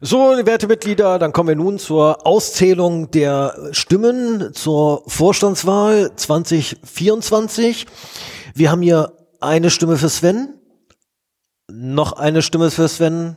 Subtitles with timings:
[0.00, 7.86] So, werte Mitglieder, dann kommen wir nun zur Auszählung der Stimmen zur Vorstandswahl 2024.
[8.54, 10.54] Wir haben hier eine Stimme für Sven,
[11.70, 13.36] noch eine Stimme für Sven,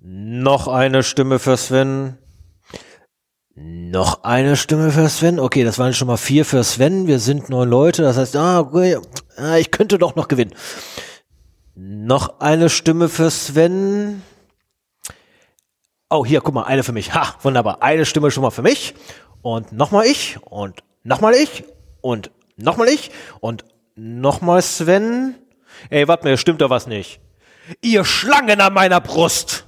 [0.00, 2.18] noch eine Stimme für Sven,
[3.56, 5.40] noch eine Stimme für Sven.
[5.40, 7.08] Okay, das waren schon mal vier für Sven.
[7.08, 8.96] Wir sind neun Leute, das heißt, ah, okay,
[9.36, 10.54] ah, ich könnte doch noch gewinnen.
[11.74, 14.22] Noch eine Stimme für Sven.
[16.10, 17.12] Oh, hier, guck mal, eine für mich.
[17.12, 17.82] Ha, wunderbar.
[17.82, 18.94] Eine Stimme schon mal für mich.
[19.42, 20.38] Und nochmal ich.
[20.42, 21.64] Und nochmal ich.
[22.00, 23.10] Und nochmal ich.
[23.40, 25.34] Und nochmal Sven.
[25.90, 27.20] Ey, warte mal, stimmt da was nicht.
[27.82, 29.66] Ihr Schlangen an meiner Brust.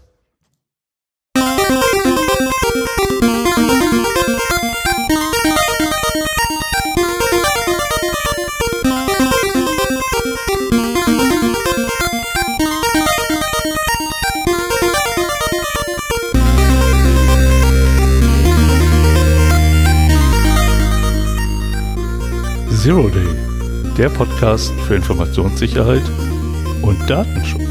[22.91, 23.29] Zero Day,
[23.97, 26.03] der Podcast für Informationssicherheit
[26.83, 27.63] und Datenschutz.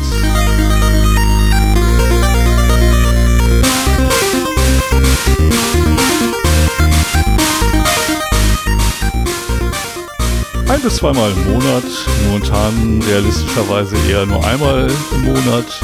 [10.69, 11.83] Ein bis zweimal im Monat,
[12.25, 15.81] momentan realistischerweise eher nur einmal im Monat,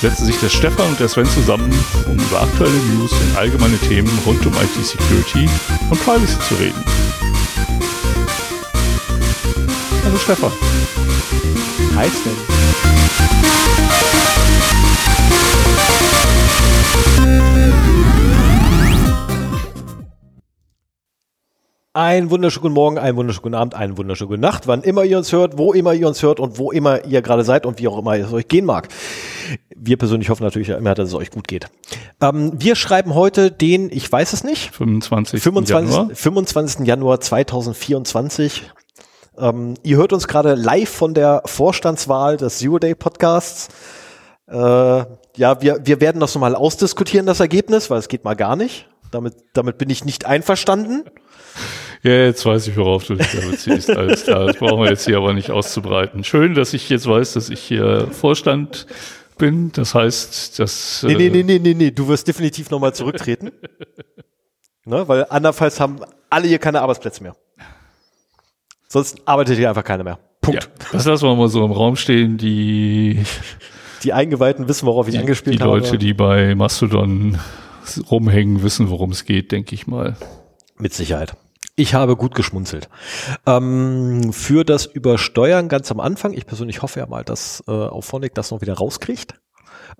[0.00, 1.72] setzen sich der Stefan und der Sven zusammen,
[2.08, 5.48] um über aktuelle News und allgemeine Themen rund um IT-Security
[5.90, 7.03] und Privacy zu reden.
[10.14, 10.52] Hallo Stefan.
[11.96, 12.32] Hi Sven.
[21.94, 25.18] Ein wunderschönen guten Morgen, einen wunderschönen guten Abend, einen wunderschönen guten Nacht, wann immer ihr
[25.18, 27.88] uns hört, wo immer ihr uns hört und wo immer ihr gerade seid und wie
[27.88, 28.86] auch immer es euch gehen mag.
[29.74, 31.66] Wir persönlich hoffen natürlich immer, dass es euch gut geht.
[32.20, 35.42] Ähm, wir schreiben heute den, ich weiß es nicht, 25.
[35.42, 35.92] 25.
[35.92, 36.14] Januar.
[36.14, 36.86] 25.
[36.86, 38.62] Januar 2024.
[39.38, 43.68] Ähm, ihr hört uns gerade live von der Vorstandswahl des Zero Day Podcasts.
[44.46, 48.56] Äh, ja, wir, wir werden das nochmal ausdiskutieren, das Ergebnis, weil es geht mal gar
[48.56, 48.88] nicht.
[49.10, 51.04] Damit, damit bin ich nicht einverstanden.
[52.02, 53.90] Ja, jetzt weiß ich, worauf du dich da beziehst.
[53.90, 56.22] Alles klar, das brauchen wir jetzt hier aber nicht auszubreiten.
[56.22, 58.86] Schön, dass ich jetzt weiß, dass ich hier Vorstand
[59.38, 59.72] bin.
[59.72, 61.02] Das heißt, dass...
[61.02, 63.52] Nee, nee, äh, nee, nee, nee, nee, du wirst definitiv nochmal zurücktreten.
[64.84, 67.34] ne, weil andernfalls haben alle hier keine Arbeitsplätze mehr.
[68.94, 70.18] Sonst arbeitet hier einfach keiner mehr.
[70.44, 70.68] Ja, Punkt.
[70.92, 72.38] das lassen wir mal so im Raum stehen.
[72.38, 73.24] Die,
[74.04, 75.78] Die Eingeweihten wissen, worauf ich die, angespielt die habe.
[75.78, 77.38] Leute, die bei Mastodon
[78.08, 80.16] rumhängen, wissen, worum es geht, denke ich mal.
[80.78, 81.34] Mit Sicherheit.
[81.74, 82.88] Ich habe gut geschmunzelt.
[83.46, 88.32] Ähm, für das Übersteuern ganz am Anfang, ich persönlich hoffe ja mal, dass äh, Auphonic
[88.34, 89.34] das noch wieder rauskriegt.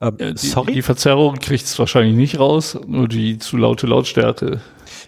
[0.00, 0.72] Ähm, Äh, Die, sorry?
[0.72, 4.60] Die Verzerrung kriegt es wahrscheinlich nicht raus, nur die zu laute Lautstärke.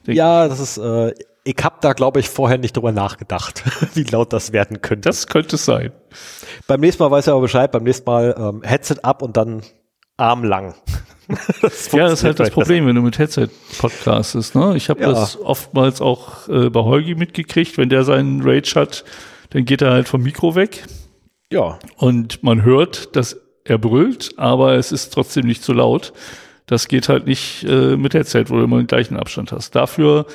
[0.06, 1.14] ja, das ist, äh,
[1.46, 3.62] ich habe da glaube ich vorher nicht drüber nachgedacht,
[3.94, 5.08] wie laut das werden könnte.
[5.08, 5.92] Das könnte sein.
[6.66, 9.62] beim nächsten Mal weiß er aber Bescheid, beim nächsten Mal ähm, Headset ab und dann
[10.18, 10.74] Arm lang.
[11.62, 13.48] das Ja, das ist halt das Problem, wenn du mit Headset
[13.78, 14.54] podcastest.
[14.54, 14.74] Ne?
[14.76, 15.10] Ich habe Ja.
[15.10, 19.04] das oftmals auch äh, bei Holgi mitgekriegt, wenn der seinen Rage hat,
[19.50, 20.84] dann geht er halt vom Mikro weg
[21.52, 26.12] Ja, und man hört, dass er brüllt, aber es ist trotzdem nicht so laut.
[26.66, 29.74] Das geht halt nicht äh, mit Headset, wo du immer den gleichen Abstand hast.
[29.76, 30.26] Dafür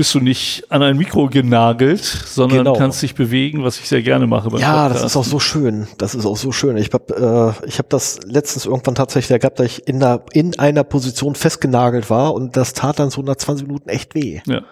[0.00, 2.72] bist du nicht an ein Mikro genagelt, sondern Genau.
[2.72, 4.48] kannst dich bewegen, was ich sehr gerne mache.
[4.56, 5.06] Ja, das Podcasten.
[5.08, 5.88] ist auch so schön.
[5.98, 6.78] Das ist auch so schön.
[6.78, 10.58] Ich habe äh, ich hab das letztens irgendwann tatsächlich gehabt, dass ich in, der, in
[10.58, 14.40] einer Position festgenagelt war und das tat dann so nach 20 Minuten echt weh.
[14.46, 14.62] Ja.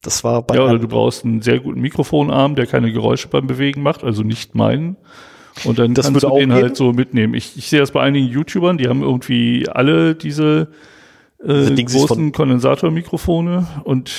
[0.00, 3.48] Das war bei Ja, oder du brauchst einen sehr guten Mikrofonarm, der keine Geräusche beim
[3.48, 4.96] Bewegen macht, also nicht meinen.
[5.64, 7.34] Und dann Das kannst du den halt so mitnehmen.
[7.34, 10.68] Ich, ich sehe das bei einigen YouTubern, die haben irgendwie alle diese
[11.44, 14.10] äh, Dingsies großen Kondensatormikrofone und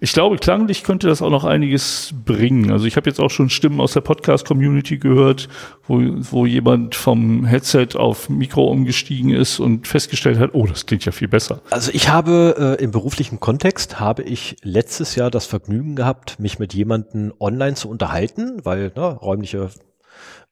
[0.00, 2.70] ich glaube, klanglich könnte das auch noch einiges bringen.
[2.70, 5.48] Also ich habe jetzt auch schon Stimmen aus der Podcast-Community gehört,
[5.86, 11.04] wo, wo jemand vom Headset auf Mikro umgestiegen ist und festgestellt hat, oh, das klingt
[11.04, 11.62] ja viel besser.
[11.70, 16.58] also ich habe äh, im beruflichen Kontext habe ich letztes Jahr das Vergnügen gehabt, mich
[16.58, 19.70] mit jemandem online zu unterhalten, weil ne, räumliche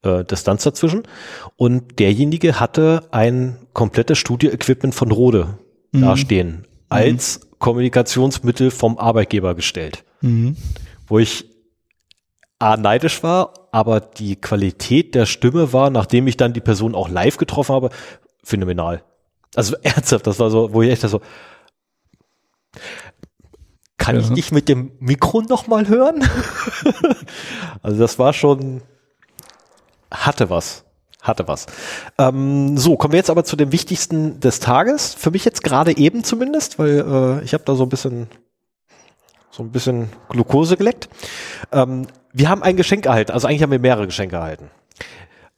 [0.03, 1.05] äh, Distanz dazwischen.
[1.56, 5.58] Und derjenige hatte ein komplettes Studio-Equipment von Rode
[6.00, 10.04] dastehen, als Kommunikationsmittel vom Arbeitgeber gestellt.
[11.06, 11.44] Wo ich
[12.58, 17.10] A, neidisch war, aber die Qualität der Stimme war, nachdem ich dann die Person auch
[17.10, 17.90] live getroffen habe,
[18.43, 19.02] phänomenal.
[19.54, 21.20] Also ernsthaft, das war so, wo ich echt so,
[23.98, 24.34] kann ich Ja.
[24.34, 26.26] dich mit dem Mikro noch mal hören?
[27.82, 28.81] also das war schon,
[30.10, 30.86] hatte was.
[31.26, 31.67] Hatte was.
[32.19, 35.14] Ähm, so, kommen wir jetzt aber zu dem Wichtigsten des Tages.
[35.14, 38.28] Für mich jetzt gerade eben zumindest, weil äh, ich habe da so ein bisschen
[39.50, 41.08] so ein bisschen Glukose geleckt.
[41.73, 44.70] Ähm, wir haben ein Geschenk erhalten, also eigentlich haben wir mehrere Geschenke erhalten.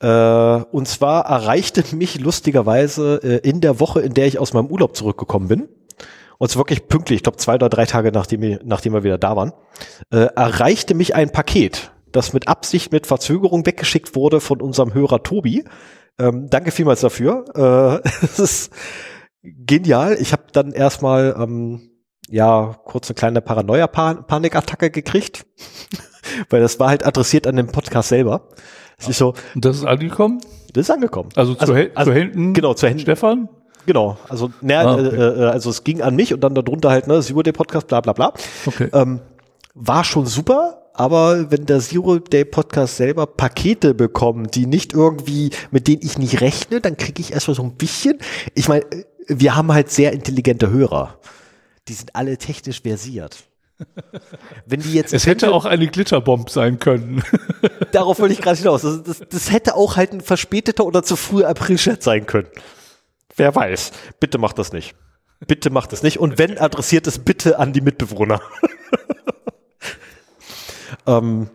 [0.00, 4.68] Äh, und zwar erreichte mich lustigerweise äh, in der Woche, in der ich aus meinem
[4.68, 5.68] Urlaub zurückgekommen bin,
[6.38, 9.18] und zwar wirklich pünktlich, ich glaube zwei oder drei Tage nachdem wir, nachdem wir wieder
[9.18, 9.52] da waren,
[10.12, 15.22] äh, erreichte mich ein Paket, das mit Absicht mit Verzögerung weggeschickt wurde von unserem Hörer
[15.22, 15.64] Tobi.
[16.18, 17.44] Ähm, danke vielmals dafür.
[17.54, 18.72] Äh, es ist
[19.42, 20.16] genial.
[20.20, 21.90] Ich habe dann erstmal ähm,
[22.28, 25.46] ja kurz eine kleine Paranoia-Panikattacke gekriegt,
[26.50, 28.48] weil das war halt adressiert an dem Podcast selber.
[28.98, 29.34] Es ist so.
[29.54, 30.40] Und das ist angekommen?
[30.72, 31.30] Das ist angekommen.
[31.36, 32.52] Also zu, also, also, zu Händen?
[32.52, 33.00] Genau, zu Händen.
[33.00, 33.48] Stefan?
[33.86, 35.16] Genau, also, ne, ah, okay.
[35.16, 37.86] äh, äh also es ging an mich und dann darunter halt, ne, Zero Day Podcast,
[37.86, 38.34] bla bla bla.
[38.66, 38.90] Okay.
[38.92, 39.20] Ähm,
[39.74, 45.50] war schon super, aber wenn der Zero Day Podcast selber Pakete bekommt, die nicht irgendwie,
[45.70, 48.18] mit denen ich nicht rechne, dann kriege ich erstmal so ein bisschen.
[48.56, 48.84] Ich meine,
[49.28, 51.16] wir haben halt sehr intelligente Hörer.
[51.86, 53.44] Die sind alle technisch versiert.
[54.66, 57.22] Wenn die jetzt es hätte auch eine Glitterbomb sein können.
[57.92, 58.82] Darauf wollte ich gerade hinaus.
[58.82, 62.48] Das, das, das, hätte auch halt ein verspäteter oder zu früher April-Chat sein können.
[63.36, 63.92] Wer weiß.
[64.18, 64.96] Bitte macht das nicht.
[65.46, 66.18] Bitte macht das nicht.
[66.18, 68.40] Und wenn, adressiert es bitte an die Mitbewohner.
[71.08, 71.48] ähm,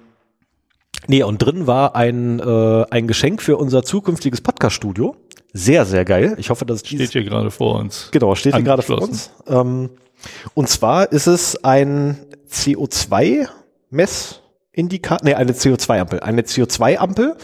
[1.07, 5.15] nee, und drin war ein, äh, ein Geschenk für unser zukünftiges Podcast-Studio.
[5.53, 6.35] Sehr, sehr geil.
[6.39, 8.09] Ich hoffe, dass es steht hier gerade vor uns.
[8.11, 9.29] Genau, steht hier gerade vor uns.
[9.47, 9.91] Ähm,
[10.55, 12.17] und zwar ist es ein
[12.49, 16.21] CO2-Messindikator, nee, eine CO2-Ampel.
[16.21, 17.37] Eine CO2-Ampel,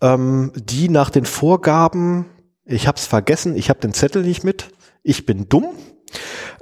[0.00, 2.24] ähm, die nach den Vorgaben,
[2.64, 4.70] ich habe es vergessen, ich habe den Zettel nicht mit,
[5.02, 5.66] ich bin dumm.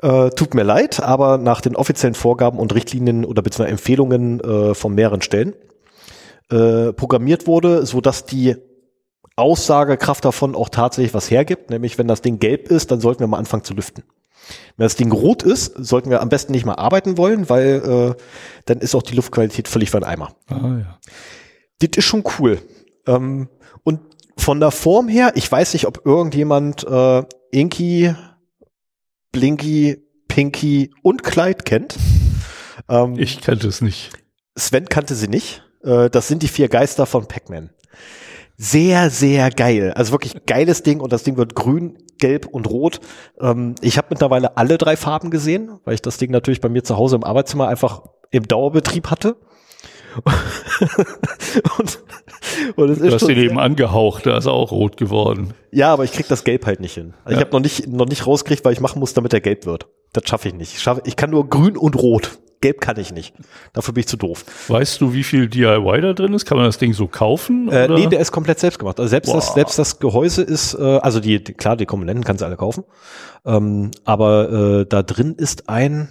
[0.02, 4.74] Äh, tut mir leid, aber nach den offiziellen Vorgaben und Richtlinien oder beziehungsweise Empfehlungen äh,
[4.74, 5.54] von mehreren Stellen
[6.50, 8.56] äh, programmiert wurde, so dass die
[9.36, 11.70] Aussagekraft davon auch tatsächlich was hergibt.
[11.70, 14.04] Nämlich, wenn das Ding gelb ist, dann sollten wir mal anfangen zu lüften.
[14.76, 18.22] Wenn das Ding rot ist, sollten wir am besten nicht mal arbeiten wollen, weil äh,
[18.64, 20.30] dann ist auch die Luftqualität völlig für den Eimer.
[20.48, 20.98] Ah, ja.
[21.78, 22.58] Das ist schon cool.
[23.06, 23.48] Ähm,
[23.84, 24.00] und
[24.36, 28.14] von der Form her, ich weiß nicht, ob irgendjemand äh, Inky,
[29.32, 31.96] Blinky, Pinky und Clyde kennt.
[32.88, 34.10] Ähm, ich kannte es nicht.
[34.56, 35.62] Sven kannte sie nicht.
[35.82, 37.70] Äh, das sind die vier Geister von Pac-Man
[38.62, 39.92] sehr, sehr geil.
[39.96, 43.00] Also wirklich geiles Ding und das Ding wird grün, gelb und rot.
[43.40, 46.84] Ähm, ich habe mittlerweile alle drei Farben gesehen, weil ich das Ding natürlich bei mir
[46.84, 49.36] zu Hause im Arbeitszimmer einfach im Dauerbetrieb hatte.
[51.78, 51.98] und,
[52.76, 55.54] und es du ist hast ihn eben angehaucht, da ist er auch rot geworden.
[55.70, 57.14] Ja, aber ich krieg das Gelb halt nicht hin.
[57.24, 57.38] Also ja.
[57.38, 59.86] Ich habe noch nicht noch nicht rausgekriegt, weil ich machen muss, damit er gelb wird.
[60.12, 60.74] Das schaffe ich nicht.
[60.74, 62.38] Ich, schaff, ich kann nur grün und rot.
[62.60, 63.34] Gelb kann ich nicht.
[63.72, 64.44] Dafür bin ich zu doof.
[64.68, 66.44] Weißt du, wie viel DIY da drin ist?
[66.44, 67.70] Kann man das Ding so kaufen?
[67.70, 69.00] Äh, nee, der ist komplett selbst gemacht.
[69.00, 72.42] Also selbst, das, selbst das Gehäuse ist, äh, also die, die, klar, die Komponenten kannst
[72.42, 72.84] du alle kaufen.
[73.46, 76.10] Ähm, aber äh, da drin ist ein,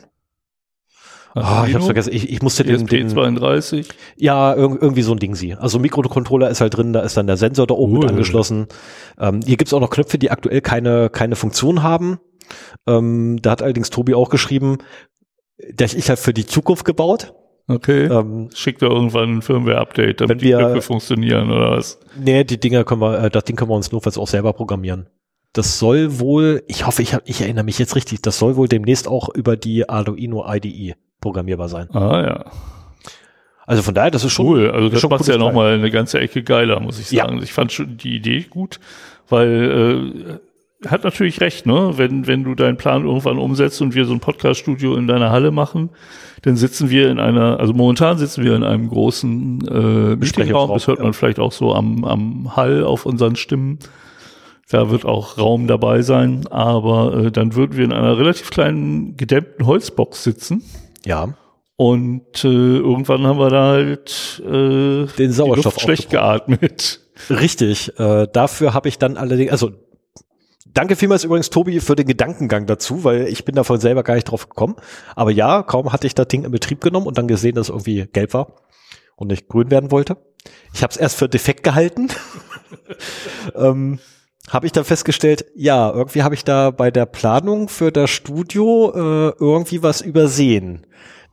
[1.36, 2.14] Ah, ich hab's vergessen.
[2.14, 3.88] Ich, ich musste den, den 32.
[4.18, 5.54] Ja, irg irgendwie so ein Ding sie.
[5.54, 8.00] Also Mikrocontroller ist halt drin, da ist dann der Sensor da oben uh.
[8.00, 8.68] mit angeschlossen.
[9.20, 12.20] Ähm, hier gibt's auch noch Knöpfe, die aktuell keine keine Funktion haben.
[12.88, 14.80] Ähm, da hat allerdings Tobi auch geschrieben,
[15.74, 17.34] das ist halt für die Zukunft gebaut.
[17.68, 18.06] Okay.
[18.06, 22.00] Ähm, Schickt er irgendwann ein Firmware-Update, damit wir, die Knöpfe funktionieren oder was?
[22.18, 25.08] Nee, die Dinger können wir, äh, das Ding können wir uns notfalls auch selber programmieren.
[25.54, 28.68] Das soll wohl, ich hoffe, ich, hab, ich erinnere mich jetzt richtig, das soll wohl
[28.68, 31.90] demnächst auch über die Arduino IDE programmierbar sein.
[31.92, 32.46] Ah ja.
[33.70, 34.72] Also von daher, das ist schon cool.
[34.72, 37.38] Also das macht ja nochmal eine ganze Ecke geiler, muss ich sagen.
[37.38, 37.44] Ja.
[37.44, 38.80] Ich fand schon die Idee gut,
[39.30, 40.40] weil
[40.82, 41.94] äh, hat natürlich recht, ne?
[41.96, 45.52] Wenn wenn du deinen Plan irgendwann umsetzt und wir so ein Podcast-Studio in deiner Halle
[45.52, 45.92] machen,
[46.42, 50.72] dann sitzen wir in einer, also momentan sitzen wir in einem großen äh, Meetingraum.
[50.74, 51.14] Das hört man ja.
[51.14, 53.78] vielleicht auch so am am Hall auf unseren Stimmen.
[54.72, 59.16] Da wird auch Raum dabei sein, aber äh, dann würden wir in einer relativ kleinen
[59.16, 60.64] gedämmten Holzbox sitzen
[61.10, 61.34] ja.
[61.76, 67.00] Und äh, irgendwann haben wir da halt äh, den Sauerstoff schlecht geatmet.
[67.30, 67.98] Richtig.
[67.98, 69.72] Äh, dafür habe ich dann allerdings, also
[70.74, 74.26] danke vielmals übrigens Tobi für den Gedankengang dazu, weil ich bin davon selber gar nicht
[74.26, 74.76] drauf gekommen.
[75.16, 77.70] Aber ja, kaum hatte ich das Ding in Betrieb genommen und dann gesehen, dass es
[77.70, 78.54] irgendwie gelb war
[79.16, 80.18] und nicht grün werden wollte.
[80.74, 82.10] Ich habe es erst für defekt gehalten.
[83.56, 84.00] ähm,
[84.48, 88.92] habe ich dann festgestellt, ja, irgendwie habe ich da bei der Planung für das Studio
[88.96, 90.86] äh, irgendwie was übersehen.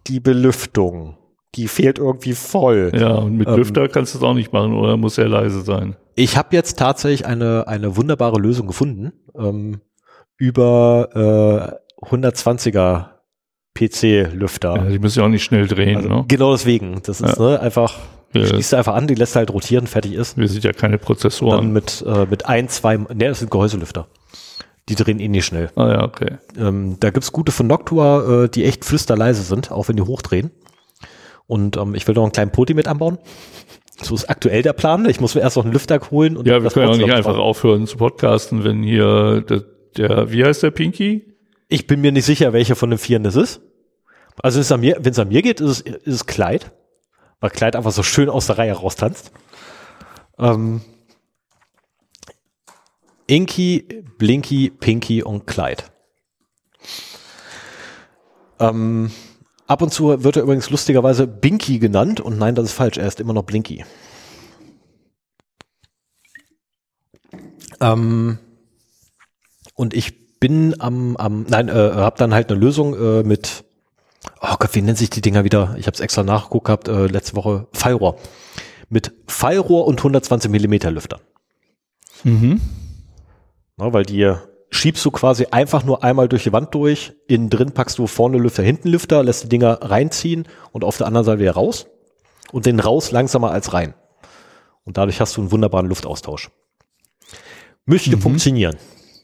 [0.07, 1.17] Die Belüftung,
[1.55, 2.93] die fehlt irgendwie voll.
[2.95, 5.63] Ja, und mit ähm, Lüfter kannst du es auch nicht machen oder muss sehr leise
[5.63, 5.97] sein.
[6.15, 9.81] Ich habe jetzt tatsächlich eine, eine wunderbare Lösung gefunden ähm,
[10.37, 13.17] über äh, 120er
[13.75, 14.77] PC-Lüfter.
[14.77, 15.97] Ja, die müssen ja auch nicht schnell drehen.
[15.97, 16.25] Also, ne?
[16.29, 17.01] Genau deswegen.
[17.03, 17.43] Das ist ja.
[17.43, 17.95] ne, einfach
[18.41, 18.47] Ja.
[18.47, 20.37] schließt einfach an, die lässt halt rotieren, fertig ist.
[20.37, 21.73] Wir sind ja keine Dann Prozessoren.
[21.73, 24.09] mit, äh, mit ein, zwei, ne, das sind Gehäuselüfter.
[24.89, 25.71] Die drehen eh nicht schnell.
[25.75, 26.39] Ah ja, okay.
[26.59, 30.51] Ähm, da gibt's gute von Noctua, äh, die echt flüsterleise sind, auch wenn die hochdrehen.
[31.49, 33.19] Und ähm, ich will noch einen kleinen Pulti mit anbauen.
[34.03, 35.09] So ist aktuell der Plan.
[35.09, 36.37] Ich muss mir erst noch einen Lüfter holen.
[36.37, 39.65] Und Ja, wir das können auch Boxloch nicht einfach aufhören zu podcasten, wenn hier der,
[39.97, 41.25] der wie heißt der Pinky?
[41.69, 43.61] Ich bin mir nicht sicher, welche von den Vieren das ist.
[44.43, 46.73] Also wenn es an mir, wenn es an mir geht, ist es, ist es Kleid.
[47.41, 49.31] Weil Kleid einfach so schön aus der Reihe raustanzt.
[50.39, 50.81] Ähm,
[53.27, 55.85] Inky, Blinky, Pinky und Clyde.
[58.59, 59.11] Ähm,
[59.67, 63.07] ab und zu wird er übrigens lustigerweise Binky genannt und nein, das ist falsch, er
[63.07, 63.85] ist immer noch Blinky.
[67.81, 68.39] Ähm,
[69.75, 73.65] und ich bin am, am nein, äh, habe dann halt eine Lösung äh, mit,
[74.41, 75.75] oh Gott, wie nennen sich die Dinger wieder?
[75.79, 78.17] Ich habe es extra nachgeguckt gehabt, äh, letzte Woche, Fallrohr.
[78.89, 81.21] Mit Fallrohr und 120 Millimeter Lüfter.
[82.25, 82.61] Mhm.
[83.77, 84.33] Ne, weil die
[84.71, 88.39] schiebst du quasi einfach nur einmal durch die Wand durch, innen drin packst du vorne
[88.39, 91.87] Lüfter, hinten Lüfter, lässt die Dinger reinziehen und auf der anderen Seite wieder raus
[92.53, 93.95] und den raus langsamer als rein.
[94.85, 96.51] Und dadurch hast du einen wunderbaren Luftaustausch.
[97.87, 98.77] Müsste funktionieren.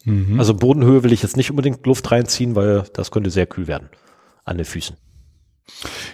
[0.05, 0.39] Mhm.
[0.39, 3.89] Also Bodenhöhe will ich jetzt nicht unbedingt Luft reinziehen, weil das könnte sehr kühl werden
[4.45, 4.97] an den Füßen.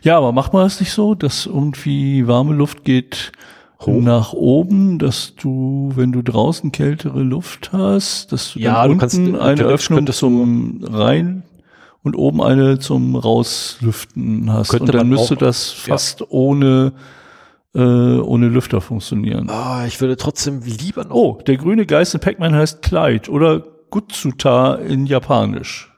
[0.02, 3.32] Ja, aber macht man das nicht so, dass irgendwie warme Luft geht
[3.80, 4.00] Hoch.
[4.00, 9.00] nach oben, dass du, wenn du draußen kältere Luft hast, dass du Ja, du unten
[9.00, 11.42] kannst- eine Öffnung zum rein
[12.02, 14.70] und oben eine zum rauslüften hast.
[14.70, 15.92] Könnte und dann müsste auch- das ja.
[15.94, 16.92] fast ohne
[17.74, 19.48] äh, ohne Lüfter funktionieren.
[19.50, 21.14] Ah, ich würde trotzdem lieber noch.
[21.14, 25.92] Oh, der grüne Geist in Pac-Man heißt Kleid oder Gutsuta in Japanisch.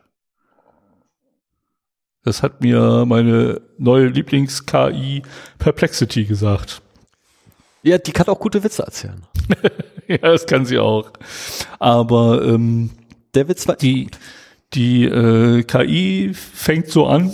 [2.23, 5.23] Das hat mir meine neue Lieblings-KI
[5.59, 6.83] Perplexity gesagt.
[7.83, 9.23] Ja, die kann auch gute Witze erzählen.
[10.07, 11.11] ja, das kann sie auch.
[11.79, 12.91] Aber ähm,
[13.35, 14.09] Der Witz war die,
[14.75, 17.33] die äh, KI fängt so an,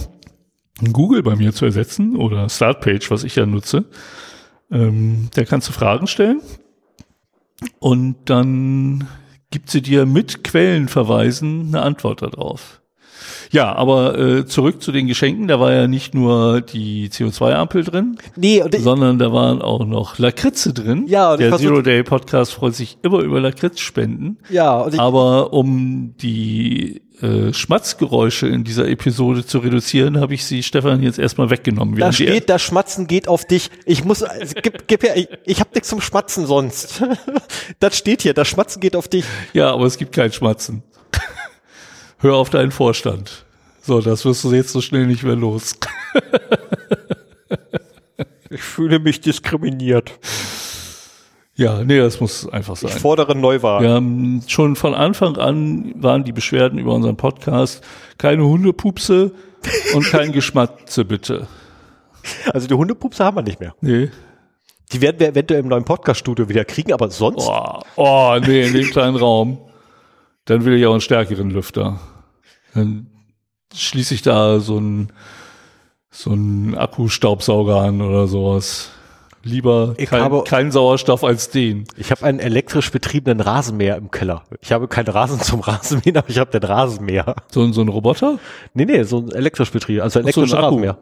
[0.93, 3.87] Google bei mir zu ersetzen oder Startpage, was ich ja nutze.
[4.71, 6.43] Ähm, da kannst du Fragen stellen
[7.79, 9.09] und dann
[9.51, 12.81] gibt sie dir mit Quellenverweisen eine Antwort darauf.
[13.51, 15.49] Ja, aber äh, zurück zu den Geschenken.
[15.49, 19.85] Da war ja nicht nur die CO2-Ampel drin, Nee, und ich, sondern da waren auch
[19.85, 21.05] noch Lakritze drin.
[21.09, 24.39] Ja, und der Zero Day Podcast freut sich immer über Lakritzspenden.
[24.51, 30.45] ja, und ich, Aber um die äh, Schmatzgeräusche in dieser Episode zu reduzieren, habe ich
[30.45, 31.97] sie Stefan jetzt erstmal weggenommen.
[31.97, 33.71] da steht, das Schmatzen geht auf dich.
[33.87, 37.03] Ich muss, also, gib, gib her, ich, ich hab nichts zum Schmatzen sonst.
[37.81, 39.25] das steht hier, das Schmatzen geht auf dich.
[39.55, 40.83] ja, aber es gibt kein Schmatzen.
[42.19, 43.45] Hör auf deinen Vorstand.
[43.83, 45.77] So, das wirst du jetzt so schnell nicht mehr los.
[48.49, 50.13] Ich fühle mich diskriminiert.
[51.57, 52.91] ja, nee, das muss einfach Ich sein.
[53.01, 53.83] fordere Neuwahl.
[53.83, 57.83] Wir haben schon von Anfang an waren die Beschwerden über unseren Podcast
[58.19, 59.33] keine Hundepupse
[59.95, 61.49] und kein Geschmatze, bitte.
[62.53, 63.75] Also die Hundepupse haben wir nicht mehr.
[63.81, 64.11] Nee.
[64.93, 67.47] Die werden wir eventuell im neuen Podcast-Studio wieder kriegen, aber sonst.
[67.49, 69.59] Oh, oh, nee, in dem kleinen Raum.
[70.47, 72.01] Dann will ich auch einen stärkeren Lüfter.
[72.75, 73.09] Dann
[73.75, 75.13] schließe ich da so einen
[76.11, 78.91] so einen Akkustaubsauger an oder sowas.
[79.43, 81.85] Lieber Ich kein, habe- kein Sauerstoff als den.
[81.97, 84.43] Ich habe einen elektrisch betriebenen Rasenmäher im Keller.
[84.61, 87.37] Ich habe keinen Rasen zum Rasenmähen, aber ich habe den Rasenmäher.
[87.53, 88.39] So, ein- so ein Roboter?
[88.75, 90.77] Nee, nee, so ein elektrisch betrieben, also elektrischer ein Akku.
[90.77, 90.99] Rasenmäher.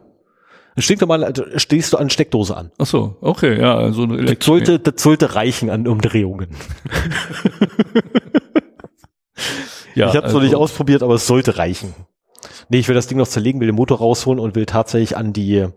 [0.75, 2.71] Ein stinknormal, also stehst du an Steckdose an.
[2.77, 6.49] Ach so, okay, ja, so eine Das Elektro sollte, das sollte reichen an Umdrehungen.
[9.95, 11.93] ja, ich habe es noch also- nicht ausprobiert, aber es sollte reichen.
[12.69, 15.33] Nee, ich will das Ding noch zerlegen, will den Motor rausholen und will tatsächlich an
[15.33, 15.67] die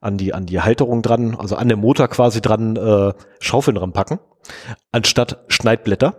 [0.00, 4.18] an die an die Halterung dran, also an den Motor quasi dran äh, Schaufeln ranpacken,
[4.92, 6.14] anstatt Schneidblätter.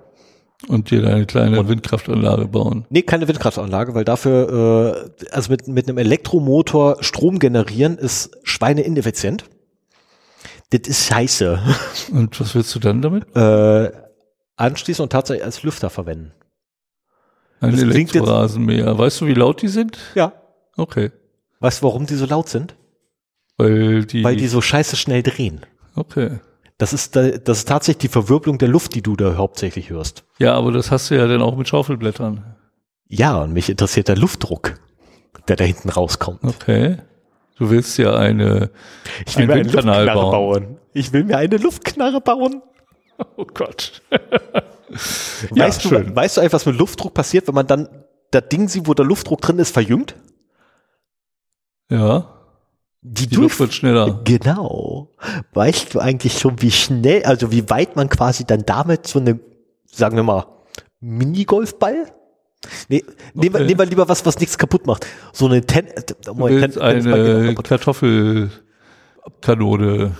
[0.67, 2.85] Und dir eine kleine Windkraftanlage bauen.
[2.89, 9.45] Nee, keine Windkraftanlage, weil dafür, äh, also mit, mit einem Elektromotor Strom generieren ist schweineineffizient.
[10.71, 11.59] Das ist scheiße.
[12.11, 13.35] Und was willst du dann damit?
[13.35, 13.91] äh,
[14.55, 16.31] anschließen und tatsächlich als Lüfter verwenden.
[17.61, 18.97] Ein Das Elektrorasenmäher.
[18.97, 19.97] Weißt du, wie laut die sind?
[20.15, 20.33] Ja.
[20.77, 21.11] Okay.
[21.59, 22.75] Weißt du, warum die so laut sind?
[23.57, 25.65] Weil die, Weil die so scheiße schnell drehen.
[25.95, 26.39] okay.
[26.77, 30.25] Das ist, da- das ist tatsächlich die Verwirbelung der Luft, die du da hauptsächlich hörst.
[30.39, 32.43] Ja, aber das hast du ja dann auch mit Schaufelblättern.
[33.07, 34.73] Ja, und mich interessiert der Luftdruck,
[35.47, 36.43] der da hinten rauskommt.
[36.43, 36.97] Okay.
[37.57, 38.71] Du willst ja eine,
[39.25, 40.63] Ich will Ein mir einen Windkanal Luftknarre bauen.
[40.65, 40.77] bauen.
[40.91, 42.61] Ich will mir eine Luftknarre bauen.
[43.37, 44.01] oh Gott.
[45.51, 46.07] Weißt, schön.
[46.07, 47.87] du, weißt du eigentlich, was mit Luftdruck passiert, wenn man dann
[48.31, 50.15] das Ding sieht, wo der Luftdruck drin ist, verjüngt?
[51.89, 52.31] Ja.
[53.01, 54.21] Die, Die Luft wird schneller.
[54.23, 55.09] Genau.
[55.53, 59.39] Weißt du eigentlich schon, wie schnell, also wie weit man quasi dann damit so eine,
[59.91, 60.45] sagen wir mal,
[61.01, 62.11] Minigolfball?
[62.89, 63.03] Nee,
[63.35, 63.67] nehmen, wir, Okay.
[63.67, 65.05] nehmen wir lieber was, was nichts kaputt macht.
[65.33, 67.53] So eine Ten, willst Ten- auch eine.
[67.53, 70.11] Kartoffelkanone.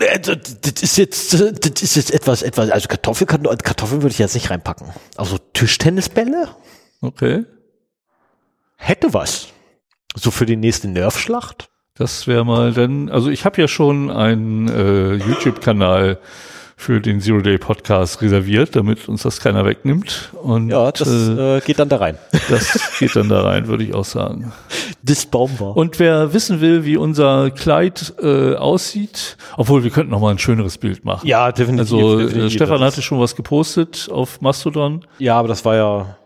[0.00, 4.34] Äh, Das ist jetzt, das ist jetzt etwas, etwas, also Kartoffeln, Kartoffeln würde ich jetzt
[4.34, 4.88] nicht reinpacken.
[5.16, 6.48] Also Tischtennisbälle
[7.00, 7.44] Okay.
[8.76, 9.48] hätte was.
[10.14, 11.68] So für die nächste Nerfschlacht.
[11.94, 16.18] Das wäre mal dann, also ich habe ja schon einen äh, YouTube-Kanal
[16.82, 20.30] für den Zero Day Podcast reserviert, damit uns das keiner wegnimmt.
[20.42, 22.18] Und Ja, das äh, äh, geht dann da rein.
[22.50, 24.52] das geht dann da rein, würde ich auch sagen.
[25.02, 25.76] Das Baum war.
[25.76, 30.38] Und wer wissen will, wie unser Kleid äh, aussieht, obwohl wir könnten noch mal ein
[30.38, 31.26] schöneres Bild machen.
[31.26, 31.92] ja, definitiv.
[31.94, 32.52] Also äh, definitiv.
[32.52, 36.16] Stefan Das- hatte schon was gepostet auf Mastodon, Ja, aber das war ja.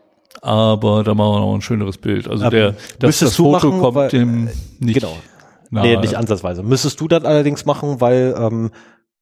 [0.43, 2.29] aber da machen wir noch ein schöneres Bild.
[2.29, 4.49] Also Aber der, dass müsstest das du Foto machen, kommt weil- dem
[4.79, 5.17] nicht Genau.
[5.71, 5.87] nahe.
[5.87, 6.63] Nee, nicht ansatzweise.
[6.63, 8.71] Müsstest du dann allerdings machen, weil, ähm,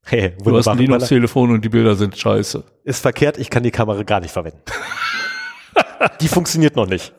[0.04, 2.62] hey, du hast ein Linux-Telefon und die Bilder sind scheiße.
[2.84, 4.60] ist verkehrt, ich kann die Kamera gar nicht verwenden.
[6.20, 7.12] die funktioniert noch nicht.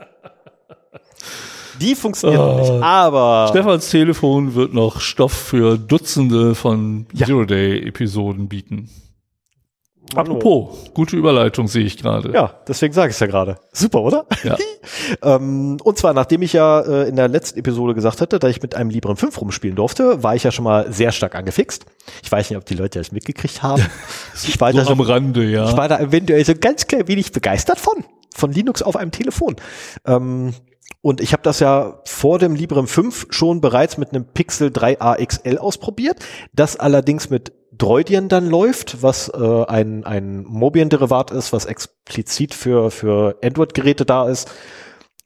[1.82, 7.26] Die funktioniert noch nicht, aber Stefans Telefon wird noch Stoff für Dutzende von Ja.
[7.26, 8.90] Zero Day-Episoden bieten.
[10.14, 12.32] Apropos, gute Überleitung sehe ich gerade.
[12.32, 13.58] Ja, deswegen sage ich es ja gerade.
[13.74, 14.26] Super, oder?
[14.44, 14.58] Ja.
[15.24, 18.62] ähm, und zwar, nachdem ich ja äh, in der letzten Episode gesagt hatte, dass ich
[18.62, 21.86] mit einem Librem 5 rumspielen durfte, war ich ja schon mal sehr stark angefixt.
[22.24, 23.84] Ich weiß nicht, ob die Leute das mitgekriegt haben.
[24.44, 25.68] ich, war So da am schon, Rande, ja.
[25.70, 28.06] ich war da eventuell so ganz klein wenig begeistert von.
[28.34, 29.56] Von Linux auf einem Telefon.
[30.06, 30.54] Ähm,
[31.02, 35.24] und ich habe das ja vor dem Librem 5 schon bereits mit einem Pixel 3a
[35.24, 36.18] XL ausprobiert.
[36.54, 42.92] Das allerdings mit Droidien dann läuft, was äh, ein, ein Mobian-Derivat ist, was explizit für,
[42.92, 44.52] für Android-Geräte da ist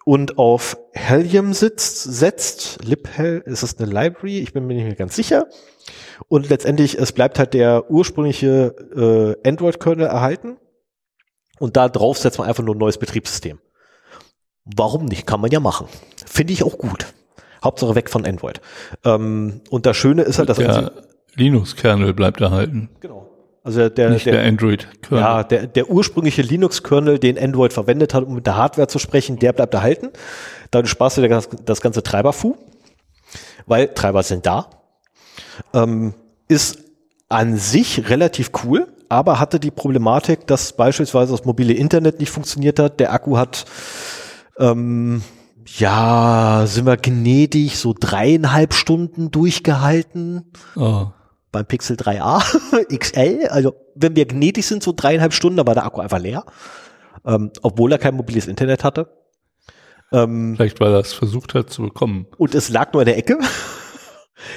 [0.05, 2.83] und auf Helium sitzt, setzt.
[2.83, 5.47] LibHel ist es eine Library, ich bin mir nicht mehr ganz sicher.
[6.27, 10.57] Und letztendlich, es bleibt halt der ursprüngliche äh, Android-Kernel erhalten.
[11.59, 13.59] Und da drauf setzt man einfach nur ein neues Betriebssystem.
[14.65, 15.27] Warum nicht?
[15.27, 15.87] Kann man ja machen.
[16.25, 17.05] Finde ich auch gut.
[17.63, 18.61] Hauptsache weg von Android.
[19.03, 20.91] Ähm, und das Schöne ist halt, dass der
[21.35, 23.29] Linux-Kernel bleibt erhalten, genau.
[23.63, 25.23] Also der, nicht der, der, Android-Kernel.
[25.23, 29.37] ja, der, der ursprüngliche Linux-Kernel, den Android verwendet hat, um mit der Hardware zu sprechen,
[29.37, 30.09] der bleibt erhalten.
[30.71, 32.55] Dadurch sparst du das, das ganze Treiberfu,
[33.67, 34.69] weil Treiber sind da.
[35.73, 36.13] Ähm,
[36.47, 36.79] ist
[37.27, 42.79] an sich relativ cool, aber hatte die Problematik, dass beispielsweise das mobile Internet nicht funktioniert
[42.79, 42.99] hat.
[42.99, 43.65] Der Akku hat,
[44.57, 45.21] ähm,
[45.77, 51.07] ja, sind wir gnädig, so dreieinhalb Stunden durchgehalten Oh.
[51.51, 53.47] Beim Pixel 3a XL.
[53.49, 56.45] Also wenn wir gnädig sind, so dreieinhalb Stunden, da war der Akku einfach leer.
[57.25, 59.09] Ähm, obwohl er kein mobiles Internet hatte.
[60.11, 62.27] Ähm, Vielleicht, weil er es versucht hat zu bekommen.
[62.37, 63.37] und es lag nur in der Ecke.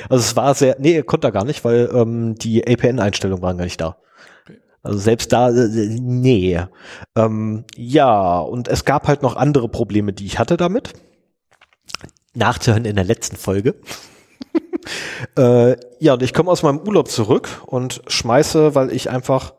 [0.08, 3.58] Also es war sehr, nee, er konnte er gar nicht, weil ähm, die APN-Einstellungen waren
[3.58, 3.96] gar nicht da.
[4.82, 5.68] Also selbst da, äh,
[6.00, 6.60] nee.
[7.16, 10.92] Ähm, ja, und es gab halt noch andere Probleme, die ich hatte damit.
[12.34, 13.74] Nachzuhören in der letzten Folge.
[15.36, 19.54] äh, ja, und ich komme aus meinem Urlaub zurück und schmeiße, weil ich einfach,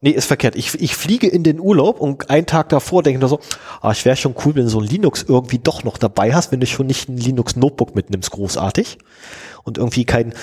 [0.00, 0.56] nee, ist verkehrt.
[0.56, 3.40] Ich, ich fliege in den Urlaub und einen Tag davor denke ich nur so,
[3.80, 6.52] ah, ich wäre schon cool, wenn du so ein Linux irgendwie doch noch dabei hast,
[6.52, 8.98] wenn du schon nicht ein Linux Notebook mitnimmst, großartig.
[9.64, 10.34] Und irgendwie kein,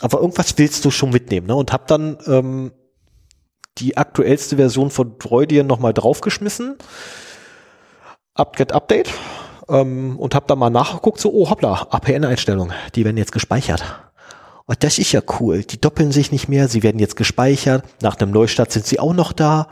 [0.00, 1.54] aber irgendwas willst du schon mitnehmen, ne?
[1.54, 2.72] Und hab dann ähm,
[3.78, 6.76] die aktuellste Version von Droidien nochmal draufgeschmissen.
[8.34, 9.10] Upget Update.
[9.68, 13.84] Ähm, und hab da mal nachgeguckt, so, oh hoppla, APN-Einstellungen, die werden jetzt gespeichert.
[14.66, 15.62] Und das ist ja cool.
[15.62, 17.84] Die doppeln sich nicht mehr, sie werden jetzt gespeichert.
[18.02, 19.68] Nach einem Neustart sind sie auch noch da.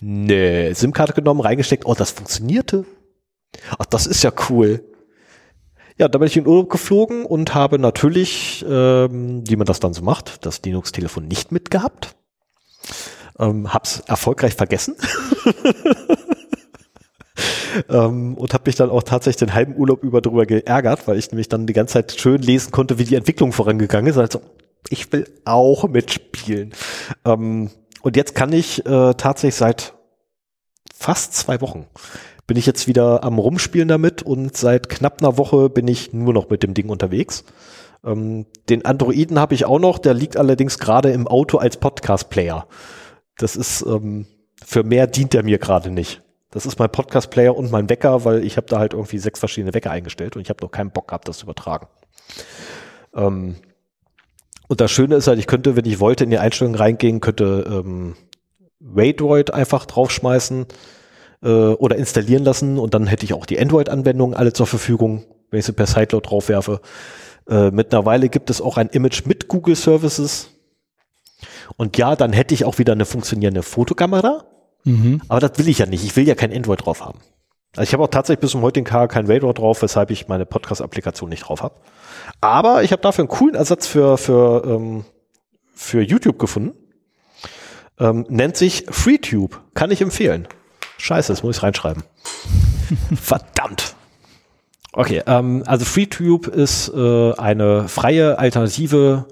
[0.00, 2.84] Nee, SIM-Karte genommen, reingesteckt, oh, das funktionierte.
[3.78, 4.84] Ach, das ist ja cool.
[5.98, 9.94] Ja, da bin ich in Urlaub geflogen und habe natürlich, ähm, wie man das dann
[9.94, 12.16] so macht, das Linux-Telefon nicht mitgehabt.
[13.38, 14.96] Ähm, hab's erfolgreich vergessen.
[17.88, 21.30] ähm, und habe mich dann auch tatsächlich den halben Urlaub über drüber geärgert, weil ich
[21.30, 24.18] nämlich dann die ganze Zeit schön lesen konnte, wie die Entwicklung vorangegangen ist.
[24.18, 24.40] Also,
[24.88, 26.72] ich will auch mitspielen.
[27.24, 27.70] Ähm,
[28.02, 29.94] und jetzt kann ich äh, tatsächlich seit
[30.94, 31.86] fast zwei Wochen
[32.46, 36.32] bin ich jetzt wieder am Rumspielen damit und seit knapp einer Woche bin ich nur
[36.32, 37.44] noch mit dem Ding unterwegs.
[38.04, 42.66] Ähm, den Androiden habe ich auch noch, der liegt allerdings gerade im Auto als Podcast-Player.
[43.38, 44.26] Das ist, ähm,
[44.64, 46.21] für mehr dient er mir gerade nicht.
[46.52, 49.72] Das ist mein Podcast-Player und mein Wecker, weil ich habe da halt irgendwie sechs verschiedene
[49.74, 51.88] Wecker eingestellt und ich habe noch keinen Bock gehabt, das zu übertragen.
[53.14, 53.56] Ähm,
[54.68, 57.64] und das Schöne ist halt, ich könnte, wenn ich wollte, in die Einstellungen reingehen, könnte
[57.66, 58.16] ähm,
[58.80, 60.66] Waydroid einfach draufschmeißen
[61.42, 65.60] äh, oder installieren lassen und dann hätte ich auch die Android-Anwendungen alle zur Verfügung, wenn
[65.60, 66.82] ich sie per Sideload draufwerfe.
[67.48, 70.50] Äh, mittlerweile gibt es auch ein Image mit Google Services.
[71.78, 74.44] Und ja, dann hätte ich auch wieder eine funktionierende Fotokamera.
[74.84, 75.22] Mhm.
[75.28, 76.04] Aber das will ich ja nicht.
[76.04, 77.18] Ich will ja kein Android drauf haben.
[77.74, 80.44] Also ich habe auch tatsächlich bis zum heutigen Tag kein Radar drauf, weshalb ich meine
[80.44, 81.74] Podcast-Applikation nicht drauf habe.
[82.40, 85.04] Aber ich habe dafür einen coolen Ersatz für, für, ähm,
[85.74, 86.74] für YouTube gefunden.
[87.98, 89.60] Ähm, nennt sich FreeTube.
[89.74, 90.48] Kann ich empfehlen.
[90.98, 92.02] Scheiße, das muss ich reinschreiben.
[93.14, 93.96] Verdammt.
[94.92, 99.26] Okay, ähm, also FreeTube ist äh, eine freie Alternative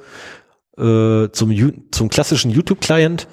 [0.79, 3.29] äh, zum, zum klassischen YouTube-Client.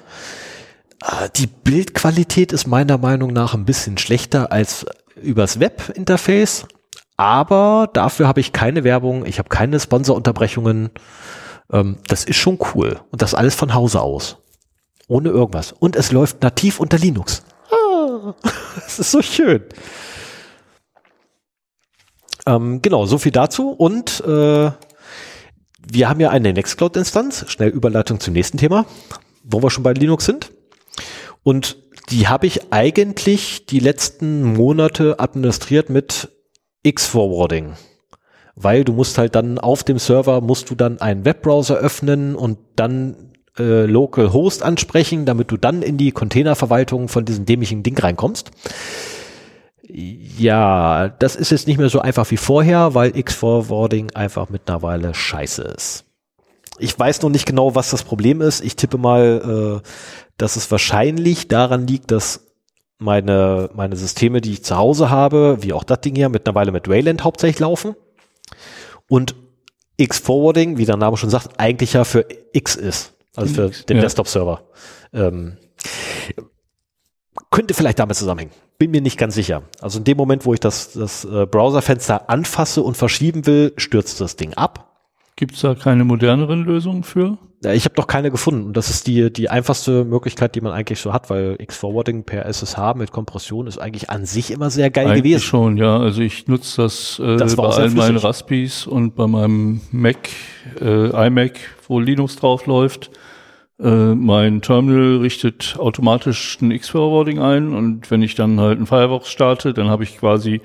[1.02, 6.66] Äh, die Bildqualität ist meiner Meinung nach ein bisschen schlechter als übers Web-Interface,
[7.16, 10.90] aber dafür habe ich keine Werbung, ich habe keine Sponsorunterbrechungen.
[11.72, 14.38] Ähm, das ist schon cool und das alles von Hause aus.
[15.08, 15.72] Ohne irgendwas.
[15.72, 17.42] Und es läuft nativ unter Linux.
[17.70, 18.34] Ah,
[18.74, 19.64] das ist so schön.
[22.46, 23.70] Ähm, genau, so viel dazu.
[23.70, 24.70] Und äh,
[25.90, 27.46] wir haben ja eine Nextcloud-Instanz.
[27.48, 28.84] Schnell Überleitung zum nächsten Thema,
[29.44, 30.50] wo wir schon bei Linux sind.
[31.42, 31.76] Und
[32.10, 36.30] die habe ich eigentlich die letzten Monate administriert mit
[36.82, 37.74] X-Forwarding.
[38.54, 42.58] Weil du musst halt dann auf dem Server musst du dann einen Webbrowser öffnen und
[42.76, 47.98] dann äh, Local Host ansprechen, damit du dann in die Containerverwaltung von diesem dämlichen Ding
[47.98, 48.50] reinkommst.
[49.90, 55.62] Ja, das ist jetzt nicht mehr so einfach wie vorher, weil X-Forwarding einfach mittlerweile scheiße
[55.62, 56.04] ist.
[56.78, 58.62] Ich weiß noch nicht genau, was das Problem ist.
[58.62, 59.88] Ich tippe mal, äh,
[60.38, 62.46] dass es wahrscheinlich daran liegt, dass
[62.98, 66.88] meine, meine Systeme, die ich zu Hause habe, wie auch das Ding hier, mittlerweile mit
[66.88, 67.94] Wayland hauptsächlich laufen.
[69.08, 69.34] Und
[69.98, 73.12] X-Forwarding, wie der Name schon sagt, eigentlich ja für X ist.
[73.36, 74.02] Also für den ja.
[74.02, 74.62] Desktop-Server.
[75.12, 75.58] Ähm,
[77.50, 78.52] könnte vielleicht damit zusammenhängen.
[78.78, 79.62] Bin mir nicht ganz sicher.
[79.80, 84.20] Also in dem Moment, wo ich das, das äh, Browserfenster anfasse und verschieben will, stürzt
[84.20, 84.87] das Ding ab.
[85.38, 87.38] Gibt es da keine moderneren Lösungen für?
[87.62, 88.66] Ja, ich habe doch keine gefunden.
[88.66, 92.44] Und das ist die, die einfachste Möglichkeit, die man eigentlich so hat, weil X-Forwarding per
[92.44, 95.40] SSH mit Kompression ist eigentlich an sich immer sehr geil eigentlich gewesen.
[95.40, 95.96] schon, ja.
[95.96, 100.28] Also ich nutze das, äh, das bei allen meinen Raspis und bei meinem Mac,
[100.80, 101.52] äh, iMac,
[101.86, 103.12] wo Linux drauf läuft.
[103.78, 109.30] Äh, mein Terminal richtet automatisch ein X-Forwarding ein und wenn ich dann halt ein Firefox
[109.30, 110.62] starte, dann habe ich quasi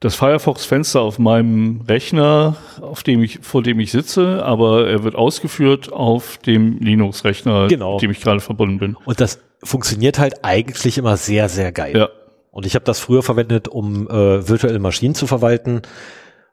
[0.00, 5.14] das Firefox-Fenster auf meinem Rechner, auf dem ich, vor dem ich sitze, aber er wird
[5.14, 7.94] ausgeführt auf dem Linux-Rechner, genau.
[7.94, 8.96] mit dem ich gerade verbunden bin.
[9.04, 11.96] Und das funktioniert halt eigentlich immer sehr, sehr geil.
[11.96, 12.08] Ja.
[12.50, 15.82] Und ich habe das früher verwendet, um äh, virtuelle Maschinen zu verwalten,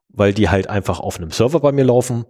[0.10, 2.26] weil die halt einfach auf einem Server bei mir laufen.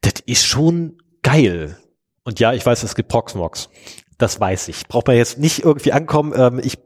[0.00, 1.76] Das ist schon geil.
[2.24, 3.68] Und ja, ich weiß, es gibt Proxmox.
[4.16, 4.86] Das weiß ich.
[4.86, 6.32] Braucht man jetzt nicht irgendwie ankommen.
[6.36, 6.78] Ähm, ich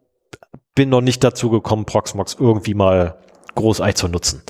[0.75, 3.19] bin noch nicht dazu gekommen, Proxmox irgendwie mal
[3.57, 4.43] großartig zu nutzen.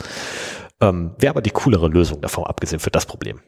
[0.81, 3.41] Ähm, Wäre aber die coolere Lösung davon, abgesehen für das Problem.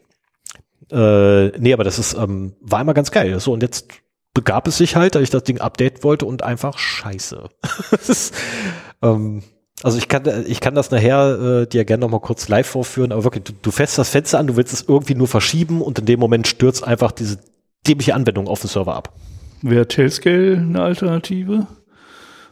[0.91, 3.39] Äh, nee, aber das ist, ähm, war immer ganz geil.
[3.41, 3.89] So, und jetzt
[4.33, 7.51] begab es sich halt, dass ich das Ding update wollte und einfach scheiße.
[8.09, 8.35] ist,
[9.03, 9.43] ähm,
[9.83, 13.13] also ich kann, ich kann das nachher äh, dir gerne noch mal kurz live vorführen,
[13.13, 15.99] aber wirklich, du, du fährst das Fenster an, du willst es irgendwie nur verschieben und
[15.99, 17.39] in dem Moment stürzt einfach diese
[17.87, 19.15] dämliche Anwendung auf den Server ab.
[19.63, 21.67] Wäre Tailscale eine Alternative?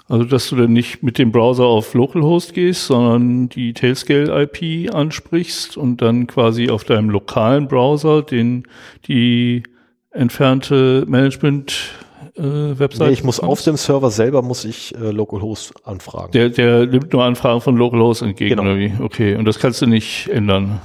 [0.09, 5.77] Also, dass du dann nicht mit dem Browser auf Localhost gehst, sondern die Tailscale-IP ansprichst
[5.77, 8.69] und dann quasi auf deinem lokalen Browser den,
[9.09, 9.65] die
[10.13, 12.06] entfernte Management
[12.37, 13.11] äh, Webseite?
[13.11, 16.33] Nee, ich muss auf dem Server selber muss ich äh, Localhost anfragen.
[16.33, 18.63] Der, der nimmt nur Anfragen von Localhost entgegen genau.
[18.63, 18.93] oder wie?
[19.01, 20.81] Okay, und das kannst du nicht ändern.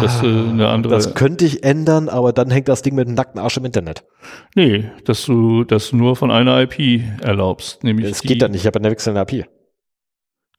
[0.00, 3.14] Das, äh, eine andere das könnte ich ändern, aber dann hängt das Ding mit dem
[3.14, 4.04] nackten Arsch im Internet.
[4.54, 7.84] Nee, dass du das nur von einer IP erlaubst.
[7.84, 9.46] Nämlich das geht dann nicht, ich habe eine wechselnde IP.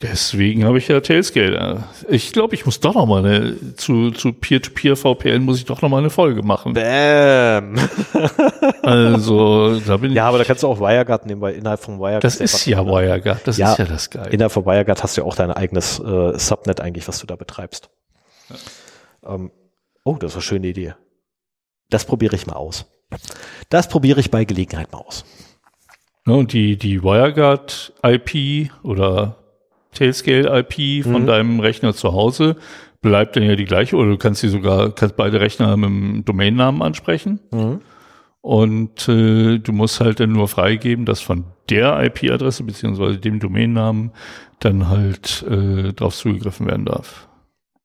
[0.03, 1.85] Deswegen habe ich ja Tailscale.
[2.09, 5.81] Ich glaube, ich muss doch noch mal eine, zu, zu Peer-to-Peer VPN muss ich doch
[5.81, 6.73] noch mal eine Folge machen.
[6.73, 7.75] Bam.
[8.81, 10.17] also, da bin ich.
[10.17, 12.23] Ja, aber da kannst du auch WireGuard nehmen, weil innerhalb von WireGuard.
[12.25, 13.47] Das ist ja WireGuard.
[13.47, 14.27] Das ja, ist ja das Geil.
[14.31, 17.37] Innerhalb von WireGuard hast du ja auch dein eigenes äh, Subnet eigentlich, was du da
[17.37, 17.89] betreibst.
[18.49, 19.35] Ja.
[19.35, 19.51] Ähm,
[20.03, 20.95] oh, das ist eine schöne Idee.
[21.89, 22.87] Das probiere ich mal aus.
[23.69, 25.23] Das probiere ich bei Gelegenheit mal aus.
[26.27, 29.42] Ja, und die, die WireGuard IP oder
[29.93, 31.27] Tailscale-IP von mhm.
[31.27, 32.55] deinem Rechner zu Hause
[33.01, 36.25] bleibt dann ja die gleiche oder du kannst sie sogar, kannst beide Rechner mit dem
[36.25, 37.39] Domainnamen ansprechen.
[37.51, 37.81] Mhm.
[38.41, 44.11] Und äh, du musst halt dann nur freigeben, dass von der IP-Adresse beziehungsweise dem Domainnamen
[44.59, 47.29] dann halt äh, drauf zugegriffen werden darf.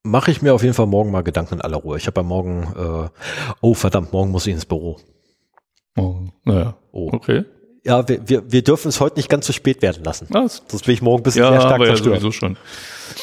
[0.02, 1.96] Mache ich mir auf jeden Fall morgen mal Gedanken in aller Ruhe.
[1.96, 3.08] Ich habe ja morgen, äh,
[3.60, 4.98] oh verdammt, morgen muss ich ins Büro.
[5.96, 6.76] Oh, naja.
[6.92, 7.10] Oh.
[7.12, 7.44] Okay.
[7.88, 10.26] Ja, wir, wir, wir dürfen es heute nicht ganz so spät werden lassen.
[10.28, 10.62] Was?
[10.68, 12.58] Sonst will ich morgen ein bisschen ja, sehr stark aber ja sowieso schon.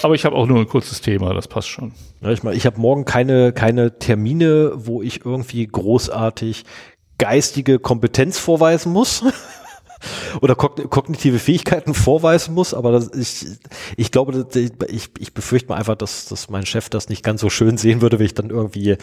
[0.01, 1.93] Aber ich habe auch nur ein kurzes Thema, das passt schon.
[2.21, 6.63] Ja, ich meine, ich habe morgen keine, keine Termine, wo ich irgendwie großartig
[7.19, 9.23] geistige Kompetenz vorweisen muss.
[10.41, 13.45] oder kognitive Fähigkeiten vorweisen muss, aber das, ich,
[13.97, 14.47] ich glaube,
[14.87, 18.01] ich, ich befürchte mal einfach, dass, dass mein Chef das nicht ganz so schön sehen
[18.01, 18.97] würde, wenn ich dann irgendwie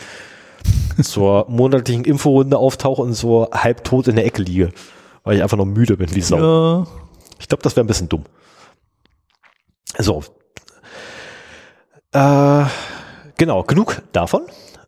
[1.03, 4.71] zur monatlichen Inforunde auftauche und so halbtot in der Ecke liege,
[5.25, 6.39] weil ich einfach noch müde bin wie Sau.
[6.39, 6.87] Ja.
[7.39, 8.25] Ich glaube, das wäre ein bisschen dumm.
[9.99, 10.23] So.
[12.13, 12.65] Äh,
[13.37, 14.43] genau, genug davon.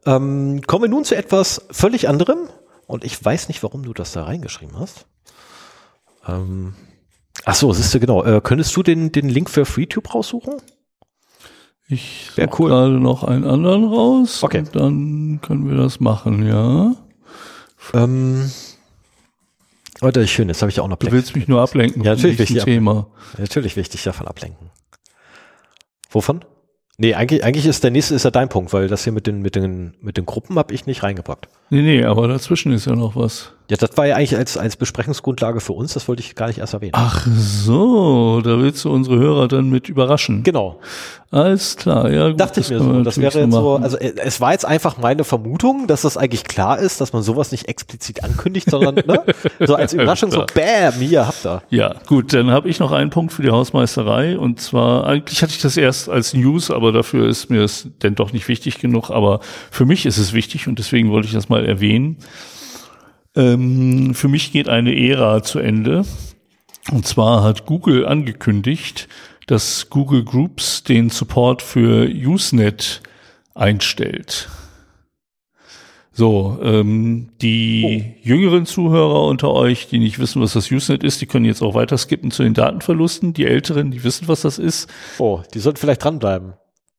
[0.06, 2.48] Ähm, kommen wir nun zu etwas völlig anderem.
[2.86, 5.06] Und ich weiß nicht, warum du das da reingeschrieben hast.
[6.26, 6.74] Ähm,
[7.44, 8.22] ach so, siehst du, genau.
[8.24, 10.54] Äh, könntest du den, den Link für FreeTube raussuchen?
[11.88, 12.68] Ich suche cool.
[12.70, 14.42] gerade noch einen anderen raus.
[14.42, 14.64] Okay.
[14.72, 16.94] Dann können wir das machen, ja.
[17.92, 18.50] Ähm,
[20.00, 20.96] oh, das ist schön, das habe ich auch noch.
[20.96, 22.02] Du willst mich nur ablenken.
[22.02, 22.64] Ja, natürlich wichtig.
[22.64, 23.08] Thema.
[23.34, 24.70] Ja, natürlich wichtig davon ablenken.
[26.10, 26.44] Wovon?
[26.96, 29.42] Nee, eigentlich, eigentlich ist der nächste ist ja dein Punkt, weil das hier mit den,
[29.42, 31.48] mit den, mit den Gruppen habe ich nicht reingepackt.
[31.70, 33.53] Nee, nee, aber dazwischen ist ja noch was.
[33.70, 36.58] Ja, das war ja eigentlich als, als Besprechungsgrundlage für uns, das wollte ich gar nicht
[36.58, 36.92] erst erwähnen.
[36.94, 40.42] Ach so, da willst du unsere Hörer dann mit überraschen.
[40.42, 40.80] Genau.
[41.30, 42.28] Alles klar, ja.
[42.28, 43.02] Gut, Dachte ich mir so.
[43.02, 46.44] Das wäre jetzt so, also äh, es war jetzt einfach meine Vermutung, dass das eigentlich
[46.44, 49.24] klar ist, dass man sowas nicht explizit ankündigt, sondern ne,
[49.66, 51.62] so als Überraschung so, bam, hier habt ihr.
[51.70, 55.52] Ja, gut, dann habe ich noch einen Punkt für die Hausmeisterei und zwar, eigentlich hatte
[55.52, 59.08] ich das erst als News, aber dafür ist mir es denn doch nicht wichtig genug,
[59.10, 62.18] aber für mich ist es wichtig und deswegen wollte ich das mal erwähnen.
[63.36, 66.04] Ähm, für mich geht eine Ära zu Ende.
[66.92, 69.08] Und zwar hat Google angekündigt,
[69.46, 73.02] dass Google Groups den Support für Usenet
[73.54, 74.48] einstellt.
[76.16, 78.26] So, ähm, die oh.
[78.28, 81.74] jüngeren Zuhörer unter euch, die nicht wissen, was das Usenet ist, die können jetzt auch
[81.74, 83.34] weiter skippen zu den Datenverlusten.
[83.34, 84.88] Die Älteren, die wissen, was das ist.
[85.18, 86.54] Oh, die sollten vielleicht dranbleiben.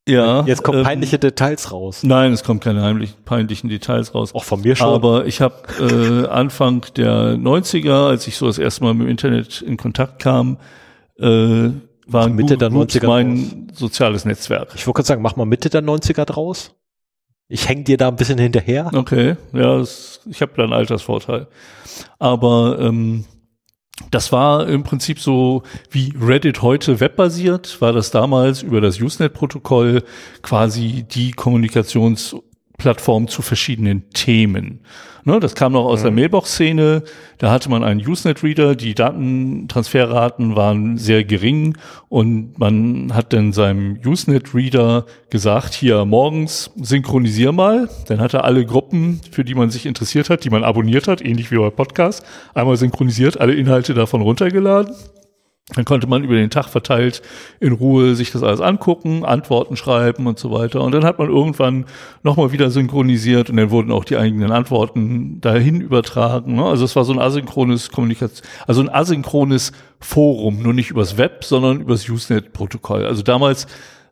[0.08, 0.44] Ja.
[0.46, 2.04] Jetzt kommen ähm, peinliche Details raus.
[2.04, 4.36] Nein, es kommen keine heimlichen, peinlichen Details raus.
[4.36, 4.88] Auch von mir schon.
[4.88, 9.10] Aber ich habe äh, Anfang der 90er, als ich so das erste Mal mit dem
[9.10, 10.58] Internet in Kontakt kam,
[11.20, 11.70] äh,
[12.08, 13.80] war Mitte der 90er mein draus.
[13.80, 14.70] soziales Netzwerk.
[14.76, 16.76] Ich wollte gerade sagen, mach mal Mitte der 90er draus.
[17.48, 18.92] Ich häng dir da ein bisschen hinterher.
[18.94, 21.48] Okay, ja, das, ich habe da einen Altersvorteil.
[22.20, 23.26] Aber ähm,
[24.12, 30.04] das war im Prinzip so wie Reddit heute webbasiert, war das damals über das Usenet-Protokoll
[30.42, 34.82] quasi die Kommunikationsplattform zu verschiedenen Themen.
[35.28, 36.04] Ne, das kam noch aus mhm.
[36.04, 37.04] der Mailbox-Szene.
[37.40, 38.76] Da hatte man einen Usenet-Reader.
[38.76, 41.76] Die Datentransferraten waren sehr gering
[42.10, 47.90] und man hat dann seinem Usenet-Reader gesagt, hier morgens synchronisier mal.
[48.08, 51.26] Dann hat er alle Gruppen, für die man sich interessiert hat, die man abonniert hat,
[51.26, 54.94] ähnlich wie bei Podcast, einmal synchronisiert, alle Inhalte davon runtergeladen.
[55.74, 57.24] Dann konnte man über den Tag verteilt
[57.60, 60.82] in Ruhe sich das alles angucken, Antworten schreiben und so weiter.
[60.82, 61.86] Und dann hat man irgendwann
[62.22, 66.54] nochmal wieder synchronisiert und dann wurden auch die eigenen Antworten dahin übertragen.
[66.54, 66.66] Ne?
[66.66, 71.44] Also es war so ein asynchrones Kommunikation, also ein asynchrones Forum, nur nicht übers Web,
[71.44, 73.04] sondern übers Usenet-Protokoll.
[73.04, 73.66] Also damals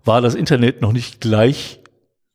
[0.06, 1.83] war das Internet noch nicht gleich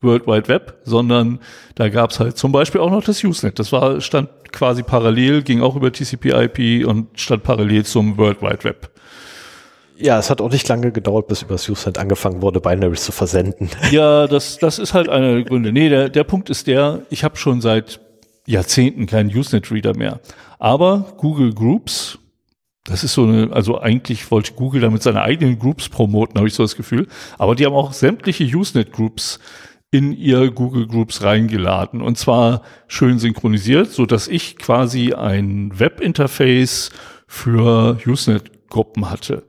[0.00, 1.40] World Wide Web, sondern
[1.74, 3.58] da gab es halt zum Beispiel auch noch das Usenet.
[3.58, 8.64] Das war, stand quasi parallel, ging auch über TCP/IP und stand parallel zum World Wide
[8.64, 8.90] Web.
[10.00, 13.12] Ja, es hat auch nicht lange gedauert, bis über das Usenet angefangen wurde, Binaries zu
[13.12, 13.68] versenden.
[13.90, 15.72] Ja, das, das ist halt einer der Gründe.
[15.72, 18.00] Nee, der, der Punkt ist der, ich habe schon seit
[18.46, 20.20] Jahrzehnten keinen Usenet-Reader mehr.
[20.60, 22.18] Aber Google Groups,
[22.84, 26.54] das ist so eine, also eigentlich wollte Google damit seine eigenen Groups promoten, habe ich
[26.54, 27.08] so das Gefühl.
[27.36, 29.40] Aber die haben auch sämtliche Usenet-Groups
[29.90, 36.90] in ihr Google Groups reingeladen und zwar schön synchronisiert, so dass ich quasi ein Webinterface
[37.26, 39.44] für Usenet Gruppen hatte.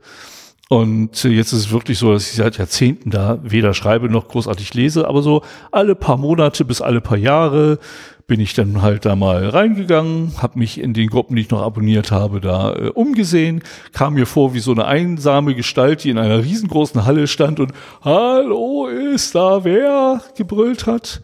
[0.72, 4.72] Und jetzt ist es wirklich so, dass ich seit Jahrzehnten da weder schreibe noch großartig
[4.72, 7.80] lese, aber so alle paar Monate bis alle paar Jahre
[8.28, 11.62] bin ich dann halt da mal reingegangen, habe mich in den Gruppen, die ich noch
[11.62, 16.18] abonniert habe, da äh, umgesehen, kam mir vor wie so eine einsame Gestalt, die in
[16.18, 20.22] einer riesengroßen Halle stand und Hallo, ist da wer?
[20.36, 21.20] gebrüllt hat.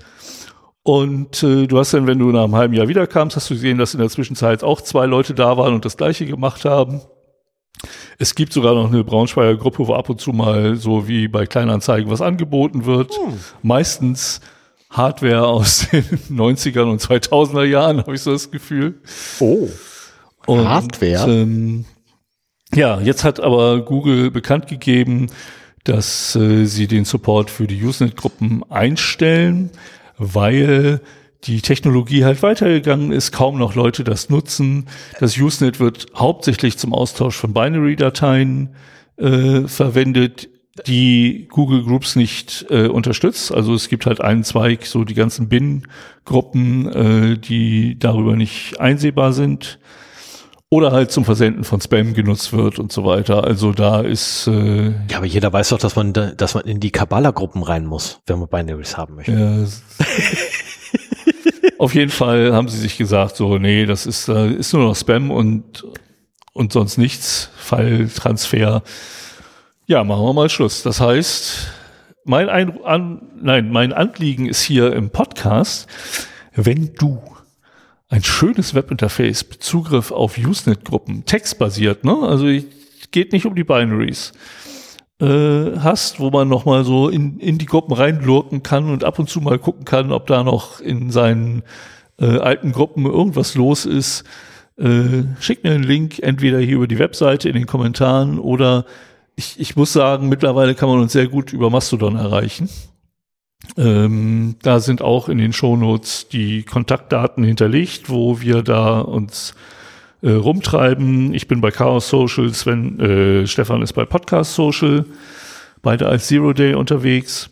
[0.82, 3.78] Und äh, du hast dann, wenn du nach einem halben Jahr wiederkamst, hast du gesehen,
[3.78, 7.00] dass in der Zwischenzeit auch zwei Leute da waren und das gleiche gemacht haben.
[8.18, 11.46] Es gibt sogar noch eine Braunschweiger Gruppe, wo ab und zu mal so wie bei
[11.46, 13.14] Kleinanzeigen was angeboten wird.
[13.14, 13.38] Hm.
[13.62, 14.40] Meistens
[14.90, 19.00] Hardware aus den 90ern und 2000er Jahren, habe ich so das Gefühl.
[19.40, 19.68] Oh.
[20.46, 21.30] Und, Hardware?
[21.30, 21.84] Ähm,
[22.74, 25.28] ja, jetzt hat aber Google bekannt gegeben,
[25.84, 29.70] dass äh, sie den Support für die Usenet-Gruppen einstellen,
[30.18, 31.00] weil
[31.46, 34.86] die Technologie halt weitergegangen ist, kaum noch Leute das nutzen.
[35.20, 38.74] Das Usenet wird hauptsächlich zum Austausch von Binary-Dateien
[39.16, 40.48] äh, verwendet.
[40.86, 43.50] die Google Groups nicht äh, unterstützt.
[43.50, 49.32] Also es gibt halt einen Zweig, so die ganzen Bin-Gruppen, äh, die darüber nicht einsehbar
[49.32, 49.78] sind
[50.68, 53.44] oder halt zum Versenden von Spam genutzt wird und so weiter.
[53.44, 56.80] Also da ist äh, Ja, aber jeder weiß doch, dass man, da, dass man in
[56.80, 59.32] die Kabbalah-Gruppen rein muss, wenn man Binaries haben möchte.
[59.32, 59.64] ja,
[61.78, 64.96] auf jeden Fall haben sie sich gesagt, so nee, das ist äh, ist nur noch
[64.96, 65.84] Spam und
[66.52, 68.82] und sonst nichts, Falltransfer.
[69.86, 70.82] Ja, machen wir mal Schluss.
[70.82, 71.68] Das heißt,
[72.24, 75.86] mein ein, an, nein, mein Anliegen ist hier im Podcast,
[76.54, 77.22] wenn du
[78.08, 82.16] ein schönes Webinterface mit Zugriff auf Usenet-Gruppen, textbasiert, ne?
[82.22, 82.66] Also ich,
[83.10, 84.32] geht nicht um die Binaries.
[85.18, 89.18] Äh, hast, wo man noch mal so in, in die Gruppen reinlurken kann und ab
[89.18, 91.62] und zu mal gucken kann, ob da noch in seinen
[92.20, 94.24] äh, alten Gruppen irgendwas los ist.
[94.76, 98.84] Äh, schick mir einen Link, entweder hier über die Webseite in den Kommentaren oder
[99.36, 102.68] ich, ich muss sagen, mittlerweile kann man uns sehr gut über Mastodon erreichen.
[103.78, 109.54] Ähm, da sind auch in den Shownotes die Kontaktdaten hinterlegt, wo wir da uns
[110.22, 111.34] äh, rumtreiben.
[111.34, 115.04] Ich bin bei Chaos Social, Sven, äh, Stefan ist bei Podcast Social,
[115.82, 117.50] beide als Zero Day unterwegs.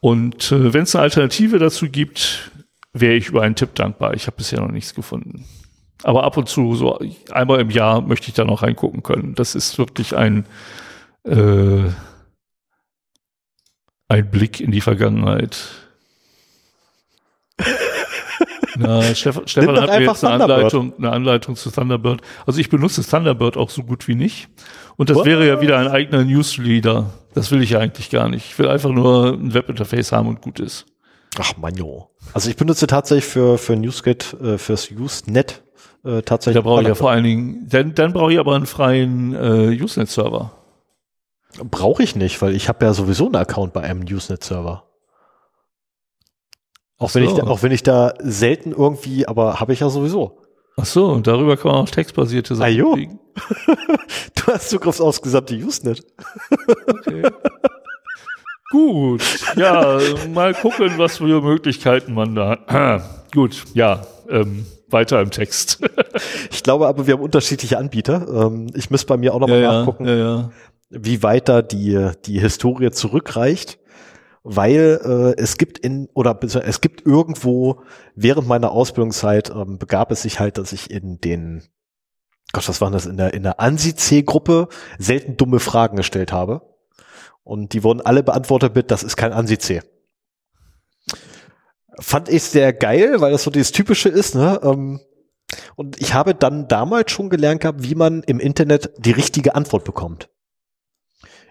[0.00, 2.50] Und äh, wenn es eine Alternative dazu gibt,
[2.92, 4.14] wäre ich über einen Tipp dankbar.
[4.14, 5.44] Ich habe bisher noch nichts gefunden.
[6.04, 6.98] Aber ab und zu, so
[7.30, 9.34] einmal im Jahr, möchte ich da noch reingucken können.
[9.34, 10.46] Das ist wirklich ein
[11.24, 11.90] äh,
[14.08, 15.68] ein Blick in die Vergangenheit.
[18.76, 20.44] Na, Stefan, Stefan hat mir einfach jetzt eine.
[20.44, 22.20] Anleitung, eine Anleitung zu Thunderbird.
[22.46, 24.48] Also ich benutze Thunderbird auch so gut wie nicht.
[24.96, 25.26] Und das What?
[25.26, 27.10] wäre ja wieder ein eigener Newsreader.
[27.34, 28.46] Das will ich ja eigentlich gar nicht.
[28.50, 30.86] Ich will einfach nur ein Webinterface haben und gut ist.
[31.38, 32.10] Ach man, jo.
[32.32, 35.62] Also ich benutze tatsächlich für, für Newsgate, äh, fürs Usenet
[36.04, 36.62] äh, tatsächlich.
[36.62, 39.80] Da brauche ich ja vor allen Dingen, dann, dann brauche ich aber einen freien äh,
[39.80, 40.52] Usenet-Server.
[41.64, 44.87] Brauche ich nicht, weil ich habe ja sowieso einen Account bei einem Usenet-Server.
[46.98, 47.30] Auch, wenn so.
[47.30, 50.38] ich da, auch wenn ich da selten irgendwie, aber habe ich ja sowieso.
[50.76, 52.92] Ach so, und darüber kann man auch textbasierte Sachen Ah, jo.
[52.94, 53.18] kriegen.
[54.34, 56.02] Du hast Zugriff aufs gesamte Usenet.
[56.86, 57.22] Okay.
[58.70, 59.22] Gut,
[59.56, 59.98] ja,
[60.32, 63.02] mal gucken, was für Möglichkeiten man da hat.
[63.34, 65.80] Gut, ja, ähm, weiter im Text.
[66.50, 68.26] Ich glaube aber, wir haben unterschiedliche Anbieter.
[68.46, 70.50] Ähm, ich müsste bei mir auch nochmal ja, nachgucken, ja, ja.
[70.90, 73.78] wie weit da die, die Historie zurückreicht.
[74.50, 77.82] Weil äh, es gibt in, oder es gibt irgendwo
[78.14, 81.64] während meiner Ausbildungszeit ähm, begab es sich halt, dass ich in den,
[82.54, 86.62] Gott, was waren das, in der, in der ANSI-C-Gruppe selten dumme Fragen gestellt habe.
[87.44, 89.82] Und die wurden alle beantwortet mit, das ist kein ANSI-C.
[92.00, 94.60] Fand ich sehr geil, weil das so dieses Typische ist, ne?
[94.62, 95.00] Ähm,
[95.76, 99.84] und ich habe dann damals schon gelernt gehabt, wie man im Internet die richtige Antwort
[99.84, 100.30] bekommt.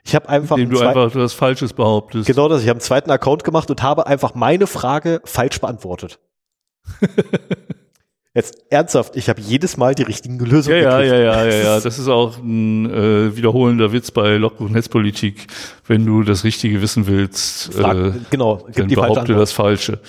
[0.07, 2.27] Ich habe einfach, Indem du einfach was Falsches behauptest.
[2.27, 6.19] genau das, ich habe einen zweiten Account gemacht und habe einfach meine Frage falsch beantwortet.
[8.33, 11.11] Jetzt ernsthaft, ich habe jedes Mal die richtigen Lösungen ja, gekriegt.
[11.11, 11.79] ja, ja, ja, ja.
[11.81, 15.47] Das ist auch ein äh, wiederholender Witz bei Logbuch Netzpolitik.
[15.87, 19.99] Wenn du das Richtige wissen willst, Frag, äh, genau, dann behaupte das Falsche.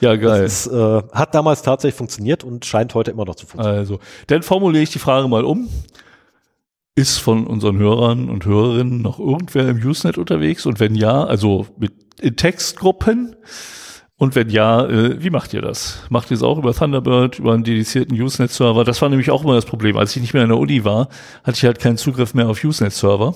[0.00, 0.42] Ja, geil.
[0.42, 3.78] Das ist, äh, hat damals tatsächlich funktioniert und scheint heute immer noch zu funktionieren.
[3.78, 5.68] Also, dann formuliere ich die Frage mal um.
[6.94, 10.66] Ist von unseren Hörern und Hörerinnen noch irgendwer im Usenet unterwegs?
[10.66, 13.36] Und wenn ja, also mit in Textgruppen?
[14.16, 16.02] Und wenn ja, äh, wie macht ihr das?
[16.08, 18.84] Macht ihr es auch über Thunderbird, über einen dedizierten Usenet-Server?
[18.84, 19.96] Das war nämlich auch immer das Problem.
[19.96, 21.08] Als ich nicht mehr in der Uni war,
[21.42, 23.34] hatte ich halt keinen Zugriff mehr auf Usenet-Server.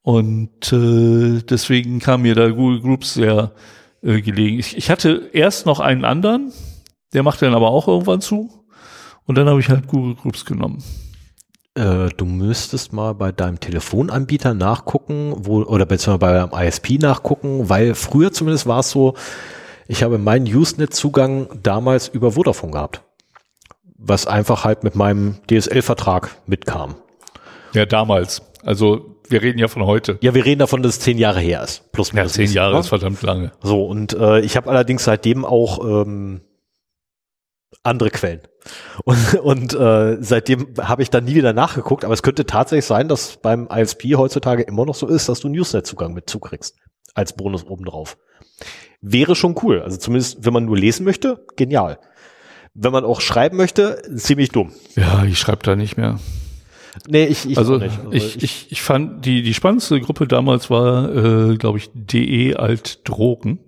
[0.00, 3.52] Und äh, deswegen kam mir da Google Groups sehr
[4.02, 4.58] äh, gelegen.
[4.58, 6.52] Ich, ich hatte erst noch einen anderen,
[7.12, 8.50] der machte dann aber auch irgendwann zu.
[9.26, 10.82] Und dann habe ich halt Google Groups genommen.
[11.74, 17.68] Äh, du müsstest mal bei deinem Telefonanbieter nachgucken, wo, oder beziehungsweise bei deinem ISP nachgucken,
[17.70, 19.14] weil früher zumindest war es so,
[19.88, 23.02] ich habe meinen Usenet-Zugang damals über Vodafone gehabt.
[23.96, 26.96] Was einfach halt mit meinem DSL-Vertrag mitkam.
[27.72, 28.42] Ja, damals.
[28.64, 30.18] Also wir reden ja von heute.
[30.20, 31.90] Ja, wir reden davon, dass es zehn Jahre her ist.
[31.92, 32.80] Plus Ja, minus zehn bisschen, Jahre ne?
[32.80, 33.52] ist verdammt lange.
[33.62, 36.42] So, und äh, ich habe allerdings seitdem auch ähm,
[37.82, 38.42] andere Quellen.
[39.04, 43.08] Und, und äh, seitdem habe ich dann nie wieder nachgeguckt, aber es könnte tatsächlich sein,
[43.08, 46.76] dass beim ISP heutzutage immer noch so ist, dass du Newsnet-Zugang mit zukriegst.
[47.14, 48.16] Als Bonus obendrauf.
[49.00, 49.82] Wäre schon cool.
[49.82, 51.98] Also zumindest, wenn man nur lesen möchte, genial.
[52.74, 54.72] Wenn man auch schreiben möchte, ziemlich dumm.
[54.94, 56.18] Ja, ich schreibe da nicht mehr.
[57.08, 57.98] Nee, ich, ich also nicht.
[57.98, 62.56] Also ich, ich, ich fand, die, die spannendste Gruppe damals war, äh, glaube ich, DE
[62.56, 63.58] Alt Drogen.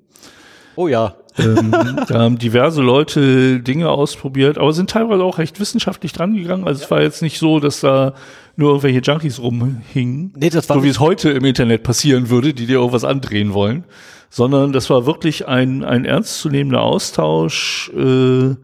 [0.76, 1.70] oh ja, ähm,
[2.08, 6.66] da haben diverse Leute Dinge ausprobiert, aber sind teilweise auch recht wissenschaftlich drangegangen.
[6.66, 8.14] Also es war jetzt nicht so, dass da
[8.56, 12.54] nur irgendwelche Junkies rumhingen, Nee, das war so wie es heute im Internet passieren würde,
[12.54, 13.84] die dir irgendwas andrehen wollen,
[14.30, 18.54] sondern das war wirklich ein, ein ernstzunehmender Austausch äh,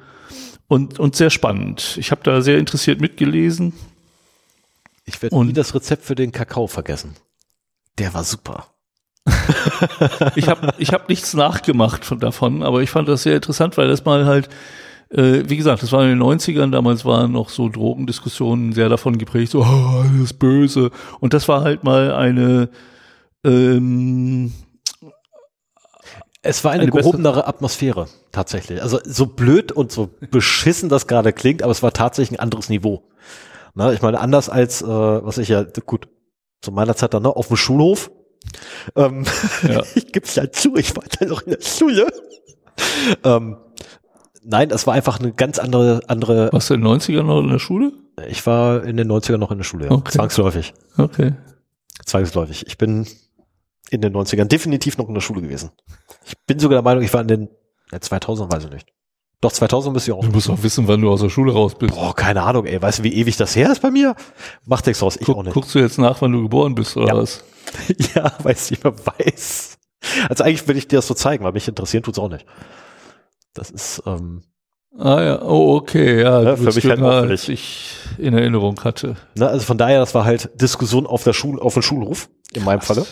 [0.68, 1.96] und, und sehr spannend.
[1.98, 3.72] Ich habe da sehr interessiert mitgelesen.
[5.04, 7.16] Ich werde nie das Rezept für den Kakao vergessen.
[7.98, 8.68] Der war super.
[10.34, 13.88] Ich habe ich hab nichts nachgemacht von davon, aber ich fand das sehr interessant, weil
[13.88, 14.48] das mal halt,
[15.10, 19.18] äh, wie gesagt, das war in den 90ern, damals waren noch so Drogendiskussionen sehr davon
[19.18, 20.90] geprägt, so, oh, alles böse.
[21.20, 22.68] Und das war halt mal eine,
[23.44, 24.52] ähm,
[26.42, 28.82] Es war eine, Eine gehobenere Atmosphäre, tatsächlich.
[28.82, 32.68] Also so blöd und so beschissen das gerade klingt, aber es war tatsächlich ein anderes
[32.68, 33.08] Niveau.
[33.74, 36.08] Na, ich meine, anders als, äh, was ich ja, gut,
[36.60, 38.10] zu meiner Zeit dann, ne, auf dem Schulhof.
[38.96, 39.24] Ähm,
[39.62, 39.82] Ja.
[39.94, 42.06] ich gebe es ja zu, ich war dann noch in der Schule.
[43.24, 43.56] ähm,
[44.42, 47.50] nein, es war einfach eine ganz andere, andere, warst du in den 90ern noch in
[47.50, 47.92] der Schule?
[48.28, 49.90] ich war in den 90ern noch in der Schule, ja.
[49.92, 50.12] Okay.
[50.12, 50.74] zwangsläufig.
[50.98, 51.34] Okay.
[52.04, 52.66] Zwangsläufig.
[52.66, 53.06] Ich bin
[53.90, 55.70] in den 90ern definitiv noch in der Schule gewesen.
[56.26, 57.48] Ich bin sogar der Meinung, ich war in den
[57.92, 58.88] ja, 2000, weiß ich nicht.
[59.40, 60.20] Doch, 2000 bist du auch.
[60.24, 61.94] Du musst auch wissen, wann du aus der Schule raus bist.
[61.94, 62.80] Boah, keine Ahnung, ey.
[62.80, 64.14] Weißt du, wie ewig das her ist bei mir?
[64.66, 65.54] Macht nichts raus, ich auch Guck, nicht.
[65.54, 67.16] guckst du jetzt nach, wann du geboren bist, oder Ja.
[67.16, 67.42] was?
[68.14, 69.78] Ja, weiß ich, man weiß.
[70.28, 72.44] Also eigentlich will ich dir das so zeigen, weil mich interessieren tut's auch nicht.
[73.54, 74.42] Das ist, ähm,
[74.98, 79.16] Ah ja, oh okay, ja, Ja, du für mich halt als ich in Erinnerung hatte.
[79.36, 82.64] ne, also von daher, das war halt Diskussion auf der Schule, auf dem Schulhof, in
[82.64, 83.06] meinem Falle.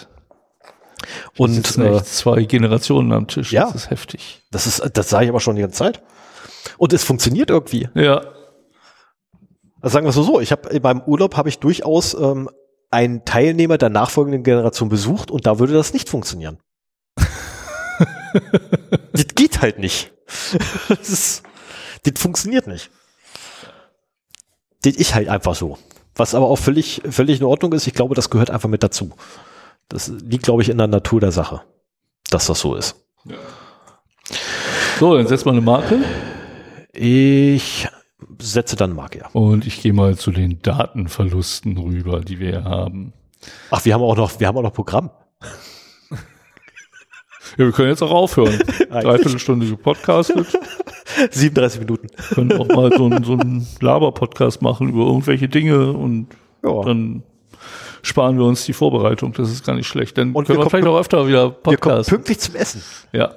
[1.36, 3.52] Und äh, zwei Generationen am Tisch.
[3.52, 3.66] ja.
[3.66, 4.42] Das ist heftig.
[4.50, 6.02] das ist, das sage ich aber schon die ganze Zeit.
[6.76, 7.88] Und es funktioniert irgendwie.
[7.94, 8.22] Ja,
[9.80, 12.50] Also sagen wir es so, so, ich habe in meinem Urlaub habe ich durchaus ähm,
[12.90, 16.58] einen Teilnehmer der nachfolgenden Generation besucht und da würde das nicht funktionieren.
[19.12, 20.12] das geht halt nicht.
[20.88, 21.42] das, ist,
[22.04, 22.90] das funktioniert nicht.
[24.82, 25.78] Das ist halt einfach so.
[26.14, 29.12] Was aber auch völlig, völlig in Ordnung ist, ich glaube, das gehört einfach mit dazu.
[29.88, 31.62] Das liegt, glaube ich, in der Natur der Sache,
[32.30, 32.96] dass das so ist.
[34.98, 36.00] so, dann setz mal eine Marke
[36.92, 37.88] Ich
[38.38, 39.28] setze dann ja.
[39.32, 43.12] und ich gehe mal zu den Datenverlusten rüber, die wir haben.
[43.70, 45.10] Ach, wir haben auch noch, wir haben auch noch Programm.
[47.56, 48.58] Ja, wir können jetzt auch aufhören.
[48.90, 50.46] Dreiviertel Stunde gepodcastet.
[51.30, 52.08] 37 Minuten.
[52.34, 56.28] können auch mal so einen so einen Laber-Podcast machen über irgendwelche Dinge und
[56.64, 56.82] Ja.
[56.82, 57.22] dann
[58.02, 59.32] sparen wir uns die Vorbereitung.
[59.32, 60.18] Das ist gar nicht schlecht.
[60.18, 62.10] Dann Und können wir wir vielleicht auch öfter wieder Wir kommen Podcast.
[62.10, 62.82] pünktlich zum Essen.
[63.12, 63.34] Ja.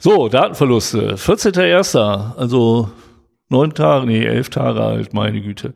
[0.00, 1.16] So, Datenverluste.
[1.16, 2.36] 14.01.
[2.36, 2.90] Also
[3.48, 5.74] neun Tage, nee, elf Tage alt, meine Güte.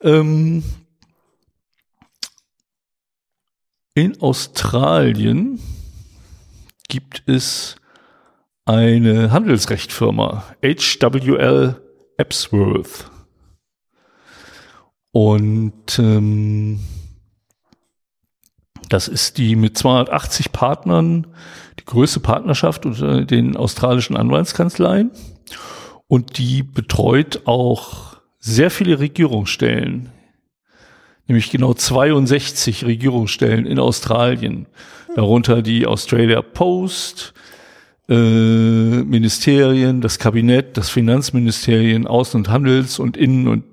[0.00, 0.62] Ähm,
[3.94, 5.60] in Australien
[6.88, 7.76] gibt es
[8.64, 11.80] eine Handelsrechtfirma, HWL
[12.16, 13.10] Epsworth.
[15.12, 16.80] Und ähm,
[18.88, 21.26] das ist die mit 280 Partnern
[21.90, 25.10] größte Partnerschaft unter den australischen Anwaltskanzleien.
[26.08, 30.08] Und die betreut auch sehr viele Regierungsstellen.
[31.28, 34.66] Nämlich genau 62 Regierungsstellen in Australien.
[35.14, 37.34] Darunter die Australia Post,
[38.08, 43.64] äh, Ministerien, das Kabinett, das Finanzministerien, Außen- und Handels- und Innen- und,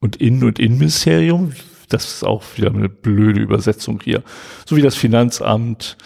[0.00, 1.52] und Innen- und Innenministerium.
[1.88, 4.24] Das ist auch wieder eine blöde Übersetzung hier.
[4.66, 5.96] Sowie das Finanzamt.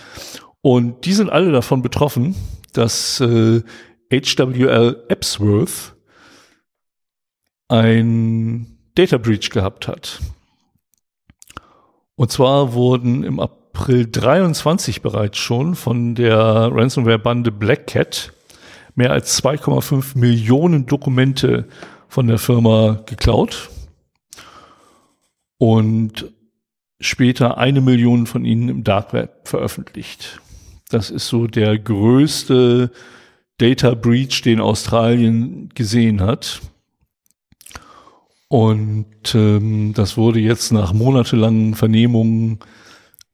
[0.68, 2.34] Und die sind alle davon betroffen,
[2.74, 3.62] dass äh,
[4.12, 5.94] HWL Epsworth
[7.68, 10.20] ein Data Breach gehabt hat.
[12.16, 18.34] Und zwar wurden im April 23 bereits schon von der Ransomware-Bande Black Cat
[18.94, 21.66] mehr als 2,5 Millionen Dokumente
[22.08, 23.70] von der Firma geklaut
[25.56, 26.30] und
[27.00, 30.42] später eine Million von ihnen im Dark Web veröffentlicht.
[30.88, 32.90] Das ist so der größte
[33.58, 36.60] Data Breach, den Australien gesehen hat.
[38.48, 42.60] Und ähm, das wurde jetzt nach monatelangen Vernehmungen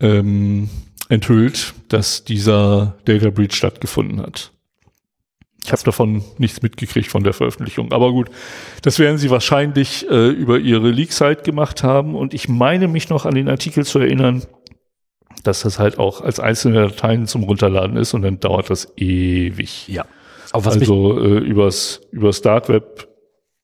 [0.00, 0.68] ähm,
[1.08, 4.50] enthüllt, dass dieser Data Breach stattgefunden hat.
[5.64, 7.92] Ich habe davon nichts mitgekriegt von der Veröffentlichung.
[7.92, 8.28] Aber gut,
[8.82, 12.16] das werden sie wahrscheinlich äh, über ihre Leak-Site gemacht haben.
[12.16, 14.42] Und ich meine mich noch an den Artikel zu erinnern,
[15.44, 19.88] dass das halt auch als einzelne Dateien zum Runterladen ist und dann dauert das ewig.
[19.88, 20.04] Ja.
[20.52, 23.08] Aber was also äh, übers, übers Dark Web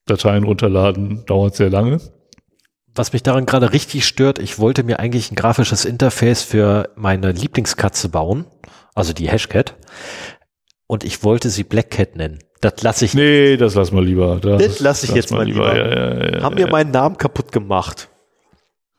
[0.07, 2.01] Dateien runterladen dauert sehr lange.
[2.95, 7.33] was mich daran gerade richtig stört, ich wollte mir eigentlich ein grafisches Interface für meine
[7.33, 8.47] Lieblingskatze bauen,
[8.95, 9.76] also die Hashcat.
[10.87, 12.41] und ich wollte sie Black Cat nennen.
[12.61, 13.14] Das lasse ich.
[13.14, 14.39] Nee, das lass mal lieber.
[14.41, 15.74] Das, das lasse ich jetzt mal lieber.
[15.74, 18.09] Ja, ja, ja, Haben mir meinen Namen kaputt gemacht.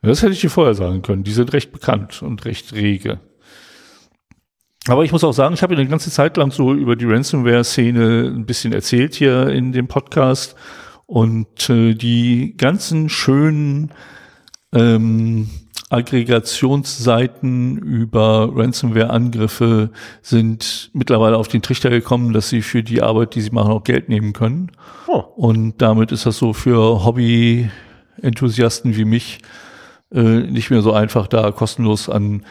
[0.02, 1.24] Das hätte ich dir vorher sagen können.
[1.24, 3.20] Die sind recht bekannt und recht rege.
[4.88, 8.34] Aber ich muss auch sagen, ich habe eine ganze Zeit lang so über die Ransomware-Szene
[8.36, 10.56] ein bisschen erzählt hier in dem Podcast.
[11.06, 13.91] Und äh, die ganzen schönen
[14.74, 15.49] ähm,
[15.91, 19.91] Aggregationsseiten über Ransomware-Angriffe
[20.24, 23.84] sind mittlerweile auf den Trichter gekommen, dass sie für die Arbeit, die sie machen, auch
[23.84, 24.72] Geld nehmen können.
[25.08, 25.20] Oh.
[25.36, 29.39] Und damit ist das so für Hobby-Enthusiasten wie mich
[30.14, 32.43] äh, nicht mehr so einfach, da kostenlos an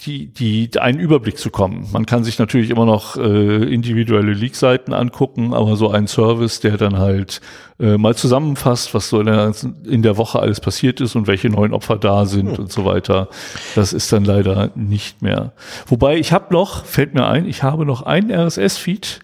[0.00, 1.88] die, die, einen Überblick zu kommen.
[1.92, 6.76] Man kann sich natürlich immer noch äh, individuelle Leak-Seiten angucken, aber so ein Service, der
[6.76, 7.40] dann halt
[7.80, 9.52] äh, mal zusammenfasst, was so in der,
[9.84, 12.58] in der Woche alles passiert ist und welche neuen Opfer da sind hm.
[12.64, 13.28] und so weiter,
[13.74, 15.52] das ist dann leider nicht mehr.
[15.88, 19.18] Wobei ich habe noch, fällt mir ein, ich habe noch einen RSS-Feed,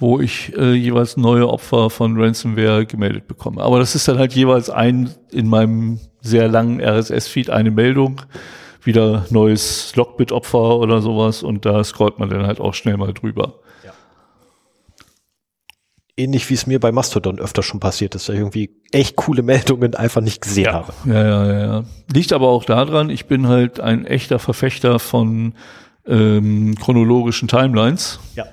[0.00, 3.62] wo ich äh, jeweils neue Opfer von Ransomware gemeldet bekomme.
[3.62, 8.22] Aber das ist dann halt jeweils ein in meinem sehr langen RSS-Feed eine Meldung
[8.82, 13.60] wieder neues Lockbit-Opfer oder sowas und da scrollt man dann halt auch schnell mal drüber.
[13.84, 13.92] Ja.
[16.16, 19.42] Ähnlich wie es mir bei Mastodon öfter schon passiert ist, dass ich irgendwie echt coole
[19.42, 20.72] Meldungen einfach nicht gesehen ja.
[20.72, 20.92] habe.
[21.04, 21.84] Ja, ja, ja.
[22.12, 25.54] Liegt aber auch daran, ich bin halt ein echter Verfechter von
[26.06, 28.18] ähm, chronologischen Timelines.
[28.34, 28.46] Ja.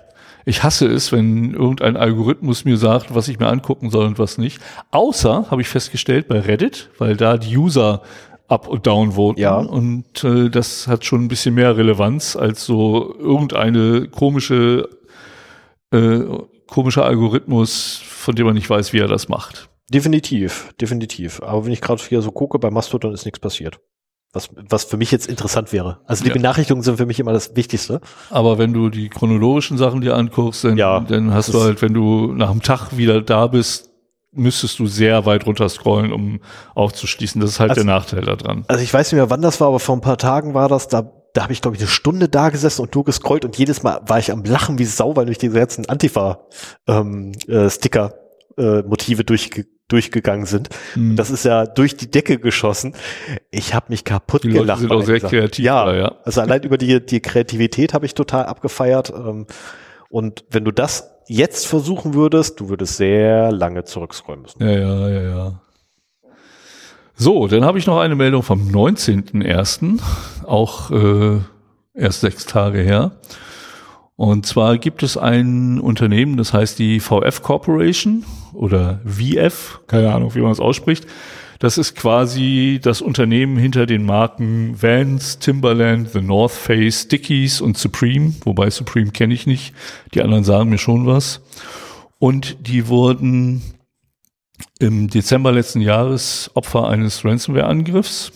[0.47, 4.37] Ich hasse es, wenn irgendein Algorithmus mir sagt, was ich mir angucken soll und was
[4.37, 4.61] nicht.
[4.91, 8.01] Außer, habe ich festgestellt, bei Reddit, weil da die User
[8.47, 9.41] up und down voten.
[9.41, 9.57] Ja.
[9.57, 14.87] Und äh, das hat schon ein bisschen mehr Relevanz als so irgendeine komische,
[15.91, 16.21] äh,
[16.67, 19.67] komischer Algorithmus, von dem man nicht weiß, wie er das macht.
[19.89, 21.41] Definitiv, definitiv.
[21.43, 23.81] Aber wenn ich gerade hier so gucke, bei Mastodon ist nichts passiert.
[24.33, 26.01] Was, was für mich jetzt interessant wäre.
[26.05, 26.33] Also die ja.
[26.33, 28.01] Benachrichtigungen sind für mich immer das Wichtigste.
[28.29, 31.93] Aber wenn du die chronologischen Sachen dir anguckst, dann, ja, dann hast du halt, wenn
[31.93, 33.87] du nach einem Tag wieder da bist,
[34.37, 36.39] müsstest du sehr weit runter scrollen, um
[36.75, 37.41] aufzuschließen.
[37.41, 38.63] Das ist halt also, der Nachteil daran.
[38.67, 40.87] Also ich weiß nicht mehr, wann das war, aber vor ein paar Tagen war das,
[40.87, 43.83] da, da habe ich, glaube ich, eine Stunde da gesessen und nur gescrollt und jedes
[43.83, 46.47] Mal war ich am Lachen wie Sau, weil durch diese ganzen Antifa-Sticker
[46.87, 47.31] ähm,
[48.57, 50.69] äh, äh, Motive durchge durchgegangen sind.
[50.95, 51.15] Mhm.
[51.15, 52.93] Das ist ja durch die Decke geschossen.
[53.51, 54.81] Ich habe mich kaputt die gelacht.
[54.81, 55.63] Leute sind auch sehr kreativ.
[55.63, 59.11] Ja, ja, also allein über die, die Kreativität habe ich total abgefeiert.
[59.11, 59.47] Ähm,
[60.09, 64.63] und wenn du das jetzt versuchen würdest, du würdest sehr lange zurückscrollen müssen.
[64.63, 65.61] Ja, ja, ja, ja.
[67.15, 69.99] So, dann habe ich noch eine Meldung vom 19.01.,
[70.45, 71.39] auch äh,
[71.95, 73.13] erst sechs Tage her.
[74.17, 80.33] Und zwar gibt es ein Unternehmen, das heißt die VF Corporation oder VF, keine Ahnung,
[80.33, 81.05] wie man es ausspricht.
[81.59, 87.77] Das ist quasi das Unternehmen hinter den Marken Vans, Timberland, The North Face, Dickies und
[87.77, 89.73] Supreme, wobei Supreme kenne ich nicht.
[90.15, 91.41] Die anderen sagen mir schon was.
[92.17, 93.61] Und die wurden
[94.79, 98.31] im Dezember letzten Jahres Opfer eines Ransomware-Angriffs.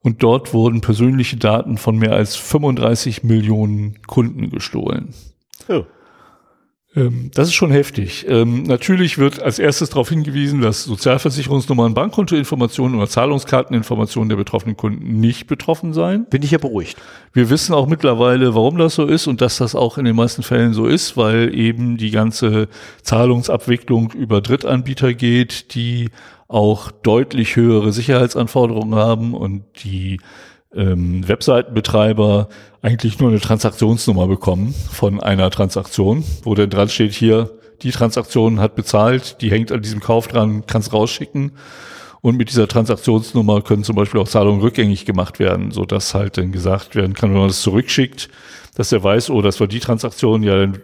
[0.00, 5.14] Und dort wurden persönliche Daten von mehr als 35 Millionen Kunden gestohlen.
[5.68, 5.84] Oh.
[6.96, 8.26] Ähm, das ist schon heftig.
[8.28, 15.20] Ähm, natürlich wird als erstes darauf hingewiesen, dass Sozialversicherungsnummern, Bankkontoinformationen oder Zahlungskarteninformationen der betroffenen Kunden
[15.20, 16.26] nicht betroffen seien.
[16.26, 16.96] Bin ich ja beruhigt.
[17.32, 20.42] Wir wissen auch mittlerweile, warum das so ist und dass das auch in den meisten
[20.42, 22.68] Fällen so ist, weil eben die ganze
[23.02, 26.08] Zahlungsabwicklung über Drittanbieter geht, die
[26.48, 30.18] auch deutlich höhere Sicherheitsanforderungen haben und die
[30.74, 32.48] ähm, Webseitenbetreiber
[32.82, 37.50] eigentlich nur eine Transaktionsnummer bekommen von einer Transaktion, wo dann dran steht, hier,
[37.82, 41.52] die Transaktion hat bezahlt, die hängt an diesem Kauf dran, kannst rausschicken.
[42.20, 46.36] Und mit dieser Transaktionsnummer können zum Beispiel auch Zahlungen rückgängig gemacht werden, so dass halt
[46.36, 48.28] dann gesagt werden kann, wenn man das zurückschickt,
[48.74, 50.80] dass er weiß, oh, das war die Transaktion, ja, dann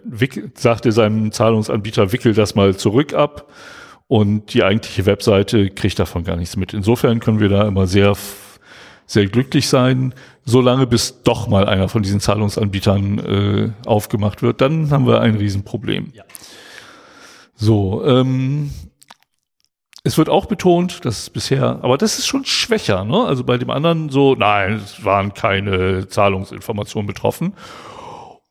[0.55, 3.49] sagt er seinem Zahlungsanbieter, wickel das mal zurück ab
[4.09, 6.75] und die eigentliche Webseite kriegt davon gar nichts mit.
[6.75, 8.15] Insofern können wir da immer sehr
[9.07, 14.91] sehr glücklich sein, solange bis doch mal einer von diesen Zahlungsanbietern äh, aufgemacht wird, dann
[14.91, 16.13] haben wir ein Riesenproblem.
[16.15, 16.25] Ja.
[17.55, 18.71] So, ähm,
[20.03, 23.25] es wird auch betont, dass bisher, aber das ist schon schwächer, ne?
[23.25, 27.55] Also bei dem anderen so, nein, es waren keine Zahlungsinformationen betroffen.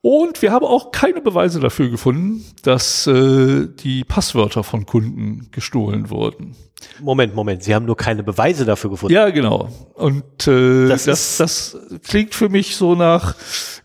[0.05, 6.09] Und wir haben auch keine Beweise dafür gefunden, dass äh, die Passwörter von Kunden gestohlen
[6.09, 6.57] wurden.
[6.99, 9.13] Moment, Moment, Sie haben nur keine Beweise dafür gefunden.
[9.13, 9.69] Ja, genau.
[9.93, 13.35] Und äh, das, das, das klingt für mich so nach,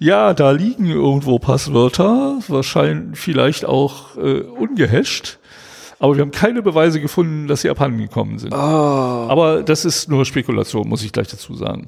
[0.00, 5.38] ja, da liegen irgendwo Passwörter, wahrscheinlich vielleicht auch äh, ungehasht.
[6.00, 8.52] Aber wir haben keine Beweise gefunden, dass sie abhanden gekommen sind.
[8.52, 8.56] Oh.
[8.56, 11.86] Aber das ist nur Spekulation, muss ich gleich dazu sagen.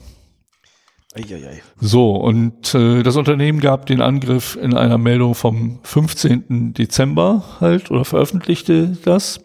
[1.15, 1.61] Eieiei.
[1.81, 6.73] So, und äh, das Unternehmen gab den Angriff in einer Meldung vom 15.
[6.75, 9.41] Dezember halt oder veröffentlichte das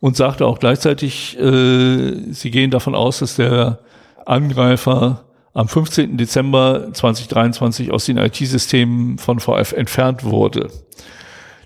[0.00, 3.78] und sagte auch gleichzeitig, äh, sie gehen davon aus, dass der
[4.26, 6.16] Angreifer am 15.
[6.16, 10.70] Dezember 2023 aus den IT-Systemen von VF entfernt wurde.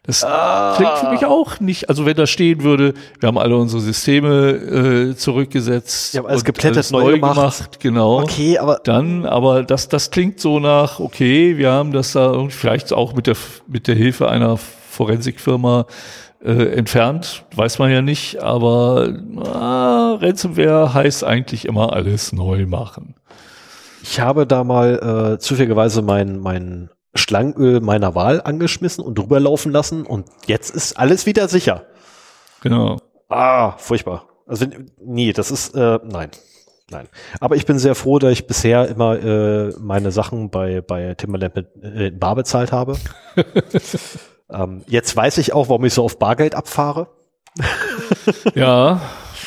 [0.07, 0.75] Das ah.
[0.77, 1.89] klingt für mich auch nicht.
[1.89, 6.45] Also wenn da stehen würde, wir haben alle unsere Systeme äh, zurückgesetzt, wir haben alles
[6.45, 7.35] geplättet, neu gemacht.
[7.37, 7.81] gemacht.
[7.81, 8.21] genau.
[8.21, 12.93] Okay, aber dann, aber das, das klingt so nach, okay, wir haben das da vielleicht
[12.93, 13.37] auch mit der
[13.67, 15.87] mit der Hilfe einer Forensikfirma
[16.45, 18.43] äh, entfernt, weiß man ja nicht.
[18.43, 19.09] Aber
[19.43, 23.15] ah, Ransomware heißt eigentlich immer alles neu machen.
[24.03, 29.73] Ich habe da mal äh, zufälligerweise mein mein Schlangenöl meiner Wahl angeschmissen und drüber laufen
[29.73, 31.87] lassen und jetzt ist alles wieder sicher.
[32.61, 32.99] Genau.
[33.29, 34.27] Ah, furchtbar.
[34.47, 34.67] Also
[35.01, 36.31] nee, das ist äh, nein.
[36.91, 37.09] Nein.
[37.41, 41.57] Aber ich bin sehr froh, dass ich bisher immer äh, meine Sachen bei, bei Timberland
[41.57, 42.97] mit äh, Bar bezahlt habe.
[44.51, 47.09] ähm, jetzt weiß ich auch, warum ich so auf Bargeld abfahre.
[48.55, 49.01] ja,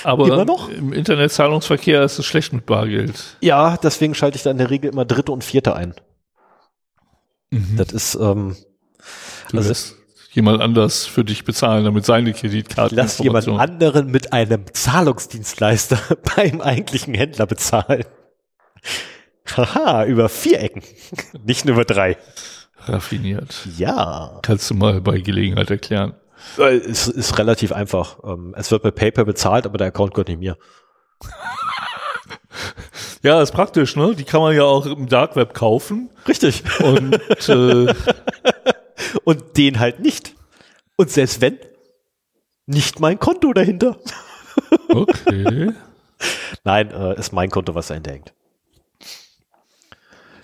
[0.04, 0.46] aber
[0.76, 3.38] im Internetzahlungsverkehr ist es schlecht mit Bargeld.
[3.42, 5.94] Ja, deswegen schalte ich da in der Regel immer dritte und vierte ein.
[7.52, 7.78] Mhm.
[7.78, 8.56] Das ist, ähm,
[9.52, 9.96] du also, lässt
[10.32, 12.96] jemand anders für dich bezahlen, damit seine Kreditkarte.
[12.96, 16.00] Lass jemand anderen mit einem Zahlungsdienstleister
[16.36, 18.06] beim eigentlichen Händler bezahlen.
[19.56, 20.84] Haha, über vier Ecken,
[21.46, 22.18] nicht nur über drei.
[22.80, 23.68] Raffiniert.
[23.78, 24.40] Ja.
[24.44, 26.14] Kannst du mal bei Gelegenheit erklären.
[26.58, 28.20] Es ist relativ einfach.
[28.24, 30.58] Ähm, es wird bei PayPal bezahlt, aber der Account gehört nicht mir.
[33.24, 34.16] Ja, ist praktisch, ne?
[34.16, 36.10] Die kann man ja auch im Dark Web kaufen.
[36.28, 36.64] Richtig.
[36.82, 37.14] Und,
[37.50, 37.94] äh,
[39.24, 40.36] und den halt nicht.
[40.96, 41.58] Und selbst wenn,
[42.66, 43.98] nicht mein Konto dahinter.
[44.90, 45.72] Okay.
[46.64, 48.34] Nein, äh, ist mein Konto, was dahinter hängt.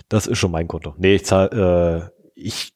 [0.08, 0.94] Das ist schon mein Konto.
[0.96, 2.74] Nee, ich zahle, äh, ich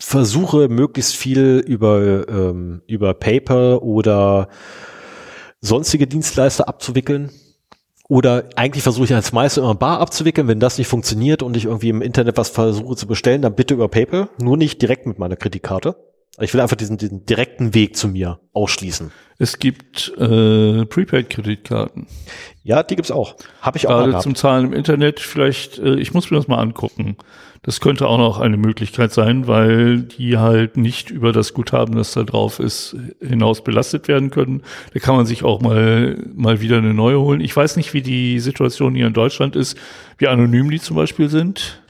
[0.00, 4.48] versuche möglichst viel über, ähm, über Paper oder
[5.60, 7.30] sonstige Dienstleister abzuwickeln
[8.08, 10.48] oder eigentlich versuche ich als Meister immer Bar abzuwickeln.
[10.48, 13.74] Wenn das nicht funktioniert und ich irgendwie im Internet was versuche zu bestellen, dann bitte
[13.74, 14.28] über PayPal.
[14.38, 15.96] Nur nicht direkt mit meiner Kreditkarte.
[16.40, 19.12] Ich will einfach diesen, diesen direkten Weg zu mir ausschließen.
[19.38, 22.06] Es gibt äh, Prepaid-Kreditkarten.
[22.62, 23.36] Ja, die gibt's auch.
[23.60, 25.20] Habe ich auch Gerade zum Zahlen im Internet.
[25.20, 27.16] Vielleicht, äh, ich muss mir das mal angucken.
[27.64, 32.12] Das könnte auch noch eine Möglichkeit sein, weil die halt nicht über das Guthaben, das
[32.12, 34.62] da drauf ist, hinaus belastet werden können.
[34.92, 37.40] Da kann man sich auch mal, mal wieder eine neue holen.
[37.40, 39.78] Ich weiß nicht, wie die Situation hier in Deutschland ist,
[40.18, 41.82] wie anonym die zum Beispiel sind.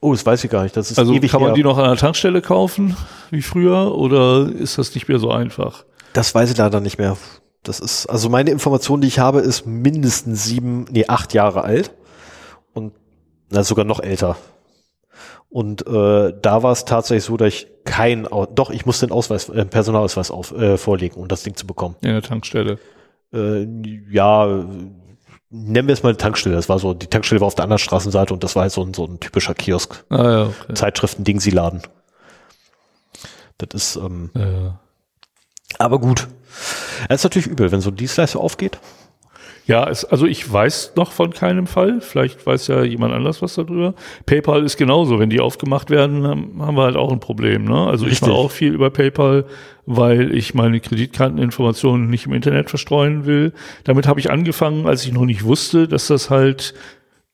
[0.00, 0.76] Oh, das weiß ich gar nicht.
[0.76, 1.56] Das ist also ewig kann man her.
[1.56, 2.96] die noch an der Tankstelle kaufen,
[3.30, 5.84] wie früher, oder ist das nicht mehr so einfach?
[6.12, 7.16] Das weiß ich leider nicht mehr.
[7.64, 11.90] Das ist, also meine Information, die ich habe, ist mindestens sieben, nee, acht Jahre alt.
[12.72, 12.92] Und
[13.50, 14.36] na, sogar noch älter.
[15.50, 19.48] Und äh, da war es tatsächlich so, dass ich kein, doch, ich musste den Ausweis,
[19.48, 21.96] äh, Personalausweis auf, äh, vorlegen, um das Ding zu bekommen.
[22.02, 22.78] In der Tankstelle.
[23.32, 23.66] Äh,
[24.10, 24.64] ja,
[25.50, 26.54] nennen wir es mal eine Tankstelle.
[26.54, 28.82] Das war so, die Tankstelle war auf der anderen Straßenseite und das war halt so
[28.82, 30.04] ein, so ein typischer Kiosk.
[30.10, 30.74] Ah, ja, okay.
[30.74, 31.82] Zeitschriften, sie laden.
[33.58, 34.78] Das ist, ähm, ja.
[35.78, 36.28] aber gut.
[37.08, 38.78] Es ist natürlich übel, wenn so ein Dienstleister aufgeht.
[39.68, 42.00] Ja, es, also ich weiß noch von keinem Fall.
[42.00, 43.94] Vielleicht weiß ja jemand anders was darüber.
[44.24, 45.18] PayPal ist genauso.
[45.18, 47.66] Wenn die aufgemacht werden, haben wir halt auch ein Problem.
[47.66, 47.86] Ne?
[47.86, 48.22] Also Richtig.
[48.22, 49.44] ich mache auch viel über PayPal,
[49.84, 53.52] weil ich meine Kreditkarteninformationen nicht im Internet verstreuen will.
[53.84, 56.72] Damit habe ich angefangen, als ich noch nicht wusste, dass das halt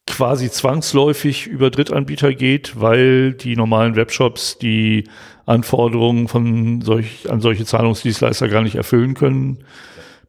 [0.09, 5.05] quasi zwangsläufig über Drittanbieter geht, weil die normalen Webshops die
[5.47, 9.59] Anforderungen von solch, an solche Zahlungsdienstleister gar nicht erfüllen können.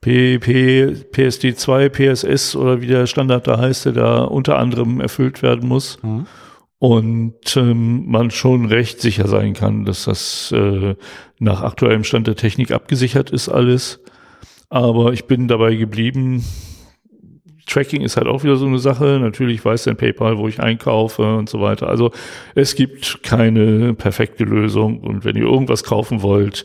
[0.06, 5.68] PP, PSD2, PSS oder wie der Standard da heißt, der da unter anderem erfüllt werden
[5.68, 5.97] muss.
[6.03, 6.28] Mhm.
[6.78, 10.93] Und ähm, man schon recht sicher sein kann, dass das äh,
[11.39, 13.99] nach aktuellem Stand der Technik abgesichert ist alles.
[14.70, 16.45] Aber ich bin dabei geblieben.
[17.66, 19.18] Tracking ist halt auch wieder so eine Sache.
[19.20, 21.88] Natürlich weiß dein PayPal, wo ich einkaufe und so weiter.
[21.89, 22.12] Also
[22.53, 24.99] es gibt keine perfekte Lösung.
[24.99, 26.64] Und wenn ihr irgendwas kaufen wollt,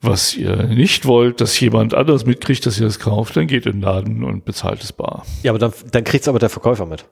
[0.00, 3.72] was ihr nicht wollt, dass jemand anders mitkriegt, dass ihr das kauft, dann geht in
[3.72, 5.26] den Laden und bezahlt es bar.
[5.42, 7.04] Ja, aber dann, dann kriegt es aber der Verkäufer mit.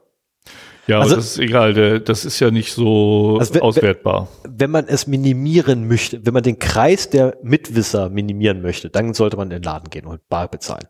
[0.87, 4.29] Ja, also, das ist egal, der, das ist ja nicht so also auswertbar.
[4.47, 9.35] Wenn man es minimieren möchte, wenn man den Kreis der Mitwisser minimieren möchte, dann sollte
[9.35, 10.87] man in den Laden gehen und bar bezahlen.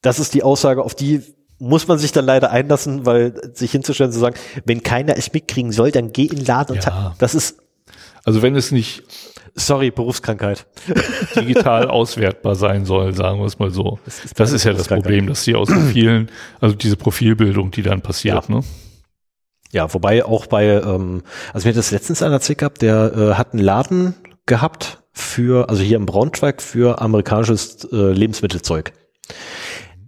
[0.00, 1.22] Das ist die Aussage, auf die
[1.60, 5.70] muss man sich dann leider einlassen, weil sich hinzustellen zu sagen, wenn keiner es mitkriegen
[5.70, 7.06] soll, dann geh in den Laden ja.
[7.10, 7.58] und das ist
[8.24, 9.04] Also wenn es nicht
[9.54, 10.66] Sorry, Berufskrankheit.
[11.36, 13.98] digital auswertbar sein soll, sagen wir es mal so.
[14.04, 14.88] Das ist Das ist ja das.
[14.88, 16.30] Problem, dass die aus Profilen,
[16.60, 18.62] also diese Profilbildung, die dann passiert, ne?
[19.70, 21.22] Ja, wobei auch bei, ähm,
[21.52, 25.68] also mir hat das letztens einer erzählt gehabt, der äh, hat einen Laden gehabt für,
[25.68, 28.92] also hier im Braunschweig für amerikanisches äh, Lebensmittelzeug.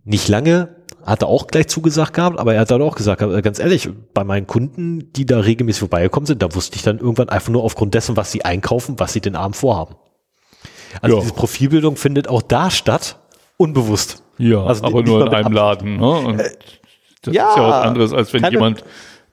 [0.05, 3.59] Nicht lange, hat er auch gleich zugesagt gehabt, aber er hat dann auch gesagt, ganz
[3.59, 7.51] ehrlich, bei meinen Kunden, die da regelmäßig vorbeigekommen sind, da wusste ich dann irgendwann einfach
[7.51, 9.97] nur aufgrund dessen, was sie einkaufen, was sie den Abend vorhaben.
[11.03, 11.23] Also Ja.
[11.23, 13.17] diese Profilbildung findet auch da statt,
[13.57, 14.23] unbewusst.
[14.39, 15.53] Ja, Also aber nur in einem.
[15.53, 16.11] Laden, ne?
[16.11, 16.49] Und das
[17.33, 18.85] Äh, ja, ist ja was anderes, als wenn jemand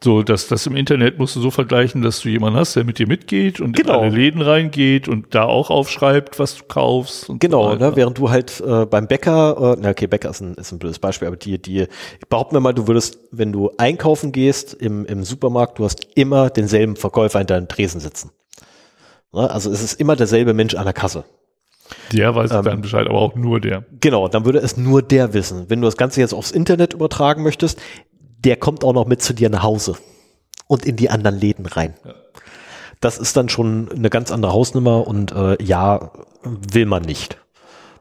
[0.04, 2.97] so, dass das im Internet musst du so vergleichen, dass du jemanden hast, der mit
[2.97, 3.99] dir mitgeht und Genau.
[3.99, 7.30] in alle Läden reingeht und da auch aufschreibt, was du kaufst.
[7.30, 10.41] Und Genau, so ne, während du halt äh, beim Bäcker, äh, na okay, Bäcker ist
[10.41, 11.86] ein, ist ein blödes Beispiel, aber die, die,
[12.30, 16.49] behaupten wir mal, du würdest, wenn du einkaufen gehst im, im Supermarkt, du hast immer
[16.49, 18.32] denselben Verkäufer in deinem Tresen sitzen.
[19.34, 21.26] Ne, also es ist immer derselbe Mensch an der Kasse.
[22.12, 23.84] Der weiß Ähm, dann Bescheid, aber auch nur der.
[23.99, 25.66] Genau, dann würde es nur der wissen.
[25.68, 27.80] Wenn du das Ganze jetzt aufs Internet übertragen möchtest,
[28.44, 29.96] der kommt auch noch mit zu dir nach Hause
[30.68, 31.94] und in die anderen Läden rein.
[33.00, 36.12] Das ist dann schon eine ganz andere Hausnummer und äh, ja,
[36.44, 37.38] will man nicht.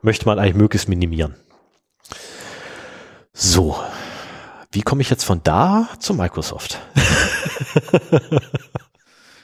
[0.02, 1.34] Möchte man eigentlich möglichst minimieren.
[3.32, 3.76] So,
[4.72, 6.78] wie komme ich jetzt von da zu Microsoft?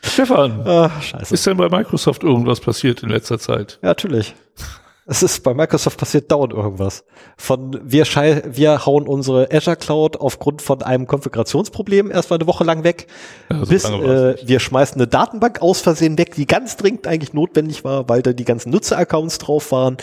[0.03, 1.35] Stefan, Ah, scheiße.
[1.35, 3.79] ist denn bei Microsoft irgendwas passiert in letzter Zeit?
[3.83, 4.35] Ja, natürlich.
[5.09, 7.05] Es ist bei Microsoft passiert dauernd irgendwas.
[7.37, 12.65] Von wir, schei wir hauen unsere Azure Cloud aufgrund von einem Konfigurationsproblem erstmal eine Woche
[12.65, 13.07] lang weg,
[13.49, 17.33] Ja, so bis äh, wir schmeißen eine Datenbank aus Versehen weg, die ganz dringend eigentlich
[17.33, 19.97] notwendig war, weil da die ganzen Nutzeraccounts drauf waren,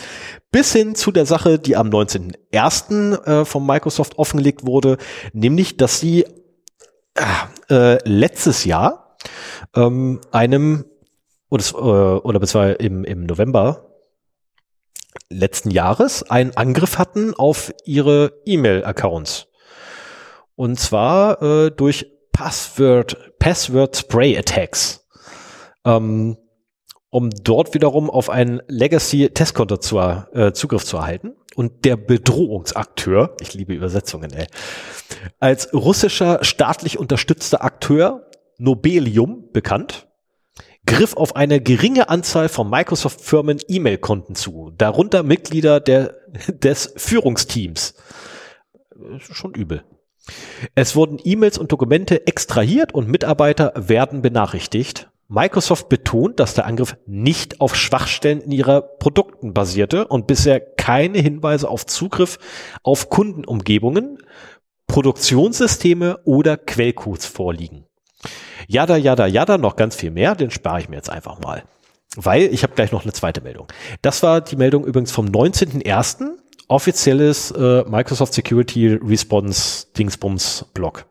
[0.50, 3.26] bis hin zu der Sache, die am 19.01.
[3.26, 4.96] Äh, von Microsoft offengelegt wurde,
[5.34, 6.24] nämlich, dass sie
[7.68, 9.16] äh, letztes Jahr
[9.76, 10.86] ähm, einem
[11.50, 13.93] oder, äh, oder beziehungsweise im, im November
[15.30, 19.48] letzten Jahres einen Angriff hatten auf ihre E-Mail-Accounts.
[20.56, 25.06] Und zwar äh, durch Password, Password Spray Attacks.
[25.84, 26.36] Ähm,
[27.10, 31.36] um dort wiederum auf einen Legacy-Testkonto zu, äh, Zugriff zu erhalten.
[31.54, 34.48] Und der Bedrohungsakteur, ich liebe Übersetzungen, ey,
[35.38, 40.08] als russischer staatlich unterstützter Akteur, Nobelium bekannt,
[40.86, 46.14] griff auf eine geringe Anzahl von Microsoft-Firmen E-Mail-Konten zu, darunter Mitglieder der,
[46.48, 47.94] des Führungsteams.
[49.16, 49.84] Ist Schon übel.
[50.74, 55.10] Es wurden E-Mails und Dokumente extrahiert und Mitarbeiter werden benachrichtigt.
[55.28, 61.18] Microsoft betont, dass der Angriff nicht auf Schwachstellen in ihrer Produkten basierte und bisher keine
[61.18, 62.38] Hinweise auf Zugriff
[62.82, 64.18] auf Kundenumgebungen,
[64.86, 67.86] Produktionssysteme oder Quellcodes vorliegen.
[68.66, 71.64] Jada, jada, jada, noch ganz viel mehr, den spare ich mir jetzt einfach mal.
[72.16, 73.66] Weil ich habe gleich noch eine zweite Meldung.
[74.02, 76.36] Das war die Meldung übrigens vom 19.01.
[76.68, 81.06] offizielles äh, Microsoft Security Response Dingsbums Blog.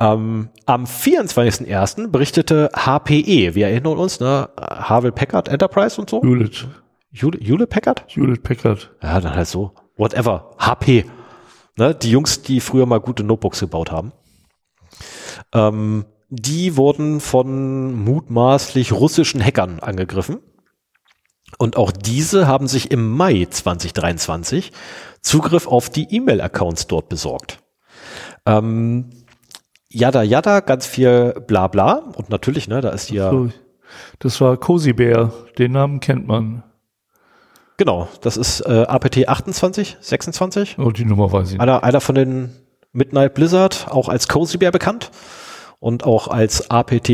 [0.00, 2.08] Ähm, am 24.01.
[2.08, 6.22] berichtete HPE, wir erinnern uns, ne, Havel Packard Enterprise und so.
[6.22, 6.66] Hewlett,
[7.12, 8.04] Hewlett, Hewlett Packard?
[8.08, 8.90] Hewlett Packard.
[9.02, 9.72] Ja, dann halt so.
[9.96, 10.56] Whatever.
[10.58, 11.04] HP.
[11.76, 14.12] Ne, die Jungs, die früher mal gute Notebooks gebaut haben.
[15.54, 20.38] Ähm, die wurden von mutmaßlich russischen Hackern angegriffen.
[21.58, 24.72] Und auch diese haben sich im Mai 2023
[25.20, 27.58] Zugriff auf die E-Mail-Accounts dort besorgt.
[28.46, 29.10] Ähm,
[29.88, 32.12] Yada Yada, ganz viel Blabla.
[32.16, 33.50] Und natürlich, ne, da ist hier,
[34.20, 36.62] das war Cozy Bear, den Namen kennt man.
[37.76, 40.78] genau, das ist äh, APT 28, 26.
[40.78, 41.60] Oh, die Nummer weiß ich nicht.
[41.60, 42.52] Einer, einer von den
[42.92, 45.10] Midnight Blizzard, auch als Cozy Bear bekannt
[45.78, 47.08] und auch als APT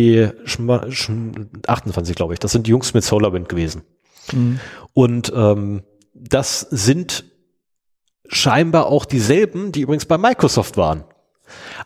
[0.45, 2.41] Schma- Schm- 28, glaube ich.
[2.41, 3.83] Das sind die Jungs mit SolarWind gewesen.
[4.33, 4.61] Mhm.
[4.95, 5.83] Und ähm,
[6.15, 7.25] das sind
[8.29, 11.05] scheinbar auch dieselben, die übrigens bei Microsoft waren.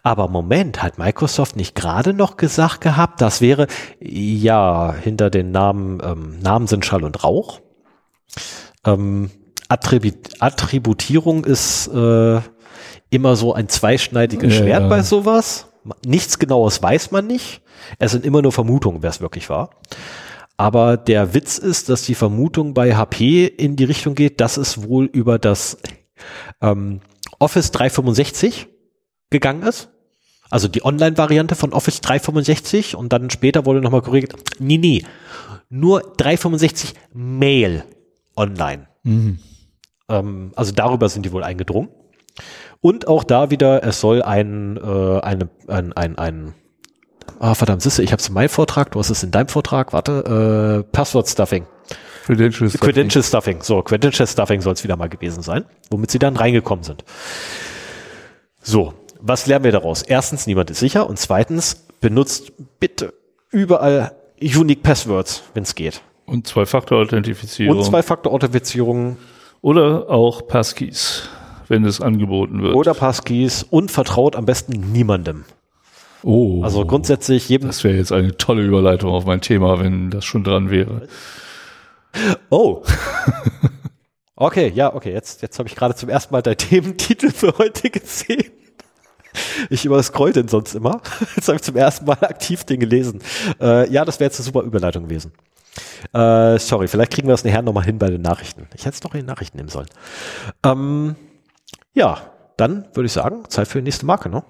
[0.03, 3.66] Aber Moment, hat Microsoft nicht gerade noch gesagt gehabt, das wäre,
[4.01, 7.61] ja, hinter den Namen, ähm, Namen sind Schall und Rauch.
[8.86, 9.30] Ähm,
[9.68, 12.41] Attribu Attributierung ist äh,
[13.11, 15.66] immer so ein zweischneidiges Ja, Schwert bei sowas.
[16.04, 17.62] Nichts Genaues weiß man nicht.
[17.98, 19.70] Es sind immer nur Vermutungen, wer es wirklich war.
[20.56, 24.86] Aber der Witz ist, dass die Vermutung bei HP in die Richtung geht, dass es
[24.86, 25.78] wohl über das
[26.61, 27.00] ähm,
[27.38, 28.68] Office 365
[29.30, 29.88] gegangen ist.
[30.50, 34.34] Also die Online-Variante von Office 365 und dann später wurde nochmal korrigiert.
[34.58, 35.04] Nee, nee.
[35.70, 37.84] Nur 365 Mail
[38.36, 38.88] online.
[39.04, 39.38] Mhm.
[40.08, 41.88] Ähm, also darüber sind die wohl eingedrungen.
[42.80, 46.54] Und auch da wieder, es soll ein, äh, eine, ein, ein, ein
[47.38, 49.92] Ah, verdammt, siehste, ich habe es in meinem Vortrag, du hast es in deinem Vortrag,
[49.92, 51.66] warte, äh, Password Stuffing.
[52.26, 52.80] Credential Stuffing.
[52.80, 53.62] Credential Stuffing.
[53.62, 57.04] So, Credential Stuffing soll es wieder mal gewesen sein, womit sie dann reingekommen sind.
[58.60, 60.02] So, was lernen wir daraus?
[60.02, 63.14] Erstens, niemand ist sicher und zweitens, benutzt bitte
[63.50, 66.02] überall Unique Passwords, wenn es geht.
[66.26, 67.78] Und Zwei-Faktor-Authentifizierung.
[67.78, 69.16] Und Zwei-Faktor-Authentifizierung
[69.62, 71.28] Oder auch Passkeys,
[71.70, 72.74] wenn es angeboten wird.
[72.74, 75.44] oder Passkeys und vertraut am besten niemandem.
[76.22, 76.62] oh.
[76.62, 77.68] Also grundsätzlich jedem.
[77.68, 81.08] Das wäre jetzt eine tolle Überleitung auf mein Thema, wenn das schon dran wäre.
[82.50, 82.82] Oh.
[84.42, 85.12] Okay, ja, okay.
[85.12, 88.50] Jetzt, jetzt habe ich gerade zum ersten Mal deinen Thementitel für heute gesehen.
[89.68, 91.02] Ich überscroll den sonst immer.
[91.36, 93.20] Jetzt habe ich zum ersten Mal aktiv den gelesen.
[93.60, 95.32] Äh, ja, das wäre jetzt eine super Überleitung gewesen.
[96.14, 98.66] Äh, sorry, vielleicht kriegen wir das nachher nochmal hin bei den Nachrichten.
[98.74, 99.88] Ich hätte es doch in den Nachrichten nehmen sollen.
[100.64, 101.16] Ähm,
[101.95, 102.20] ja,
[102.57, 104.43] dann würde ich sagen, Zeit für die nächste Marke, ne?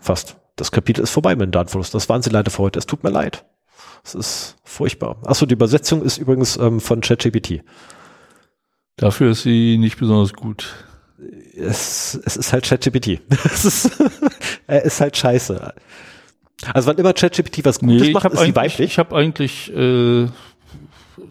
[0.00, 0.36] Fast.
[0.56, 1.94] Das Kapitel ist vorbei mit dem Datenverlust.
[1.94, 2.78] Das waren sie leider für heute.
[2.78, 3.44] Es tut mir leid.
[4.04, 5.16] Es ist furchtbar.
[5.24, 7.62] Achso, die Übersetzung ist übrigens ähm, von ChatGPT.
[8.96, 10.74] Dafür ist sie nicht besonders gut.
[11.56, 13.20] Es, es ist halt ChatGPT.
[13.44, 13.90] Es ist,
[14.66, 15.74] er ist halt scheiße.
[16.72, 18.90] Also wann immer ChatGPT was Gutes ich macht, habe ist sie eigentlich, weiblich.
[18.92, 20.28] ich hab eigentlich äh,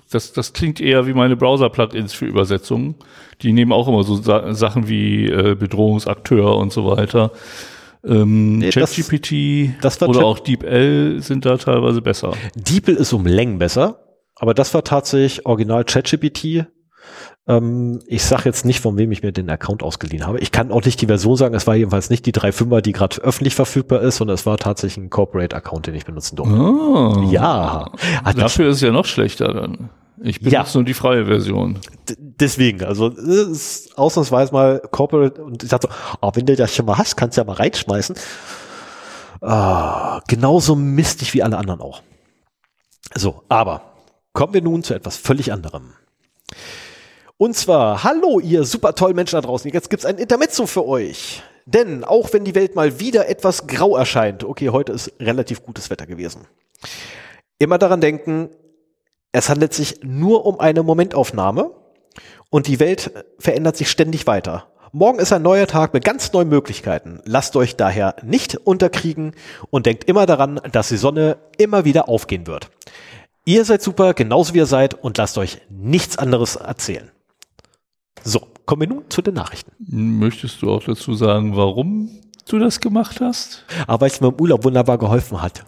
[0.10, 2.96] das, das klingt eher wie meine Browser-Plugins für Übersetzungen.
[3.42, 7.32] Die nehmen auch immer so Sa Sachen wie äh, Bedrohungsakteur und so weiter.
[8.04, 12.34] Ähm, Nee, ChatGPT oder Chat- auch DeepL sind da teilweise besser.
[12.56, 14.04] DeepL ist um Längen besser,
[14.36, 16.66] aber das war tatsächlich original ChatGPT.
[17.48, 20.40] Ähm, ich sage jetzt nicht, von wem ich mir den Account ausgeliehen habe.
[20.40, 21.56] Ich kann auch nicht die Version sagen.
[21.56, 25.04] Es war jedenfalls nicht die 3.5er, die gerade öffentlich verfügbar ist, sondern es war tatsächlich
[25.04, 26.54] ein Corporate-Account, den ich benutzen durfte.
[26.56, 27.92] Ah, Ja,
[28.24, 29.90] das, Dafür ist es ja noch schlechter dann.
[30.24, 30.66] Ich benutze Ja.
[30.76, 31.80] nur die freie Version.
[32.08, 36.76] d- deswegen, also ist ausnahmsweise mal Corporate und ich dachte so, oh, wenn du das
[36.76, 38.16] schon mal hast, kannst du ja mal reinschmeißen.
[39.42, 42.04] Ah, genauso mistig wie alle anderen auch.
[43.16, 43.82] So, aber
[44.34, 45.94] kommen wir nun zu etwas völlig anderem.
[47.42, 51.42] Und zwar, hallo ihr super tollen Menschen da draußen, jetzt gibt's ein Intermezzo für euch.
[51.66, 55.90] Denn auch wenn die Welt mal wieder etwas grau erscheint, okay, heute ist relativ gutes
[55.90, 56.42] Wetter gewesen,
[57.58, 58.52] immer daran denken,
[59.32, 61.72] es handelt sich nur um eine Momentaufnahme
[62.52, 64.68] und die Welt verändert sich ständig weiter.
[64.92, 67.22] Morgen ist ein neuer Tag mit ganz neuen Möglichkeiten.
[67.26, 69.34] Lasst euch daher nicht unterkriegen
[69.72, 72.70] und denkt immer daran, dass die Sonne immer wieder aufgehen wird.
[73.46, 77.10] Ihr seid super, genauso wie ihr seid und lasst euch nichts anderes erzählen.
[78.24, 79.72] So, kommen wir nun zu den Nachrichten.
[80.20, 82.10] Möchtest du auch dazu sagen, warum
[82.48, 83.66] du das gemacht hast?
[83.88, 85.64] Aber weil es mir im Urlaub wunderbar geholfen hat.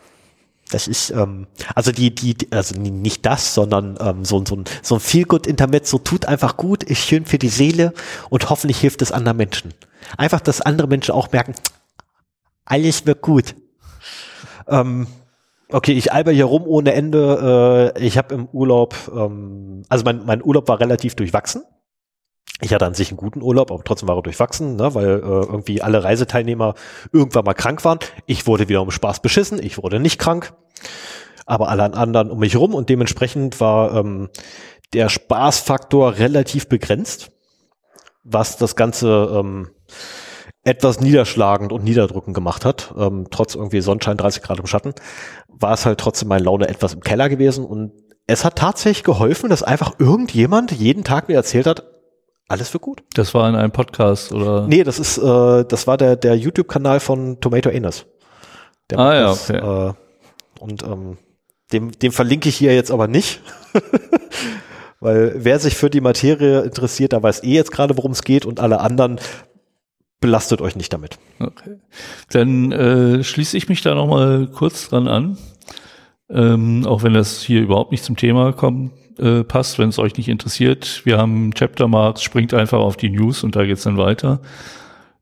[0.71, 4.63] Das ist, ähm, also die, die, also ni- nicht das, sondern ähm, so, so ein,
[4.81, 7.93] so ein Feel-Good-Intermezzo tut einfach gut, ist schön für die Seele
[8.29, 9.73] und hoffentlich hilft es anderen Menschen.
[10.17, 11.53] Einfach, dass andere Menschen auch merken,
[12.65, 13.55] alles wird gut.
[14.67, 15.07] Ähm,
[15.69, 17.93] okay, ich alber hier rum ohne Ende.
[17.95, 21.63] Äh, ich habe im Urlaub, ähm, also mein, mein Urlaub war relativ durchwachsen.
[22.61, 25.21] Ich hatte an sich einen guten Urlaub, aber trotzdem war er durchwachsen, ne, weil äh,
[25.21, 26.75] irgendwie alle Reiseteilnehmer
[27.11, 27.99] irgendwann mal krank waren.
[28.25, 30.53] Ich wurde wieder um Spaß beschissen, ich wurde nicht krank,
[31.45, 34.29] aber alle anderen um mich rum und dementsprechend war ähm,
[34.93, 37.31] der Spaßfaktor relativ begrenzt,
[38.23, 39.69] was das Ganze ähm,
[40.63, 42.93] etwas niederschlagend und niederdrückend gemacht hat.
[42.97, 44.93] Ähm, trotz irgendwie Sonnenschein, 30 Grad im Schatten,
[45.49, 47.91] war es halt trotzdem meine Laune etwas im Keller gewesen und
[48.25, 51.92] es hat tatsächlich geholfen, dass einfach irgendjemand jeden Tag mir erzählt hat,
[52.47, 53.03] alles wird gut.
[53.13, 54.67] Das war in einem Podcast oder?
[54.67, 58.05] Nee, das ist, äh, das war der, der YouTube-Kanal von Tomato Anus.
[58.89, 59.89] Der Ah, ja, das, okay.
[59.89, 59.93] äh,
[60.59, 61.17] und ähm,
[61.71, 63.41] dem, dem verlinke ich hier jetzt aber nicht.
[64.99, 68.45] Weil wer sich für die Materie interessiert, der weiß eh jetzt gerade, worum es geht
[68.45, 69.19] und alle anderen
[70.21, 71.19] belastet euch nicht damit.
[71.39, 71.79] Okay.
[72.31, 75.37] Dann äh, schließe ich mich da noch mal kurz dran an.
[76.29, 80.17] Ähm, auch wenn das hier überhaupt nicht zum Thema kommt, äh, passt, wenn es euch
[80.17, 81.01] nicht interessiert.
[81.03, 84.41] Wir haben Chapter Marks, springt einfach auf die News und da geht's dann weiter.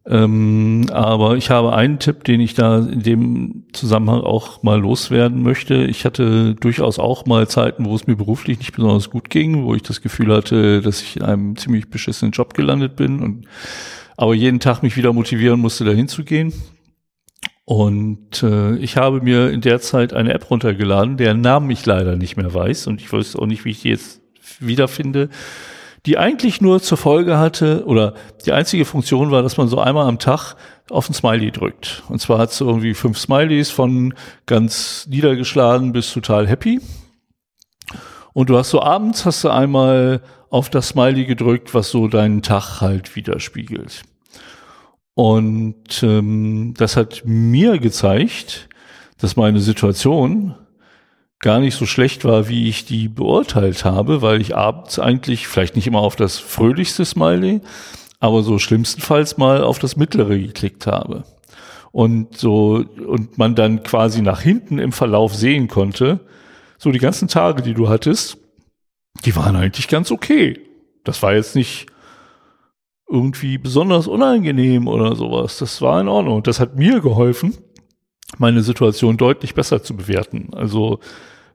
[0.06, 5.44] Ähm, aber ich habe einen Tipp, den ich da in dem Zusammenhang auch mal loswerden
[5.44, 5.76] möchte.
[5.86, 9.76] Ich hatte durchaus auch mal Zeiten, wo es mir beruflich nicht besonders gut ging, wo
[9.76, 13.46] ich das Gefühl hatte, dass ich in einem ziemlich beschissenen Job gelandet bin und
[14.18, 16.54] aber jeden Tag mich wieder motivieren musste, dahin zu gehen.
[17.66, 22.16] Und äh, ich habe mir in der Zeit eine App runtergeladen, deren Namen ich leider
[22.16, 24.22] nicht mehr weiß und ich weiß auch nicht, wie ich die jetzt
[24.60, 25.30] wiederfinde,
[26.06, 30.08] die eigentlich nur zur Folge hatte, oder die einzige Funktion war, dass man so einmal
[30.08, 30.56] am Tag
[30.90, 32.04] auf ein Smiley drückt.
[32.10, 34.14] Und zwar hat es irgendwie fünf Smileys von
[34.48, 36.82] ganz niedergeschlagen bis total happy.
[38.34, 42.42] Und du hast so abends hast du einmal auf das Smiley gedrückt, was so deinen
[42.42, 44.04] Tag halt widerspiegelt.
[45.22, 48.68] Und ähm, das hat mir gezeigt,
[49.20, 50.56] dass meine Situation
[51.38, 55.76] gar nicht so schlecht war, wie ich die beurteilt habe, weil ich abends eigentlich vielleicht
[55.76, 57.62] nicht immer auf das fröhlichste Smiley,
[58.20, 61.24] aber so schlimmstenfalls mal auf das mittlere geklickt habe.
[61.92, 66.22] Und so, und man dann quasi nach hinten im Verlauf sehen konnte,
[66.80, 68.40] so die ganzen Tage, die du hattest,
[69.24, 70.60] die waren eigentlich ganz okay.
[71.04, 71.91] Das war jetzt nicht
[73.12, 75.58] irgendwie besonders unangenehm oder sowas.
[75.58, 76.38] Das war in Ordnung.
[76.38, 77.54] Und das hat mir geholfen,
[78.38, 80.50] meine Situation deutlich besser zu bewerten.
[80.54, 81.00] Also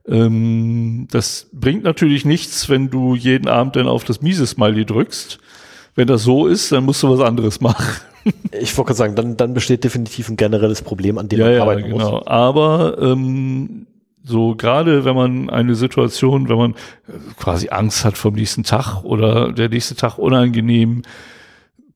[0.07, 5.39] ähm, das bringt natürlich nichts, wenn du jeden Abend dann auf das miese Smiley drückst.
[5.95, 7.85] Wenn das so ist, dann musst du was anderes machen.
[8.59, 11.61] Ich wollte sagen, dann, dann besteht definitiv ein generelles Problem, an dem ja, man ja,
[11.61, 12.11] arbeiten genau.
[12.11, 12.27] muss.
[12.27, 13.87] Aber ähm,
[14.25, 16.75] so gerade wenn man eine Situation, wenn man
[17.37, 21.03] quasi Angst hat vom nächsten Tag oder der nächste Tag unangenehm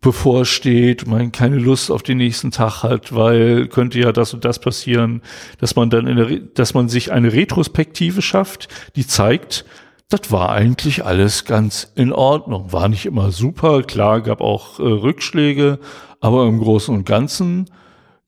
[0.01, 4.59] bevorsteht, man keine Lust auf den nächsten Tag hat, weil könnte ja das und das
[4.59, 5.21] passieren,
[5.59, 9.63] dass man dann in der, dass man sich eine Retrospektive schafft, die zeigt,
[10.09, 14.83] das war eigentlich alles ganz in Ordnung, war nicht immer super, klar gab auch äh,
[14.83, 15.79] Rückschläge,
[16.19, 17.69] aber im Großen und Ganzen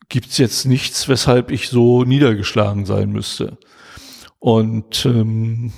[0.10, 3.58] gibt's jetzt nichts, weshalb ich so niedergeschlagen sein müsste.
[4.38, 5.74] Und ähm,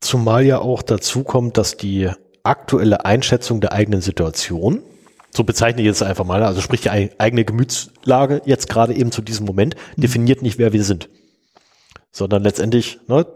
[0.00, 2.10] zumal ja auch dazu kommt, dass die
[2.42, 4.82] aktuelle Einschätzung der eigenen Situation
[5.30, 9.22] so bezeichne ich jetzt einfach mal, also sprich die eigene Gemütslage jetzt gerade eben zu
[9.22, 10.02] diesem Moment, mhm.
[10.02, 11.08] definiert nicht, wer wir sind.
[12.10, 13.26] Sondern letztendlich, ne,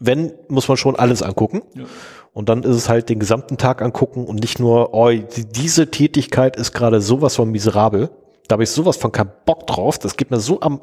[0.00, 1.62] wenn, muss man schon alles angucken.
[1.74, 1.84] Ja.
[2.32, 6.56] Und dann ist es halt den gesamten Tag angucken und nicht nur, oh, diese Tätigkeit
[6.56, 8.10] ist gerade sowas von miserabel.
[8.48, 9.98] Da habe ich sowas von keinen Bock drauf.
[9.98, 10.80] Das geht mir so am,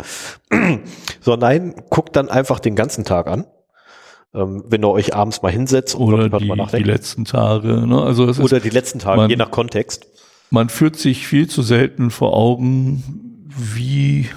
[1.20, 3.46] so nein, guckt dann einfach den ganzen Tag an.
[4.34, 8.02] Ähm, wenn ihr euch abends mal hinsetzt und oder die, mal die letzten Tage, ne?
[8.02, 10.08] Also es oder ist, die letzten Tage, je nach Kontext
[10.52, 14.30] man führt sich viel zu selten vor Augen, wie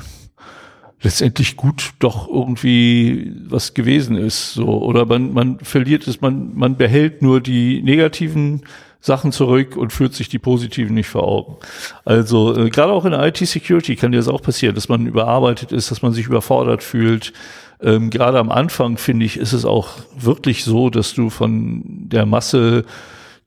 [1.03, 6.77] letztendlich gut doch irgendwie was gewesen ist, so oder man man verliert es, man man
[6.77, 8.63] behält nur die negativen
[9.01, 11.57] Sachen zurück und führt sich die positiven nicht vor Augen.
[12.07, 15.91] Also äh, gerade auch in IT-Security kann dir das auch passieren, dass man überarbeitet ist,
[15.91, 17.35] dass man sich überfordert fühlt.
[17.83, 22.25] Ähm, gerade am Anfang finde ich, ist es auch wirklich so, dass du von der
[22.25, 22.87] Masse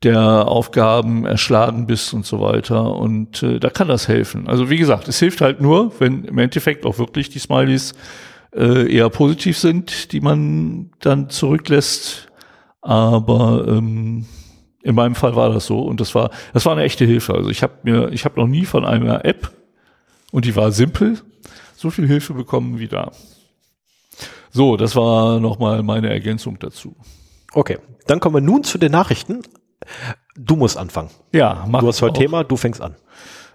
[0.02, 2.94] der Aufgaben erschlagen bist und so weiter.
[2.94, 4.48] Und äh, da kann das helfen.
[4.48, 7.94] Also wie gesagt, es hilft halt nur, wenn im Endeffekt auch wirklich die Smileys
[8.54, 12.28] äh, eher positiv sind, die man dann zurücklässt.
[12.80, 14.26] Aber ähm,
[14.82, 17.34] in meinem Fall war das so und das war das war eine echte Hilfe.
[17.34, 19.50] Also ich habe mir ich habe noch nie von einer App
[20.30, 21.18] und die war simpel
[21.76, 23.12] so viel Hilfe bekommen wie da.
[24.50, 26.96] So, das war nochmal meine Ergänzung dazu.
[27.52, 29.42] Okay, dann kommen wir nun zu den Nachrichten.
[30.36, 31.10] Du musst anfangen.
[31.32, 32.18] Ja, mach Du hast heute auch.
[32.18, 32.94] Thema, du fängst an.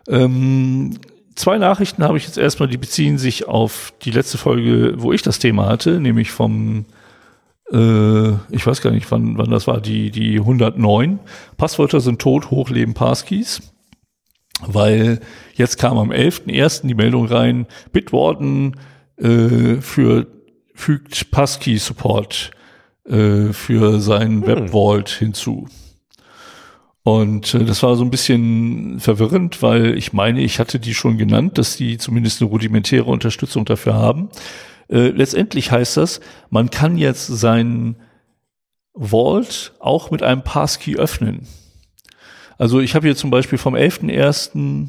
[0.07, 0.99] Ähm,
[1.35, 5.21] zwei Nachrichten habe ich jetzt erstmal, die beziehen sich auf die letzte Folge, wo ich
[5.21, 6.85] das Thema hatte, nämlich vom,
[7.71, 11.19] äh, ich weiß gar nicht, wann, wann das war, die, die 109.
[11.57, 13.61] Passwörter sind tot, hochleben Passkeys.
[14.65, 15.19] Weil
[15.55, 16.87] jetzt kam am 11.01.
[16.87, 18.77] die Meldung rein, Bitwarden
[19.17, 20.27] äh, für,
[20.73, 22.51] fügt Passkey-Support
[23.05, 24.47] äh, für seinen hm.
[24.47, 25.67] Webvault hinzu.
[27.03, 31.17] Und äh, das war so ein bisschen verwirrend, weil ich meine, ich hatte die schon
[31.17, 34.29] genannt, dass die zumindest eine rudimentäre Unterstützung dafür haben.
[34.89, 37.97] Äh, letztendlich heißt das, man kann jetzt sein
[38.95, 41.45] Vault auch mit einem Passkey öffnen.
[42.57, 44.87] Also ich habe hier zum Beispiel vom 11.01.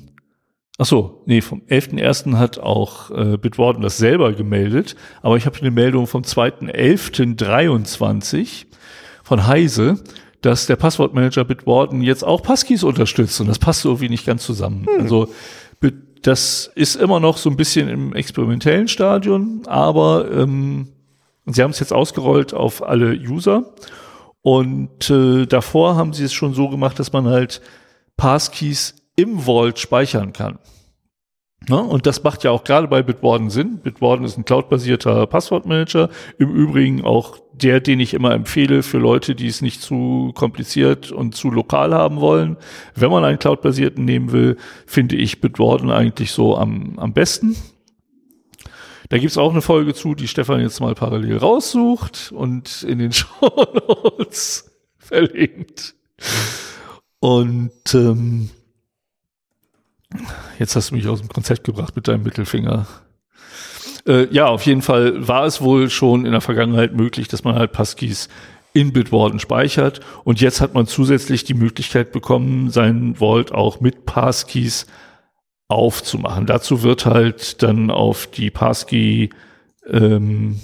[0.77, 2.37] Ach so, nee, vom 11.01.
[2.37, 8.67] hat auch äh, Bitwarden das selber gemeldet, aber ich habe eine Meldung vom 2.11.23
[9.23, 10.03] von Heise
[10.45, 14.87] dass der Passwortmanager Bitwarden jetzt auch Passkeys unterstützt und das passt irgendwie nicht ganz zusammen.
[14.87, 15.03] Hm.
[15.03, 15.29] Also
[16.23, 20.89] das ist immer noch so ein bisschen im experimentellen Stadion, aber ähm,
[21.45, 23.75] sie haben es jetzt ausgerollt auf alle User
[24.41, 27.61] und äh, davor haben sie es schon so gemacht, dass man halt
[28.17, 30.59] Passkeys im Vault speichern kann.
[31.69, 33.79] Ja, und das macht ja auch gerade bei Bitwarden Sinn.
[33.79, 36.11] Bitwarden ist ein cloudbasierter Passwortmanager.
[36.39, 41.13] Im Übrigen auch der, den ich immer empfehle für Leute, die es nicht zu kompliziert
[41.13, 42.57] und zu lokal haben wollen.
[42.95, 44.57] Wenn man einen cloudbasierten nehmen will,
[44.87, 47.57] finde ich Bitwarden eigentlich so am, am besten.
[49.09, 53.13] Da gibt's auch eine Folge zu, die Stefan jetzt mal parallel raussucht und in den
[53.13, 53.51] Show
[53.89, 55.95] Notes verlinkt.
[57.21, 58.51] Und ähm,
[60.59, 62.87] Jetzt hast du mich aus dem Konzept gebracht mit deinem Mittelfinger.
[64.07, 67.55] Äh, ja, auf jeden Fall war es wohl schon in der Vergangenheit möglich, dass man
[67.57, 68.29] halt Passkeys
[68.73, 70.01] in Bitwarden speichert.
[70.25, 74.87] Und jetzt hat man zusätzlich die Möglichkeit bekommen, seinen Vault auch mit Passkeys
[75.69, 76.47] aufzumachen.
[76.47, 79.31] Dazu wird halt dann auf die Passkey
[79.89, 80.61] ähm,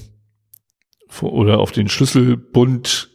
[1.20, 3.09] oder auf den Schlüsselbund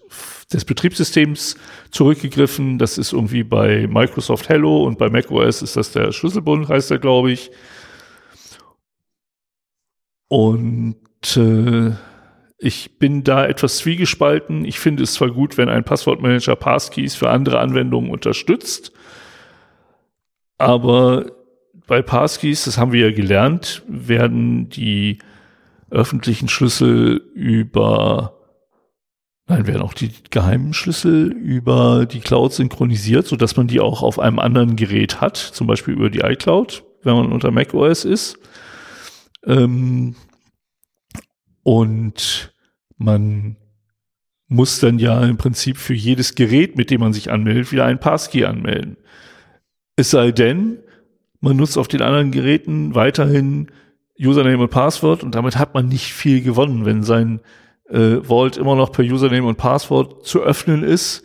[0.56, 1.56] des Betriebssystems
[1.92, 2.80] zurückgegriffen.
[2.80, 7.00] Das ist irgendwie bei Microsoft Hello und bei macOS ist das der Schlüsselbund, heißt er,
[7.00, 7.52] glaube ich.
[10.28, 10.98] Und
[11.38, 11.92] äh,
[12.58, 14.66] ich bin da etwas zwiegespalten.
[14.66, 18.92] Ich finde es zwar gut, wenn ein Passwortmanager Passkeys für andere Anwendungen unterstützt,
[20.58, 21.26] aber
[21.88, 25.20] bei Passkeys, das haben wir ja gelernt, werden die
[25.92, 28.36] öffentlichen Schlüssel über
[29.48, 34.02] Nein, werden auch die geheimen Schlüssel über die Cloud synchronisiert, so dass man die auch
[34.02, 38.40] auf einem anderen Gerät hat, zum Beispiel über die iCloud, wenn man unter macOS ist.
[39.46, 40.16] Ähm,
[41.62, 42.54] und
[42.98, 43.58] man
[44.48, 48.00] muss dann ja im Prinzip für jedes Gerät, mit dem man sich anmeldet, wieder ein
[48.00, 48.98] Passkey anmelden.
[49.96, 50.80] Es sei denn,
[51.40, 53.72] man nutzt auf den anderen Geräten weiterhin
[54.20, 57.42] Username und Passwort und damit hat man nicht viel gewonnen, wenn sein
[57.90, 61.24] äh, Vault immer noch per Username und Passwort zu öffnen ist.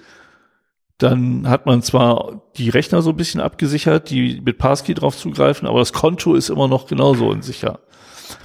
[0.98, 5.66] Dann hat man zwar die Rechner so ein bisschen abgesichert, die mit Passkey drauf zugreifen,
[5.66, 7.80] aber das Konto ist immer noch genauso unsicher.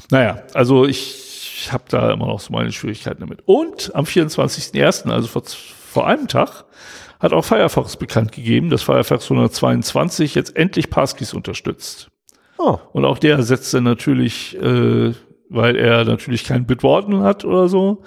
[0.10, 3.40] Naja, also ich, habe da immer noch so meine Schwierigkeiten damit.
[3.46, 6.66] Und am 24.01., also vor, vor einem Tag,
[7.20, 12.10] hat auch Firefox bekannt gegeben, dass Firefox 122 jetzt endlich Passkeys unterstützt.
[12.58, 12.78] Oh.
[12.94, 15.14] Und auch der setzt dann natürlich, äh,
[15.50, 18.04] weil er natürlich kein Bitwarden hat oder so,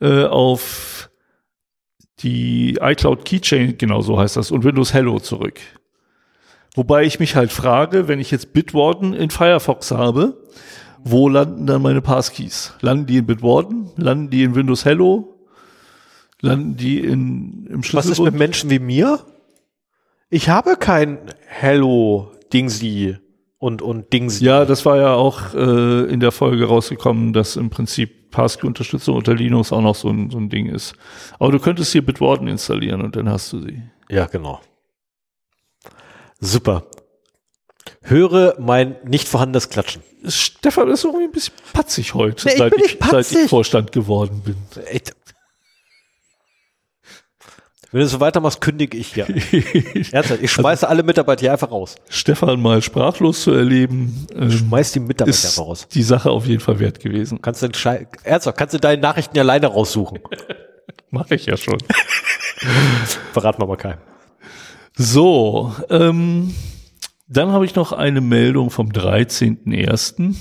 [0.00, 1.10] äh, auf
[2.20, 5.58] die iCloud Keychain, genau so heißt das, und Windows Hello zurück.
[6.74, 10.46] Wobei ich mich halt frage, wenn ich jetzt Bitwarden in Firefox habe,
[11.02, 12.74] wo landen dann meine Passkeys?
[12.80, 13.90] Landen die in Bitwarden?
[13.96, 15.38] Landen die in Windows Hello?
[16.40, 18.10] Landen die in, im Schlüssel?
[18.10, 19.20] Was ist mit Menschen wie mir?
[20.28, 23.16] Ich habe kein Hello Dingsy
[23.60, 24.40] und, und Dings.
[24.40, 29.34] Ja, das war ja auch äh, in der Folge rausgekommen, dass im Prinzip Passkey-Unterstützung unter
[29.34, 30.94] Linux auch noch so ein, so ein Ding ist.
[31.38, 33.82] Aber du könntest hier Bitwarden installieren und dann hast du sie.
[34.08, 34.60] Ja, genau.
[36.40, 36.86] Super.
[38.02, 40.02] Höre mein nicht vorhandenes Klatschen.
[40.26, 43.26] Stefan ist irgendwie ein bisschen patzig heute, Nee, ich seit, ich, patzig.
[43.28, 44.56] seit ich Vorstand geworden bin.
[47.92, 49.26] Wenn du so weitermachst, kündige ich ja.
[50.12, 51.96] Ernsthaft, ich schmeiße alle Mitarbeiter hier einfach raus.
[52.08, 55.88] Stefan mal sprachlos zu erleben, ähm, Schmeiß die Mitarbeiter ist einfach raus.
[55.92, 57.42] die Sache auf jeden Fall wert gewesen.
[57.42, 60.20] Kannst du den Ernsthaft, kannst du deine Nachrichten alleine raussuchen.
[61.10, 61.78] Mache ich ja schon.
[63.32, 63.98] Verraten wir mal keinem.
[64.96, 66.54] So, ähm,
[67.26, 70.36] dann habe ich noch eine Meldung vom 13.01.,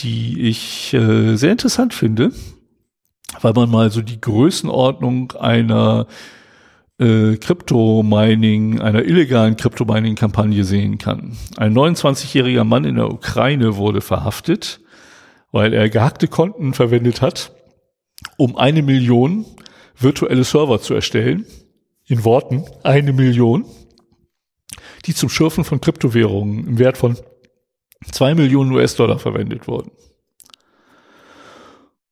[0.00, 2.32] die ich äh, sehr interessant finde,
[3.40, 6.06] weil man mal so die Größenordnung einer
[6.98, 11.36] äh, Krypto-Mining, einer illegalen Krypto-Mining-Kampagne sehen kann.
[11.56, 14.80] Ein 29-jähriger Mann in der Ukraine wurde verhaftet,
[15.52, 17.52] weil er gehackte Konten verwendet hat,
[18.36, 19.46] um eine Million
[19.96, 21.46] virtuelle Server zu erstellen.
[22.06, 23.64] In Worten eine Million,
[25.04, 27.16] die zum Schürfen von Kryptowährungen im Wert von
[28.10, 29.90] zwei Millionen US-Dollar verwendet wurden.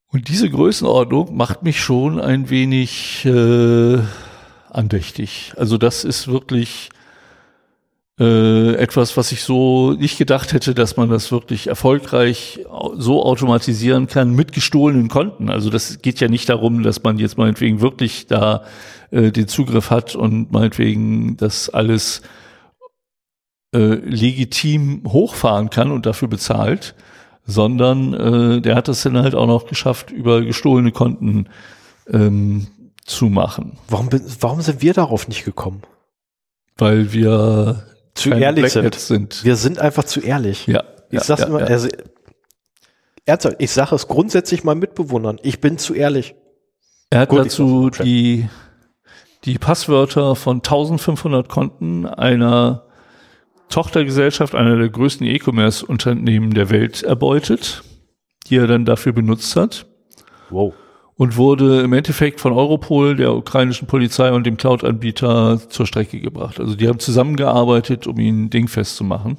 [0.09, 3.99] Und diese Größenordnung macht mich schon ein wenig äh,
[4.77, 5.53] andächtig.
[5.57, 6.91] Also das ist wirklich
[8.19, 12.61] äh, etwas, was ich so nicht gedacht hätte, dass man das wirklich erfolgreich
[12.97, 15.51] so automatisieren kann mit gestohlenen Konten.
[15.51, 18.65] Also das geht ja nicht darum, dass man jetzt meinetwegen wirklich da
[19.11, 22.23] äh, den Zugriff hat und meinetwegen das alles
[23.75, 26.95] äh, legitim hochfahren kann und dafür bezahlt,
[27.45, 31.49] sondern äh, der hat es dann halt auch noch geschafft, über gestohlene Konten
[32.11, 32.69] ähm,
[33.07, 34.09] zu machen, Warum,
[34.41, 35.83] warum sind wir darauf nicht gekommen?
[36.79, 37.85] weil wir
[38.15, 38.95] Zu ehrlich sind.
[38.95, 39.45] Sind.
[39.45, 40.67] Wir sind einfach zu ehrlich.
[40.67, 41.67] Ja, Ich ja, sag's ja, immer, ja.
[41.67, 41.89] also,
[43.25, 45.39] ernsthaft, ich sage es grundsätzlich mal Mitbewohnern.
[45.43, 46.35] Ich bin zu ehrlich.
[47.09, 48.49] Er hat Gut, dazu die,
[49.45, 52.87] die Passwörter von 1500 Konten einer
[53.71, 57.83] Tochtergesellschaft, einer der größten E-Commerce-Unternehmen der Welt erbeutet,
[58.49, 59.87] die er dann dafür benutzt hat
[60.51, 60.75] Wow.
[61.17, 66.61] Und wurde im Endeffekt von Europol, der ukrainischen Polizei und dem Cloud-Anbieter zur Strecke gebracht.
[66.61, 69.39] Also die haben zusammengearbeitet, um ihn dingfest zu machen.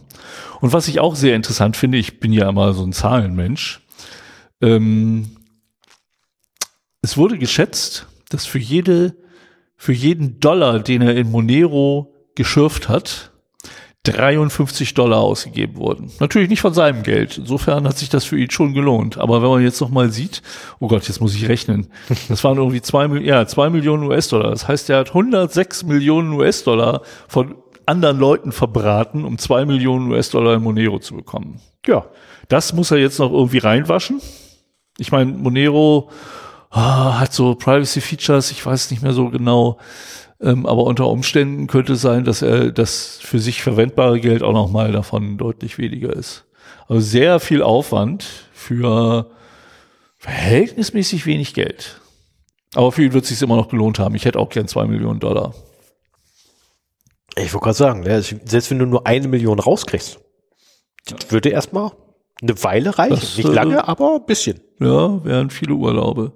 [0.60, 3.82] Und was ich auch sehr interessant finde, ich bin ja immer so ein Zahlenmensch,
[4.62, 5.38] ähm,
[7.02, 9.16] es wurde geschätzt, dass für jede,
[9.76, 13.32] für jeden Dollar, den er in Monero geschürft hat,
[14.12, 16.12] 53 Dollar ausgegeben wurden.
[16.20, 17.38] Natürlich nicht von seinem Geld.
[17.38, 19.18] Insofern hat sich das für ihn schon gelohnt.
[19.18, 20.42] Aber wenn man jetzt noch mal sieht,
[20.80, 21.88] oh Gott, jetzt muss ich rechnen.
[22.30, 24.50] Das waren irgendwie zwei, ja, zwei Millionen US-Dollar.
[24.50, 27.56] Das heißt, er hat 106 Millionen US-Dollar von
[27.86, 31.60] anderen Leuten verbraten, um zwei Millionen US-Dollar in Monero zu bekommen.
[31.86, 32.06] Ja.
[32.50, 34.22] Das muss er jetzt noch irgendwie reinwaschen.
[34.98, 36.10] Ich meine, Monero
[36.70, 39.78] ah, hat so Privacy Features, ich weiß nicht mehr so genau,
[40.42, 44.54] ähm, aber unter Umständen könnte es sein, dass er das für sich verwendbare Geld auch
[44.54, 46.46] noch mal davon deutlich weniger ist.
[46.88, 49.32] Also sehr viel Aufwand für
[50.18, 52.02] verhältnismäßig wenig Geld.
[52.76, 54.16] Aber für ihn wird es sich immer noch gelohnt haben.
[54.16, 55.54] Ich hätte auch gern zwei Millionen Dollar.
[57.36, 60.20] Ich wollte gerade sagen, ne, selbst wenn du nur eine Million rauskriegst,
[61.08, 61.92] das würde erstmal
[62.42, 63.16] eine Weile reichen.
[63.16, 64.60] Das, Nicht äh, lange, aber ein bisschen.
[64.80, 66.34] Ja, wären viele Urlaube.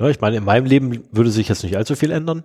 [0.00, 2.44] Ja, ich meine, in meinem Leben würde sich jetzt nicht allzu viel ändern.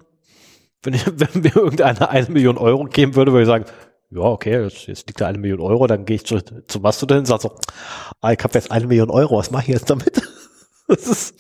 [0.84, 3.65] Wenn, wenn mir irgendeiner eine Million Euro geben würde, würde ich sagen,
[4.11, 7.19] ja, okay, jetzt, jetzt liegt da eine Million Euro, dann gehe ich zu, zu Mastodon
[7.19, 7.55] und sage so,
[8.21, 10.21] ah, ich habe jetzt eine Million Euro, was mache ich jetzt damit?
[10.88, 11.35] Das ist,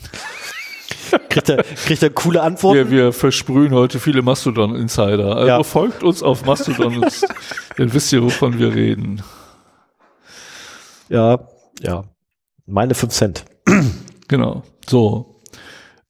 [1.29, 2.75] kriegt er, kriegt er coole Antworten?
[2.77, 5.35] Wir, wir versprühen heute viele Mastodon-Insider.
[5.37, 5.63] Also Ja.
[5.63, 7.01] folgt uns auf Mastodon,
[7.77, 9.23] dann wisst ihr, wovon wir reden.
[11.09, 11.47] Ja,
[11.81, 12.03] ja.
[12.67, 13.45] Meine 5 Cent.
[14.27, 14.61] Genau.
[14.87, 15.38] So.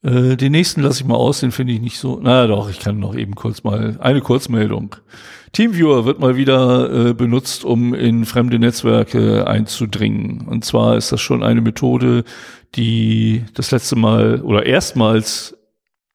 [0.02, 2.18] Äh, den nächsten lasse ich mal aus, den finde ich nicht so.
[2.22, 4.96] Na doch, ich kann noch eben kurz mal eine Kurzmeldung.
[5.52, 10.46] Teamviewer wird mal wieder äh, benutzt, um in fremde Netzwerke einzudringen.
[10.46, 12.24] Und zwar ist das schon eine Methode,
[12.76, 15.56] die das letzte Mal oder erstmals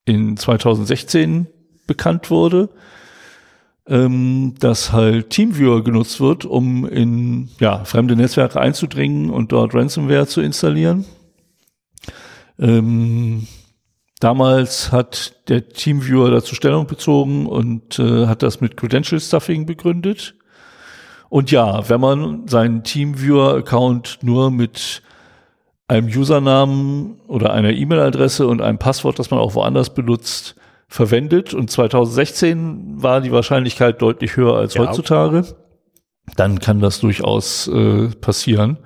[0.05, 1.47] in 2016
[1.85, 2.69] bekannt wurde,
[3.87, 10.27] ähm, dass halt Teamviewer genutzt wird, um in ja, fremde Netzwerke einzudringen und dort Ransomware
[10.27, 11.05] zu installieren.
[12.57, 13.47] Ähm,
[14.19, 20.35] damals hat der Teamviewer dazu Stellung bezogen und äh, hat das mit Credential Stuffing begründet.
[21.29, 25.01] Und ja, wenn man seinen Teamviewer-Account nur mit
[25.87, 30.55] einem Usernamen oder einer E-Mail-Adresse und einem Passwort, das man auch woanders benutzt,
[30.87, 34.81] verwendet und 2016 war die Wahrscheinlichkeit deutlich höher als Ja.
[34.87, 35.45] heutzutage,
[36.35, 38.77] dann kann das durchaus äh, passieren,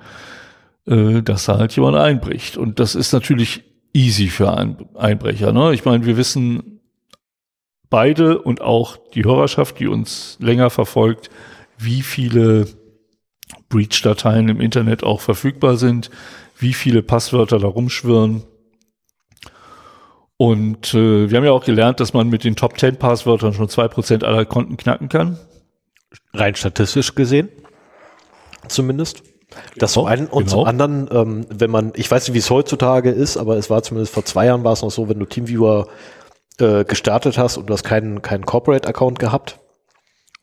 [0.86, 2.56] äh, dass da halt jemand einbricht.
[2.56, 5.52] Und das ist natürlich easy für ein Einbrecher.
[5.52, 5.74] Ne?
[5.74, 6.80] Ich meine, wir wissen
[7.88, 11.30] beide und auch die Hörerschaft, die uns länger verfolgt,
[11.78, 12.66] wie viele
[13.68, 16.10] Breach-Dateien im Internet auch verfügbar sind,
[16.56, 18.44] wie viele Passwörter da rumschwirren.
[20.36, 23.68] Und äh, wir haben ja auch gelernt, dass man mit den Top 10 Passwörtern schon
[23.68, 25.38] 2% aller Konten knacken kann.
[26.32, 27.48] Rein statistisch gesehen.
[28.68, 29.22] Zumindest.
[29.76, 30.56] Das zum Genau, einen und genau.
[30.56, 33.82] zum anderen, ähm, wenn man, ich weiß nicht, wie es heutzutage ist, aber es war
[33.82, 35.88] zumindest vor zwei Jahren war es noch so, wenn du Teamviewer
[36.58, 39.58] äh, gestartet hast und du hast keinen, keinen Corporate-Account gehabt,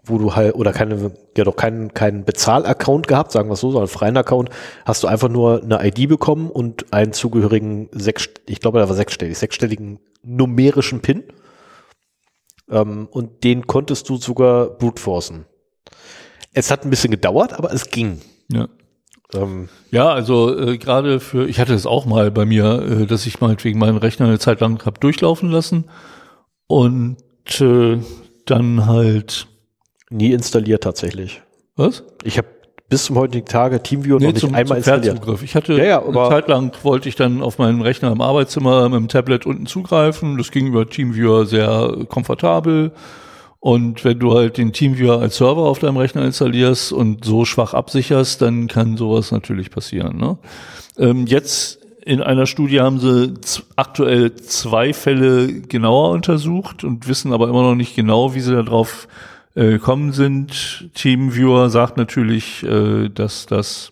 [0.03, 3.71] wo du halt, oder keine, ja doch keinen, keinen Bezahl-Account gehabt, sagen wir es so,
[3.71, 4.49] sondern einen freien Account,
[4.85, 8.95] hast du einfach nur eine ID bekommen und einen zugehörigen sechs, ich glaube, da war
[8.95, 11.23] sechsstellig, sechsstelligen numerischen PIN.
[12.69, 15.45] Ähm, und den konntest du sogar brute forcen.
[16.53, 18.21] Es hat ein bisschen gedauert, aber es ging.
[18.51, 18.67] Ja.
[19.33, 23.25] Ähm, Ja, also äh, gerade für, ich hatte es auch mal bei mir, äh, dass
[23.25, 25.85] ich meinetwegen meinen Rechner eine Zeit lang hab durchlaufen lassen
[26.67, 27.17] und
[27.59, 27.97] äh,
[28.45, 29.47] dann halt,
[30.09, 31.41] nie installiert tatsächlich.
[31.75, 32.03] was?
[32.23, 32.47] Ich habe
[32.89, 35.17] bis zum heutigen Tage Teamviewer noch nicht einmal installiert.
[35.17, 35.43] Fernzugriff.
[35.43, 38.87] Ich hatte Ja, ja, eine Zeit lang wollte ich dann auf meinen Rechner im Arbeitszimmer
[38.87, 40.37] mit dem Tablet unten zugreifen.
[40.37, 42.93] Das ging über Teamviewer sehr komfortabel.
[43.59, 47.73] Und wenn du halt den Teamviewer als Server auf deinem Rechner installierst und so schwach
[47.73, 50.17] absicherst, dann kann sowas natürlich passieren.
[50.17, 50.37] Ne?
[50.97, 53.33] Ähm, jetzt in einer Studie haben sie
[53.75, 59.07] aktuell zwei Fälle genauer untersucht und wissen aber immer noch nicht genau, wie sie darauf
[59.55, 60.89] äh, gekommen sind.
[60.93, 63.91] Teamviewer sagt natürlich, äh, dass das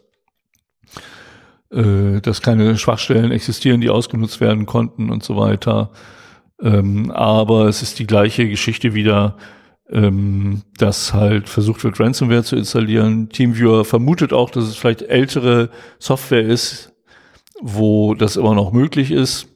[1.71, 5.91] äh, dass keine Schwachstellen existieren, die ausgenutzt werden konnten und so weiter.
[6.61, 9.37] Ähm, aber es ist die gleiche Geschichte wieder,
[9.89, 13.29] ähm, dass halt versucht wird, Ransomware zu installieren.
[13.29, 15.69] Teamviewer vermutet auch, dass es vielleicht ältere
[15.99, 16.93] Software ist,
[17.61, 19.47] wo das immer noch möglich ist.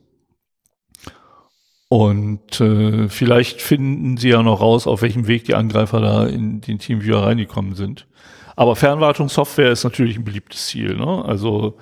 [1.88, 6.62] Und äh, vielleicht finden sie ja noch raus, auf welchem Weg die Angreifer da in
[6.62, 8.06] den Teamviewer reingekommen sind.
[8.56, 10.96] Aber Fernwartungssoftware ist natürlich ein beliebtes Ziel.
[10.96, 11.26] Ne?
[11.26, 11.78] Also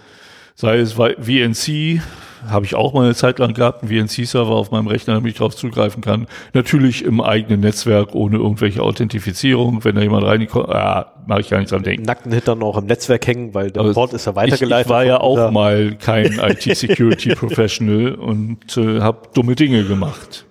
[0.59, 2.01] sei es VNC,
[2.49, 5.37] habe ich auch mal eine Zeit lang gehabt, einen VNC-Server auf meinem Rechner, damit ich
[5.37, 6.25] darauf zugreifen kann.
[6.53, 9.83] Natürlich im eigenen Netzwerk, ohne irgendwelche Authentifizierung.
[9.83, 12.03] Wenn da jemand reinkommt, ah, mache ich gar nicht dran denken.
[12.03, 14.85] Nackten Hintern noch im Netzwerk hängen, weil der Aber Port ist ja Ich, weitergeleitet.
[14.87, 15.51] ich war ja auch Ja.
[15.51, 20.45] mal kein IT-Security-Professional und äh, habe dumme Dinge gemacht.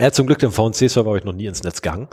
[0.00, 2.08] Ja, zum Glück den VNC-Server habe ich noch nie ins Netz gehangen.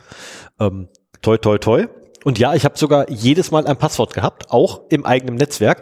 [0.59, 0.87] Ähm,
[1.21, 1.87] toi, toi, toi.
[2.23, 5.81] Und ja, ich habe sogar jedes Mal ein Passwort gehabt, auch im eigenen Netzwerk,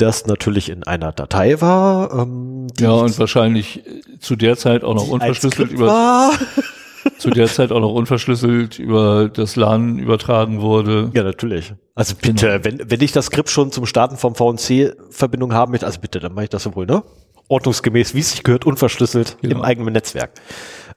[0.00, 2.12] das natürlich in einer Datei war.
[2.12, 6.32] Ähm, Ja, und wahrscheinlich äh, zu der Zeit auch noch unverschlüsselt über
[7.18, 11.10] zu der Zeit auch noch unverschlüsselt über das LAN übertragen wurde.
[11.14, 11.74] Ja, natürlich.
[11.94, 12.64] Also bitte, genau.
[12.64, 16.34] wenn, wenn ich das Skript schon zum Starten vom VNC-Verbindung haben möchte, also bitte, dann
[16.34, 17.02] mache ich das wohl, ne?
[17.48, 19.56] Ordnungsgemäß, wie es sich gehört, unverschlüsselt genau.
[19.56, 20.32] im eigenen Netzwerk.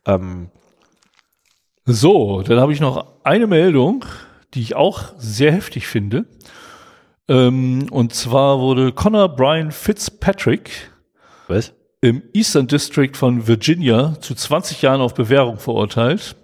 [0.05, 0.49] Ähm.
[1.85, 4.05] So, dann habe ich noch eine Meldung,
[4.53, 6.25] die ich auch sehr heftig finde.
[7.27, 10.91] Ähm, und zwar wurde Connor Brian Fitzpatrick
[11.47, 11.73] Was?
[12.01, 16.35] im Eastern District von Virginia zu 20 Jahren auf Bewährung verurteilt,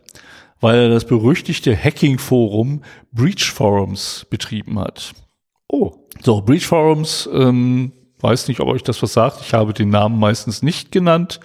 [0.61, 5.11] weil er das berüchtigte Hacking-Forum Breach Forums betrieben hat.
[5.67, 5.91] Oh.
[6.21, 9.41] So, Breach Forums, ähm, weiß nicht, ob euch das was sagt.
[9.41, 11.39] Ich habe den Namen meistens nicht genannt.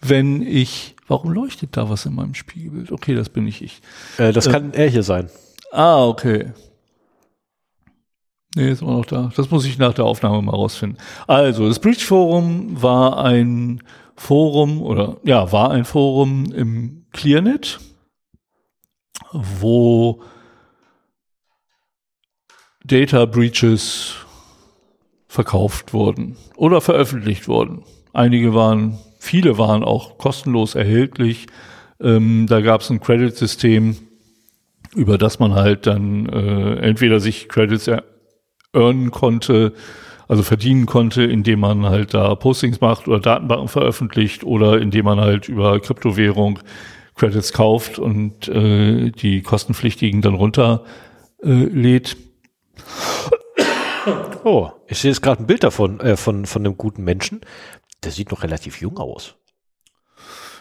[0.00, 2.92] Wenn ich, warum leuchtet da was in meinem Spiegelbild?
[2.92, 3.80] Okay, das bin nicht ich.
[4.18, 5.30] Äh, das äh, kann er hier sein.
[5.72, 6.52] Ah, okay.
[8.58, 9.30] Nee, ist immer noch da.
[9.36, 10.98] Das muss ich nach der Aufnahme mal rausfinden.
[11.28, 13.84] Also, das Bridge Forum war ein
[14.16, 17.78] Forum oder ja, war ein Forum im ClearNet,
[19.30, 20.22] wo
[22.82, 24.16] Data Breaches
[25.28, 27.84] verkauft wurden oder veröffentlicht wurden.
[28.12, 31.46] Einige waren, viele waren auch kostenlos erhältlich.
[32.00, 33.98] Ähm, da gab es ein Credit-System,
[34.96, 37.88] über das man halt dann äh, entweder sich Credits
[38.72, 39.72] earnen konnte,
[40.28, 45.20] also verdienen konnte, indem man halt da Postings macht oder Datenbanken veröffentlicht oder indem man
[45.20, 46.58] halt über Kryptowährung
[47.14, 52.16] Credits kauft und äh, die kostenpflichtigen dann runterlädt.
[54.06, 54.12] Äh,
[54.44, 57.40] oh, ich sehe jetzt gerade ein Bild davon, äh, von, von einem guten Menschen.
[58.04, 59.34] Der sieht noch relativ jung aus.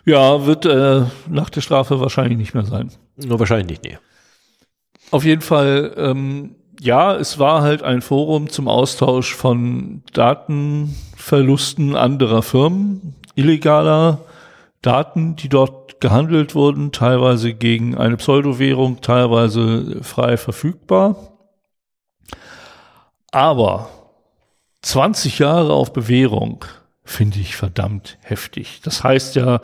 [0.05, 2.91] Ja, wird äh, nach der Strafe wahrscheinlich nicht mehr sein.
[3.17, 3.97] Nur wahrscheinlich nicht, nee.
[5.11, 12.41] Auf jeden Fall, ähm, ja, es war halt ein Forum zum Austausch von Datenverlusten anderer
[12.41, 14.19] Firmen, illegaler
[14.81, 21.15] Daten, die dort gehandelt wurden, teilweise gegen eine Pseudowährung, teilweise frei verfügbar.
[23.31, 23.89] Aber
[24.83, 26.63] 20 Jahre auf Bewährung
[27.03, 28.81] finde ich verdammt heftig.
[28.83, 29.61] Das heißt ja,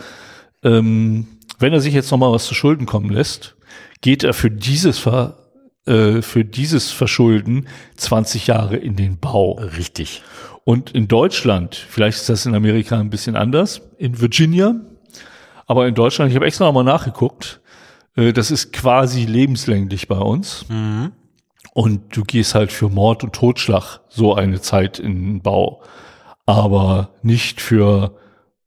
[0.63, 1.27] ähm,
[1.59, 3.55] wenn er sich jetzt noch mal was zu Schulden kommen lässt,
[4.01, 5.42] geht er für dieses Ver
[5.85, 9.53] äh, für dieses Verschulden 20 Jahre in den Bau.
[9.53, 10.23] Richtig.
[10.63, 14.75] Und in Deutschland, vielleicht ist das in Amerika ein bisschen anders, in Virginia,
[15.65, 17.61] aber in Deutschland, ich habe extra nochmal nachgeguckt,
[18.15, 20.65] äh, das ist quasi lebenslänglich bei uns.
[20.69, 21.11] Mhm.
[21.73, 25.81] Und du gehst halt für Mord und Totschlag so eine Zeit in den Bau,
[26.45, 28.15] aber nicht für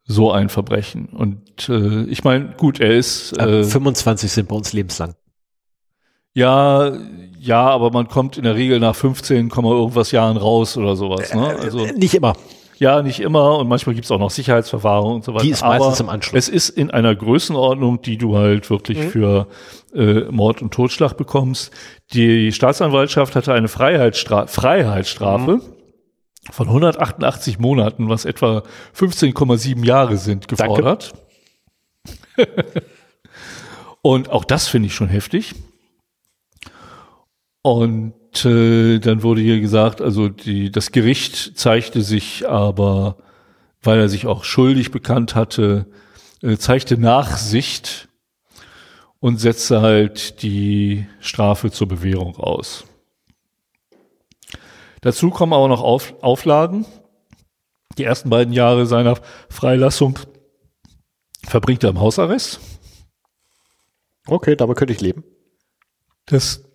[0.04, 1.06] so ein Verbrechen.
[1.06, 3.36] Und äh, ich meine, gut, er ist.
[3.38, 5.14] Äh, 25 sind bei uns lebenslang.
[6.36, 6.92] Ja,
[7.40, 11.32] ja, aber man kommt in der Regel nach 15, irgendwas Jahren raus oder sowas.
[11.32, 11.52] Ne?
[11.52, 12.34] Äh, also, nicht immer.
[12.76, 15.44] Ja, nicht immer und manchmal gibt's auch noch Sicherheitsverwahrung und so weiter.
[15.44, 16.38] Die ist meistens aber im Anschluss.
[16.38, 19.08] Es ist in einer Größenordnung, die du halt wirklich mhm.
[19.08, 19.46] für
[19.94, 21.72] äh, Mord und Totschlag bekommst.
[22.12, 25.62] Die Staatsanwaltschaft hatte eine Freiheitsstra Freiheitsstrafe mhm.
[26.50, 28.62] von 188 Monaten, was etwa
[28.94, 31.14] 15,7 Jahre sind, gefordert.
[34.02, 35.54] und auch das finde ich schon heftig.
[37.66, 43.16] Und äh, dann wurde hier gesagt, also die, das Gericht zeigte sich aber,
[43.82, 45.86] weil er sich auch schuldig bekannt hatte,
[46.42, 48.06] äh, zeigte Nachsicht
[49.18, 52.84] und setzte halt die Strafe zur Bewährung aus.
[55.00, 56.86] Dazu kommen aber noch Auf, Auflagen.
[57.98, 59.18] Die ersten beiden Jahre seiner
[59.50, 60.20] Freilassung
[61.42, 62.60] verbringt er im Hausarrest.
[64.28, 65.24] Okay, damit könnte ich leben.
[66.26, 66.65] Das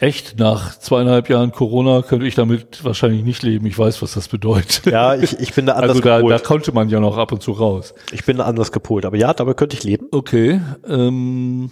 [0.00, 0.38] Echt?
[0.38, 3.66] Nach zweieinhalb Jahren Corona könnte ich damit wahrscheinlich nicht leben.
[3.66, 4.86] Ich weiß, was das bedeutet.
[4.86, 6.34] Ja, ich, ich bin da anders also da, gepolt.
[6.34, 7.94] da konnte man ja noch ab und zu raus.
[8.12, 9.04] Ich bin da anders gepolt.
[9.04, 10.06] Aber ja, damit könnte ich leben.
[10.12, 10.60] Okay.
[10.86, 11.70] Ähm,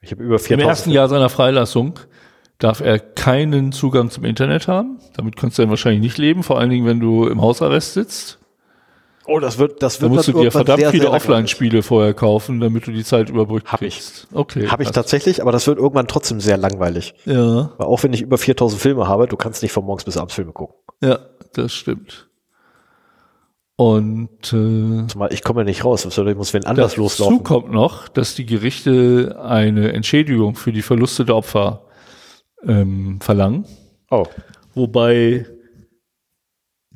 [0.00, 0.62] ich habe über 4000.
[0.62, 1.98] Im ersten Jahr seiner Freilassung
[2.58, 4.98] darf er keinen Zugang zum Internet haben.
[5.16, 6.42] Damit kannst du dann wahrscheinlich nicht leben.
[6.42, 8.39] Vor allen Dingen, wenn du im Hausarrest sitzt.
[9.30, 10.10] Oh, das wird, das wird.
[10.10, 13.72] Da musst du dir verdammt sehr, viele Offline-Spiele vorher kaufen, damit du die Zeit überbrückst.
[13.72, 14.00] Hab ich.
[14.32, 14.66] Okay.
[14.66, 17.14] Habe ich tatsächlich, aber das wird irgendwann trotzdem sehr langweilig.
[17.26, 17.70] Ja.
[17.78, 20.34] Weil auch wenn ich über 4000 Filme habe, du kannst nicht von morgens bis abends
[20.34, 20.74] Filme gucken.
[21.00, 21.20] Ja,
[21.52, 22.28] das stimmt.
[23.76, 27.38] Und äh, Zumal ich komme ja nicht raus, ich muss wenn anders dazu loslaufen.
[27.38, 31.84] Dazu kommt noch, dass die Gerichte eine Entschädigung für die Verluste der Opfer
[32.66, 33.64] ähm, verlangen.
[34.10, 34.26] Oh.
[34.74, 35.46] Wobei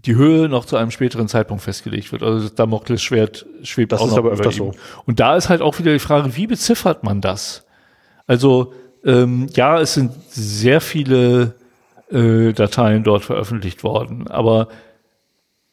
[0.07, 2.23] die Höhe noch zu einem späteren Zeitpunkt festgelegt wird.
[2.23, 4.73] Also das Damoklesschwert schwebt das auch ist noch aber öfter so.
[5.07, 7.65] Und da ist halt auch wieder die Frage, wie beziffert man das?
[8.27, 8.73] Also
[9.05, 11.55] ähm, ja, es sind sehr viele
[12.11, 14.69] äh, Dateien dort veröffentlicht worden, aber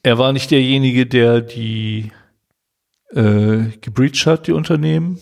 [0.04, 2.12] er war nicht derjenige, der die
[3.14, 5.20] äh, gebreached hat, die Unternehmen.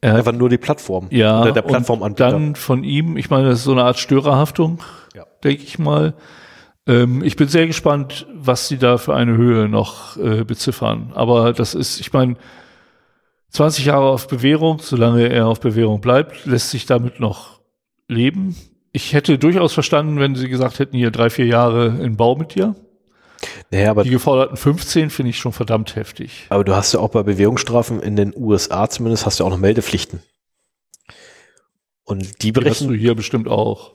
[0.00, 1.08] Er hat einfach nur die Plattform.
[1.10, 2.30] Ja, oder der Plattformanbieter.
[2.30, 4.80] dann von ihm, ich meine, das ist so eine Art Störerhaftung,
[5.14, 5.24] Ja.
[5.42, 6.14] denke ich mal.
[6.86, 11.12] Ähm, ich bin sehr gespannt, was sie da für eine Höhe noch äh, beziffern.
[11.14, 12.36] Aber das ist, ich meine,
[13.50, 17.60] 20 Jahre auf Bewährung, solange er auf Bewährung bleibt, lässt sich damit noch
[18.08, 18.56] leben.
[18.92, 22.54] Ich hätte durchaus verstanden, wenn sie gesagt hätten, hier drei, vier Jahre in Bau mit
[22.54, 22.74] dir.
[23.70, 26.46] Naja, aber, Die geforderten 15 finde ich schon verdammt heftig.
[26.48, 29.58] aber du hast ja auch bei Bewährungsstrafen in den USA zumindest hast du auch noch
[29.58, 30.20] Meldepflichten.
[32.04, 33.94] Und die Die hast du berechnen, hier bestimmt auch.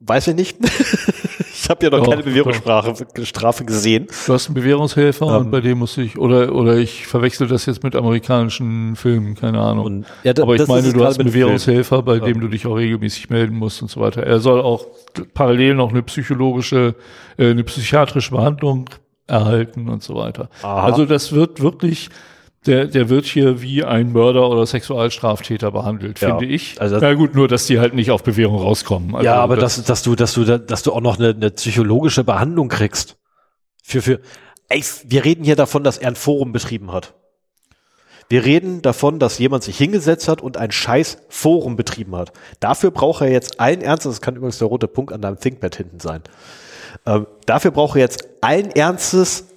[0.00, 0.56] weiß ich nicht.
[1.64, 4.06] ich habe ja noch Doch, keine Bewährungsstrafe Strafe gesehen.
[4.26, 5.46] Du hast einen Bewährungshelfer Ähm.
[5.46, 9.60] und bei dem muss ich, oder, oder ich verwechsel das jetzt mit amerikanischen Filmen, keine
[9.60, 9.86] Ahnung.
[9.86, 11.28] Und, ja, da- Aber ich meine, du hast einen.
[11.28, 14.22] Bewährungshelfer, bei dem du dich auch regelmäßig melden musst und so weiter.
[14.22, 14.86] Er soll auch
[15.32, 16.94] parallel noch eine psychologische,
[17.38, 18.90] äh, eine psychiatrische Behandlung
[19.26, 20.50] erhalten und so weiter.
[20.62, 20.84] Aha.
[20.84, 22.10] Also das wird wirklich,
[22.66, 26.36] der, der wird hier wie ein Mörder oder Sexualstraftäter behandelt, Ja.
[26.38, 26.80] finde ich.
[26.80, 29.14] Also- Na gut, nur, dass die halt nicht auf Bewährung rauskommen.
[29.14, 32.24] Also ja, aber dass, dass du, dass du, dass du auch noch eine, eine psychologische
[32.24, 33.16] Behandlung kriegst.
[33.82, 34.20] Für, für,
[34.68, 37.14] ey, wir reden hier davon, dass er ein Forum betrieben hat.
[38.30, 42.32] Wir reden davon, dass jemand sich hingesetzt hat und ein scheiß Forum betrieben hat.
[42.58, 45.76] Dafür braucht er jetzt allen Ernstes, das kann übrigens der rote Punkt an deinem ThinkPad
[45.76, 46.22] hinten sein.
[47.04, 49.48] Ähm, dafür braucht er jetzt allen Ernstes,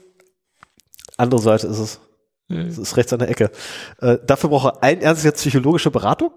[1.16, 2.00] andere Seite ist es,
[2.50, 3.52] es ist rechts an der Ecke,
[4.02, 6.32] äh, dafür braucht er allen Ernstes jetzt psychologische Beratung?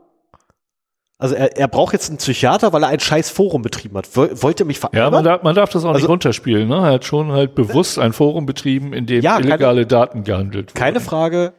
[1.18, 4.08] Also er, er braucht jetzt einen Psychiater, weil er ein scheiß Forum betrieben hat.
[4.16, 6.66] Woll- Wollt ihr mich Ja, man darf, man darf das auch Also- nicht runterspielen.
[6.66, 6.76] Ne?
[6.76, 10.70] Er hat schon halt bewusst ein Forum betrieben, in dem Ja, keine- illegale Daten gehandelt
[10.70, 10.78] wurden.
[10.78, 11.52] Keine Frage,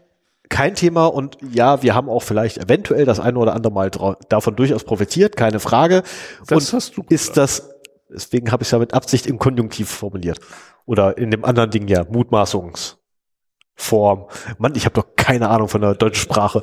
[0.49, 3.91] kein Thema und ja, wir haben auch vielleicht eventuell das eine oder andere Mal
[4.30, 6.02] davon durchaus profitiert, keine Frage.
[6.48, 7.69] Das und hast du ist das,
[8.10, 10.40] deswegen habe ich es ja mit Absicht im Konjunktiv formuliert.
[10.88, 12.03] Oder in dem anderen Ding ja,
[13.81, 14.27] Mutmaßungsform.
[14.57, 16.61] Mann, ich habe doch keine Ahnung von der deutschen Sprache.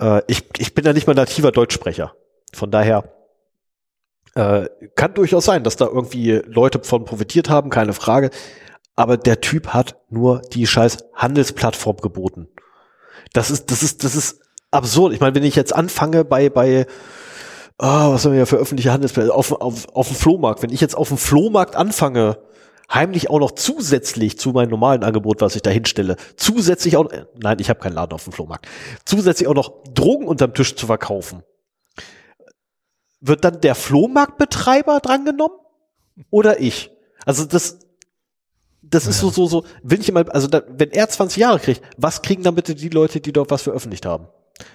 [0.00, 2.14] Äh, ich, ich bin ja nicht mal nativer Deutschsprecher.
[2.52, 3.04] Von daher
[4.34, 8.30] äh, kann durchaus sein, dass da irgendwie Leute von profitiert haben, keine Frage.
[8.94, 12.48] Aber der Typ hat nur die scheiß Handelsplattform geboten.
[13.32, 14.40] Das ist, das ist, das ist
[14.70, 15.14] absurd.
[15.14, 16.86] Ich meine, wenn ich jetzt anfange bei, bei,
[17.78, 20.82] ah, was haben wir ja für öffentliche Handelsplätze, auf, auf, auf dem Flohmarkt, wenn ich
[20.82, 22.38] jetzt auf dem Flohmarkt anfange,
[22.92, 27.24] heimlich auch noch zusätzlich zu meinem normalen Angebot, was ich da hinstelle, zusätzlich auch, äh,
[27.40, 28.66] nein, ich habe keinen Laden auf dem Flohmarkt,
[29.04, 31.42] zusätzlich auch noch Drogen unterm Tisch zu verkaufen,
[33.20, 35.56] wird dann der Flohmarktbetreiber drangenommen
[36.30, 36.90] oder ich?
[37.24, 37.78] Also das,
[38.82, 41.82] das ist so, so, so, will ich immer, also da, wenn er 20 Jahre kriegt,
[41.96, 44.26] was kriegen dann bitte die Leute, die dort was veröffentlicht haben?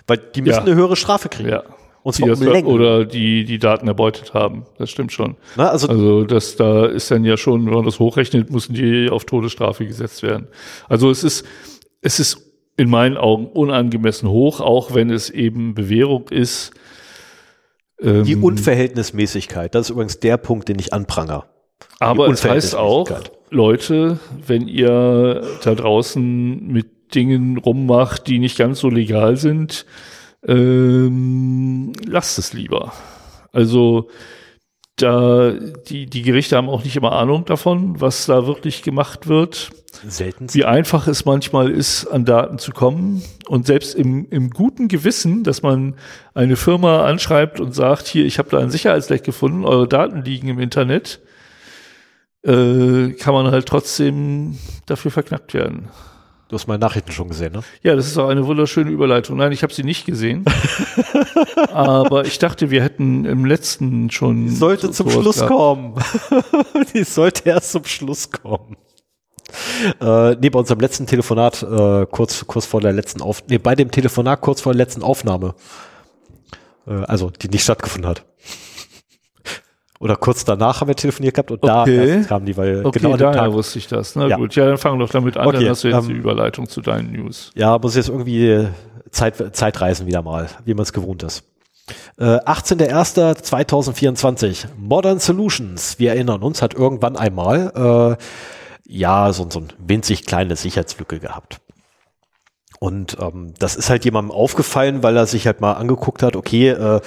[0.07, 0.61] Weil die müssen Ja.
[0.61, 1.49] eine höhere Strafe kriegen.
[1.49, 1.63] Ja.
[2.07, 4.65] Und Die das oder die die Daten erbeutet haben.
[4.77, 5.35] Das stimmt schon.
[5.57, 9.09] Ne, also, Also das da ist dann ja schon, wenn man das hochrechnet, müssen die
[9.09, 10.47] auf Todesstrafe gesetzt werden.
[10.87, 11.45] Also es ist
[12.01, 12.37] es ist
[12.77, 16.71] in meinen Augen unangemessen hoch, auch wenn es eben Bewährung ist.
[18.01, 21.43] Ähm, die Unverhältnismäßigkeit, das ist übrigens der Punkt, den ich anpranger.
[21.99, 23.09] Aber es heißt auch.
[23.49, 29.85] Leute, wenn ihr da draußen mit Dingen rummacht, die nicht ganz so legal sind,
[30.47, 32.93] ähm, lasst es lieber.
[33.51, 34.09] Also
[34.97, 39.69] da die, die Gerichte haben auch nicht immer Ahnung davon, was da wirklich gemacht wird,
[40.07, 40.51] Selten.
[40.53, 43.21] wie einfach es manchmal ist, an Daten zu kommen.
[43.47, 45.95] Und selbst im, im guten Gewissen, dass man
[46.33, 50.47] eine Firma anschreibt und sagt, hier, ich habe da ein Sicherheitsleck gefunden, eure Daten liegen
[50.47, 51.19] im Internet,
[52.43, 54.57] äh, kann man halt trotzdem
[54.87, 55.89] dafür verknackt werden.
[56.49, 57.61] Du hast meine Nachrichten schon gesehen, ne?
[57.83, 59.37] Ja, das ist auch eine wunderschöne Überleitung.
[59.37, 60.45] Nein, ich habe sie nicht gesehen.
[61.73, 64.49] aber ich dachte, wir hätten im letzten schon.
[64.49, 65.51] Sollte so- zum Schluss gehabt.
[65.51, 65.95] kommen.
[66.93, 68.77] Die sollte erst zum Schluss kommen.
[70.01, 73.75] Äh, nee, bei unserem letzten Telefonat, äh, kurz, kurz vor der letzten Auf, nee, bei
[73.75, 75.53] dem Telefonat kurz vor der letzten Aufnahme.
[76.85, 78.25] Äh, also, die nicht stattgefunden hat.
[79.99, 82.17] Oder kurz danach haben wir telefoniert gehabt und da Okay.
[82.17, 83.51] erst kamen die, weil Okay, genau daher Tag.
[83.53, 84.15] wusste ich das.
[84.15, 84.37] Na Ja.
[84.37, 86.69] gut, ja, dann fang doch damit an, Okay, dann hast du jetzt ähm, die Überleitung
[86.69, 87.51] zu deinen News.
[87.55, 88.67] Ja, muss jetzt irgendwie
[89.09, 91.43] Zeit, Zeitreisen wieder mal, wie man es gewohnt ist.
[92.19, 92.37] Äh,
[93.35, 94.67] 18.01.2024.
[94.77, 98.23] Modern Solutions, wir erinnern uns, hat irgendwann einmal äh,
[98.87, 101.59] ja so, so ein winzig kleine Sicherheitslücke gehabt.
[102.79, 106.69] Und ähm, das ist halt jemandem aufgefallen, weil er sich halt mal angeguckt hat, okay,
[106.69, 107.01] äh,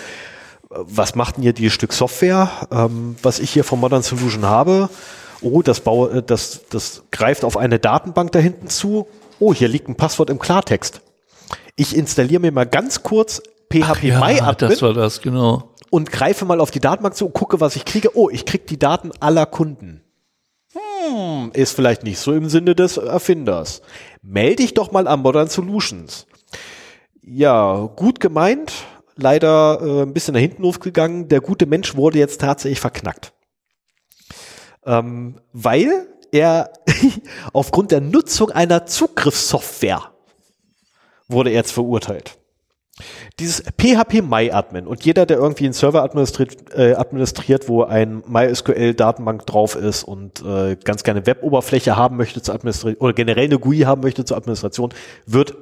[0.70, 4.88] was macht denn hier die Stück Software, ähm, was ich hier von Modern Solution habe?
[5.42, 9.08] Oh, das, baue, äh, das, das greift auf eine Datenbank da hinten zu.
[9.40, 11.02] Oh, hier liegt ein Passwort im Klartext.
[11.76, 13.42] Ich installiere mir mal ganz kurz
[13.72, 15.70] PHP ja, MyAdmin das war das, genau.
[15.90, 18.16] und greife mal auf die Datenbank zu und gucke, was ich kriege.
[18.16, 20.02] Oh, ich kriege die Daten aller Kunden.
[20.72, 23.82] Hm, ist vielleicht nicht so im Sinne des Erfinders.
[24.22, 26.26] Melde dich doch mal an Modern Solutions.
[27.22, 28.72] Ja, gut gemeint,
[29.16, 31.28] leider äh, ein bisschen nach hinten aufgegangen.
[31.28, 33.32] Der gute Mensch wurde jetzt tatsächlich verknackt.
[34.84, 36.72] Ähm, weil er
[37.52, 40.12] aufgrund der Nutzung einer Zugriffssoftware
[41.28, 42.38] wurde er jetzt verurteilt.
[43.38, 49.46] Dieses PHP MyAdmin und jeder, der irgendwie einen Server administriert, äh, administriert wo ein MySQL-Datenbank
[49.46, 53.80] drauf ist und äh, ganz gerne Web-Oberfläche haben möchte zur Administration oder generell eine GUI
[53.80, 54.92] haben möchte zur Administration,
[55.24, 55.56] wird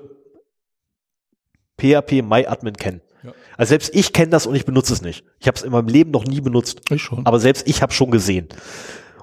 [1.80, 3.00] PHP MyAdmin kennen.
[3.58, 5.24] Also selbst ich kenne das und ich benutze es nicht.
[5.40, 6.80] Ich habe es in meinem Leben noch nie benutzt.
[6.90, 7.26] Ich schon.
[7.26, 8.48] Aber selbst ich habe schon gesehen.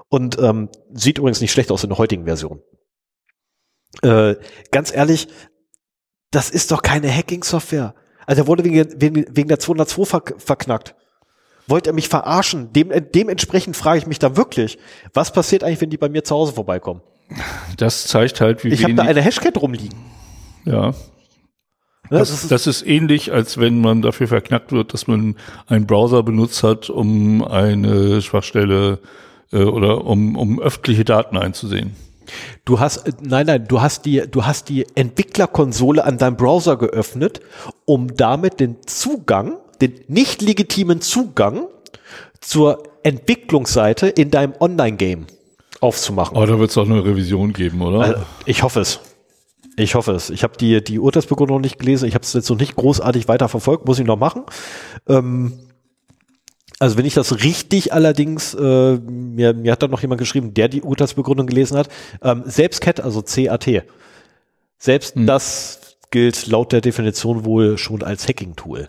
[0.08, 2.60] Und ähm, sieht übrigens nicht schlecht aus in der heutigen Version.
[4.02, 4.36] Äh,
[4.70, 5.28] ganz ehrlich,
[6.30, 7.94] das ist doch keine Hacking-Software.
[8.26, 10.94] Also er wurde wegen, wegen, wegen der 202 ver verknackt.
[11.66, 12.72] Wollt er mich verarschen?
[12.74, 14.78] Dem, dementsprechend frage ich mich da wirklich,
[15.14, 17.00] was passiert eigentlich, wenn die bei mir zu Hause vorbeikommen?
[17.78, 19.98] Das zeigt halt, wie Ich habe da eine Hashcat rumliegen.
[20.66, 20.94] Ja.
[22.10, 25.86] Das, das, ist, das ist ähnlich, als wenn man dafür verknackt wird, dass man einen
[25.86, 28.98] Browser benutzt hat, um eine Schwachstelle
[29.52, 31.94] äh, oder um, um öffentliche Daten einzusehen.
[32.64, 37.40] Du hast, nein, nein, du hast die, du hast die Entwicklerkonsole an deinem Browser geöffnet,
[37.84, 41.66] um damit den Zugang, den nicht legitimen Zugang
[42.40, 45.26] zur Entwicklungsseite in deinem Online-Game
[45.80, 46.36] aufzumachen.
[46.36, 48.00] Aber da wird es auch eine Revision geben, oder?
[48.00, 49.00] Also, ich hoffe es.
[49.76, 50.30] Ich hoffe es.
[50.30, 52.08] Ich habe die, die Urteilsbegründung noch nicht gelesen.
[52.08, 53.86] Ich habe es jetzt noch nicht großartig weiter verfolgt.
[53.86, 54.44] Muss ich noch machen.
[55.06, 55.52] Ähm,
[56.78, 60.68] also wenn ich das richtig allerdings, äh, mir, mir hat da noch jemand geschrieben, der
[60.68, 61.88] die Urteilsbegründung gelesen hat,
[62.22, 63.84] ähm, selbst CAT, also CAT,
[64.78, 65.26] selbst hm.
[65.26, 68.88] das gilt laut der Definition wohl schon als Hacking-Tool.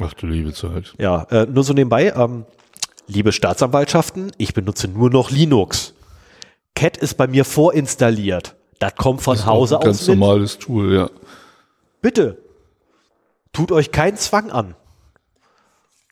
[0.00, 0.94] Ach du liebe Zeit.
[0.98, 2.44] Ja, äh, nur so nebenbei, ähm,
[3.06, 5.94] liebe Staatsanwaltschaften, ich benutze nur noch Linux.
[6.74, 8.56] CAT ist bei mir vorinstalliert.
[8.78, 9.84] Das kommt von das Hause aus.
[9.84, 11.10] Ganz normales Tool, ja.
[12.02, 12.38] Bitte,
[13.52, 14.74] tut euch keinen Zwang an.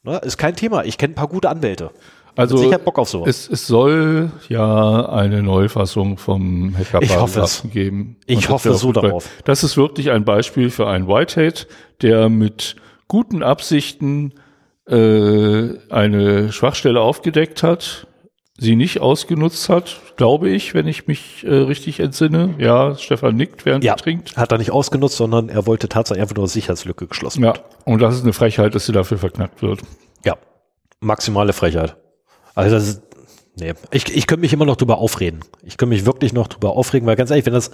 [0.05, 0.85] Ne, ist kein Thema.
[0.85, 1.91] Ich kenne ein paar gute Anwälte.
[2.35, 3.29] Also sicher Bock auf sowas.
[3.29, 8.17] Es, es soll ja eine Neufassung vom Hackerparagraphen geben.
[8.27, 9.29] Ich hoffe so darauf.
[9.45, 11.69] Das ist wirklich ein Beispiel für einen Whitehead,
[12.01, 12.77] der mit
[13.07, 14.33] guten Absichten
[14.89, 18.07] äh, eine Schwachstelle aufgedeckt hat,
[18.63, 22.55] sie nicht ausgenutzt hat, glaube ich, wenn ich mich äh, richtig entsinne.
[22.59, 24.37] Ja, Stefan nickt, während ja, er trinkt.
[24.37, 27.45] Hat er nicht ausgenutzt, sondern er wollte tatsächlich einfach nur eine Sicherheitslücke geschlossen.
[27.45, 29.81] Ja, und das ist eine Frechheit, dass sie dafür verknackt wird.
[30.25, 30.39] Ja,
[31.01, 31.97] maximale Frechheit.
[32.55, 33.03] Also das ist,
[33.57, 35.41] nee, ich, ich könnte mich immer noch drüber aufreden.
[35.63, 37.71] Ich könnte mich wirklich noch drüber aufregen, weil ganz ehrlich, wenn das,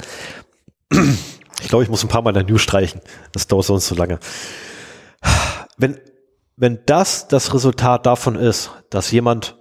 [0.91, 3.03] ich glaube, ich muss ein paar Mal der News streichen.
[3.33, 4.19] Das dauert sonst zu lange.
[5.77, 5.99] Wenn,
[6.57, 9.58] wenn das das Resultat davon ist, dass jemand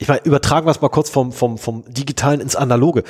[0.00, 3.04] ich meine, übertragen wir es mal kurz vom, vom, vom Digitalen ins Analoge.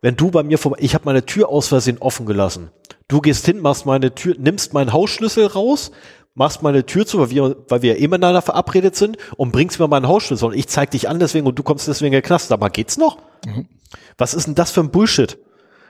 [0.00, 2.70] Wenn du bei mir vom, ich habe meine Tür aus Versehen offen gelassen.
[3.08, 5.90] Du gehst hin, machst meine Tür, nimmst meinen Hausschlüssel raus,
[6.32, 9.86] machst meine Tür zu, weil wir, weil wir eh miteinander verabredet sind und bringst mir
[9.86, 12.50] meinen Hausschlüssel und ich zeig dich an deswegen und du kommst deswegen in den Knast.
[12.52, 13.18] Aber geht's noch?
[13.44, 13.68] Mhm.
[14.16, 15.36] Was ist denn das für ein Bullshit?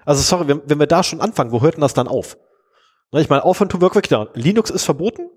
[0.05, 2.38] Also sorry, wenn, wenn wir da schon anfangen, wo hört denn das dann auf?
[3.12, 4.30] Ich meine, aufhören tun wir wirklich da.
[4.34, 5.30] Linux ist verboten.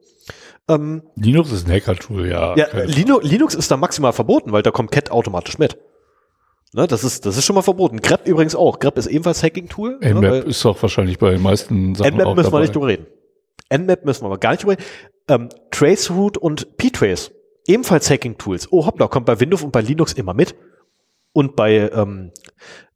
[0.69, 2.55] Ähm, Linux ist ein Hacker-Tool, ja.
[2.55, 5.77] Ja, Linux, Linux ist da maximal verboten, weil da kommt Cat automatisch mit.
[6.73, 8.01] Ne, das ist, das ist schon mal verboten.
[8.01, 8.79] grep übrigens auch.
[8.79, 9.99] grep ist ebenfalls Hacking-Tool.
[10.01, 12.57] Nmap ne, ist auch wahrscheinlich bei den meisten Sachen Nmap müssen dabei.
[12.57, 13.05] wir nicht drüber reden.
[13.69, 14.83] Nmap müssen wir aber gar nicht drüber reden.
[15.27, 17.31] Ähm, Traceroute und ptrace,
[17.67, 18.71] ebenfalls Hacking-Tools.
[18.71, 20.55] Oh, hoppla, kommt bei Windows und bei Linux immer mit.
[21.31, 22.31] Und bei, ähm,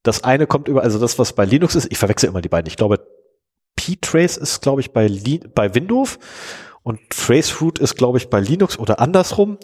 [0.01, 2.67] das eine kommt über, also das, was bei Linux ist, ich verwechsel immer die beiden.
[2.67, 3.05] Ich glaube,
[3.75, 5.07] ptrace ist, glaube ich, bei,
[5.53, 6.17] bei Windows
[6.87, 9.57] und Traceroute ist, glaube ich, bei Linux oder andersrum.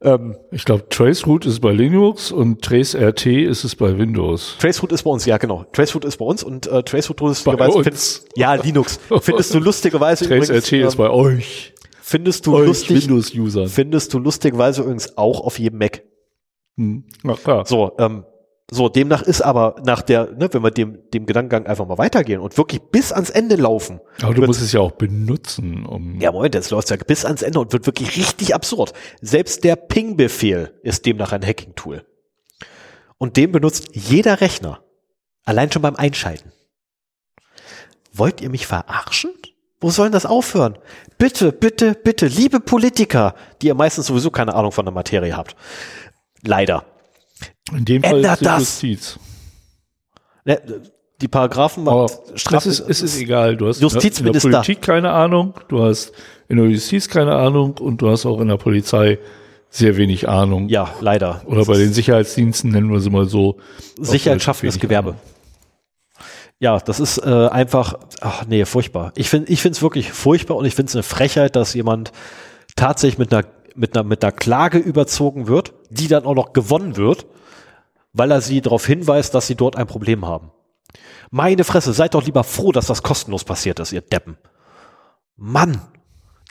[0.00, 4.58] Ähm, ich glaube, Traceroute ist bei Linux und TraceRT ist es bei Windows.
[4.60, 5.64] Traceroute ist bei uns, ja genau.
[5.72, 10.72] Traceroute ist bei uns und äh, Traceroute lustigerweise findest, ja Linux findest du lustigerweise TraceRT
[10.72, 11.74] ist bei ähm, euch.
[12.00, 13.66] Findest du euch lustig Windows-User.
[13.66, 16.04] Findest du lustigerweise übrigens auch auf jedem Mac.
[16.76, 17.06] Hm.
[17.24, 17.66] Na klar.
[17.66, 18.24] So, ähm,
[18.72, 22.40] so, demnach ist aber nach der, ne, wenn wir dem, dem Gedankengang einfach mal weitergehen
[22.40, 24.00] und wirklich bis ans Ende laufen.
[24.22, 26.18] Aber du musst es ja auch benutzen, um.
[26.20, 28.94] Ja, Moment, jetzt läuft ja bis ans Ende und wird wirklich richtig absurd.
[29.20, 32.06] Selbst der Ping-Befehl ist demnach ein Hacking-Tool.
[33.18, 34.80] Und den benutzt jeder Rechner.
[35.44, 36.50] Allein schon beim Einschalten.
[38.14, 39.32] Wollt ihr mich verarschen?
[39.80, 40.78] Wo soll denn das aufhören?
[41.18, 45.56] Bitte, bitte, bitte, liebe Politiker, die ihr meistens sowieso keine Ahnung von der Materie habt.
[46.42, 46.86] Leider.
[47.76, 48.60] In dem Fall Ändert ist das.
[48.60, 49.18] Justiz.
[50.44, 50.56] Ja,
[51.20, 53.56] die Paragraphen Aber es ist, es ist egal.
[53.56, 54.48] Du hast Justizminister.
[54.48, 56.12] in der Politik keine Ahnung, du hast
[56.48, 59.18] in der Justiz keine Ahnung und du hast auch in der Polizei
[59.70, 60.68] sehr wenig Ahnung.
[60.68, 61.42] Ja, leider.
[61.46, 63.56] Oder bei den Sicherheitsdiensten nennen wir sie mal so.
[63.98, 65.10] Sicherheitsschaffendes Gewerbe.
[65.10, 65.20] Ahnung.
[66.58, 69.12] ja, das ist äh, einfach, ach nee, furchtbar.
[69.14, 72.12] Ich finde, ich finde es wirklich furchtbar und ich finde es eine Frechheit, dass jemand
[72.76, 73.44] tatsächlich mit einer
[73.74, 77.26] mit einer mit einer Klage überzogen wird, die dann auch noch gewonnen wird,
[78.12, 80.50] weil er sie darauf hinweist, dass sie dort ein Problem haben.
[81.30, 84.36] Meine Fresse, seid doch lieber froh, dass das kostenlos passiert ist, ihr Deppen.
[85.36, 85.80] Mann,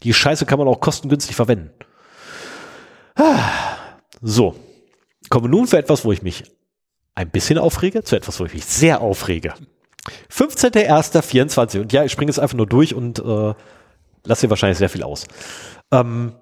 [0.03, 1.71] die Scheiße kann man auch kostengünstig verwenden.
[4.21, 4.55] So,
[5.29, 6.43] komme nun für etwas, wo ich mich
[7.15, 9.53] ein bisschen aufrege, zu etwas, wo ich mich sehr aufrege.
[10.31, 13.53] 15.01.24 und ja, ich springe jetzt einfach nur durch und äh,
[14.23, 15.27] lasse hier wahrscheinlich sehr viel aus.
[15.91, 16.33] Ähm,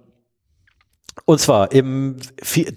[1.26, 2.18] und zwar im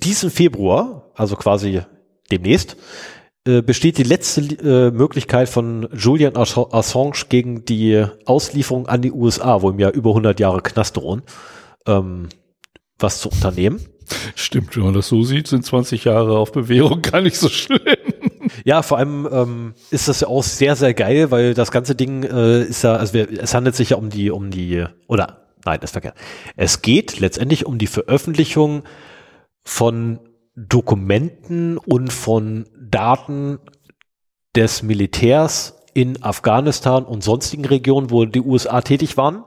[0.03, 1.83] diesen Februar, also quasi
[2.31, 2.77] demnächst,
[3.45, 9.63] äh, besteht die letzte äh, Möglichkeit von Julian Assange gegen die Auslieferung an die USA,
[9.63, 11.23] wo ihm ja über 100 Jahre Knast drohen,
[11.87, 12.29] ähm,
[12.99, 13.81] was zu unternehmen.
[14.35, 17.81] Stimmt, wenn man das so sieht, sind 20 Jahre auf Bewährung gar nicht so schlimm.
[18.65, 22.23] Ja, vor allem ähm, ist das ja auch sehr, sehr geil, weil das ganze Ding
[22.23, 25.81] äh, ist ja, also wir, es handelt sich ja um die, um die, oder nein,
[25.81, 26.17] das ist verkehrt.
[26.57, 28.83] Es geht letztendlich um die Veröffentlichung
[29.65, 30.21] von
[30.55, 33.59] Dokumenten und von Daten
[34.55, 39.45] des Militärs in Afghanistan und sonstigen Regionen, wo die USA tätig waren.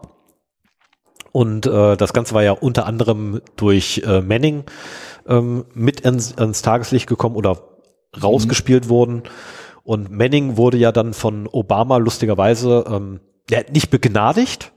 [1.31, 4.63] Und äh, das Ganze war ja unter anderem durch äh, Manning
[5.27, 7.59] ähm, mit ins, ins Tageslicht gekommen oder
[8.21, 8.89] rausgespielt mhm.
[8.89, 9.23] worden.
[9.83, 13.19] Und Manning wurde ja dann von Obama lustigerweise ähm,
[13.71, 14.71] nicht begnadigt,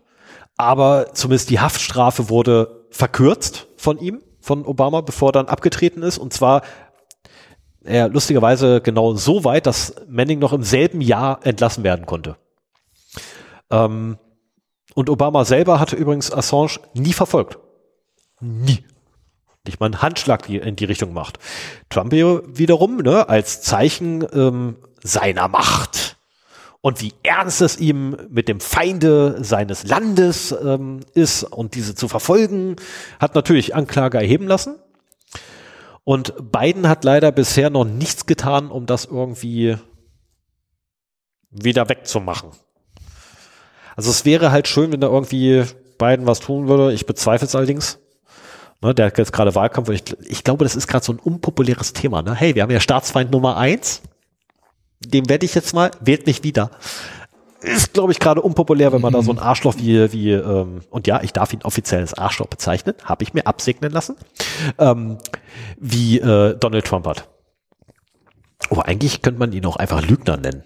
[0.59, 6.19] aber zumindest die Haftstrafe wurde verkürzt von ihm, von Obama, bevor er dann abgetreten ist.
[6.19, 6.63] Und zwar
[7.85, 12.37] ja, lustigerweise genau so weit, dass Manning noch im selben Jahr entlassen werden konnte.
[13.71, 14.19] Ähm,
[14.95, 17.59] und Obama selber hatte übrigens Assange nie verfolgt.
[18.41, 18.85] Nie.
[19.65, 21.39] Nicht mal einen Handschlag in die Richtung macht.
[21.89, 26.08] Trump wiederum, ne, als Zeichen ähm, seiner Macht
[26.89, 32.09] und wie ernst es ihm mit dem Feinde seines Landes ähm, ist und diese zu
[32.09, 32.77] verfolgen,
[33.21, 34.77] hat natürlich Anklage erheben lassen.
[36.05, 39.77] Und Biden hat leider bisher noch nichts getan, um das irgendwie
[41.51, 42.53] wieder wegzumachen.
[43.95, 45.65] Also es wäre halt schön, wenn da irgendwie
[45.99, 46.95] Biden was tun würde.
[46.95, 47.99] Ich bezweifle es allerdings.
[48.81, 51.19] Ne, der hat jetzt gerade Wahlkampf und ich, ich glaube, das ist gerade so ein
[51.19, 52.23] unpopuläres Thema.
[52.23, 52.35] Ne?
[52.35, 54.01] Hey, wir haben ja Staatsfeind Nummer eins.
[55.01, 56.71] Dem werde ich jetzt mal, wählt mich wieder.
[57.61, 61.09] Ist, glaube ich, gerade unpopulär, wenn man da so ein Arschloch wie, wie ähm, und
[61.09, 64.17] ja, ich darf ihn offiziell als Arschloch bezeichnen, habe ich mir absegnen lassen,
[64.79, 65.19] ähm,
[65.77, 67.29] wie äh, Donald Trump hat.
[68.71, 70.65] Aber eigentlich könnte man ihn auch einfach Lügner nennen.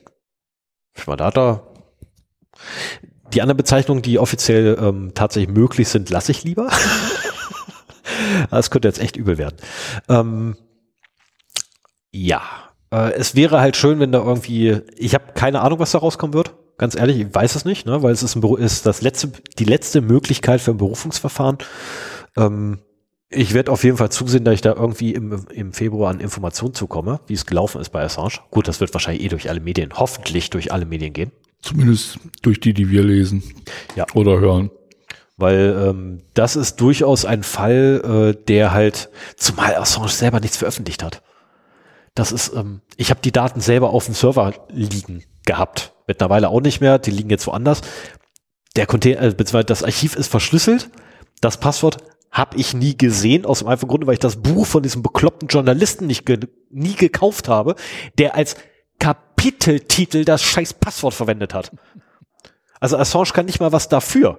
[0.95, 1.63] Ich war da, da
[3.33, 6.69] die anderen Bezeichnungen, die offiziell ähm, tatsächlich möglich sind, lasse ich lieber.
[8.51, 9.57] das könnte jetzt echt übel werden.
[10.09, 10.57] Ähm,
[12.11, 12.43] ja,
[12.93, 16.35] äh, es wäre halt schön, wenn da irgendwie, ich habe keine Ahnung, was da rauskommen
[16.35, 16.55] wird.
[16.79, 19.65] Ganz ehrlich, ich weiß es nicht, ne, weil es ist, ein, ist das letzte, die
[19.65, 21.59] letzte Möglichkeit für ein Berufungsverfahren.
[22.37, 22.79] Ähm,
[23.31, 26.75] ich werde auf jeden Fall zusehen, dass ich da irgendwie im, im Februar an Informationen
[26.75, 28.41] zukomme, wie es gelaufen ist bei Assange.
[28.51, 31.33] Gut, das wird wahrscheinlich eh durch alle Medien, hoffentlich durch alle Medien gehen.
[31.63, 33.43] Zumindest durch die, die wir lesen
[33.97, 34.05] ja.
[34.15, 34.71] oder hören.
[35.39, 41.03] Weil ähm, das ist durchaus ein Fall, äh, der halt, zumal Assange selber nichts veröffentlicht
[41.03, 41.23] hat.
[42.15, 45.95] Das ist, ähm, ich habe die Daten selber auf dem Server liegen gehabt.
[46.07, 47.81] Mittlerweile auch nicht mehr, die liegen jetzt woanders.
[48.77, 50.91] Der Container, äh, beziehungsweise das Archiv ist verschlüsselt.
[51.41, 51.99] Das Passwort
[52.31, 55.49] habe ich nie gesehen, aus dem einfachen Grunde, weil ich das Buch von diesem bekloppten
[55.49, 56.41] Journalisten nicht ge
[56.71, 57.77] nie gekauft habe,
[58.19, 58.57] der als
[58.99, 61.73] Kapiteltitel das scheiß Passwort verwendet hat.
[62.81, 64.39] Also Assange kann nicht mal was dafür,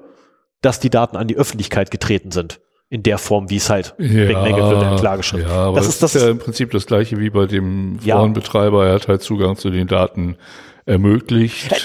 [0.61, 2.61] dass die Daten an die Öffentlichkeit getreten sind.
[2.93, 5.47] In der Form, wie es halt ja, wird in Klageschrift.
[5.47, 8.83] Ja, aber das, ist, das ist ja im Prinzip das gleiche wie bei dem Forenbetreiber.
[8.83, 8.89] Ja.
[8.89, 10.37] Er hat halt Zugang zu den Daten
[10.85, 11.71] ermöglicht.
[11.71, 11.77] Äh,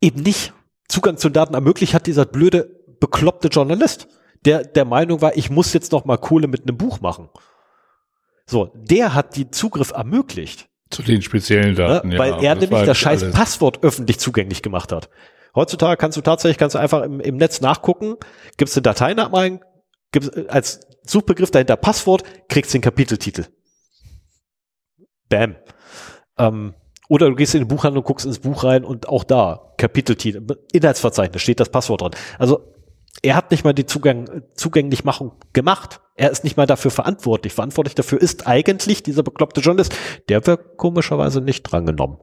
[0.00, 0.52] eben nicht.
[0.88, 4.08] Zugang zu Daten ermöglicht hat dieser blöde, bekloppte Journalist,
[4.44, 7.28] der der Meinung war, ich muss jetzt noch mal Kohle mit einem Buch machen.
[8.44, 10.66] So, der hat die Zugriff ermöglicht.
[10.90, 12.14] Zu den speziellen Daten, ne?
[12.14, 12.18] ja.
[12.18, 13.34] Weil er nämlich das scheiß alles.
[13.36, 15.08] Passwort öffentlich zugänglich gemacht hat.
[15.54, 18.16] Heutzutage kannst du tatsächlich, kannst du einfach im, im Netz nachgucken,
[18.56, 19.60] gibst eine Datei nach ein,
[20.12, 23.46] gibst als Suchbegriff dahinter Passwort, kriegst den Kapiteltitel.
[25.28, 25.56] Bam.
[26.38, 26.74] Ähm,
[27.08, 31.42] oder du gehst in den Buchhandlung, guckst ins Buch rein und auch da, Kapiteltitel, Inhaltsverzeichnis,
[31.42, 32.12] steht das Passwort drin.
[32.38, 32.72] Also
[33.20, 36.00] er hat nicht mal die Zugang, Zugänglichmachung gemacht.
[36.16, 37.52] Er ist nicht mal dafür verantwortlich.
[37.52, 39.94] Verantwortlich dafür ist eigentlich dieser bekloppte Journalist.
[40.28, 42.18] Der wird komischerweise nicht drangenommen.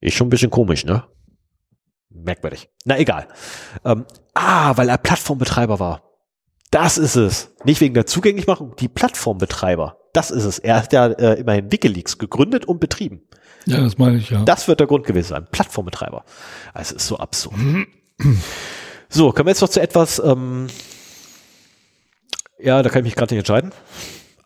[0.00, 1.04] Ist schon ein bisschen komisch, ne?
[2.10, 2.68] Merkwürdig.
[2.84, 3.28] Na egal.
[3.84, 4.04] Ähm,
[4.34, 6.05] ah, weil er Plattformbetreiber war.
[6.70, 7.52] Das ist es.
[7.64, 9.98] Nicht wegen der Zugänglichmachung, die Plattformbetreiber.
[10.12, 10.58] Das ist es.
[10.58, 13.22] Er hat ja äh, immerhin Wikileaks gegründet und betrieben.
[13.66, 14.42] Ja, das meine ich ja.
[14.44, 15.46] Das wird der Grund gewesen sein.
[15.50, 16.24] Plattformbetreiber.
[16.72, 17.56] Also, es ist so absurd.
[19.08, 20.68] so, kommen wir jetzt noch zu etwas, ähm,
[22.58, 23.72] ja, da kann ich mich gerade nicht entscheiden.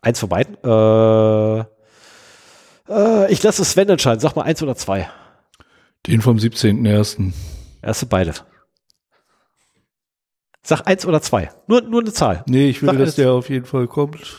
[0.01, 0.57] Eins von beiden.
[0.63, 1.59] Äh,
[2.89, 4.19] äh, ich lasse Sven entscheiden.
[4.19, 5.09] Sag mal eins oder zwei.
[6.07, 7.31] Den vom 17.01.
[7.81, 8.33] Erste beide.
[10.63, 11.49] Sag eins oder zwei.
[11.67, 12.43] Nur, nur eine Zahl.
[12.47, 13.15] Nee, ich will, Sag dass eins.
[13.15, 14.37] der auf jeden Fall kommt.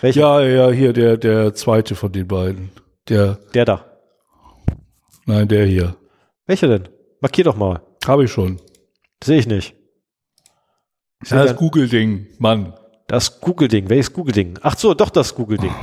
[0.00, 0.20] Welcher?
[0.20, 2.70] Ja, ja, hier, der, der zweite von den beiden.
[3.08, 3.84] Der, Der da.
[5.26, 5.96] nein, der hier.
[6.46, 6.88] Welcher denn?
[7.20, 7.82] Markier doch mal.
[8.06, 8.60] Habe ich schon.
[9.22, 9.74] Sehe ich nicht.
[11.22, 12.74] Ich das Google-Ding, Mann.
[13.08, 13.88] Das Google-Ding.
[13.90, 14.58] Welches Google-Ding?
[14.62, 15.74] Ach so, doch das Google-Ding.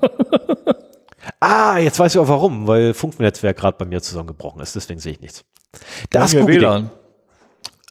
[1.40, 4.74] ah, jetzt weiß ich auch warum, weil Funknetzwerk gerade bei mir zusammengebrochen ist.
[4.74, 5.44] Deswegen sehe ich nichts.
[6.10, 6.90] Das Google-Ding.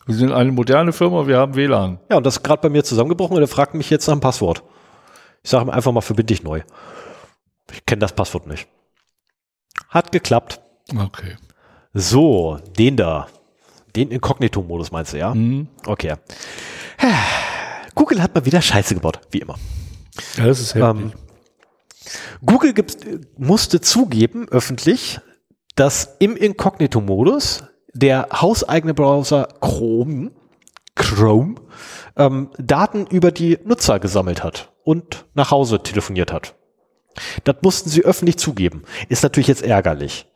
[0.06, 2.00] Wir sind eine moderne Firma, wir haben WLAN.
[2.10, 4.20] Ja, und das ist gerade bei mir zusammengebrochen und er fragt mich jetzt nach dem
[4.20, 4.64] Passwort.
[5.44, 6.62] Ich sage ihm einfach mal, verbinde dich neu.
[7.72, 8.68] Ich kenne das Passwort nicht.
[9.90, 10.62] Hat geklappt.
[10.96, 11.36] Okay.
[11.94, 13.28] So, den da.
[13.96, 15.34] Den Inkognito-Modus meinst du, ja?
[15.34, 15.68] Mhm.
[15.86, 16.16] Okay.
[17.96, 19.56] Google hat mal wieder Scheiße gebaut, wie immer.
[20.38, 20.90] Ja, das ist heftig.
[20.90, 21.12] Ähm,
[22.46, 22.98] Google gibt,
[23.38, 25.20] musste zugeben, öffentlich,
[25.76, 30.32] dass im Inkognito-Modus der hauseigene Browser Chrome,
[30.96, 31.56] Chrome
[32.16, 36.56] ähm, Daten über die Nutzer gesammelt hat und nach Hause telefoniert hat.
[37.44, 38.84] Das mussten sie öffentlich zugeben.
[39.10, 40.28] Ist natürlich jetzt ärgerlich.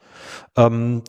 [0.58, 1.04] Ähm,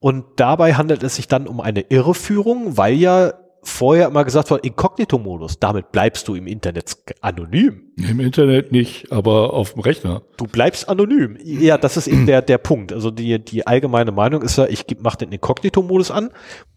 [0.00, 3.32] und dabei handelt es sich dann um eine Irreführung, weil ja
[3.64, 7.92] vorher immer gesagt wurde, Inkognito-Modus, damit bleibst du im Internet anonym.
[7.96, 10.22] Im Internet nicht, aber auf dem Rechner.
[10.36, 11.36] Du bleibst anonym.
[11.42, 12.92] Ja, das ist eben der, der Punkt.
[12.92, 16.30] Also die, die allgemeine Meinung ist ja, ich mache den Inkognito-Modus an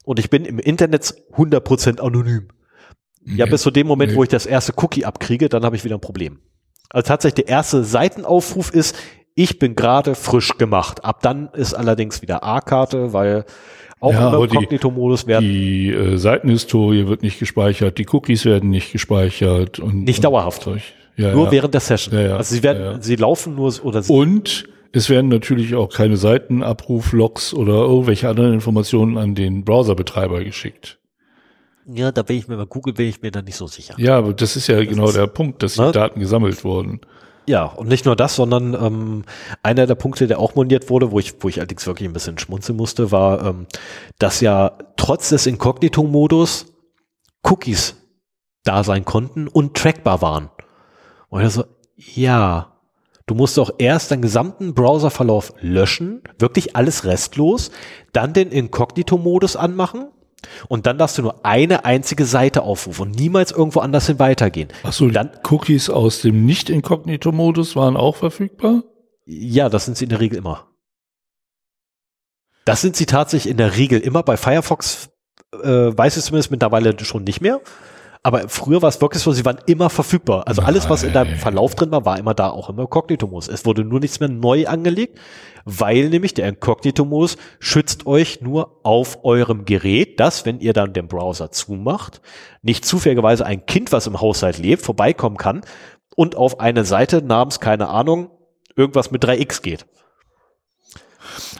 [0.05, 2.47] und ich bin im Internet 100% anonym.
[3.25, 3.51] Ja, Nee.
[3.51, 4.17] bis zu dem Moment, Nee.
[4.17, 6.39] wo ich das erste Cookie abkriege, dann habe ich wieder ein Problem.
[6.89, 8.95] Also tatsächlich der erste Seitenaufruf ist,
[9.35, 11.03] ich bin gerade frisch gemacht.
[11.03, 13.45] Ab dann ist allerdings wieder A-Karte, weil
[13.99, 18.91] auch Ja, im Inkognito-Modus werden Die äh, Seitenhistorie wird nicht gespeichert, die Cookies werden nicht
[18.91, 20.67] gespeichert und Nicht dauerhaft.
[21.15, 21.51] Ja, nur ja.
[21.51, 22.13] während der Session.
[22.19, 22.37] Ja.
[22.37, 27.53] Also sie werden, sie laufen nur oder sie Und es werden natürlich auch keine Seitenabruf-Logs
[27.53, 30.99] oder irgendwelche anderen Informationen an den Browserbetreiber geschickt.
[31.91, 33.95] Ja, da bin ich mir bei Google bin ich mir da nicht so sicher.
[33.97, 35.91] Ja, aber das ist ja genau ist- der Punkt, dass die Ne?
[35.91, 36.99] Daten gesammelt wurden.
[37.47, 39.23] Ja, und nicht nur das, sondern ähm,
[39.63, 42.37] einer der Punkte, der auch moniert wurde, wo ich, wo ich allerdings wirklich ein bisschen
[42.37, 43.67] schmunzeln musste, war, ähm,
[44.19, 46.65] dass ja trotz des Inkognito-Modus
[47.43, 47.95] Cookies
[48.65, 50.49] da sein konnten und trackbar waren.
[51.29, 51.63] Und ich so,
[51.95, 52.73] ja,
[53.27, 57.71] du musst doch erst deinen gesamten Browserverlauf löschen, wirklich alles restlos,
[58.11, 60.09] dann den Inkognito-Modus anmachen
[60.67, 64.69] und dann darfst du nur eine einzige Seite aufrufen und niemals irgendwo anders hin weitergehen.
[64.83, 68.83] Achso, Dann- Cookies aus dem Nicht-Inkognito-Modus waren auch verfügbar?
[69.25, 70.67] Ja, das sind sie in der Regel immer.
[72.65, 74.23] Das sind sie tatsächlich in der Regel immer.
[74.23, 75.09] Bei Firefox
[75.53, 77.61] äh, weiß ich zumindest mittlerweile schon nicht mehr.
[78.27, 80.49] Aber früher war es wirklich so, sie waren immer verfügbar.
[80.49, 81.37] Also alles, was in deinem.
[81.37, 83.47] Verlauf drin war, war immer da, auch im Inkognito-Modus.
[83.47, 85.17] Es wurde nur nichts mehr neu angelegt,
[85.63, 91.07] weil nämlich der Inkognito-Modus schützt euch nur auf eurem Gerät, dass, wenn ihr dann den
[91.07, 92.19] Browser zumacht,
[92.61, 95.61] nicht zufälligerweise ein Kind, was im Haushalt lebt, vorbeikommen kann
[96.17, 98.31] und auf eine Seite namens, keine Ahnung,
[98.75, 99.85] irgendwas mit 3x geht.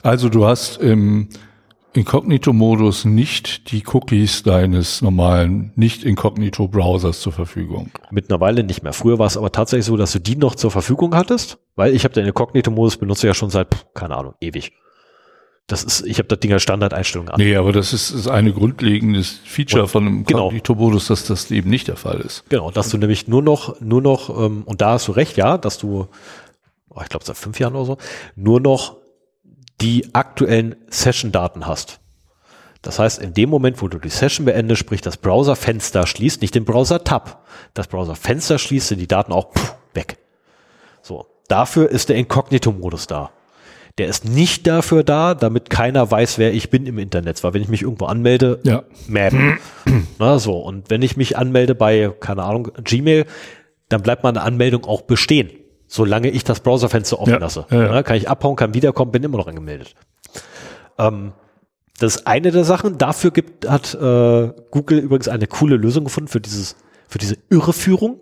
[0.04, 1.30] Also du hast im
[1.98, 7.92] Inkognito-Modus nicht die Cookies deines normalen Nicht-Inkognito-Browsers zur Verfügung.
[8.12, 8.94] Mittlerweile nicht mehr.
[8.94, 12.04] Früher war es aber tatsächlich so, dass du die noch zur Verfügung hattest, weil ich
[12.04, 14.74] habe den Inkognito-Modus benutze ja schon seit, pff, keine Ahnung, ewig.
[15.66, 17.36] Das ist, ich habe das Ding als Standardeinstellung an.
[17.40, 20.44] Nee, aber das ist, ist eine grundlegendes Feature Und- von einem genau.
[20.44, 22.46] Inkognito-Modus, dass das eben nicht der Fall ist.
[22.50, 25.58] Genau, dass du nämlich nur noch, nur noch, ähm, und da hast du recht, ja,
[25.58, 26.08] dass du,
[26.90, 27.98] oh, ich glaube seit fünf Jahren oder so,
[28.36, 28.96] nur noch
[29.82, 32.00] die aktuellen Session-Daten hast.
[32.82, 36.56] Das heißt, in dem Moment, wo du die Session beendest, sprich das Browser-Fenster schließt, nicht
[36.56, 37.44] den Browser-Tab,
[37.74, 40.18] das Browser-Fenster schließt, sind die Daten auch pff, weg.
[41.02, 43.32] So, dafür ist der Inkognito-Modus da.
[43.98, 47.44] Der ist nicht dafür da, damit keiner weiß, wer ich bin im Internet.
[47.44, 48.84] Weil wenn ich mich irgendwo anmelde, Ja.
[49.08, 49.34] Map.
[50.20, 53.26] Na so, und wenn ich mich anmelde bei, keine Ahnung, Gmail,
[53.90, 55.50] dann bleibt meine Anmeldung auch bestehen,
[55.88, 57.66] solange ich das Browserfenster offen Ja, lasse.
[57.70, 57.92] ja, ja.
[57.92, 59.96] Na, kann ich abhauen, kann wiederkommen, bin immer noch angemeldet.
[60.98, 61.34] Ähm,
[62.00, 62.98] das ist eine der Sachen.
[62.98, 66.76] Dafür gibt, hat äh, Google übrigens eine coole Lösung gefunden für dieses
[67.10, 68.20] für diese Irreführung.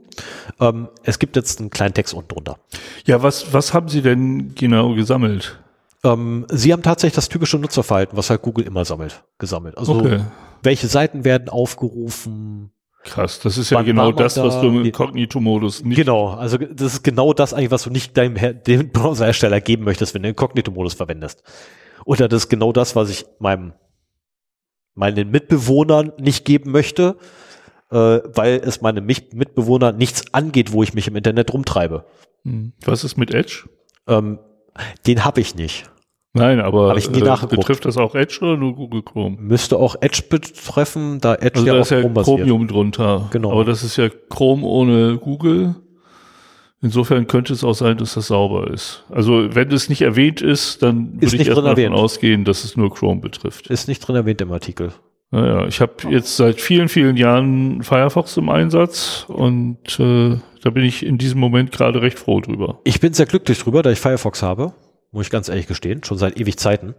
[0.59, 2.59] Ähm, es gibt jetzt einen kleinen Text unten drunter.
[3.05, 5.59] Ja, was, was haben Sie denn genau gesammelt?
[6.03, 9.75] Ähm, Sie haben tatsächlich das typische Nutzerverhalten, was halt Google immer sammelt, gesammelt.
[9.79, 10.19] Also Okay.
[10.61, 12.69] welche Seiten werden aufgerufen,
[13.05, 14.61] Krass, das ist ja Wann genau das, was da?
[14.61, 14.85] du im.
[14.85, 15.95] Inkognito-Modus nicht.
[15.95, 20.15] Genau, also das ist genau das eigentlich, was du nicht deinem dem Browserhersteller geben möchtest,
[20.15, 21.43] wenn du Inkognito-Modus verwendest.
[22.03, 23.73] Oder das ist genau das, was ich meinem
[24.95, 27.17] meinen Mitbewohnern nicht geben möchte,
[27.91, 32.05] äh, weil es meine Mich Mitbewohner nichts angeht, wo ich mich im Internet rumtreibe.
[32.43, 32.73] Hm.
[32.85, 33.69] Was ist mit Edge?
[34.07, 34.39] Ähm,
[35.05, 35.89] den habe ich nicht.
[36.35, 37.61] Nein, aber Hab ich nie äh, nachgeguckt.
[37.61, 39.37] betrifft das auch Edge oder nur Google Chrome?
[39.39, 42.23] Müsste auch Edge betreffen, da Edge Also ja da auf ist ja Chrome.
[42.23, 43.27] Chromium drunter.
[43.31, 43.51] Genau.
[43.51, 45.75] Aber das ist ja Chrome ohne Google.
[46.81, 49.05] Insofern könnte es auch sein, dass das sauber ist.
[49.09, 52.75] Also wenn es nicht erwähnt ist, dann Ist würde ich erstmal davon ausgehen, dass es
[52.77, 53.67] nur Chrome betrifft.
[53.67, 54.91] Ist nicht drin erwähnt im Artikel.
[55.31, 60.83] Naja, ich habe jetzt seit vielen, vielen Jahren Firefox im Einsatz und äh, da bin
[60.83, 62.79] ich in diesem Moment gerade recht froh drüber.
[62.83, 64.73] Ich bin sehr glücklich drüber, da ich Firefox habe,
[65.15, 66.93] muss ich ganz ehrlich gestehen, schon seit ewig Zeiten.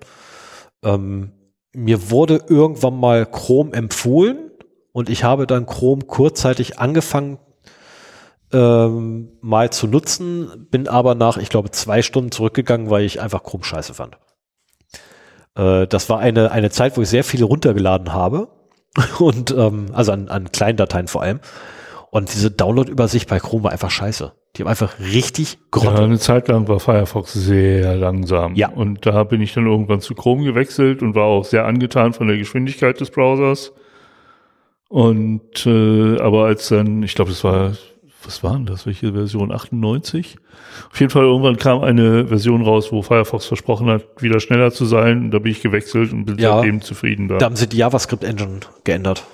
[0.83, 1.33] Ähm,
[1.73, 4.51] mir wurde irgendwann mal Chrome empfohlen
[4.93, 7.39] und ich habe dann Chrome kurzzeitig angefangen
[8.53, 13.43] ähm, mal zu nutzen, bin aber nach, ich glaube, zwei Stunden zurückgegangen, weil ich einfach
[13.43, 14.17] Chrome scheiße fand.
[15.55, 18.49] Äh, das war eine, eine Zeit, wo ich sehr viele runtergeladen habe
[19.19, 21.41] und ähm, also an, an kleinen Dateien vor allem.
[22.17, 24.33] Und diese Download-Übersicht bei Chrome war einfach scheiße.
[24.57, 25.99] Die haben einfach richtig Grotte.
[25.99, 28.55] Ja, eine Zeit lang war Firefox sehr langsam.
[28.55, 28.71] Ja.
[28.71, 32.27] Und da bin ich dann irgendwann zu Chrome gewechselt und war auch sehr angetan von
[32.27, 33.75] der Geschwindigkeit des Browsers.
[34.89, 37.73] Und äh, aber als dann, ich glaube, das war,
[38.25, 38.87] was war denn das?
[38.87, 39.53] Welche Version?
[39.53, 40.39] 98?
[40.91, 44.87] Auf jeden Fall irgendwann kam eine Version raus, wo Firefox versprochen hat, wieder schneller zu
[44.87, 45.25] sein.
[45.25, 46.57] Und da bin ich gewechselt und bin Ja.
[46.57, 47.37] seitdem zufrieden da.
[47.37, 49.27] Da haben sie die JavaScript-Engine geändert.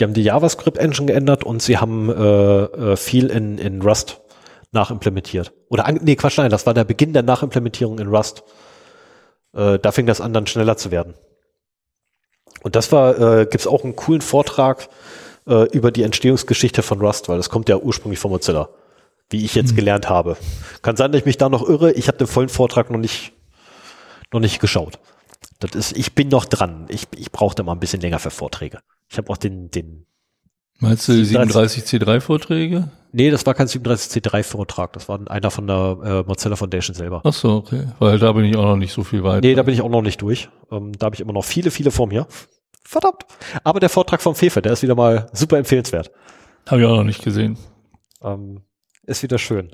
[0.00, 4.22] Die haben die JavaScript-Engine geändert und sie haben äh, äh, viel in, in Rust
[4.72, 5.52] nachimplementiert.
[5.68, 8.42] Oder, nee, Quatsch, nein, das war der Beginn der Nachimplementierung in Rust.
[9.52, 11.14] Äh, da fing das an, dann schneller zu werden.
[12.62, 14.88] Und das war, äh, gibt's auch einen coolen Vortrag
[15.46, 18.70] äh, über die Entstehungsgeschichte von Rust, weil das kommt ja ursprünglich von Mozilla,
[19.28, 20.38] wie ich jetzt gelernt habe.
[20.80, 21.92] Kann sein, dass ich mich da noch irre.
[21.92, 23.32] Ich habe den vollen Vortrag noch nicht,
[24.32, 24.98] noch nicht geschaut.
[25.58, 26.86] Das ist, ich bin noch dran.
[26.88, 28.80] Ich, ich brauchte mal ein bisschen länger für Vorträge.
[29.10, 30.06] Ich habe auch den, den,
[30.78, 32.90] Meinst du die 37 37C3-Vorträge?
[33.12, 34.92] nee, das war kein 37C3-Vortrag.
[34.94, 37.20] Das war einer von der äh, Mozilla Foundation selber.
[37.24, 37.88] Ach so, okay.
[37.98, 39.46] Weil da bin ich auch noch nicht so viel weiter.
[39.46, 40.48] Nee, da bin ich auch noch nicht durch.
[40.70, 42.26] Ähm, da habe ich immer noch viele, viele vor mir.
[42.82, 43.26] Verdammt.
[43.62, 46.10] Aber der Vortrag vom Fefe, der ist wieder mal super empfehlenswert.
[46.66, 47.58] Habe ich auch noch nicht gesehen.
[48.22, 48.62] Ähm,
[49.06, 49.70] ist wieder schön.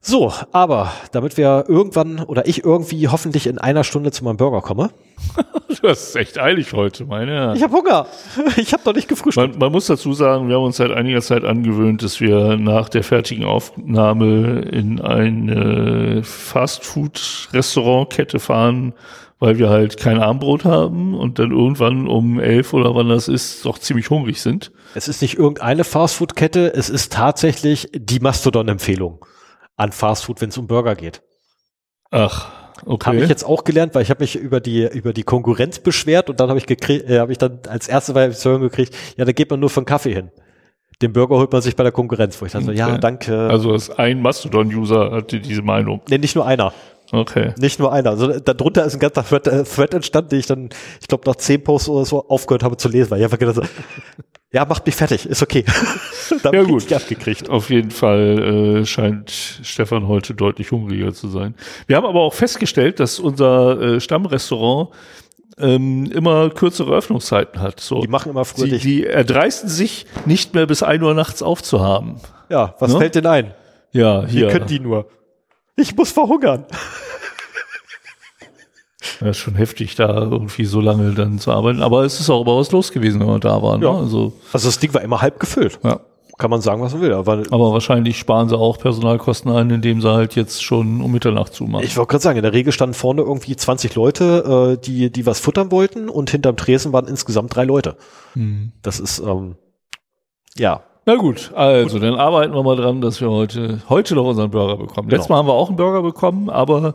[0.00, 4.60] So, aber damit wir irgendwann oder ich irgendwie hoffentlich in einer Stunde zu meinem Burger
[4.60, 4.90] komme.
[5.80, 7.52] Das ist echt eilig heute, meine.
[7.54, 8.06] Ich habe Hunger.
[8.56, 9.50] Ich habe noch nicht gefrühstückt.
[9.50, 12.88] Man, man muss dazu sagen, wir haben uns seit einiger Zeit angewöhnt, dass wir nach
[12.88, 18.92] der fertigen Aufnahme in eine Fastfood-Restaurantkette fahren,
[19.38, 23.64] weil wir halt kein Armbrot haben und dann irgendwann um elf oder wann das ist,
[23.64, 24.72] doch ziemlich hungrig sind.
[24.96, 29.24] Es ist nicht irgendeine Fastfood-Kette, es ist tatsächlich die Mastodon-Empfehlung
[29.78, 31.22] an Fastfood, wenn es um Burger geht.
[32.10, 33.22] Ach, Habe okay.
[33.22, 36.40] ich jetzt auch gelernt, weil ich habe mich über die über die Konkurrenz beschwert und
[36.40, 39.50] dann habe ich gekriegt, äh, habe ich dann als erste hören gekriegt, ja, da geht
[39.50, 40.30] man nur von Kaffee hin.
[41.00, 42.98] Den Burger holt man sich bei der Konkurrenz, wo ich dann so, ja, Okay.
[43.00, 43.48] danke.
[43.48, 46.00] Also das ein Mastodon-User hatte diese Meinung.
[46.08, 46.72] nee, nicht nur einer.
[47.12, 47.54] Okay.
[47.58, 48.10] Nicht nur einer.
[48.10, 50.68] Also darunter ist ein ganzer Thread, äh, Thread entstanden, den ich dann,
[51.00, 53.56] ich glaube, nach zehn Posts oder so aufgehört habe zu lesen, weil ich einfach gedacht
[53.58, 53.68] habe,
[54.52, 55.64] ja, macht mich fertig, ist okay.
[56.44, 56.92] Ja, ich gut.
[56.92, 57.48] abgekriegt.
[57.48, 61.54] Auf jeden Fall äh, scheint Stefan heute deutlich hungriger zu sein.
[61.86, 64.90] Wir haben aber auch festgestellt, dass unser äh, Stammrestaurant
[65.56, 67.80] ähm, immer kürzere Öffnungszeiten hat.
[67.80, 68.02] So.
[68.02, 68.84] Die machen immer früher die, dicht.
[68.84, 72.16] die erdreisten sich, nicht mehr bis ein Uhr nachts aufzuhaben.
[72.50, 72.98] Ja, was Ne?
[72.98, 73.54] fällt denn ein?
[73.92, 74.48] Ja, Wie hier.
[74.48, 75.08] können die nur?
[75.76, 76.66] Ich muss verhungern.
[79.20, 81.82] Das ist schon heftig, da irgendwie so lange dann zu arbeiten.
[81.82, 83.80] Aber es ist auch was los gewesen, wenn wir da waren.
[83.82, 83.92] Ja.
[83.92, 83.98] Ne?
[84.00, 85.78] Also, Also das Ding war immer halb gefüllt.
[85.84, 86.00] ja.
[86.40, 87.14] Kann man sagen, was man will.
[87.14, 91.52] Aber Aber wahrscheinlich sparen sie auch Personalkosten ein, indem sie halt jetzt schon um Mitternacht
[91.52, 91.84] zumachen.
[91.84, 95.26] ich wollte gerade sagen, in der Regel standen vorne irgendwie 20 Leute, äh, die, die
[95.26, 97.96] was futtern wollten und hinterm Tresen waren insgesamt drei Leute.
[98.34, 98.70] Hm.
[98.82, 99.56] Das ist, ähm,
[100.56, 104.50] ja, Na gut, also dann arbeiten wir mal dran, dass wir heute, heute noch unseren
[104.52, 105.08] Burger bekommen.
[105.10, 105.34] Letztes Genau.
[105.36, 106.94] Mal haben wir auch einen Burger bekommen, aber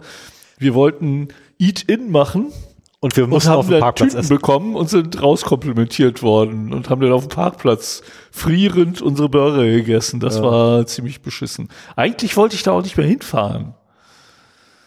[0.58, 1.28] wir wollten
[1.68, 2.52] Eat-In machen
[3.00, 4.36] und wir und mussten auf haben dem Parkplatz Tüten essen.
[4.36, 10.20] bekommen und sind rauskomplimentiert worden und haben dann auf dem Parkplatz frierend unsere Burger gegessen.
[10.20, 10.44] Das Ja.
[10.44, 11.70] war ziemlich beschissen.
[11.96, 13.74] Eigentlich wollte ich da auch nicht mehr hinfahren.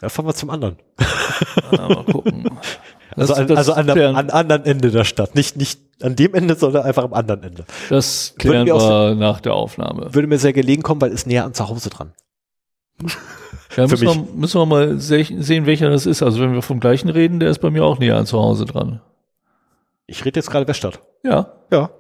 [0.03, 0.77] Ja, fahren wir zum anderen.
[1.73, 2.49] Na, mal gucken.
[3.19, 5.35] Das, Also, an, das also an, am an anderen Ende der Stadt.
[5.35, 7.65] Nicht, nicht an dem Ende, sondern einfach am anderen Ende.
[7.89, 10.13] das klären wir wir nach der Aufnahme.
[10.15, 12.13] Würde mir sehr gelegen kommen, weil ist näher an zu Hause dran.
[13.77, 16.23] Ja, müssen, wir, müssen wir mal se sehen, welcher das ist.
[16.23, 18.65] Also wenn wir vom gleichen reden, der ist bei mir auch näher an zu Hause
[18.65, 19.01] dran.
[20.07, 21.01] Ich rede jetzt gerade Weststadt.
[21.23, 21.91] Ja, Ja.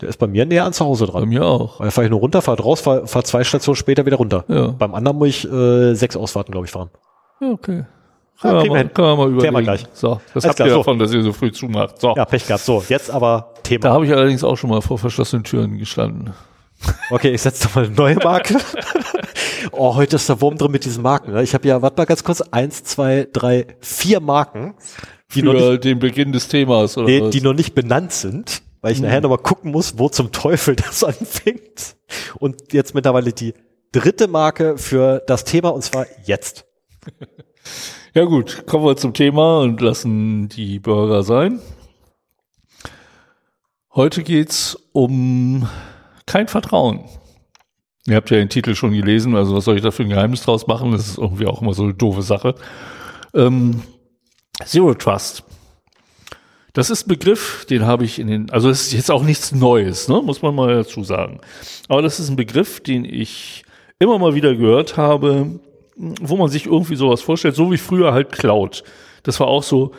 [0.00, 1.28] Der ist bei mir näher an zu Hause Bei dran.
[1.28, 1.78] mir auch.
[1.80, 4.44] Weil fahre ich nur runter, fahre raus, fahre fahr zwei Stationen später wieder runter.
[4.48, 4.68] Ja.
[4.68, 6.88] Beim anderen muss ich äh, sechs Ausfahrten, glaube ich, fahren.
[7.42, 7.84] Ja, okay.
[8.42, 9.54] Ja, Können, kriegen wir mal, können wir mal überlegen.
[9.56, 9.86] wir gleich.
[9.92, 10.78] So, das Alles habt klar, ihr so.
[10.78, 12.00] davon, dass ihr so früh zumacht.
[12.00, 12.14] So.
[12.16, 12.64] Ja, Pech gehabt.
[12.64, 13.90] So, jetzt aber Da Thema.
[13.90, 16.32] habe ich allerdings auch schon mal vor verschlossenen Türen gestanden.
[17.10, 18.56] Okay, ich setze doch mal eine neue Marke.
[19.72, 21.32] oh, heute ist der Wurm drin mit diesen Marken.
[21.32, 21.42] ne?
[21.42, 24.74] Ich habe ja, warte mal ganz kurz, eins, zwei, drei, vier Marken,
[25.34, 27.30] die, noch nicht, Für den Beginn des Themas, oder die, was?
[27.30, 30.76] die noch nicht benannt sind, weil ich nachher noch mal gucken muss, wo zum Teufel
[30.76, 31.96] das anfängt.
[32.38, 33.54] Und jetzt mittlerweile die
[33.92, 36.66] dritte Marke für das Thema und zwar jetzt.
[38.12, 41.60] Ja gut, kommen wir zum Thema und lassen die Burger sein.
[43.94, 45.68] Heute geht's um
[46.26, 47.04] kein Vertrauen.
[48.06, 50.42] Ihr habt ja den Titel schon gelesen, also was soll ich da für ein Geheimnis
[50.42, 50.92] draus machen?
[50.92, 52.54] Das ist irgendwie auch immer so eine doofe Sache.
[53.34, 53.82] Ähm,
[54.64, 55.44] Zero Trust.
[56.72, 59.52] Das ist ein Begriff, den habe ich in den, also es ist jetzt auch nichts
[59.52, 60.22] Neues, ne?
[60.22, 61.40] muss man mal dazu sagen.
[61.88, 63.64] Aber das ist ein Begriff, den ich
[63.98, 65.60] immer mal wieder gehört habe,
[65.96, 68.84] wo man sich irgendwie sowas vorstellt, so wie früher halt Cloud.
[69.24, 69.92] Das war auch so,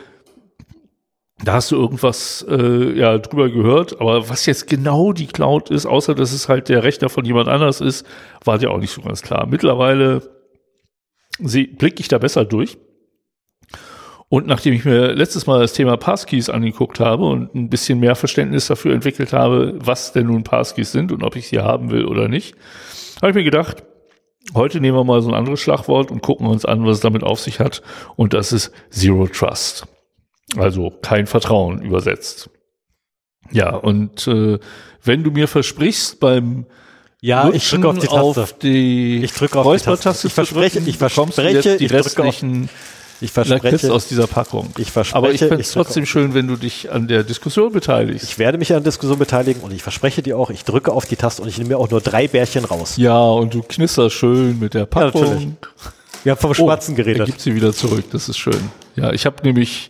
[1.43, 5.85] da hast du irgendwas äh, ja drüber gehört, aber was jetzt genau die Cloud ist,
[5.85, 8.05] außer dass es halt der Rechner von jemand anders ist,
[8.43, 9.47] war dir auch nicht so ganz klar.
[9.47, 10.21] Mittlerweile
[11.39, 12.77] blicke ich da besser durch.
[14.29, 18.15] Und nachdem ich mir letztes Mal das Thema Passkeys angeguckt habe und ein bisschen mehr
[18.15, 22.05] Verständnis dafür entwickelt habe, was denn nun Passkeys sind und ob ich sie haben will
[22.05, 22.55] oder nicht,
[23.21, 23.83] habe ich mir gedacht,
[24.53, 27.23] heute nehmen wir mal so ein anderes Schlagwort und gucken uns an, was es damit
[27.23, 27.81] auf sich hat.
[28.15, 29.85] Und das ist Zero Trust.
[30.57, 32.49] Also kein Vertrauen übersetzt.
[33.51, 34.59] Ja, und äh,
[35.03, 36.65] wenn du mir versprichst, beim
[37.21, 38.41] Ja, ich drücke auf die Taste.
[38.41, 40.27] auf die Ich drücke auf die Taste.
[40.27, 42.69] Ich verspreche- drücken, ich verspreche, die ich drücke auf- restlichen
[43.19, 44.69] Ich verspreche, aus dieser Packung.
[44.77, 48.23] ich verspreche, Aber ich fände es trotzdem schön, wenn du dich an der Diskussion beteiligst.
[48.23, 51.05] ich werde mich an der Diskussion beteiligen und ich verspreche dir auch, ich drücke auf
[51.05, 52.95] die Taste und ich nehme mir auch nur drei Bärchen raus.
[52.97, 55.21] ja, und du knisterst schön mit der Packung.
[55.23, 55.47] natürlich.
[56.23, 57.25] Wir haben vom Schwarzen Oh, Er geredet.
[57.25, 58.69] gibt sie wieder zurück, das ist schön.
[58.95, 59.89] Ja, ich habe nämlich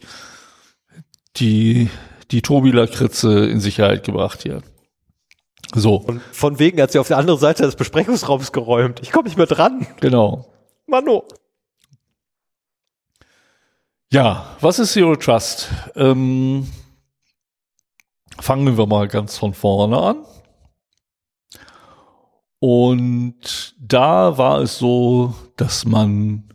[1.37, 1.89] die,
[2.31, 4.61] die Tobi-Lakritze in Sicherheit gebracht hier.
[5.73, 8.99] So, Und von wegen hat sie auf der anderen Seite des Besprechungsraums geräumt.
[9.01, 9.87] Ich komme nicht mehr dran.
[9.99, 10.47] genau.
[10.87, 11.23] Mano.
[14.11, 15.69] Ja, was ist Zero Trust?
[15.95, 16.67] Ähm,
[18.39, 20.25] fangen wir mal ganz von vorne an.
[22.59, 26.49] Und da war es so, dass man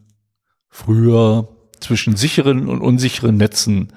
[0.69, 1.49] früher
[1.81, 3.93] zwischen sicheren und unsicheren Netzen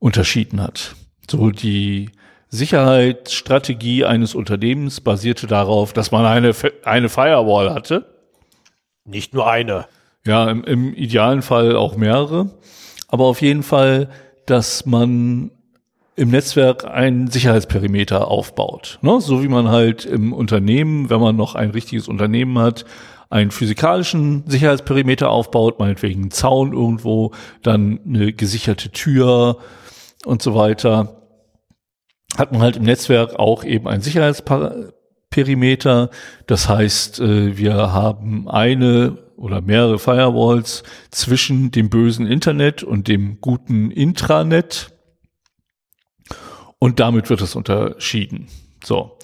[0.00, 0.96] unterschieden hat.
[1.30, 2.10] So die
[2.48, 6.52] Sicherheitsstrategie eines Unternehmens basierte darauf, dass man eine,
[6.82, 8.06] eine Firewall hatte.
[9.04, 9.86] Nicht nur eine.
[10.26, 12.50] Ja, im, im idealen Fall auch mehrere.
[13.06, 14.08] Aber auf jeden Fall,
[14.46, 15.52] dass man
[16.16, 18.98] im Netzwerk einen Sicherheitsperimeter aufbaut.
[19.00, 19.20] Ne?
[19.20, 22.84] So wie man halt im Unternehmen, wenn man noch ein richtiges Unternehmen hat,
[23.30, 27.32] einen physikalischen Sicherheitsperimeter aufbaut, meinetwegen einen Zaun irgendwo,
[27.62, 29.58] dann eine gesicherte Tür
[30.24, 31.20] und so weiter,
[32.36, 36.10] hat man halt im Netzwerk auch eben einen Sicherheitsperimeter.
[36.46, 43.40] Das heißt, äh, wir haben eine oder mehrere Firewalls zwischen dem bösen Internet und dem
[43.40, 44.92] guten Intranet.
[46.78, 48.48] Und damit wird es unterschieden.
[48.84, 49.16] So.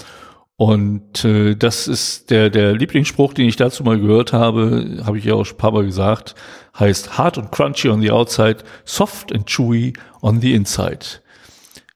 [0.56, 5.24] Und äh, das ist der, der Lieblingsspruch, den ich dazu mal gehört habe, habe ich
[5.24, 6.34] ja auch schon ein paar Mal gesagt,
[6.78, 9.92] heißt hard und crunchy on the outside, soft and chewy
[10.22, 11.06] on the inside.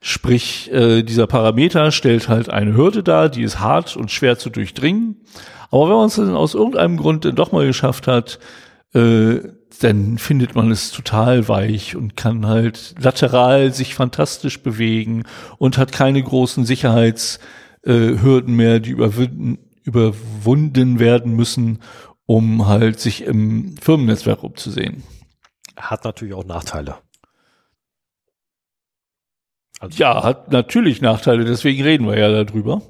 [0.02, 4.50] Sprich, äh, dieser Parameter stellt halt eine Hürde dar, die ist hart und schwer zu
[4.50, 5.16] durchdringen.
[5.70, 8.38] Aber wenn man es dann aus irgendeinem Grund dann doch mal geschafft hat,
[8.94, 9.40] äh,
[9.80, 15.24] dann findet man es total weich und kann halt lateral sich fantastisch bewegen
[15.58, 16.66] und hat keine großen
[17.82, 21.80] Sicherheitshürden mehr, die überwinden, überwunden werden müssen,
[22.26, 25.02] um halt sich im Firmennetzwerk umzusehen.
[25.76, 26.96] Hat natürlich auch Nachteile.
[29.80, 32.82] Also, Ja, hat natürlich Nachteile, deswegen reden wir ja darüber.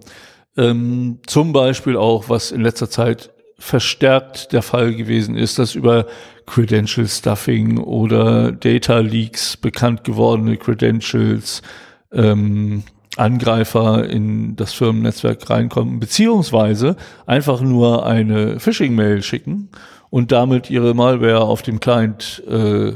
[0.56, 6.06] Ähm, zum Beispiel auch, was in letzter Zeit verstärkt der Fall gewesen ist, dass über
[6.46, 11.62] Credential Stuffing oder Data Leaks bekannt gewordene Credentials
[12.10, 12.82] ähm,
[13.20, 19.68] Angreifer in das Firmennetzwerk reinkommen, beziehungsweise einfach nur eine Phishing-Mail schicken
[20.10, 22.92] und damit ihre Malware auf dem Client äh,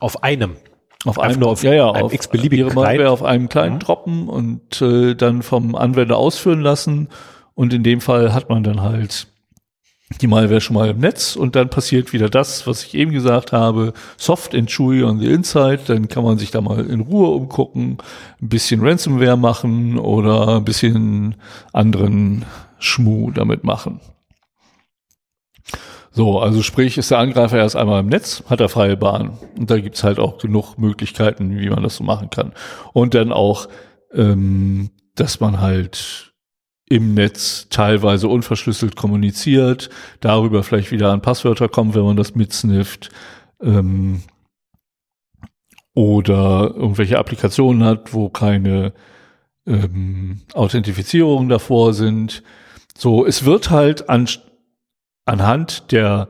[0.00, 0.56] Auf einem.
[1.04, 3.10] auf einem, auf ja, ja, auf x-beliebigen ihre Malware Client.
[3.10, 3.78] auf einem Client Mhm.
[3.80, 7.08] droppen und äh, dann vom Anwender ausführen lassen.
[7.54, 9.28] Und in dem Fall hat man dann halt
[10.20, 13.52] die Malware schon mal im Netz und dann passiert wieder das, was ich eben gesagt
[13.52, 17.28] habe, Soft and Chewy on the Inside, dann kann man sich da mal in Ruhe
[17.28, 17.98] umgucken,
[18.40, 21.36] ein bisschen Ransomware machen oder ein bisschen
[21.72, 22.44] anderen
[22.78, 24.00] Schmu damit machen.
[26.16, 29.36] So, also sprich, ist der Angreifer erst einmal im Netz, hat er freie Bahn.
[29.58, 32.52] Und da gibt's halt auch genug Möglichkeiten, wie man das so machen kann.
[32.92, 33.68] Und dann auch,
[34.12, 36.33] ähm, dass man halt
[36.88, 39.90] im Netz teilweise unverschlüsselt kommuniziert,
[40.20, 43.10] darüber vielleicht wieder an Passwörter kommt, wenn man das mitsnifft.
[43.62, 44.22] Ähm,
[45.94, 48.92] oder irgendwelche Applikationen hat, wo keine
[49.66, 52.42] ähm, Authentifizierungen davor sind.
[52.96, 54.28] So, es wird halt an,
[55.24, 56.28] anhand der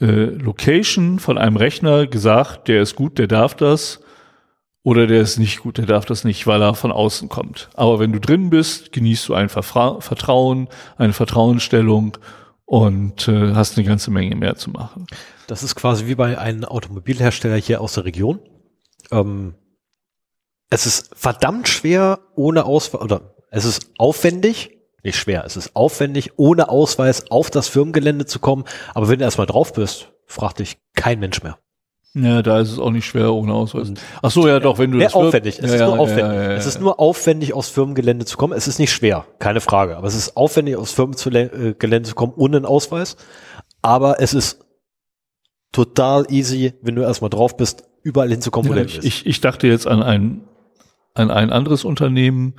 [0.00, 4.00] äh, Location von einem Rechner gesagt, der ist gut, der darf das,
[4.84, 7.70] oder der ist nicht gut, der darf das nicht, weil er von außen kommt.
[7.74, 12.18] Aber wenn du drin bist, genießt du ein Verfra Vertrauen, eine Vertrauensstellung
[12.64, 15.06] und äh, hast eine ganze Menge mehr zu machen.
[15.46, 18.40] Das ist quasi wie bei einem Automobilhersteller hier aus der Region.
[19.10, 19.54] Ähm,
[20.70, 26.32] es ist verdammt schwer ohne Ausweis, oder es ist aufwendig, nicht schwer, es ist aufwendig,
[26.38, 28.64] ohne Ausweis auf das Firmengelände zu kommen.
[28.94, 31.58] Aber wenn du erstmal drauf bist, fragt dich kein Mensch mehr.
[32.14, 33.90] Ja, da ist es auch nicht schwer ohne Ausweis.
[34.20, 35.58] Ach so, ja, doch, wenn du das aufwendig.
[35.58, 36.24] Es ja, ist nur ja, aufwendig.
[36.24, 38.52] Ja, es ist nur aufwendig, aufs Firmengelände zu kommen.
[38.52, 39.96] Es ist nicht schwer, keine Frage.
[39.96, 43.16] Aber es ist aufwendig, aufs Firmengelände zu kommen ohne einen Ausweis.
[43.80, 44.60] Aber es ist
[45.72, 49.02] total easy, wenn du erstmal drauf bist, überall hinzukommen, wo du bist.
[49.04, 50.44] Ich, ich dachte jetzt an ein,
[51.14, 52.56] an ein anderes Unternehmen,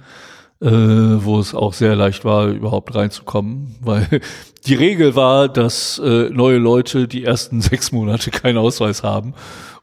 [0.61, 4.21] äh, wo es auch sehr leicht war, überhaupt reinzukommen, weil
[4.65, 9.33] die Regel war, dass äh, neue Leute die ersten sechs Monate keinen Ausweis haben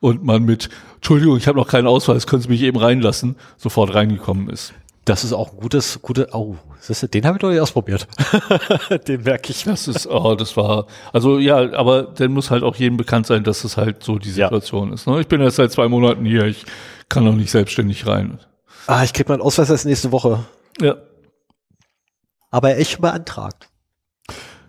[0.01, 3.95] und man mit Entschuldigung, ich habe noch keinen Ausweis, können Sie mich eben reinlassen, sofort
[3.95, 4.75] reingekommen ist.
[5.07, 6.57] Das ist auch ein gutes, gute, oh,
[6.89, 8.07] ist, den habe ich doch nicht ausprobiert.
[9.09, 9.65] den merke ich.
[9.65, 13.45] Das ist, oh, das war, also ja, aber dann muss halt auch jedem bekannt sein,
[13.45, 14.95] dass es halt so die Situation ja.
[14.95, 15.07] ist.
[15.07, 15.21] Ne?
[15.21, 16.65] Ich bin jetzt seit zwei Monaten hier, ich
[17.09, 18.39] kann noch nicht selbstständig rein.
[18.87, 20.45] Ah, ich krieg meinen Ausweis erst nächste Woche.
[20.81, 20.97] Ja.
[22.51, 23.69] Aber echt beantragt.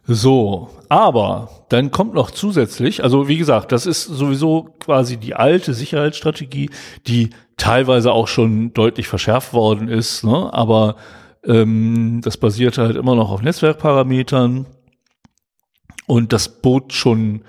[0.06, 5.74] So, aber dann kommt noch zusätzlich, also wie gesagt, das ist sowieso quasi die alte
[5.74, 6.70] Sicherheitsstrategie,
[7.08, 10.52] die teilweise auch schon deutlich verschärft worden ist, ne?
[10.52, 10.96] aber
[11.46, 14.66] ähm, das basiert halt immer noch auf Netzwerkparametern
[16.08, 17.44] und das bot schon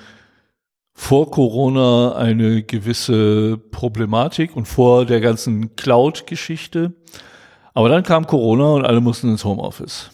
[0.92, 6.92] vor Corona eine gewisse Problematik und vor der ganzen Cloud-Geschichte.
[7.74, 10.10] Aber dann kam Corona und alle mussten ins Homeoffice.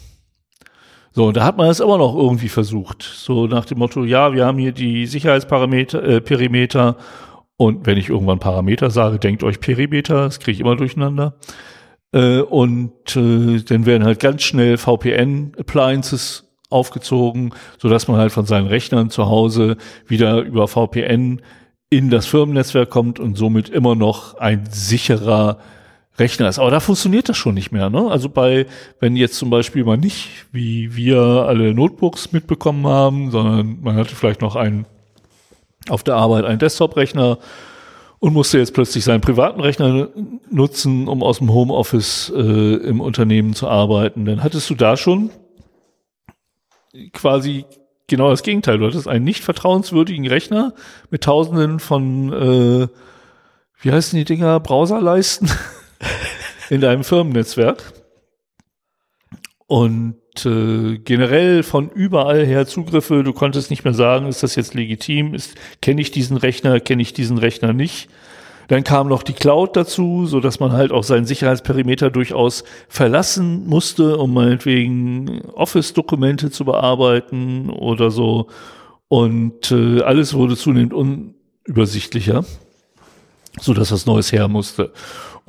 [1.11, 3.03] So, und da hat man es immer noch irgendwie versucht.
[3.03, 6.97] So nach dem Motto, ja, wir haben hier die Sicherheitsparameter, äh, Perimeter.
[7.57, 11.37] Und wenn ich irgendwann Parameter sage, denkt euch Perimeter, das kriege ich immer durcheinander.
[12.13, 18.45] Äh, und äh, dann werden halt ganz schnell VPN-Appliances aufgezogen, so dass man halt von
[18.45, 19.77] seinen Rechnern zu Hause
[20.07, 21.41] wieder über VPN
[21.89, 25.57] in das Firmennetzwerk kommt und somit immer noch ein sicherer
[26.19, 26.59] Rechner ist.
[26.59, 27.89] Aber da funktioniert das schon nicht mehr.
[27.89, 28.09] Ne?
[28.09, 28.65] Also bei,
[28.99, 34.15] wenn jetzt zum Beispiel mal nicht, wie wir alle Notebooks mitbekommen haben, sondern man hatte
[34.15, 34.85] vielleicht noch einen
[35.87, 37.39] auf der Arbeit einen Desktop-Rechner
[38.19, 40.09] und musste jetzt plötzlich seinen privaten Rechner
[40.51, 45.31] nutzen, um aus dem Homeoffice äh, im Unternehmen zu arbeiten, dann hattest du da schon
[47.13, 47.65] quasi
[48.07, 48.79] genau das Gegenteil.
[48.79, 50.73] Du hattest einen nicht vertrauenswürdigen Rechner
[51.09, 52.87] mit Tausenden von, äh,
[53.81, 55.49] wie heißen die Dinger, Browserleisten
[56.69, 57.93] in deinem Firmennetzwerk.
[59.67, 60.15] Und
[60.45, 65.35] äh, generell von überall her Zugriffe, du konntest nicht mehr sagen, ist das jetzt legitim,
[65.35, 68.09] ist kenne ich diesen Rechner, kenne ich diesen Rechner nicht.
[68.69, 73.67] Dann kam noch die Cloud dazu, so dass man halt auch seinen Sicherheitsperimeter durchaus verlassen
[73.67, 78.47] musste, um meinetwegen Office-Dokumente zu bearbeiten oder so.
[79.07, 82.45] Und äh, alles wurde zunehmend unübersichtlicher,
[83.59, 84.93] so dass was Neues her musste.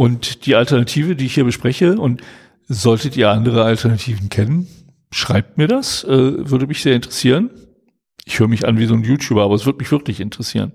[0.01, 2.23] Und die Alternative, die ich hier bespreche, und
[2.67, 4.67] solltet ihr andere Alternativen kennen,
[5.11, 7.51] schreibt mir das, äh, würde mich sehr interessieren.
[8.25, 10.73] Ich höre mich an wie so ein YouTuber, aber es würde mich wirklich interessieren.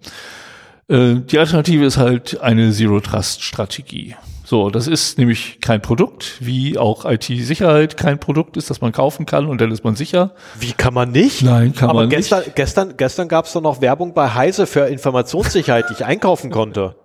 [0.89, 4.15] Äh, die Alternative ist halt eine Zero-Trust-Strategie.
[4.43, 9.25] So, das ist nämlich kein Produkt, wie auch IT-Sicherheit kein Produkt ist, das man kaufen
[9.25, 10.35] kann und dann ist man sicher.
[10.59, 11.41] Wie kann man nicht?
[11.41, 12.55] Nein, kann Aber man gestern, nicht.
[12.55, 16.95] Gestern, gestern gab es doch noch Werbung bei Heise für Informationssicherheit, die ich einkaufen konnte.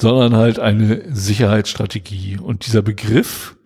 [0.00, 2.38] Sondern halt eine Sicherheitsstrategie.
[2.38, 3.56] Und dieser Begriff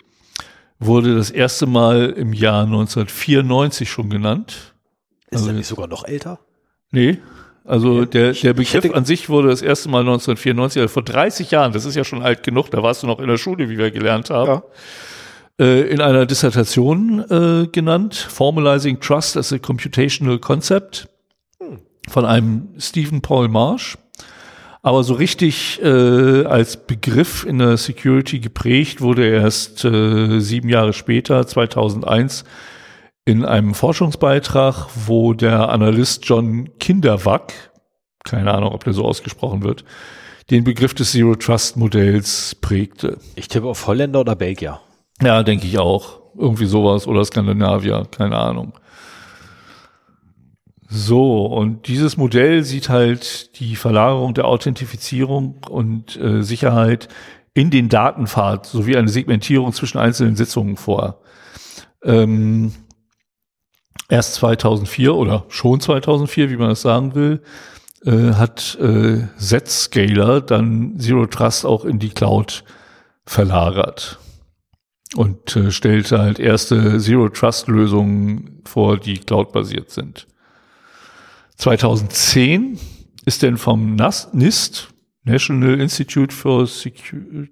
[0.79, 4.75] wurde das erste Mal im Jahr 1994 schon genannt.
[5.31, 6.41] Ist also, er nicht sogar noch älter?
[6.91, 7.19] Nee,
[7.65, 11.73] also der, der Begriff an sich wurde das erste Mal 1994, also vor 30 Jahren,
[11.73, 13.91] das ist ja schon alt genug, da warst du noch in der Schule, wie wir
[13.91, 14.63] gelernt haben.
[15.59, 21.09] äh, in einer Dissertation äh, genannt, Formalizing Trust as a Computational Concept
[22.09, 23.97] von einem Stephen Paul Marsh.
[24.85, 30.93] Aber so richtig äh, als Begriff in der Security geprägt wurde erst äh, sieben Jahre
[30.93, 32.45] später, 2001,
[33.25, 37.73] in einem Forschungsbeitrag, wo der Analyst John Kinderwack,
[38.25, 39.87] keine Ahnung, ob der so ausgesprochen wird,
[40.51, 43.17] den Begriff des Zero Trust Modells prägte.
[43.37, 44.83] Ich tippe auf Holländer oder Belgier.
[45.23, 46.21] Ja, denke ich auch.
[46.37, 48.75] Irgendwie sowas oder Skandinavier, keine Ahnung.
[50.89, 57.09] So, und dieses Modell sieht halt die Verlagerung der Authentifizierung und äh, Sicherheit
[57.55, 61.21] in den Datenpfad sowie eine Segmentierung zwischen einzelnen Sitzungen vor.
[62.03, 62.73] Ähm,
[64.09, 67.43] erst 2004 oder schon 2004, wie man das sagen will,
[68.05, 72.65] äh, hat äh, Zscaler dann Zero Trust auch in die Cloud
[73.25, 74.19] verlagert
[75.17, 80.27] und äh, stellte halt erste Zero Trust Lösungen vor, die cloud-basiert sind.
[81.57, 82.79] 2010
[83.25, 84.89] ist denn vom NAS, NIST,
[85.25, 87.49] National Institute for Security,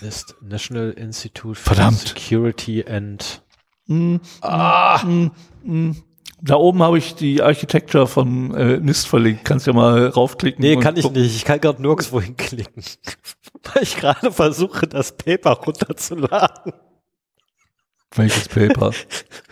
[0.00, 1.98] NIST, National Institute for Verdammt.
[1.98, 3.42] Security and
[3.86, 5.02] mm, ah.
[5.04, 5.30] Mm,
[5.62, 5.96] mm,
[6.40, 9.44] da oben habe ich die Architecture von äh, NIST verlinkt.
[9.44, 10.62] Kannst ja mal raufklicken.
[10.62, 11.34] Nee, kann ich nicht.
[11.36, 12.84] Ich kann gerade nirgendwo hinklicken.
[13.74, 16.72] Weil ich gerade versuche, das Paper runterzuladen.
[18.14, 18.92] Welches Paper?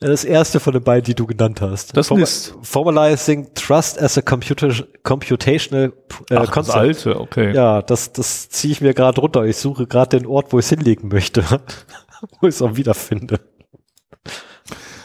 [0.00, 1.96] Das erste von den beiden, die du genannt hast.
[1.96, 5.92] Das Form ist Formalizing Trust as a computer, Computational
[6.30, 6.68] äh, Ach, Concept.
[6.68, 7.54] Das alte, okay.
[7.54, 9.44] Ja, das, das ziehe ich mir gerade runter.
[9.44, 11.44] Ich suche gerade den Ort, wo ich es hinlegen möchte,
[12.40, 13.40] wo ich es auch wiederfinde.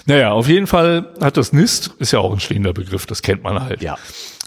[0.06, 3.44] Naja, auf jeden Fall hat das NIST, ist ja auch ein stehender Begriff, das kennt
[3.44, 3.82] man halt.
[3.82, 3.98] Ja.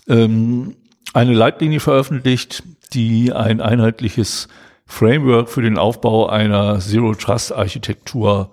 [0.08, 0.76] Ähm,
[1.12, 4.48] eine Leitlinie veröffentlicht, die ein einheitliches
[4.86, 8.50] Framework für den Aufbau einer Zero Trust Architektur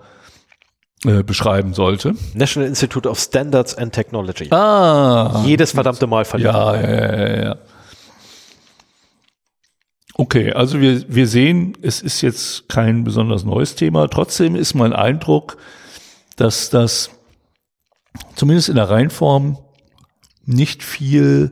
[1.08, 2.16] äh, beschreiben sollte.
[2.34, 4.48] National Institute of Standards and Technology.
[4.52, 5.44] Ah.
[5.46, 6.54] Jedes verdammte Mal verlinkt.
[6.54, 7.58] Ja, ja, ja, ja.
[10.18, 14.08] Okay, also wir, wir sehen, es ist jetzt kein besonders neues Thema.
[14.08, 15.58] Trotzdem ist mein Eindruck,
[16.38, 17.10] dass das
[18.36, 19.58] zumindest in der Reihenform
[20.46, 21.52] nicht viel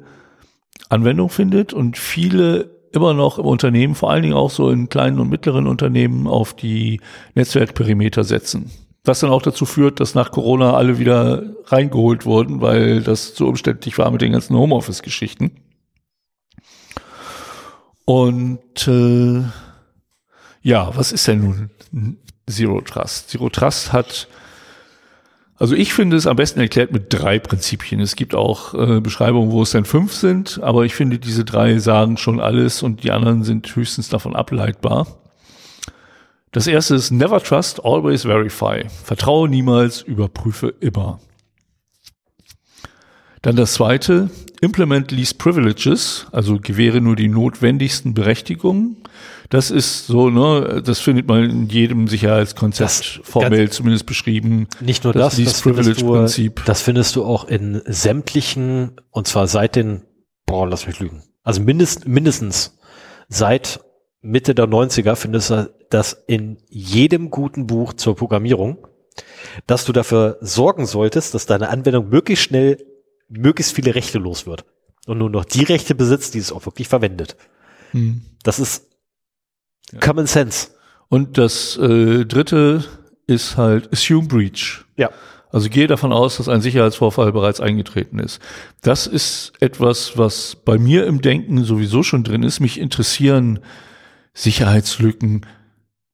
[0.87, 5.19] Anwendung findet und viele immer noch im Unternehmen, vor allen Dingen auch so in kleinen
[5.19, 7.01] und mittleren Unternehmen, auf die
[7.33, 8.71] Netzwerkperimeter setzen.
[9.05, 13.47] Was dann auch dazu führt, dass nach Corona alle wieder reingeholt wurden, weil das zu
[13.47, 15.51] umständlich war mit den ganzen Homeoffice-Geschichten.
[18.05, 19.43] Und äh,
[20.61, 22.17] ja, was ist denn nun
[22.49, 23.29] Zero Trust?
[23.29, 24.27] Zero Trust hat
[25.63, 28.01] also ich finde es am besten erklärt mit drei Prinzipien.
[28.01, 31.77] Es gibt auch äh, Beschreibungen, wo es dann fünf sind, aber ich finde, diese drei
[31.77, 35.07] sagen schon alles und die anderen sind höchstens davon ableitbar.
[36.53, 38.85] Das erste ist Never Trust, Always Verify.
[39.03, 41.19] Vertraue niemals, überprüfe immer.
[43.41, 44.29] Dann das zweite,
[44.61, 48.97] Implement Least Privileges, also gewähre nur die notwendigsten Berechtigungen.
[49.49, 54.67] Das ist so, ne, das findet man in jedem Sicherheitskonzept das, formell zumindest beschrieben.
[54.79, 56.63] Nicht nur das, das, das Privilege du, Prinzip.
[56.65, 60.03] Das findest du auch in sämtlichen, und zwar seit den,
[60.45, 61.23] boah, lass mich lügen.
[61.41, 62.77] Also mindest, mindestens
[63.27, 63.79] seit
[64.23, 68.87] Mitte der 90er findest du das in jedem guten Buch zur Programmierung,
[69.67, 72.83] dass du dafür sorgen solltest, dass deine Anwendung möglichst schnell
[73.29, 74.65] möglichst viele Rechte los wird
[75.05, 77.35] und nur noch die Rechte besitzt, die es auch wirklich verwendet.
[77.91, 78.21] Hm.
[78.43, 78.87] Das ist
[79.91, 79.99] ja.
[79.99, 80.69] Common Sense.
[81.09, 82.85] Und das äh, dritte
[83.27, 84.85] ist halt Assume Breach.
[84.95, 85.11] Ja.
[85.51, 88.41] Also gehe davon aus, dass ein Sicherheitsvorfall bereits eingetreten ist.
[88.81, 92.59] Das ist etwas, was bei mir im Denken sowieso schon drin ist.
[92.59, 93.59] Mich interessieren
[94.33, 95.45] Sicherheitslücken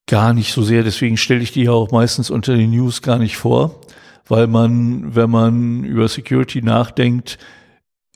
[0.08, 0.84] gar nicht so sehr.
[0.84, 3.82] Deswegen stelle ich die ja auch meistens unter den News gar nicht vor,
[4.28, 7.38] weil man, wenn man über Security nachdenkt,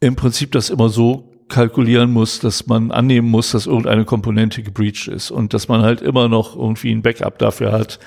[0.01, 5.07] im Prinzip das immer so kalkulieren muss, dass man annehmen muss, dass irgendeine Komponente gebreached
[5.07, 7.99] ist und dass man halt immer noch irgendwie ein Backup dafür hat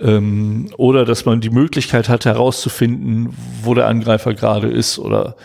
[0.00, 5.36] ähm, oder dass man die Möglichkeit hat herauszufinden, wo der Angreifer gerade ist oder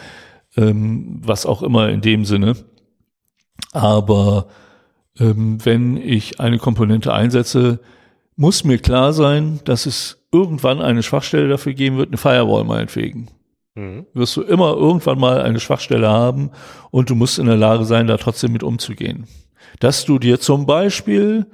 [0.57, 2.55] ähm, was auch immer in dem Sinne.
[3.71, 4.47] Aber
[5.17, 7.79] wenn ich eine Komponente einsetze,
[8.35, 13.29] muss mir klar sein, dass es irgendwann eine Schwachstelle dafür geben wird, eine Firewall meinetwegen.
[13.75, 14.05] Mhm.
[14.13, 16.51] Wirst du immer irgendwann mal eine Schwachstelle haben
[16.91, 19.27] und du musst in der Lage sein, da trotzdem mit umzugehen.
[19.79, 21.45] Dass du dir zum Beispiel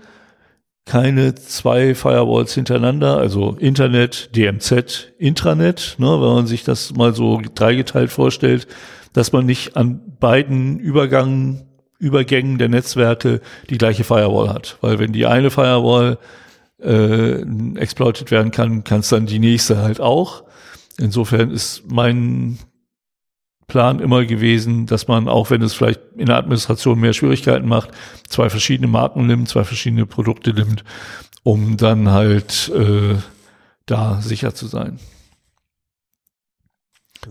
[0.85, 7.39] keine zwei Firewalls hintereinander, also Internet, DMZ, Intranet, ne, wenn man sich das mal so
[7.53, 8.67] dreigeteilt vorstellt,
[9.13, 11.67] dass man nicht an beiden Übergangen
[12.01, 14.77] Übergängen der Netzwerke die gleiche Firewall hat.
[14.81, 16.17] Weil wenn die eine Firewall
[16.81, 17.41] äh,
[17.75, 20.43] exploited werden kann, kann es dann die nächste halt auch.
[20.97, 22.57] Insofern ist mein
[23.67, 27.91] Plan immer gewesen, dass man, auch wenn es vielleicht in der Administration mehr Schwierigkeiten macht,
[28.27, 30.83] zwei verschiedene Marken nimmt, zwei verschiedene Produkte nimmt,
[31.43, 33.15] um dann halt äh,
[33.85, 34.99] da sicher zu sein.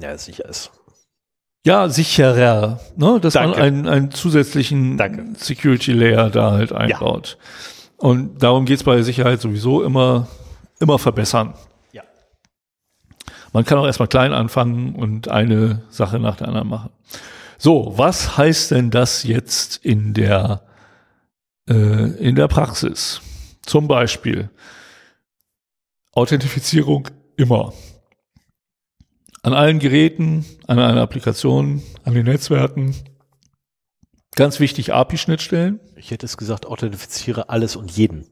[0.00, 0.70] Ja, sicher ist.
[1.64, 3.20] Ja, sicherer, ne?
[3.20, 3.50] dass Danke.
[3.50, 5.26] man einen, einen zusätzlichen Danke.
[5.36, 7.36] Security Layer da halt einbaut.
[7.98, 10.26] Und darum geht's bei Sicherheit sowieso immer,
[10.78, 11.52] immer verbessern.
[11.92, 12.02] Ja.
[13.52, 16.90] Man kann auch erstmal klein anfangen und eine Sache nach der anderen machen.
[17.58, 20.62] So, was heißt denn das jetzt in der,
[21.68, 23.20] äh, in der Praxis?
[23.60, 24.48] Zum Beispiel
[26.12, 27.74] Authentifizierung immer.
[29.42, 32.94] An allen Geräten, an allen Applikationen, an den Netzwerken.
[34.36, 35.80] Ganz wichtig, API-Schnittstellen.
[35.96, 38.26] Ich hätte es gesagt, authentifiziere alles und jeden.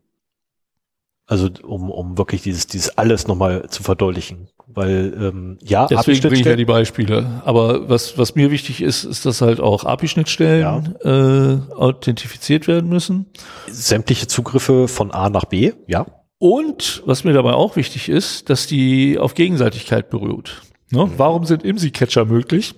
[1.27, 4.49] Also um, um wirklich dieses, dieses alles nochmal zu verdeutlichen.
[4.67, 7.43] Weil ähm, ja, Deswegen bringe ich ja die Beispiele.
[7.45, 13.27] Aber was, was mir wichtig ist, ist, dass halt auch API-Schnittstellen äh, authentifiziert werden müssen.
[13.67, 16.07] sämtliche Zugriffe von A nach B, ja.
[16.39, 20.63] Und was mir dabei auch wichtig ist, dass die auf Gegenseitigkeit beruht.
[20.91, 21.11] Ne?
[21.17, 22.75] Warum sind IMSI-Catcher möglich?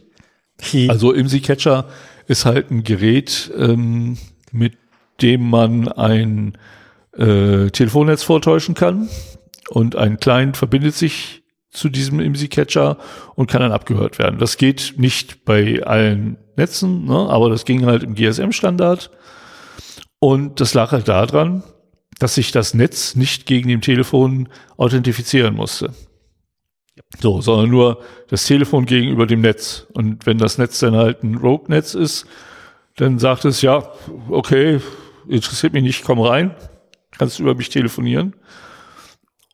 [0.88, 1.86] Also IMSI-Catcher
[2.26, 4.18] ist halt ein Gerät, ähm,
[4.52, 4.76] mit
[5.22, 6.56] dem man ein
[7.16, 9.08] äh, Telefonnetz vortäuschen kann
[9.68, 12.98] und ein Client verbindet sich zu diesem IMSI-Catcher
[13.36, 14.38] und kann dann abgehört werden.
[14.38, 17.28] Das geht nicht bei allen Netzen, ne?
[17.28, 19.10] aber das ging halt im GSM-Standard
[20.18, 21.62] und das lag halt daran,
[22.18, 25.92] dass sich das Netz nicht gegen dem Telefon authentifizieren musste.
[27.20, 29.86] So, sondern nur das Telefon gegenüber dem Netz.
[29.93, 32.27] Und wenn das Netz dann halt ein Rogue-Netz ist,
[32.97, 33.90] dann sagt es, ja,
[34.28, 34.81] okay,
[35.28, 36.55] interessiert mich nicht, komm rein,
[37.12, 38.35] kannst über mich telefonieren.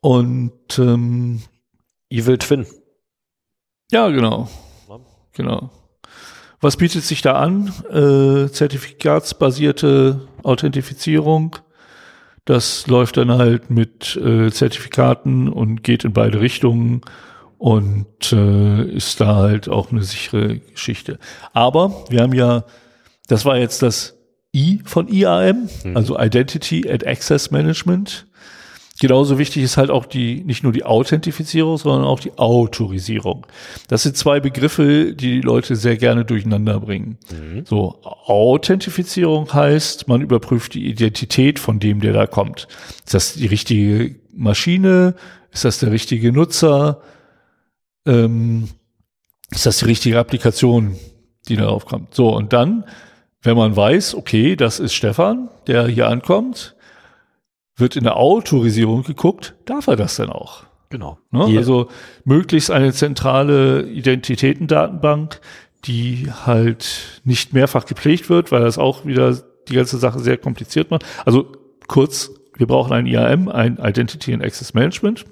[0.01, 1.41] Und ähm,
[2.09, 2.65] Evil Twin.
[3.91, 4.49] ja, genau.
[5.33, 5.69] Genau.
[6.61, 7.71] Was bietet sich da an?
[7.91, 11.57] Äh, zertifikatsbasierte Authentifizierung.
[12.45, 17.01] Das läuft dann halt mit äh, Zertifikaten und geht in beide Richtungen
[17.57, 21.19] und äh, ist da halt auch eine sichere Geschichte.
[21.53, 22.65] Aber wir haben ja,
[23.27, 24.15] das war jetzt das
[24.55, 28.27] I von IAM, also Identity and Access Management.
[28.99, 33.45] Genauso wichtig ist halt auch die, nicht nur die Authentifizierung, sondern auch die Autorisierung.
[33.89, 37.19] Das sind zwei Begriffe, die die Leute sehr gerne durcheinander bringen.
[37.65, 42.67] So, Authentifizierung heißt, man überprüft die Identität von dem, der da kommt.
[43.05, 45.13] Ist das die richtige Maschine?
[45.51, 47.01] Ist das der richtige Nutzer?
[48.07, 48.69] Ähm,
[49.51, 50.95] ist das die richtige Applikation,
[51.47, 52.15] die darauf kommt?
[52.15, 52.85] So, und dann,
[53.41, 56.75] wenn man weiß, okay, das ist Stefan, der hier ankommt,
[57.75, 60.63] wird in der Autorisierung geguckt, darf er das denn auch?
[60.89, 61.19] Genau.
[61.31, 61.57] Ne?
[61.57, 61.89] Also
[62.23, 65.39] möglichst eine zentrale Identitätendatenbank,
[65.85, 70.91] die halt nicht mehrfach gepflegt wird, weil das auch wieder die ganze Sache sehr kompliziert
[70.91, 71.05] macht.
[71.25, 71.51] Also
[71.87, 75.25] kurz, wir brauchen ein IAM, ein Identity and Access Management.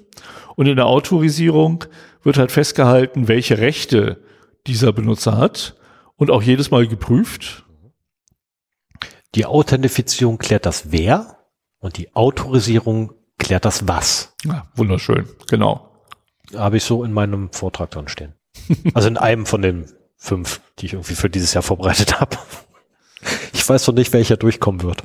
[0.54, 1.84] Und in der Autorisierung
[2.22, 4.22] wird halt festgehalten, welche Rechte
[4.66, 5.76] dieser Benutzer hat
[6.16, 7.64] und auch jedes Mal geprüft.
[9.34, 11.38] Die Authentifizierung klärt das Wer
[11.78, 14.34] und die Autorisierung klärt das Was.
[14.44, 16.02] Ja, wunderschön, genau.
[16.54, 18.34] Habe ich so in meinem Vortrag drin stehen.
[18.94, 22.38] Also in einem von den fünf, die ich irgendwie für dieses Jahr vorbereitet habe.
[23.52, 25.04] Ich weiß noch nicht, welcher durchkommen wird.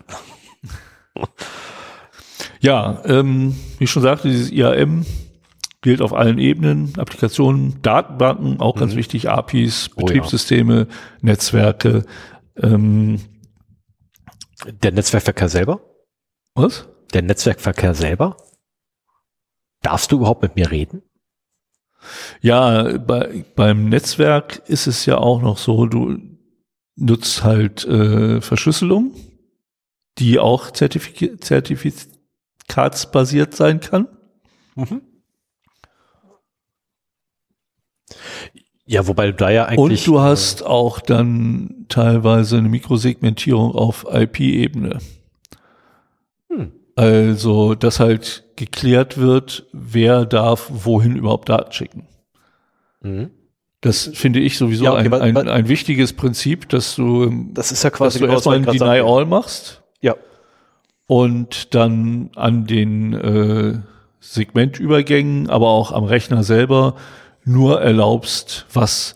[2.61, 5.05] Ja, ähm, wie ich schon sagte, dieses IAM
[5.81, 10.05] gilt auf allen Ebenen, Applikationen, Datenbanken, auch ganz wichtig, APIs, Oh ja.
[10.05, 10.87] Betriebssysteme,
[11.21, 12.05] Netzwerke.
[12.55, 13.19] Ähm,
[14.83, 15.81] Der Netzwerkverkehr selber?
[16.53, 16.87] was?
[17.13, 18.37] Der Netzwerkverkehr selber?
[19.81, 21.01] Darfst du überhaupt mit mir reden?
[22.41, 26.17] Ja, bei, beim Netzwerk ist es ja auch noch so, du
[26.95, 29.13] nutzt halt äh, Verschlüsselung,
[30.19, 31.43] die auch zertifik
[32.71, 34.07] zertifikatsbasiert sein kann.
[38.85, 40.07] Ja, wobei du da ja eigentlich.
[40.07, 44.99] Und du hast auch dann teilweise eine Mikrosegmentierung auf IP-Ebene.
[46.49, 46.71] Hm.
[46.95, 52.07] Also, dass halt geklärt wird, wer darf wohin überhaupt Daten schicken.
[53.01, 53.31] Mhm.
[53.79, 57.83] Das finde ich sowieso Ja, okay, ein, ein, ein wichtiges Prinzip, dass du, Das ist
[57.83, 58.99] ja dass quasi du genau erstmal ein Deny.
[58.99, 60.15] All machst Ja,
[61.07, 63.79] und dann an den äh,
[64.19, 66.95] Segmentübergängen, aber auch am Rechner selber
[67.43, 69.15] nur erlaubst, was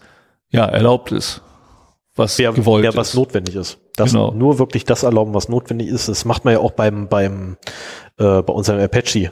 [0.49, 1.41] ja erlaubt ist,
[2.15, 2.97] was wer, gewollt ist.
[2.97, 3.77] was notwendig ist.
[3.95, 4.31] Das Genau.
[4.31, 6.09] nur wirklich das erlauben, was notwendig ist.
[6.09, 7.57] Das macht man ja auch beim, beim
[8.17, 9.31] äh, bei unserem Apache.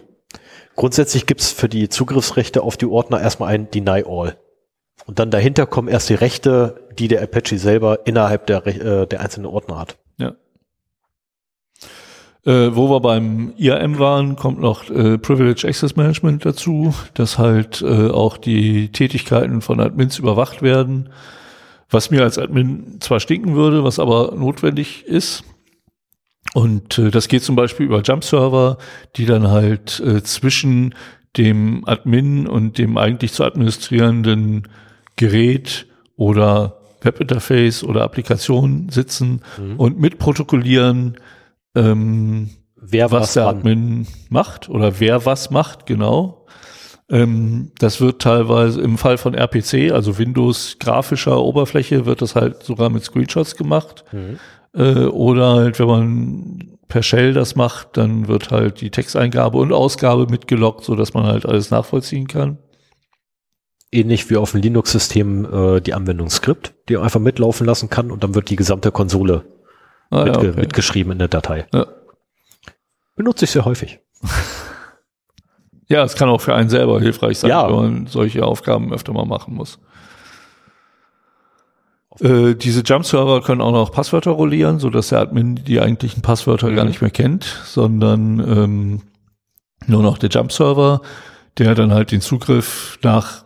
[0.76, 4.38] Grundsätzlich gibt's für die Zugriffsrechte auf die Ordner erstmal ein Deny All.
[5.06, 9.20] Und dann dahinter kommen erst die Rechte, die der Apache selber innerhalb der, äh, der
[9.20, 9.98] einzelnen Ordner hat.
[12.46, 17.82] Äh, wo wir beim IAM waren, kommt noch äh, Privilege Access Management dazu, dass halt
[17.82, 21.10] äh, auch die Tätigkeiten von Admins überwacht werden,
[21.90, 25.46] was mir als Admin zwar stinken würde, was aber notwendig ist.
[26.54, 28.78] Und äh, das geht zum Beispiel über Jump-Server,
[29.16, 30.96] die dann halt äh, zwischen
[31.38, 34.68] dem Admin und dem eigentlich zu administrierenden
[35.16, 35.88] Gerät
[36.18, 39.42] oder Webinterface oder Applikation sitzen
[39.78, 41.18] und mitprotokollieren,
[41.76, 42.50] ähm,
[42.86, 43.58] Wer was was der wann.
[43.60, 46.46] Admin macht oder wer was macht, genau.
[47.10, 52.64] Ähm, das wird teilweise im Fall von RPC, also Windows grafischer Oberfläche, wird das halt
[52.64, 54.04] sogar mit Screenshots gemacht.
[54.12, 54.38] Mhm.
[54.74, 59.72] Äh, oder halt, wenn man per Shell das macht, dann wird halt die Texteingabe und
[59.72, 62.58] Ausgabe mitgeloggt, so dass man halt alles nachvollziehen kann.
[63.92, 68.24] Ähnlich wie auf dem Linux-System äh, die Anwendung Script, die einfach mitlaufen lassen kann und
[68.26, 69.46] dann wird die gesamte Konsole
[70.14, 70.60] Ah, ja, mitge okay.
[70.62, 71.66] mitgeschrieben in der Datei.
[71.74, 71.88] Ja.
[73.16, 74.00] Benutze ich sehr häufig.
[75.88, 77.68] ja, es kann auch für einen selber hilfreich sein, Ja.
[77.68, 79.80] wenn man solche Aufgaben öfter mal machen muss.
[82.20, 86.72] Äh, diese Jump-Server können auch noch Passwörter rollieren, so dass der Admin die eigentlichen Passwörter
[86.72, 89.02] gar nicht mehr kennt, sondern ähm,
[89.88, 91.02] nur noch der Jump-Server,
[91.58, 93.43] der dann halt den Zugriff nach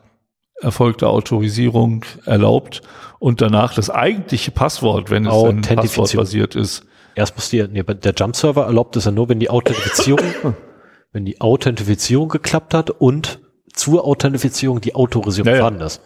[0.61, 2.81] erfolgter Autorisierung erlaubt
[3.19, 5.85] und danach das eigentliche Passwort, wenn es denn Authentifizierung.
[6.05, 6.83] passwortbasiert ist.
[7.15, 10.25] Erst muss die, nee, der Jump-Server erlaubt es ja nur, wenn die Authentifizierung,
[11.11, 13.39] wenn die Authentifizierung geklappt hat und
[13.73, 15.59] zur Authentifizierung die Autorisierung Ja, ja.
[15.61, 16.01] vorhanden ist.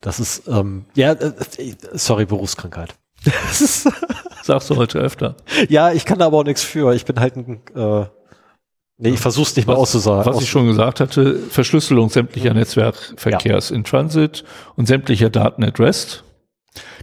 [0.00, 1.32] Das ist, ähm, ja, äh,
[1.92, 2.94] sorry, Berufskrankheit.
[3.24, 3.88] Das ist,
[4.42, 5.36] Sagst du heute öfter.
[5.68, 6.94] ja, ich kann da aber auch nichts für.
[6.94, 8.06] Ich bin halt ein, äh,
[9.00, 10.32] nee, ich versuch's nicht mal auszusagen.
[10.32, 14.44] Was ich schon gesagt hatte, Verschlüsselung sämtlicher Netzwerkverkehrs in Transit
[14.76, 16.24] und sämtlicher Daten at rest.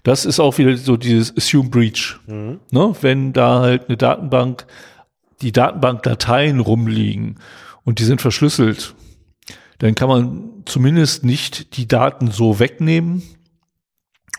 [0.03, 2.19] Das ist auch wieder so dieses Assume Breach.
[2.27, 2.59] Mhm.
[2.71, 2.95] Ne?
[3.01, 4.65] Wenn da halt eine Datenbank,
[5.41, 7.39] die Datenbankdateien rumliegen
[7.83, 8.95] und die sind verschlüsselt,
[9.79, 13.21] dann kann man zumindest nicht die Daten so wegnehmen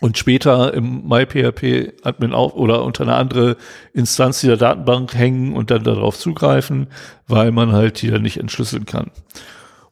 [0.00, 3.56] und später im MyPHP-Admin auf oder unter eine andere
[3.92, 6.88] Instanz dieser Datenbank hängen und dann darauf zugreifen,
[7.26, 9.10] weil man halt die dann nicht entschlüsseln kann.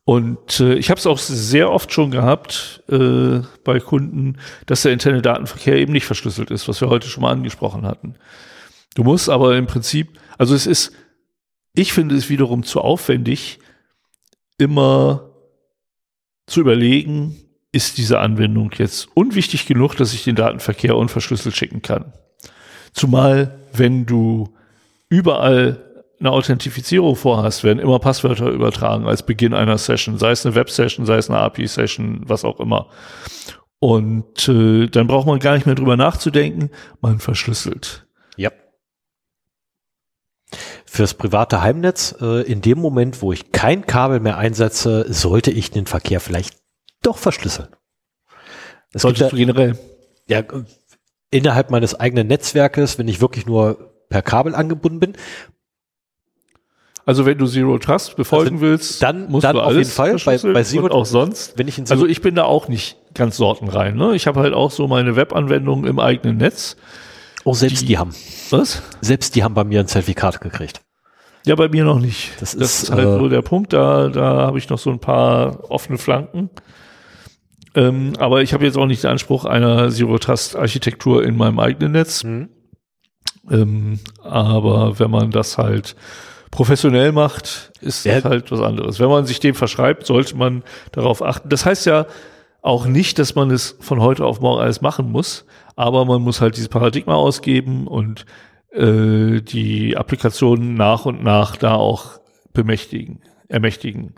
[0.04, 4.92] Und äh, ich habe es auch sehr oft schon gehabt äh, bei Kunden, dass der
[4.92, 8.14] interne Datenverkehr eben nicht verschlüsselt ist, was wir heute schon mal angesprochen hatten.
[8.94, 10.92] Du musst aber im Prinzip, also es ist,
[11.74, 13.58] ich finde es wiederum zu aufwendig,
[14.58, 15.32] immer
[16.46, 17.36] zu überlegen,
[17.76, 22.14] ist diese Anwendung jetzt unwichtig genug, dass ich den Datenverkehr unverschlüsselt schicken kann.
[22.94, 24.54] Zumal, wenn du
[25.10, 25.84] überall
[26.18, 31.04] eine Authentifizierung vorhast, werden immer Passwörter übertragen als Beginn einer Session, sei es eine Web-Session,
[31.04, 32.88] sei es eine API-Session, was auch immer.
[33.78, 36.70] Und äh, dann braucht man gar nicht mehr drüber nachzudenken,
[37.02, 38.06] man verschlüsselt.
[38.38, 38.50] Ja.
[40.86, 45.70] Fürs private Heimnetz, äh, in dem Moment, wo ich kein Kabel mehr einsetze, sollte ich
[45.70, 46.56] den Verkehr vielleicht
[47.06, 47.68] doch verschlüsseln.
[48.92, 49.78] Es gibt Solltest du generell.
[50.28, 50.42] ja,
[51.30, 55.12] innerhalb meines eigenen Netzwerkes, wenn ich wirklich nur per Kabel angebunden bin,
[57.08, 60.18] Also wenn du Zero Trust befolgen willst, Also dann- musst dann du auf alles jeden
[60.24, 60.38] Fall.
[60.42, 61.56] Bei- bei Zero auch sonst.
[61.56, 63.94] wenn ich Also ich bin da auch nicht ganz sortenrein.
[63.96, 64.16] Ne?
[64.16, 66.76] Ich habe halt auch so meine Webanwendungen im eigenen Netz.
[67.44, 68.12] oh, selbst die, die- haben,
[68.50, 68.82] Was?
[69.00, 70.80] selbst die haben bei mir ein Zertifikat gekriegt.
[71.44, 72.32] Ja, bei mir noch nicht.
[72.40, 73.72] Das Das, ist, ist, halt äh, so der Punkt.
[73.72, 76.50] Da, da habe ich noch so ein paar offene Flanken.
[77.76, 81.60] Ähm, aber ich habe jetzt auch nicht den Anspruch einer Zero Trust Architektur in meinem
[81.60, 82.24] eigenen Netz.
[82.24, 82.48] Mhm.
[83.50, 85.94] Ähm, aber wenn man das halt
[86.50, 88.98] professionell macht, ist das halt was anderes.
[88.98, 91.50] Wenn man sich dem verschreibt, sollte man darauf achten.
[91.50, 92.06] Das heißt ja
[92.62, 95.44] auch nicht, dass man es von heute auf morgen alles machen muss,
[95.76, 98.24] aber man muss halt dieses Paradigma ausgeben und
[98.72, 102.20] äh, die Applikationen nach und nach da auch
[102.54, 104.14] bemächtigen, ermächtigen.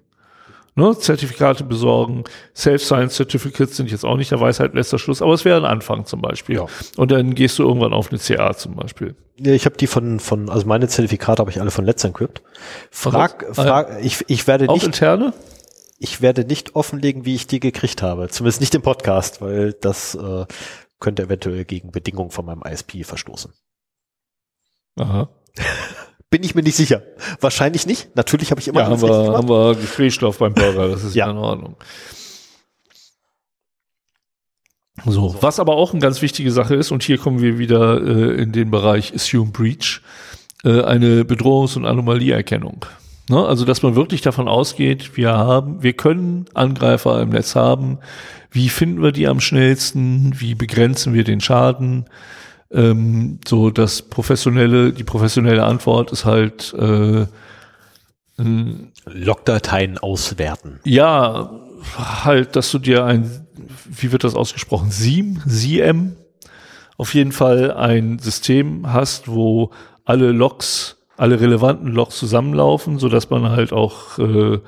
[0.79, 0.97] Ne?
[0.97, 2.23] Zertifikate besorgen,
[2.55, 6.07] Self-Science Certificates sind jetzt auch nicht der Weisheit letzter Schluss, aber es wäre ein Anfang
[6.07, 6.55] zum Beispiel.
[6.55, 6.67] Ja.
[6.97, 9.17] Und dann gehst du irgendwann auf eine CA zum Beispiel.
[9.41, 12.43] Ja, ich habe die von, von, also meine Zertifikate habe ich alle von Let's Encrypt.
[12.93, 13.45] Frag?
[13.51, 15.33] Ah, frag, ich, ich werde Auch nicht, interne?
[15.99, 18.29] ich werde nicht offenlegen, wie ich die gekriegt habe.
[18.29, 20.47] Zumindest nicht im Podcast, weil das äh,
[21.01, 23.53] könnte eventuell gegen Bedingungen von meinem ISP verstoßen.
[24.95, 25.29] Aha.
[26.31, 27.03] Bin ich mir nicht sicher.
[27.41, 28.15] Wahrscheinlich nicht.
[28.15, 31.27] Natürlich habe ich immer Ja, haben wir, haben wir Gesprächsstoff beim Burger, das ist Ja.
[31.27, 31.77] ja in Ordnung.
[35.07, 38.43] So, was aber auch eine ganz wichtige Sache ist, und hier kommen wir wieder äh,
[38.43, 40.01] in den Bereich Assume Breach,
[40.65, 42.85] äh, eine Bedrohungs- und Anomalieerkennung.
[43.31, 43.47] Ne?
[43.47, 47.99] Also, dass man wirklich davon ausgeht, wir haben, wir können Angreifer im Netz haben.
[48.51, 50.33] Wie finden wir die am schnellsten?
[50.41, 52.07] Wie begrenzen wir den Schaden?
[52.71, 57.27] Ähm, so, das professionelle, die professionelle Antwort ist halt, äh,
[59.07, 60.79] Logdateien auswerten.
[60.85, 61.51] Ja,
[62.25, 63.47] halt, dass du dir ein,
[63.87, 66.17] wie wird das ausgesprochen, SIEM, SIEM,
[66.97, 69.71] auf jeden Fall ein System hast, wo
[70.05, 74.59] alle Logs, alle relevanten Logs zusammenlaufen, so dass man halt auch äh,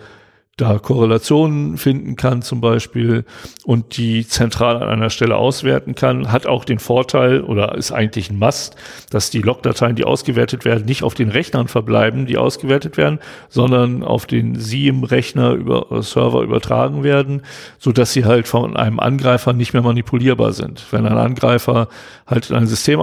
[0.61, 3.25] da Korrelationen finden kann zum Beispiel
[3.65, 8.31] und die zentral an einer Stelle auswerten kann, hat auch den Vorteil oder ist eigentlich
[8.31, 8.77] ein Must,
[9.11, 14.03] dass die Logdateien, die ausgewertet werden, nicht auf den Rechnern verbleiben, die ausgewertet werden, sondern
[14.03, 17.43] auf den SIEM-Rechner über äh, Server übertragen werden,
[17.79, 20.85] so dass sie halt von einem Angreifer nicht mehr manipulierbar sind.
[20.91, 21.89] Wenn ein Angreifer
[22.27, 23.01] halt in ein System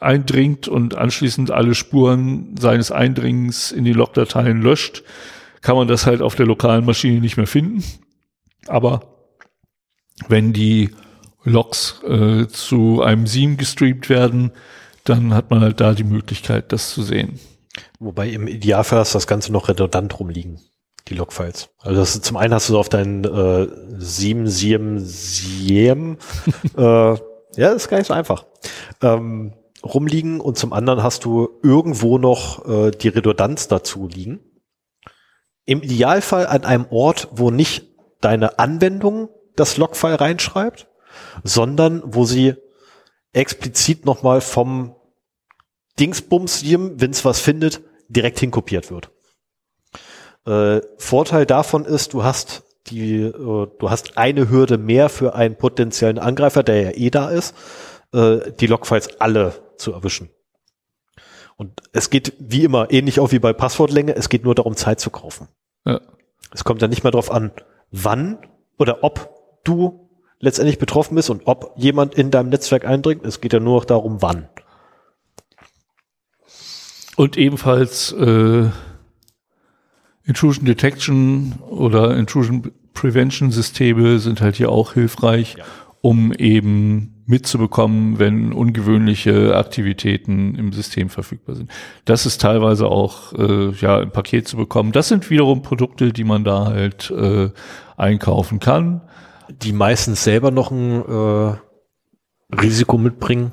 [0.00, 5.02] eindringt und anschließend alle Spuren seines Eindringens in die Logdateien löscht,
[5.64, 7.82] kann man das halt auf der lokalen Maschine nicht mehr finden.
[8.66, 9.00] Aber
[10.28, 10.90] wenn die
[11.42, 14.52] Logs äh, zu einem Seam gestreamt werden,
[15.04, 17.40] dann hat man halt da die Möglichkeit, das zu sehen.
[17.98, 20.60] Wobei im Idealfall hast das Ganze noch redundant rumliegen,
[21.08, 21.70] die Logfiles.
[21.78, 23.66] Also das zum einen hast du so auf deinen äh,
[23.96, 26.18] Siem, Siem, Siem,
[26.76, 26.82] äh,
[27.56, 28.44] ja, ist gar nicht so einfach,
[29.00, 34.40] ähm, rumliegen und zum anderen hast du irgendwo noch äh, die Redundanz dazu liegen
[35.66, 37.86] im Idealfall an einem Ort, wo nicht
[38.20, 40.88] deine Anwendung das Logfile reinschreibt,
[41.42, 42.54] sondern wo sie
[43.32, 44.94] explizit nochmal vom
[45.98, 49.10] Dingsbums, wenn es was findet, direkt hinkopiert wird.
[50.46, 55.56] Äh, Vorteil davon ist, du hast die, äh, du hast eine Hürde mehr für einen
[55.56, 57.54] potenziellen Angreifer, der ja eh da ist,
[58.12, 60.30] äh, die Logfiles alle zu erwischen.
[61.56, 65.00] Und es geht wie immer ähnlich auch wie bei Passwortlänge, es geht nur darum, Zeit
[65.00, 65.48] zu kaufen.
[65.84, 66.00] Ja.
[66.52, 67.52] Es kommt dann nicht mehr darauf an,
[67.90, 68.38] wann
[68.78, 69.30] oder ob
[69.64, 70.08] du
[70.40, 73.24] letztendlich betroffen bist und ob jemand in deinem Netzwerk eindringt.
[73.24, 74.48] Es geht ja nur noch darum, wann.
[77.16, 78.68] Und ebenfalls äh,
[80.24, 85.64] Intrusion Detection oder Intrusion Prevention Systeme sind halt hier auch hilfreich, ja.
[86.04, 91.70] Um eben mitzubekommen, wenn ungewöhnliche Aktivitäten im System verfügbar sind.
[92.04, 94.92] Das ist teilweise auch äh, ja im Paket zu bekommen.
[94.92, 97.48] Das sind wiederum Produkte, die man da halt äh,
[97.96, 99.00] einkaufen kann.
[99.48, 101.54] Die meistens selber noch ein äh,
[102.54, 103.52] Risiko mitbringen,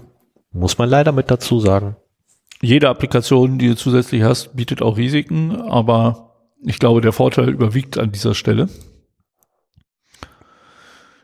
[0.51, 1.95] muss man leider mit dazu sagen.
[2.61, 6.33] Jede Applikation, die du zusätzlich hast, bietet auch Risiken, aber
[6.65, 8.67] ich glaube, der Vorteil überwiegt an dieser Stelle.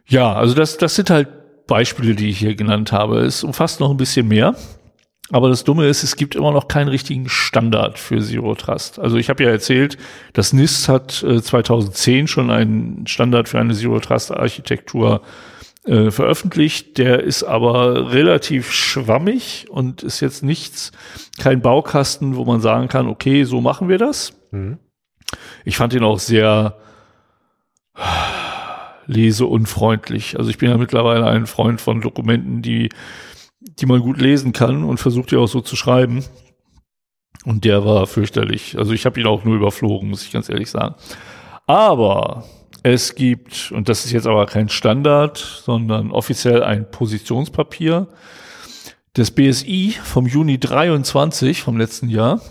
[0.07, 1.27] Ja, also das, das sind halt
[1.67, 3.19] Beispiele, die ich hier genannt habe.
[3.19, 4.55] Es umfasst noch ein bisschen mehr.
[5.29, 8.97] Aber das Dumme ist, es gibt immer noch keinen richtigen Standard für Zero Trust.
[8.97, 9.97] Also ich habe ja erzählt,
[10.31, 15.21] das NIST hat äh, 2010 schon einen Standard für eine Zero Trust Architektur
[15.83, 16.97] äh, veröffentlicht.
[16.97, 20.93] Der ist aber relativ schwammig und ist jetzt nichts,
[21.39, 24.31] kein Baukasten, wo man sagen kann, okay, so machen wir das.
[24.51, 24.77] Mhm.
[25.65, 26.77] Ich fand ihn auch sehr
[29.07, 30.37] leseunfreundlich.
[30.37, 32.89] Also ich bin ja mittlerweile ein Freund von Dokumenten, die,
[33.59, 36.23] die man gut lesen kann und versucht ja auch so zu schreiben.
[37.45, 38.77] Und der war fürchterlich.
[38.77, 40.95] Also ich habe ihn auch nur überflogen, muss ich ganz ehrlich sagen.
[41.65, 42.43] Aber
[42.83, 48.07] es gibt, und das ist jetzt aber kein Standard, sondern offiziell ein Positionspapier
[49.15, 52.41] des BSI vom Juni 23 vom letzten Jahr.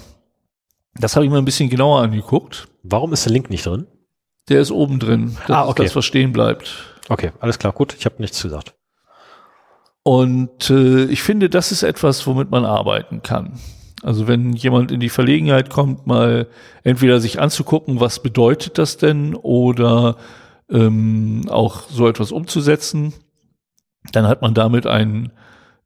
[0.95, 2.69] Das habe ich mir ein bisschen genauer angeguckt.
[2.83, 3.87] Warum ist der Link nicht drin?
[4.49, 5.37] Der ist oben drin.
[5.47, 5.85] Das ah, okay.
[5.85, 6.71] das, was stehen bleibt.
[7.09, 7.95] Okay, alles klar, gut.
[7.99, 8.75] Ich habe nichts gesagt.
[10.03, 13.59] Und äh, ich finde, das ist etwas, womit man arbeiten kann.
[14.03, 16.47] Also wenn jemand in die Verlegenheit kommt, mal
[16.85, 20.17] entweder sich anzugucken, was bedeutet das denn, oder
[20.71, 23.15] ähm, auch so etwas umzusetzen,
[24.13, 25.33] dann hat man damit ein,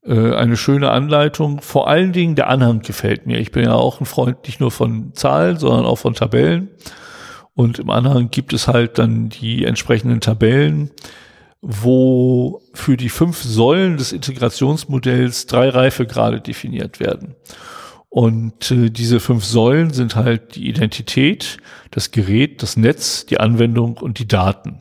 [0.04, 1.62] äh, eine schöne Anleitung.
[1.62, 3.38] Vor allen Dingen der Anhang gefällt mir.
[3.38, 6.68] Ich bin ja auch ein Freund nicht nur von Zahlen, sondern auch von Tabellen.
[7.54, 10.90] Und im Anhang gibt es halt dann die entsprechenden Tabellen,
[11.60, 17.36] wo für die fünf Säulen des Integrationsmodells drei Reifegrade definiert werden.
[18.08, 21.58] Und äh, diese fünf Säulen sind halt die Identität,
[21.90, 24.80] das Gerät, das Netz, die Anwendung und die Daten.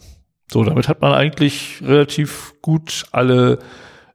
[0.51, 3.59] So, damit hat man eigentlich relativ gut alle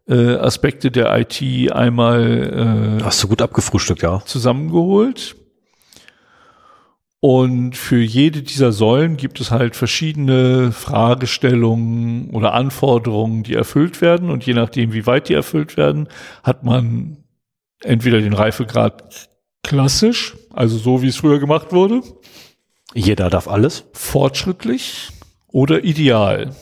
[0.09, 4.21] äh, Aspekte der IT einmal äh, Hast du gut abgefrühstückt, ja.
[4.25, 5.37] zusammengeholt.
[7.27, 14.29] Und für jede dieser Säulen gibt es halt verschiedene Fragestellungen oder Anforderungen, die erfüllt werden.
[14.29, 16.09] Und je nachdem, wie weit die erfüllt werden,
[16.43, 17.17] hat man
[17.83, 19.31] entweder den Reifegrad
[19.63, 22.03] klassisch, also so wie es früher gemacht wurde.
[22.93, 23.87] Jeder darf alles.
[23.95, 25.09] Fortschrittlich
[25.47, 26.55] oder ideal.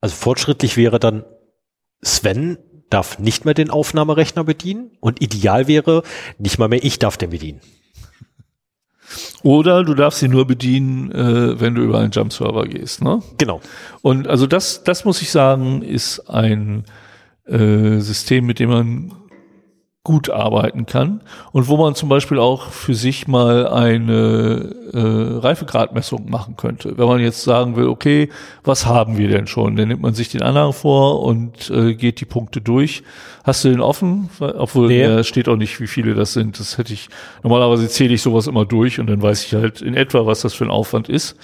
[0.00, 1.24] Also fortschrittlich wäre dann
[2.00, 2.56] Sven
[2.88, 6.04] darf nicht mehr den Aufnahmerechner bedienen und ideal wäre
[6.38, 7.60] nicht mal mehr ich darf den bedienen.
[9.42, 13.02] Oder du darfst sie nur bedienen, äh, wenn du über einen Jump-Server gehst.
[13.02, 13.22] Ne?
[13.38, 13.60] Genau.
[14.02, 16.84] Und also das, das muss ich sagen, ist ein
[17.46, 19.12] äh, System, mit dem man
[20.04, 21.20] gut arbeiten kann
[21.52, 26.98] und wo man zum Beispiel auch für sich mal eine äh, Reifegradmessung machen könnte.
[26.98, 28.28] Wenn man jetzt sagen will, okay,
[28.64, 29.76] was haben wir denn schon?
[29.76, 33.04] Dann nimmt man sich den Anhang vor und äh, geht die Punkte durch.
[33.44, 34.28] Hast du den offen?
[34.40, 35.02] Obwohl, nee.
[35.02, 36.58] äh, steht auch nicht, wie viele das sind.
[36.58, 37.08] Das hätte ich,
[37.44, 40.52] normalerweise zähle ich sowas immer durch und dann weiß ich halt in etwa, was das
[40.52, 41.36] für ein Aufwand ist.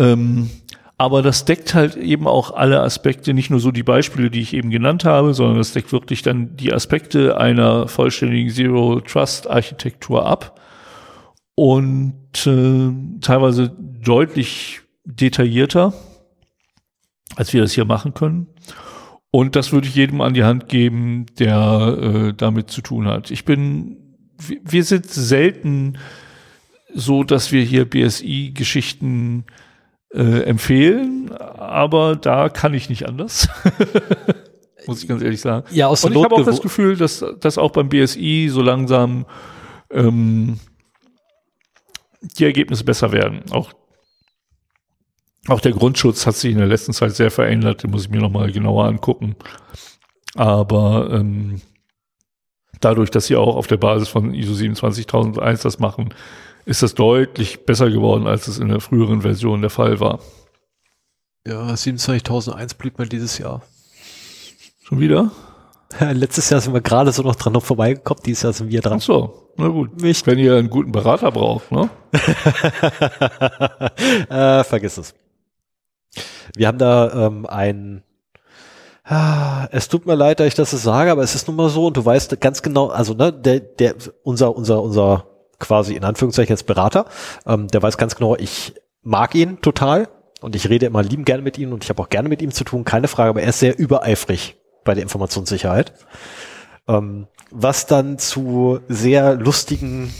[0.00, 0.50] Ähm,
[0.98, 4.52] aber das deckt halt eben auch alle Aspekte, nicht nur so die Beispiele, die ich
[4.52, 10.26] eben genannt habe, sondern das deckt wirklich dann die Aspekte einer vollständigen Zero Trust Architektur
[10.26, 10.60] ab
[11.54, 15.94] und äh, teilweise deutlich detaillierter,
[17.36, 18.48] als wir das hier machen können.
[19.30, 23.30] Und das würde ich jedem an die Hand geben, der äh, damit zu tun hat.
[23.30, 25.98] Ich bin, wir sind selten
[26.92, 29.44] so, dass wir hier BSI-Geschichten
[30.10, 33.48] äh, empfehlen, aber da kann ich nicht anders.
[34.86, 35.66] Muss ich ganz ehrlich sagen.
[35.70, 39.26] Ja, aus Und ich habe auch das Gefühl, dass, dass auch beim BSI so langsam
[39.90, 40.58] ähm,
[42.20, 43.42] die Ergebnisse besser werden.
[43.50, 43.72] Auch,
[45.48, 48.20] auch der Grundschutz hat sich in der letzten Zeit sehr verändert, den muss ich mir
[48.20, 49.36] nochmal genauer angucken.
[50.34, 51.60] Aber ähm,
[52.80, 56.14] dadurch, dass sie auch auf der Basis von ISO 27001 das machen,
[56.68, 60.20] ist das deutlich besser geworden, als es in der früheren Version der Fall war.
[61.46, 63.62] Ja, 27001 blüht mal dieses Jahr.
[64.82, 65.30] Schon wieder?
[66.12, 68.98] Letztes Jahr sind wir gerade so noch dran noch vorbeigekommen, dieses Jahr sind wir dran.
[68.98, 69.98] Ach so, na gut.
[70.02, 70.26] Nicht.
[70.26, 71.88] Wenn ihr einen guten Berater braucht, ne?
[74.28, 75.14] äh, vergiss es.
[76.54, 78.02] Wir haben da ähm, ein
[79.04, 81.86] ah, es tut mir leid, dass ich das sage, aber es ist nun mal so
[81.86, 85.27] und du weißt ganz genau, also ne, der, der, unser, unser, unser
[85.58, 87.06] quasi in Anführungszeichen als Berater.
[87.46, 90.08] Ähm, der weiß ganz genau, ich mag ihn total
[90.40, 92.52] und ich rede immer lieben gerne mit ihm und ich habe auch gerne mit ihm
[92.52, 95.92] zu tun, keine Frage, aber er ist sehr übereifrig bei der Informationssicherheit.
[96.86, 100.12] Ähm, was dann zu sehr lustigen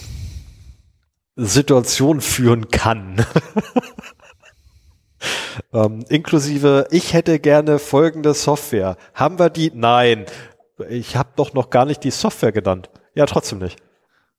[1.37, 3.25] Situationen führen kann.
[5.73, 8.97] ähm, inklusive, ich hätte gerne folgende Software.
[9.15, 9.71] Haben wir die?
[9.75, 10.27] Nein.
[10.89, 12.91] Ich habe doch noch gar nicht die Software genannt.
[13.15, 13.79] Ja, trotzdem nicht.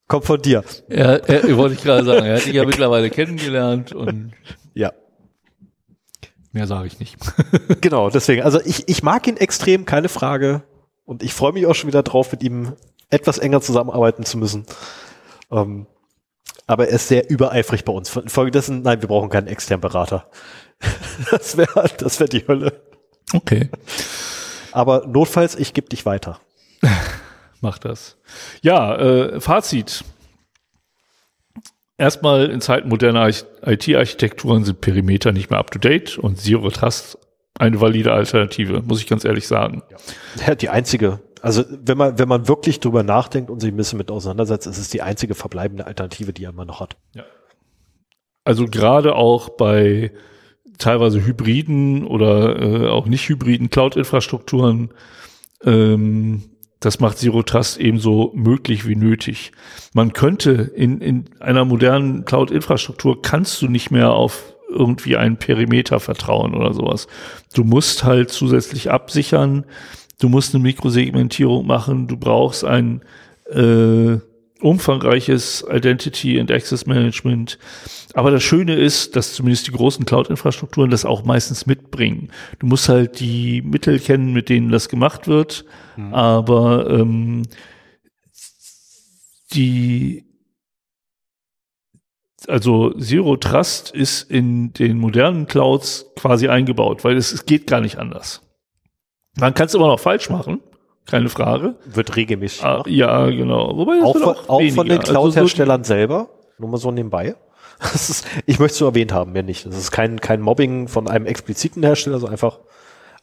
[0.10, 0.64] Kommt von dir.
[0.90, 2.26] Ja, er, wollte ich gerade sagen.
[2.26, 4.34] Er hat dich ja mittlerweile kennengelernt und
[4.74, 4.92] ja.
[6.52, 7.16] Mehr sage ich nicht.
[7.82, 8.42] genau, deswegen.
[8.42, 10.64] Also ich, ich mag ihn extrem, keine Frage.
[11.06, 12.74] Und ich freue mich auch schon wieder drauf, mit ihm
[13.12, 14.66] etwas enger zusammenarbeiten zu müssen.
[15.52, 15.86] Ähm,
[16.66, 18.10] aber er ist sehr übereifrig bei uns.
[18.10, 20.28] Folgedessen, nein, wir brauchen keinen externen Berater.
[21.32, 22.82] das wäre das wär die Hölle.
[23.34, 23.70] Okay.
[24.72, 26.40] Aber notfalls, ich gebe dich weiter.
[27.62, 28.18] Mach das.
[28.62, 30.04] Ja, äh, Fazit.
[31.98, 37.18] Erstmal in Zeiten moderner IT-Architekturen sind Perimeter nicht mehr up-to-date und Zero Trust
[37.60, 39.84] eine valide Alternative, muss ich ganz ehrlich sagen.
[40.48, 41.20] Ja, die einzige.
[41.42, 44.78] Also wenn man, wenn man wirklich drüber nachdenkt und sich ein bisschen mit auseinandersetzt, ist
[44.78, 46.96] es die einzige verbleibende Alternative, die man noch hat.
[47.14, 47.24] Ja.
[48.46, 50.12] Also gerade auch bei
[50.78, 54.94] teilweise hybriden oder äh, auch nicht hybriden Cloud-Infrastrukturen
[55.64, 56.44] ähm,
[56.80, 59.52] das macht Zero Trust ebenso möglich wie nötig.
[59.94, 66.00] Man könnte in, in einer modernen Cloud-Infrastruktur kannst du nicht mehr auf irgendwie einen Perimeter
[66.00, 67.08] vertrauen oder sowas.
[67.54, 69.66] Du musst halt zusätzlich absichern,
[70.20, 73.02] du musst eine Mikrosegmentierung machen, du brauchst ein
[73.52, 74.18] äh,
[74.62, 77.58] umfangreiches Identity and Access Management.
[78.14, 82.30] Aber das Schöne ist, dass zumindest die großen Cloud-Infrastrukturen das auch meistens mitbringen.
[82.60, 85.66] Du musst halt die Mittel kennen, mit denen das gemacht wird.
[85.96, 86.14] Mhm.
[86.14, 87.44] Aber ähm,
[89.54, 90.26] die
[92.48, 97.82] also Zero Trust ist in den modernen Clouds quasi eingebaut, weil es, es geht gar
[97.82, 98.42] nicht anders.
[99.38, 100.62] Man kann es immer noch falsch machen,
[101.10, 101.76] keine Frage.
[101.86, 102.64] Wird regelmäßig.
[102.64, 103.76] Ah, ja, genau.
[103.78, 107.36] Wobei auch, von, auch, auch von den Cloud-Herstellern also so selber, nur mal so nebenbei.
[107.94, 109.66] Ist, ich möchte es so erwähnt haben, mehr nicht.
[109.66, 112.60] Das ist kein, kein Mobbing von einem expliziten Hersteller, sondern einfach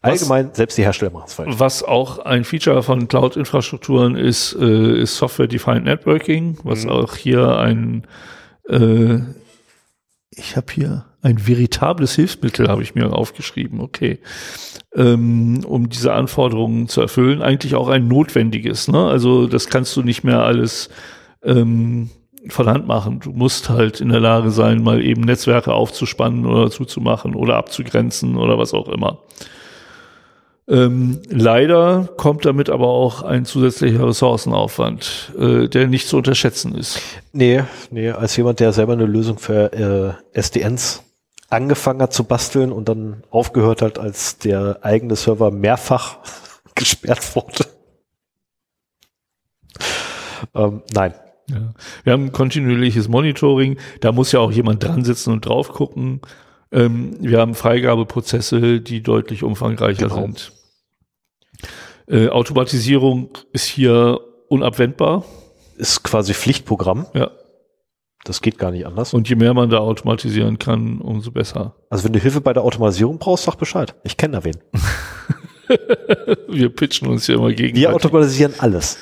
[0.00, 1.54] allgemein, was, selbst die Hersteller machen es falsch.
[1.58, 6.90] Was auch ein Feature von Cloud-Infrastrukturen ist, äh, ist Software-Defined Networking, was mhm.
[6.90, 8.06] auch hier ein
[8.68, 9.18] äh,
[10.36, 14.20] ich habe hier ein veritables Hilfsmittel, habe ich mir aufgeschrieben, okay,
[14.94, 18.88] ähm, um diese Anforderungen zu erfüllen, eigentlich auch ein notwendiges.
[18.88, 19.06] Ne?
[19.06, 20.90] Also das kannst du nicht mehr alles
[21.42, 22.10] ähm,
[22.48, 23.20] von Hand machen.
[23.20, 28.36] Du musst halt in der Lage sein, mal eben Netzwerke aufzuspannen oder zuzumachen oder abzugrenzen
[28.36, 29.18] oder was auch immer.
[30.68, 37.00] Ähm, leider kommt damit aber auch ein zusätzlicher Ressourcenaufwand, äh, der nicht zu unterschätzen ist.
[37.32, 41.04] Nee, nee, als jemand, der selber eine Lösung für äh, SDNs
[41.50, 46.18] angefangen hat zu basteln und dann aufgehört hat, als der eigene Server mehrfach
[46.74, 47.66] gesperrt wurde.
[50.54, 51.14] ähm, nein.
[51.48, 51.74] Ja.
[52.02, 56.20] Wir haben kontinuierliches Monitoring, da muss ja auch jemand dran sitzen und drauf gucken.
[56.72, 60.22] Ähm, wir haben Freigabeprozesse, die deutlich umfangreicher genau.
[60.22, 60.52] sind.
[62.08, 65.24] Äh, Automatisierung ist hier unabwendbar.
[65.76, 67.06] Ist quasi Pflichtprogramm.
[67.14, 67.30] Ja.
[68.24, 69.14] Das geht gar nicht anders.
[69.14, 71.76] Und je mehr man da automatisieren kann, umso besser.
[71.90, 73.94] Also wenn du Hilfe bei der Automatisierung brauchst, sag Bescheid.
[74.02, 74.58] Ich kenne da wen.
[76.48, 77.76] Wir pitchen uns hier immer gegen.
[77.76, 78.98] Wir automatisieren alles.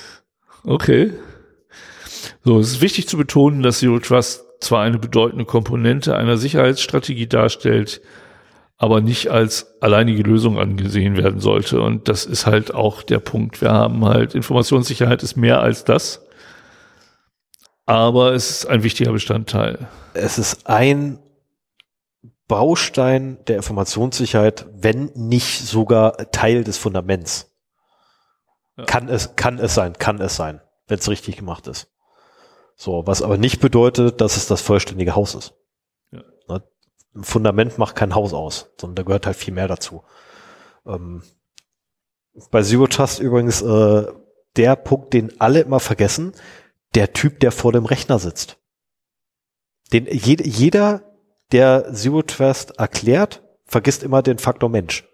[0.65, 1.13] Okay.
[2.45, 7.27] So, es ist wichtig zu betonen, dass Zero Trust zwar eine bedeutende Komponente einer Sicherheitsstrategie
[7.27, 8.01] darstellt,
[8.77, 11.81] aber nicht als alleinige Lösung angesehen werden sollte.
[11.81, 13.61] Und das ist halt auch der Punkt.
[13.61, 16.23] Wir haben halt, Informationssicherheit ist mehr als das,
[17.87, 19.89] aber es ist ein wichtiger Bestandteil.
[20.15, 21.19] Es ist ein
[22.49, 27.51] Baustein der Informationssicherheit, wenn nicht sogar Teil des Fundaments.
[28.77, 28.85] Ja.
[28.85, 31.94] Kann es, kann es sein, kann es sein, wenn es richtig gemacht ist.
[32.77, 35.55] So, was aber nicht bedeutet, dass es das vollständige Haus ist.
[36.11, 36.23] Ja.
[36.49, 36.63] Ne?
[37.15, 40.03] Ein Fundament macht kein Haus aus, sondern da gehört halt viel mehr dazu.
[40.87, 41.23] Ähm,
[42.51, 44.07] bei Zero Trust übrigens äh,
[44.57, 46.33] der Punkt, den alle immer vergessen,
[46.95, 48.59] der Typ, der vor dem Rechner sitzt.
[49.93, 51.03] Den jed jeder,
[51.53, 55.05] der Zero Trust erklärt, vergisst immer den Faktor Mensch.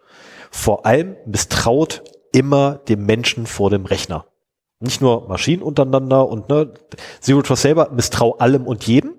[0.50, 4.26] Vor allem misstraut immer dem Menschen vor dem Rechner.
[4.80, 6.72] Nicht nur Maschinen untereinander und ne,
[7.20, 9.12] Zero Trust selber misstrau allem und jedem,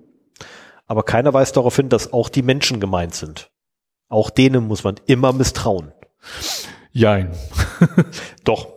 [0.86, 3.50] aber keiner weist darauf hin, dass auch die Menschen gemeint sind.
[4.08, 5.92] Auch denen muss man immer misstrauen.
[6.90, 7.30] Jein.
[8.44, 8.68] Doch.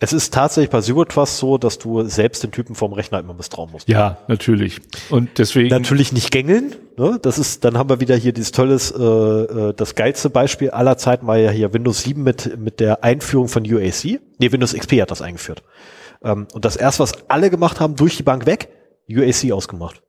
[0.00, 3.34] Es ist tatsächlich bei Zero Trust so, dass du selbst den Typen vom Rechner immer
[3.34, 3.88] misstrauen musst.
[3.88, 4.80] Ja, natürlich.
[5.10, 5.68] Und deswegen.
[5.68, 6.74] Natürlich nicht gängeln.
[6.96, 7.18] Ne?
[7.22, 10.96] Das ist, dann haben wir wieder hier dieses tolles, äh, äh das geilste Beispiel aller
[10.96, 14.20] Zeiten war ja hier Windows 7 mit, mit der Einführung von UAC.
[14.38, 15.62] Nee, Windows XP hat das eingeführt.
[16.24, 18.70] Ähm, und das erste, was alle gemacht haben, durch die Bank weg,
[19.08, 20.02] UAC ausgemacht.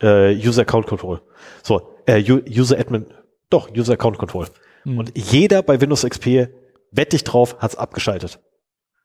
[0.00, 1.22] Äh, User Account Control.
[1.62, 3.06] So, äh, User Admin,
[3.50, 4.46] doch, User Account Control.
[4.84, 4.98] Mhm.
[4.98, 6.48] Und jeder bei Windows XP,
[6.90, 8.40] wette ich drauf, hat's abgeschaltet.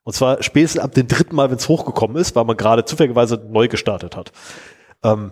[0.03, 3.35] Und zwar spätestens ab dem dritten Mal, wenn es hochgekommen ist, weil man gerade zufälligerweise
[3.49, 4.31] neu gestartet hat.
[5.03, 5.31] Ähm,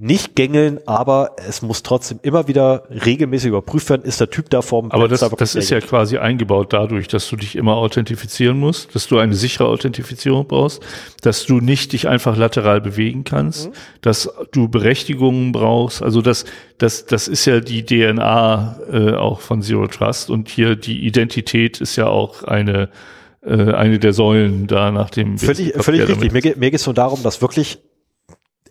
[0.00, 4.62] nicht gängeln, aber es muss trotzdem immer wieder regelmäßig überprüft werden, ist der Typ da
[4.62, 8.94] vorm Aber das, das ist ja quasi eingebaut dadurch, dass du dich immer authentifizieren musst,
[8.94, 10.82] dass du eine sichere Authentifizierung brauchst,
[11.20, 13.72] dass du nicht dich einfach lateral bewegen kannst, mhm.
[14.00, 16.02] dass du Berechtigungen brauchst.
[16.02, 16.46] Also das,
[16.78, 21.78] das, das ist ja die DNA äh, auch von Zero Trust und hier die Identität
[21.82, 22.88] ist ja auch eine
[23.42, 26.32] äh, eine der Säulen da nach dem völlig, völlig richtig.
[26.32, 27.78] Mir, mir geht es nur darum, dass wirklich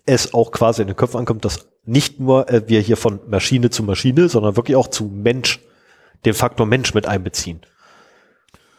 [0.06, 3.70] es auch quasi in den Köpfen ankommt, dass nicht nur äh, wir hier von Maschine
[3.70, 5.60] zu Maschine, sondern wirklich auch zu Mensch,
[6.24, 7.60] den Faktor Mensch mit einbeziehen.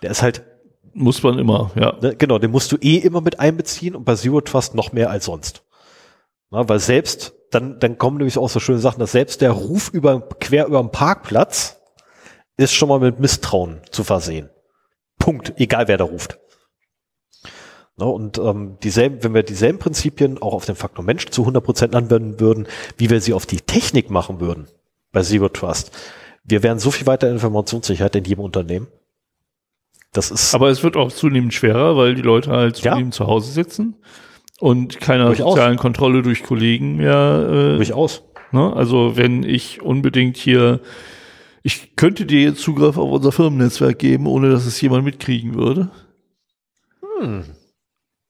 [0.01, 0.43] Der ist halt
[0.93, 1.97] muss man immer, ja.
[2.01, 5.09] Ne, genau, den musst du eh immer mit einbeziehen und bei Zero Trust noch mehr
[5.09, 5.63] als sonst.
[6.49, 9.89] Na, weil selbst, dann, dann kommen nämlich auch so schöne Sachen, dass selbst der Ruf
[9.89, 11.77] über, quer über den Parkplatz
[12.57, 14.49] ist schon mal mit Misstrauen zu versehen.
[15.17, 16.39] Punkt, egal wer da ruft.
[18.01, 21.63] Ne, und ähm, dieselben, wenn wir dieselben Prinzipien auch auf den Faktor Mensch zu 100
[21.63, 22.65] Prozent anwenden würden,
[22.97, 24.65] wie wir sie auf die Technik machen würden
[25.11, 25.91] bei Zero Trust,
[26.43, 28.87] wir wären so viel weiter in Informationssicherheit in jedem Unternehmen.
[30.13, 30.55] Das ist.
[30.55, 33.17] Aber es wird auch zunehmend schwerer, weil die Leute halt zunehmend ja.
[33.17, 33.97] zu Hause sitzen
[34.59, 35.51] und keiner Durchaus.
[35.51, 37.45] sozialen Kontrolle durch Kollegen mehr.
[37.47, 38.23] Äh, Durchaus.
[38.51, 38.75] Ne?
[38.75, 40.79] Also wenn ich unbedingt hier,
[41.61, 45.91] ich könnte dir jetzt Zugriff auf unser Firmennetzwerk geben, ohne dass es jemand mitkriegen würde.
[47.19, 47.43] Hm.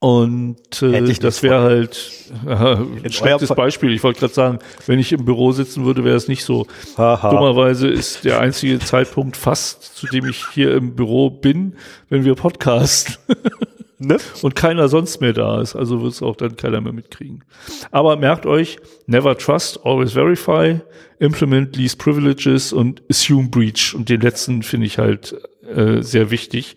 [0.04, 2.12] Und äh, das wäre halt
[2.48, 3.94] äh, ein schlechtes Beispiel.
[3.94, 6.66] Ich wollte gerade sagen, wenn ich im Büro sitzen würde, wäre es nicht so.
[6.96, 7.30] Aha.
[7.30, 11.76] Dummerweise ist der einzige Zeitpunkt fast, zu dem ich hier im Büro bin,
[12.10, 13.16] wenn wir podcasten.
[14.00, 14.18] ne?
[14.42, 15.76] Und keiner sonst mehr da ist.
[15.76, 17.44] Also wird es auch dann keiner mehr mitkriegen.
[17.92, 20.80] Aber merkt euch, never trust, always verify,
[21.20, 23.94] implement least privileges und assume breach.
[23.94, 25.36] Und den letzten finde ich halt
[25.76, 26.76] äh, sehr wichtig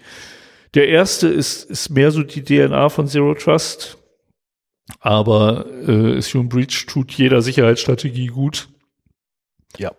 [0.74, 3.98] der erste ist, ist mehr so die DNA von Zero Trust.
[5.00, 8.68] Aber äh, Assume Breach tut jeder Sicherheitsstrategie gut.
[9.78, 9.92] Ja.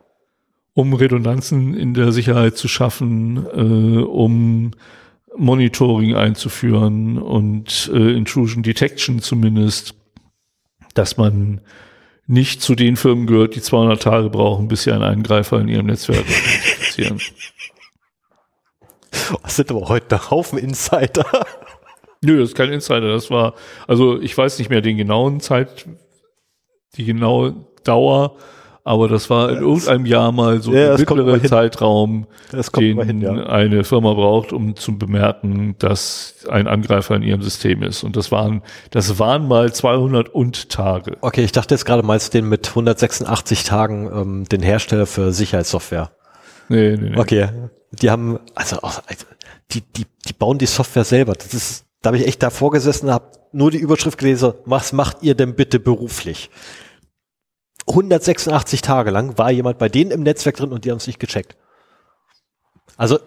[0.74, 4.72] Um Redundanzen in der Sicherheit zu schaffen, äh, um
[5.36, 9.95] Monitoring einzuführen und äh, Intrusion Detection zumindest,
[10.94, 11.62] dass man
[12.28, 15.88] nicht zu den Firmen gehört, die 200 Tage brauchen, bis sie einen Eingreifer in ihrem
[15.88, 17.20] Netzwerk identifizieren.
[19.44, 21.26] Das sind aber heute ein Haufen Insider.
[22.22, 23.11] Nö, das ist kein Insider.
[23.11, 23.53] Das war,
[23.88, 25.85] also ich weiß nicht mehr den genauen Zeit,
[26.95, 28.35] die genaue Dauer,
[28.84, 31.44] aber das war in irgendeinem Jahr mal so Ja, ein mittlerer.
[31.44, 32.27] Zeitraum,
[32.77, 33.32] den hin, ja.
[33.48, 38.03] eine Firma braucht, um zu bemerken, dass ein Angreifer in ihrem System ist.
[38.03, 38.61] Und das waren,
[38.92, 41.18] das waren mal 200 und Tage.
[41.22, 46.11] Okay, ich dachte jetzt gerade mal den mit 186 Tagen ähm, den Hersteller für Sicherheitssoftware.
[46.69, 47.18] Nee, nee, nee.
[47.18, 47.50] Okay,
[47.92, 49.02] die haben also, also
[49.72, 51.34] die die die bauen die Software selber.
[51.34, 54.53] Das ist da habe ich echt davor gesessen, habe nur die Überschrift gelesen.
[54.66, 56.50] Was macht ihr denn bitte beruflich?
[57.88, 61.19] 186 Tage lang war jemand bei denen im Netzwerk drin und die haben es nicht
[61.19, 61.56] gecheckt.
[62.98, 63.19] Also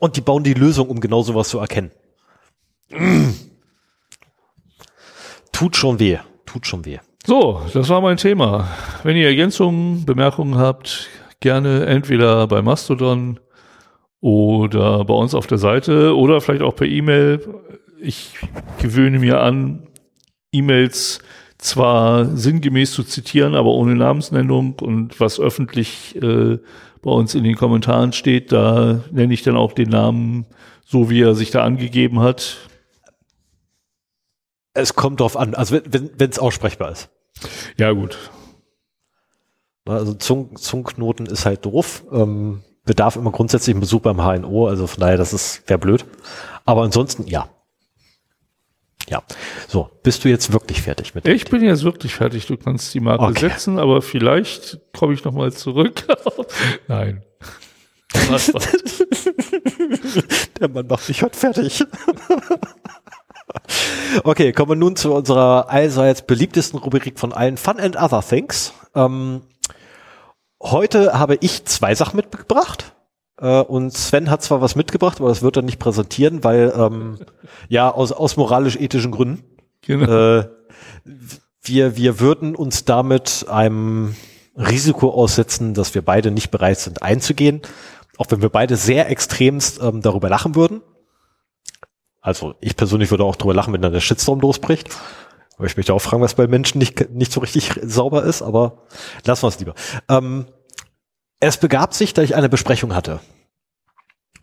[0.00, 1.90] und die bauen die Lösung, um genau sowas zu erkennen.
[2.90, 3.30] Mm.
[5.52, 6.98] Tut schon weh, tut schon weh.
[7.26, 8.68] So, das war mein Thema.
[9.02, 11.08] Wenn ihr Ergänzungen, Bemerkungen habt,
[11.40, 13.40] gerne entweder bei Mastodon
[14.20, 17.40] oder bei uns auf der Seite oder vielleicht auch per E-Mail.
[18.00, 18.38] Ich
[18.80, 19.88] gewöhne mir an,
[20.52, 21.20] E-Mails
[21.58, 26.58] zwar sinngemäß zu zitieren, aber ohne Namensnennung und was öffentlich äh,
[27.02, 30.46] bei uns in den Kommentaren steht, da nenne ich dann auch den Namen
[30.84, 32.68] so, wie er sich da angegeben hat.
[34.74, 37.10] Es kommt drauf an, also wenn wenn es aussprechbar ist.
[37.76, 38.18] Ja, gut.
[39.86, 42.04] Also Zung, Zungknoten ist halt doof.
[42.12, 46.04] Ähm, bedarf immer grundsätzlich einen Besuch beim HNO, also von daher, das ist wäre blöd.
[46.64, 47.48] Aber ansonsten ja.
[49.08, 49.22] Ja.
[49.66, 51.26] So, bist du jetzt wirklich fertig mit?
[51.26, 52.46] Ich bin jetzt wirklich fertig.
[52.46, 53.48] Du kannst die Marke Okay.
[53.48, 56.04] setzen, aber vielleicht komme ich noch mal zurück.
[56.88, 57.22] Nein.
[60.60, 61.84] Der Mann macht mich heute fertig.
[64.24, 68.72] okay, kommen wir nun zu unserer allseits beliebtesten Rubrik von allen Fun and Other Things.
[68.94, 69.42] Ähm,
[70.62, 72.94] heute habe ich zwei Sachen mitgebracht.
[73.40, 77.18] Äh, und Sven hat zwar was mitgebracht, aber das wird er nicht präsentieren, weil ähm,
[77.68, 79.42] ja aus, aus moralisch-ethischen Gründen.
[79.82, 80.38] genau.
[80.38, 80.48] Äh,
[81.62, 84.14] wir, wir würden uns damit einem
[84.56, 87.60] Risiko aussetzen, dass wir beide nicht bereit sind einzugehen,
[88.16, 90.82] auch wenn wir beide sehr extremst ähm, darüber lachen würden.
[92.20, 94.88] Also ich persönlich würde auch darüber lachen, wenn dann der Shitstorm losbricht.
[95.60, 98.86] Aber ich möchte auch fragen, was bei Menschen nicht, nicht so richtig sauber ist, aber
[99.26, 99.74] lassen wir es lieber.
[100.08, 100.46] Ähm,
[101.38, 103.20] es begab sich, da ich eine Besprechung hatte.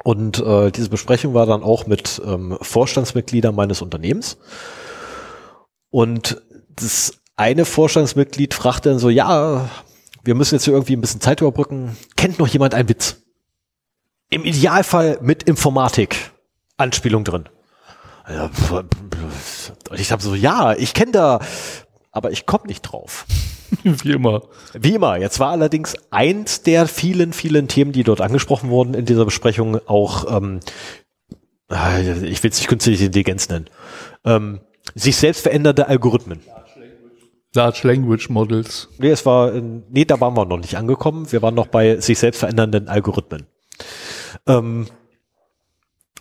[0.03, 4.37] Und äh, diese Besprechung war dann auch mit ähm, Vorstandsmitgliedern meines Unternehmens.
[5.89, 6.39] Und
[6.75, 9.71] das eine Vorstandsmitglied fragte dann so, ja,
[10.23, 11.97] wir müssen jetzt hier irgendwie ein bisschen Zeit überbrücken.
[12.15, 13.23] Kennt noch jemand einen Witz?
[14.29, 16.29] Im Idealfall mit Informatik.
[16.77, 17.49] Anspielung drin.
[18.27, 21.39] Und ich habe so, ja, ich kenne da,
[22.11, 23.25] aber ich komme nicht drauf.
[23.83, 24.43] Wie immer.
[24.73, 29.06] Wie immer, jetzt war allerdings eins der vielen, vielen Themen, die dort angesprochen wurden in
[29.06, 30.59] dieser Besprechung, auch, ähm,
[31.72, 33.69] äh, ich will es nicht künstliche Intelligenz nennen,
[34.25, 34.59] ähm,
[34.95, 36.41] sich selbst verändernde Algorithmen.
[37.53, 38.89] Large Language Models.
[38.99, 41.31] Nee, es war, äh, nee, da waren wir noch nicht angekommen.
[41.31, 43.47] Wir waren noch bei sich selbst verändernden Algorithmen.
[44.45, 44.88] Ähm,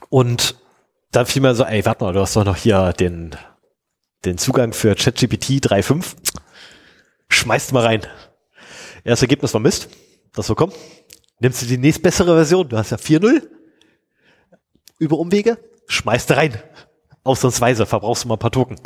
[0.08, 0.56] und
[1.16, 3.34] dann fiel mir so, ey, warte mal, du hast doch noch hier den,
[4.26, 6.14] den Zugang für ChatGPT 3.5.
[7.28, 8.02] Schmeißt mal rein.
[9.02, 9.88] Erstes Ergebnis war Mist.
[10.34, 10.72] Das so komm.
[11.40, 12.68] Nimmst du die nächstbessere Version?
[12.68, 13.42] Du hast ja 4.0.
[14.98, 15.58] Über Umwege.
[15.86, 16.60] Schmeißt rein.
[17.24, 18.76] Ausnahmsweise verbrauchst du mal ein paar Token.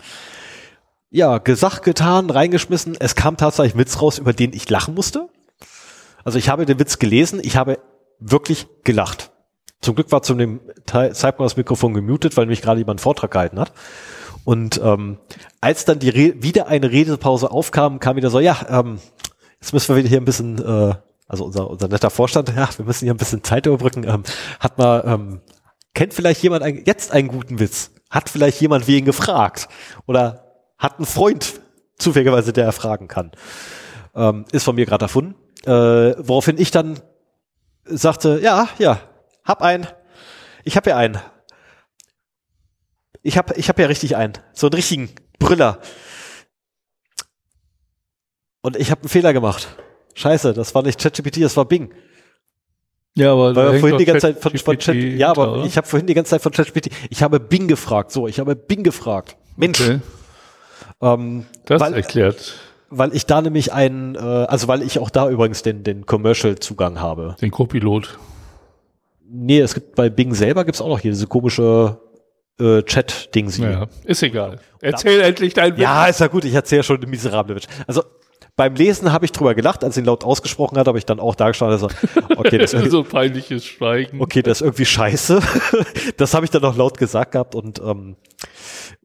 [1.11, 2.97] Ja, gesagt, getan, reingeschmissen.
[3.01, 5.29] Es kam tatsächlich Witz raus, über den ich lachen musste.
[6.23, 7.81] Also ich habe den Witz gelesen, ich habe
[8.21, 9.30] wirklich gelacht.
[9.81, 13.31] Zum Glück war zu dem Zeitpunkt das Mikrofon gemutet, weil nämlich gerade jemand einen Vortrag
[13.31, 13.73] gehalten hat.
[14.45, 15.19] Und ähm,
[15.61, 18.99] als dann die Re wieder eine Redepause aufkam, kam wieder so, ja, ähm,
[19.61, 20.95] jetzt müssen wir wieder hier ein bisschen, äh,
[21.29, 24.05] also unser, unser netter Vorstand, ja, wir müssen hier ein bisschen Zeit überbrücken.
[24.05, 24.23] Ähm,
[24.59, 25.41] hat mal, ähm,
[25.95, 27.91] kennt vielleicht jemand ein, jetzt einen guten Witz?
[28.11, 29.69] Hat vielleicht jemand wen gefragt?
[30.07, 30.45] Oder
[30.79, 31.61] hat einen Freund
[31.99, 33.31] zufälligerweise, der er fragen kann?
[34.15, 35.35] Ähm, ist von mir gerade erfunden.
[35.65, 36.99] Äh, woraufhin ich dann
[37.85, 39.01] sagte, ja, ja,
[39.51, 39.87] hab einen.
[40.65, 41.19] Ich hab ja einen.
[43.23, 44.35] Ich hab, ich hab ja richtig einen.
[44.55, 45.79] So einen richtigen Brüller.
[48.63, 49.77] Und ich habe einen Fehler gemacht.
[50.15, 51.93] Scheiße, das war nicht ChatGPT, das war Bing.
[53.15, 55.77] Ja, aber Weil wir vorhin die ganze Zeit von, von Chat, ja, aber hinter, ich
[55.77, 58.13] habe vorhin die ganze Zeit von ChatGPT, ich habe Bing gefragt.
[58.13, 59.37] So, ich habe Bing gefragt.
[59.57, 60.01] Mensch, Okay.
[61.01, 62.55] ähm, Das weil, erklärt
[62.91, 67.01] weil ich da nämlich einen, äh, also weil ich auch da übrigens den, den Commercial-Zugang
[67.01, 67.37] habe.
[67.41, 68.19] Den Copilot.
[69.33, 72.01] Nee, es gibt bei Bing selber gibt's auch noch hier diese komische
[72.59, 73.59] äh, Chat-Dings.
[73.59, 74.59] Ja, ist egal.
[74.81, 75.83] Erzähl endlich dein Witz.
[75.83, 77.67] Ja, ist ja gut, ich erzähle schon eine miserable Witz.
[77.87, 78.03] Also
[78.57, 81.21] beim Lesen habe ich drüber gelacht, als ich ihn laut ausgesprochen hat, habe ich dann
[81.21, 81.89] auch dargestanden, also,
[82.37, 84.21] okay, das ist so peinliches Schweigen.
[84.21, 85.41] okay, das ist irgendwie scheiße.
[86.17, 88.17] das habe ich dann auch laut gesagt gehabt und ähm,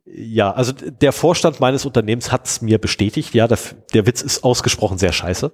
[0.06, 3.34] ja, also der Vorstand meines Unternehmens hat's mir bestätigt.
[3.34, 3.58] Ja, der,
[3.94, 5.52] der Witz ist ausgesprochen sehr scheiße.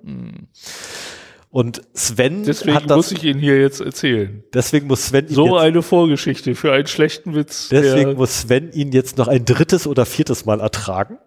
[1.51, 4.41] Und Sven Deswegen hat das, muss ich ihn hier jetzt erzählen.
[4.53, 7.67] deswegen muss Sven ihn So jetzt, eine Vorgeschichte für einen schlechten Witz.
[7.69, 11.19] deswegen muss Sven ihn jetzt noch ein drittes oder viertes Mal ertragen.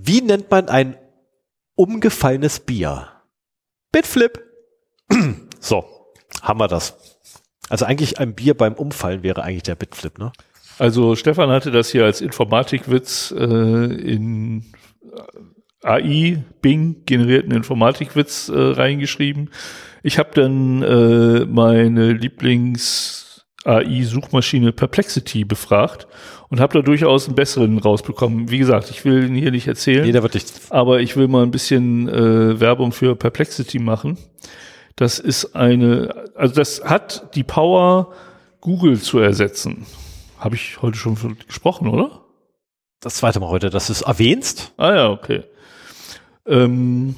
[0.00, 0.96] Wie nennt man ein
[1.74, 3.08] umgefallenes Bier?
[3.90, 4.40] Bitflip.
[5.60, 5.84] so,
[6.40, 6.96] haben wir das.
[7.68, 10.32] Also eigentlich ein Bier beim Umfallen wäre eigentlich der Bitflip, ne?
[10.78, 14.72] also Stefan hatte das hier als Informatikwitz äh, in
[15.82, 19.50] AI, Bing generierten Informatikwitz äh, reingeschrieben.
[20.02, 26.06] Ich habe dann äh, meine Lieblings AI-Suchmaschine Perplexity befragt
[26.48, 28.50] und habe da durchaus einen besseren rausbekommen.
[28.50, 30.06] Wie gesagt, ich will ihn hier nicht erzählen.
[30.06, 30.52] Jeder wird nicht.
[30.70, 34.16] aber ich will mal ein bisschen äh, Werbung für Perplexity machen.
[34.96, 38.12] Das ist eine, also das hat die Power,
[38.60, 39.86] Google zu ersetzen.
[40.38, 41.16] Habe ich heute schon
[41.46, 42.24] gesprochen, oder?
[43.00, 44.72] Das zweite Mal heute, dass du es erwähnst.
[44.76, 45.44] Ah ja, okay.
[46.48, 47.14] Ähm,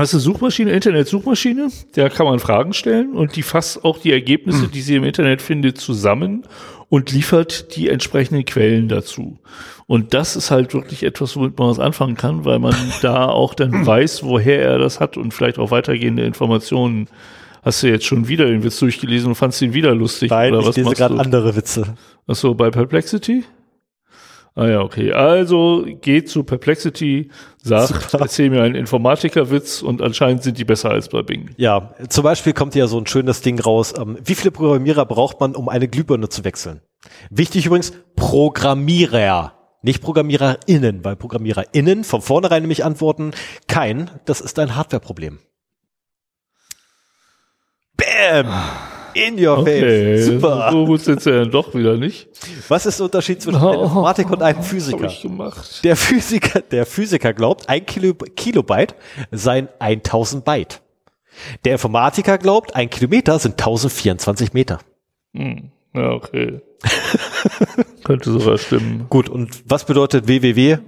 [0.00, 4.68] ist eine Suchmaschine, Internet-Suchmaschine, da kann man Fragen stellen und die fasst auch die Ergebnisse,
[4.68, 6.44] die sie im Internet findet, zusammen
[6.88, 9.38] und liefert die entsprechenden Quellen dazu.
[9.86, 13.52] Und das ist halt wirklich etwas, womit man was anfangen kann, weil man da auch
[13.52, 17.08] dann weiß, woher er das hat und vielleicht auch weitergehende Informationen.
[17.62, 20.30] Hast du jetzt schon wieder den Witz durchgelesen und fandst ihn wieder lustig?
[20.30, 21.20] Nein, oder ich was lese gerade du?
[21.20, 21.94] andere Witze.
[22.26, 23.44] Ach so, bei Perplexity?
[24.54, 25.12] Ah ja, okay.
[25.12, 27.30] Also geht zu Perplexity,
[27.62, 28.24] sagt, Super.
[28.24, 31.50] erzähl mir einen Informatikerwitz und anscheinend sind die besser als bei Bing.
[31.56, 33.94] Ja, zum Beispiel kommt ja so ein schönes Ding raus.
[33.98, 36.82] Ähm, wie viele Programmierer braucht man, um eine Glühbirne zu wechseln?
[37.30, 39.54] Wichtig übrigens, Programmierer.
[39.84, 43.32] Nicht ProgrammiererInnen, weil ProgrammiererInnen von vornherein nämlich antworten,
[43.66, 45.40] kein, das ist ein Hardwareproblem.
[47.96, 48.46] Bam!
[49.14, 49.80] In your Okay,
[50.16, 50.26] face.
[50.26, 50.68] Super.
[50.72, 52.28] so gut sind sie dann doch wieder nicht.
[52.68, 55.06] Was ist der Unterschied zwischen einem Informatik und einem Hab Physiker?
[55.06, 55.84] ich gemacht.
[55.84, 58.94] Der Physiker, der Physiker glaubt, ein Kilo, Kilobyte
[59.30, 60.80] seien 1000 Byte.
[61.64, 64.80] Der Informatiker glaubt, ein Kilometer sind 1024 Meter.
[65.34, 65.70] Hm.
[65.94, 66.60] Ja, okay.
[68.04, 69.06] Könnte sogar stimmen.
[69.08, 70.78] Gut, und was bedeutet WWW?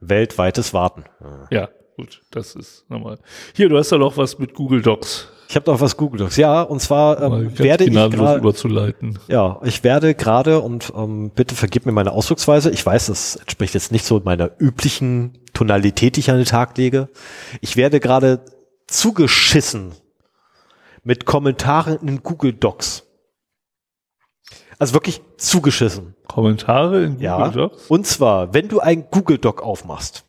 [0.00, 1.04] Weltweites Warten.
[1.50, 3.18] Ja, gut, das ist normal.
[3.54, 5.28] Hier, du hast da noch was mit Google Docs.
[5.50, 6.36] Ich habe noch was Google Docs.
[6.36, 9.18] Ja, und zwar ähm, werde ich gerade, überzuleiten.
[9.28, 12.70] ja, ich werde gerade und ähm, bitte vergib mir meine Ausdrucksweise.
[12.70, 16.76] Ich weiß, das entspricht jetzt nicht so meiner üblichen Tonalität, die ich an den Tag
[16.76, 17.08] lege.
[17.62, 18.44] Ich werde gerade
[18.88, 19.92] zugeschissen
[21.02, 23.04] mit Kommentaren in Google Docs.
[24.78, 26.14] Also wirklich zugeschissen.
[26.26, 27.48] Kommentare in Google Ja.
[27.48, 27.86] Docs?
[27.86, 30.26] Und zwar, wenn du ein Google Doc aufmachst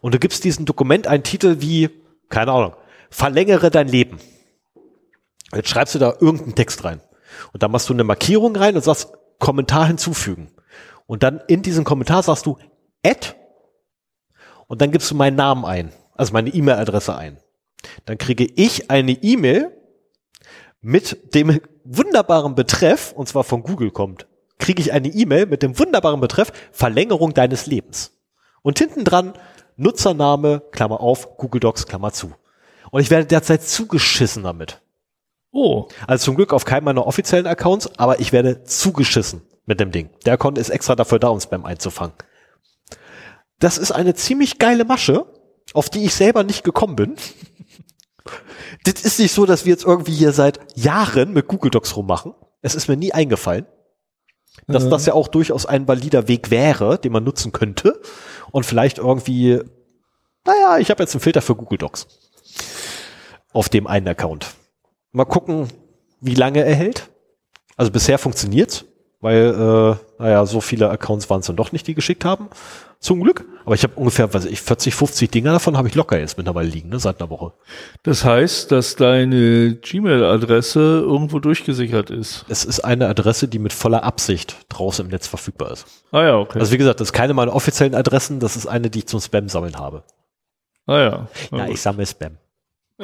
[0.00, 1.88] und du gibst diesem Dokument einen Titel wie,
[2.30, 2.72] keine Ahnung,
[3.10, 4.18] verlängere dein Leben.
[5.56, 7.00] Jetzt schreibst du da irgendeinen Text rein.
[7.52, 10.52] Und dann machst du eine Markierung rein und sagst Kommentar hinzufügen.
[11.06, 12.58] Und dann in diesem Kommentar sagst du
[13.04, 13.34] Add
[14.66, 17.38] und dann gibst du meinen Namen ein, also meine E-Mail-Adresse ein.
[18.04, 19.70] Dann kriege ich eine E-Mail
[20.80, 24.26] mit dem wunderbaren Betreff, und zwar von Google kommt,
[24.58, 28.12] kriege ich eine E-Mail mit dem wunderbaren Betreff Verlängerung deines Lebens.
[28.62, 29.34] Und hinten dran
[29.76, 32.32] Nutzername, Klammer auf, Google Docs, Klammer zu.
[32.90, 34.80] Und ich werde derzeit zugeschissen damit.
[35.58, 39.90] Oh, Also zum Glück auf keinem meiner offiziellen Accounts, aber ich werde zugeschissen mit dem
[39.90, 40.10] Ding.
[40.26, 42.14] Der Account ist extra dafür da, um Spam einzufangen.
[43.58, 45.24] Das ist eine ziemlich geile Masche,
[45.72, 47.16] auf die ich selber nicht gekommen bin.
[48.84, 52.34] Das ist nicht so, dass wir jetzt irgendwie hier seit Jahren mit Google Docs rummachen.
[52.60, 53.64] Es ist mir nie eingefallen,
[54.66, 54.90] dass Ja.
[54.90, 57.98] das ja auch durchaus ein valider Weg wäre, den man nutzen könnte.
[58.50, 59.60] Und vielleicht irgendwie,
[60.44, 62.06] naja, ich habe jetzt einen Filter für Google Docs
[63.54, 64.48] auf dem einen Account.
[65.16, 65.68] Mal gucken,
[66.20, 67.08] wie lange er hält.
[67.78, 68.84] Also bisher funktioniert's,
[69.22, 72.50] weil, äh, naja, so viele Accounts waren es dann doch nicht, die geschickt haben.
[73.00, 73.46] Zum Glück.
[73.64, 76.68] Aber ich habe ungefähr, weiß ich, 40, 50 Dinger davon habe ich locker jetzt mittlerweile
[76.68, 77.54] liegen, ne, seit einer Woche.
[78.02, 82.44] das heißt, dass deine Gmail-Adresse irgendwo durchgesichert ist.
[82.50, 85.86] Es ist eine Adresse, die mit voller Absicht draußen im Netz verfügbar ist.
[86.12, 86.58] Ah ja, okay.
[86.58, 89.20] Also wie gesagt, das ist keine meiner offiziellen Adressen, das ist eine, die ich zum
[89.20, 90.02] Spam sammeln habe.
[90.84, 91.28] ah ja.
[91.52, 92.36] Na Ja, ich sammle Spam.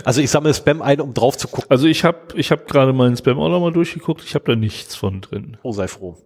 [0.04, 1.70] Also ich sammle Spam ein, um drauf zu gucken.
[1.70, 4.24] Also ich habe ich hab gerade meinen Spam auch noch mal durchgeguckt.
[4.24, 5.58] Ich habe da nichts von drin.
[5.62, 6.16] Oh, sei froh.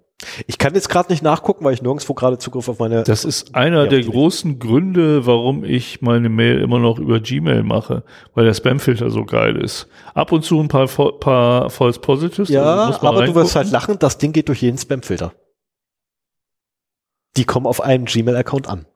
[0.46, 3.02] Ich kann jetzt gerade nicht nachgucken, weil ich nirgendwo gerade Zugriff auf meine.
[3.02, 4.10] Das ist einer Ja, der natürlich.
[4.14, 8.02] großen Gründe, warum ich meine Mail immer noch über Gmail mache,
[8.34, 9.88] weil der Spamfilter so geil ist.
[10.14, 12.48] Ab und zu ein paar, paar False Positives.
[12.48, 13.72] ja, also aber du wirst halt reingucken.
[13.72, 15.34] lachen, das Ding geht durch jeden Spamfilter.
[17.36, 18.86] Die kommen auf einem Gmail-Account an.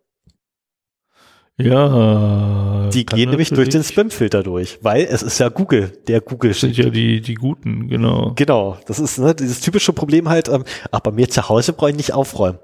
[1.65, 2.89] Ja.
[2.93, 6.61] Die gehen nämlich durch den Spamfilter durch, weil es ist ja Google, der Google Das
[6.61, 8.33] sind ja die, die Guten, genau.
[8.37, 11.91] Genau, das ist ne, dieses typische Problem halt, ähm, ach, bei mir zu Hause brauche
[11.91, 12.59] ich nicht aufräumen.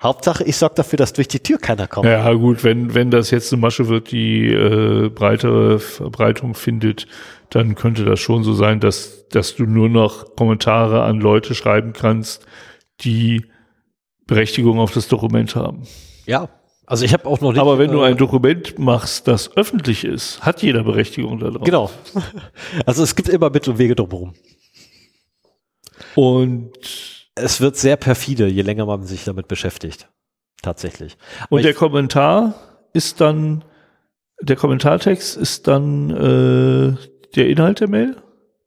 [0.00, 2.06] Hauptsache, ich sorge dafür, dass durch die Tür keiner kommt.
[2.06, 7.08] Ja, gut, wenn, wenn das jetzt eine Masche wird, die äh, breitere Verbreitung findet,
[7.50, 11.94] dann könnte das schon so sein, dass, dass du nur noch Kommentare an Leute schreiben
[11.94, 12.46] kannst,
[13.00, 13.46] die
[14.26, 15.82] Berechtigung auf das Dokument haben.
[16.26, 16.48] Ja.
[16.88, 17.60] Also ich habe auch noch nicht.
[17.60, 21.62] Aber wenn du äh, ein Dokument machst, das öffentlich ist, hat jeder Berechtigung darauf.
[21.62, 21.90] Genau.
[22.86, 24.32] Also es gibt immer Mittel und Wege drumherum.
[26.14, 26.72] Und,
[27.34, 30.08] Es wird sehr perfide, je länger man sich damit beschäftigt.
[30.62, 31.18] Tatsächlich.
[31.42, 32.54] Aber und der Kommentar
[32.94, 33.64] ist dann,
[34.40, 36.96] der Kommentartext ist dann äh,
[37.36, 38.16] der Inhalt der Mail,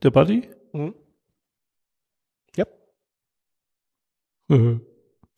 [0.04, 0.48] der Buddy?
[0.74, 0.94] Mhm.
[2.56, 2.66] Ja.
[4.48, 4.82] Mhm.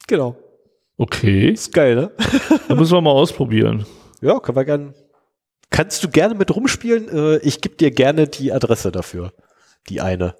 [0.05, 0.35] genau.
[0.97, 2.11] Okay, Ist geil, ne?
[2.67, 3.85] dann müssen wir mal ausprobieren.
[4.21, 4.93] Ja, können wir gerne.
[5.69, 7.09] Kannst du gerne mit rumspielen?
[7.09, 9.33] Äh, ich gebe dir gerne die Adresse dafür.
[9.89, 10.35] Die eine.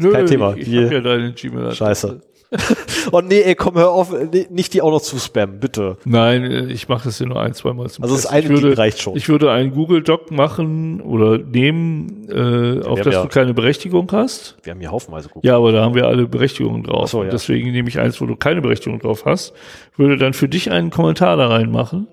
[0.00, 0.54] Kein Thema.
[0.54, 1.72] Ich, Die- ich hab ja deine Gmail.
[1.72, 2.20] Scheiße.
[3.12, 5.96] Oh nee, ey, komm, hör auf, nee, nicht die auch noch zu spammen, bitte.
[6.04, 8.34] Nein, ich mache das hier nur ein, zweimal zum Also das Test.
[8.34, 9.16] eine ich würde, reicht schon.
[9.16, 14.10] Ich würde einen Google Doc machen oder nehmen, äh, auf das ja- du keine Berechtigung
[14.12, 14.56] hast.
[14.62, 15.44] Wir haben hier haufenweise geguckt.
[15.46, 17.08] Ja, aber da haben wir alle Berechtigungen drauf.
[17.10, 17.30] So, ja.
[17.30, 19.54] Deswegen nehme ich eins, wo du keine Berechtigung drauf hast,
[19.96, 22.08] würde dann für dich einen Kommentar da reinmachen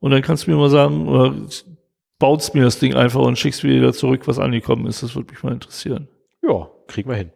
[0.00, 1.34] und dann kannst du mir mal sagen, oder
[2.18, 5.02] baust mir das Ding einfach und schickst mir wieder zurück, was angekommen ist.
[5.02, 6.08] Das würde mich mal interessieren.
[6.42, 7.30] Ja, kriegen wir hin.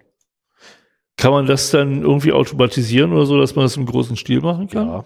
[1.17, 4.69] Kann man das dann irgendwie automatisieren oder so, dass man das im großen Stil machen
[4.69, 4.87] kann?
[4.89, 5.05] Ja.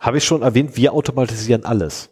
[0.00, 2.10] Habe ich schon erwähnt, wir automatisieren alles.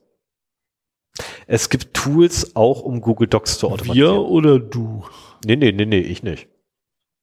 [1.47, 4.19] Es gibt Tools auch, um Google Docs zu Wir automatisieren.
[4.19, 5.05] oder du?
[5.45, 6.49] Nee, nee, nee, nee, ich nicht.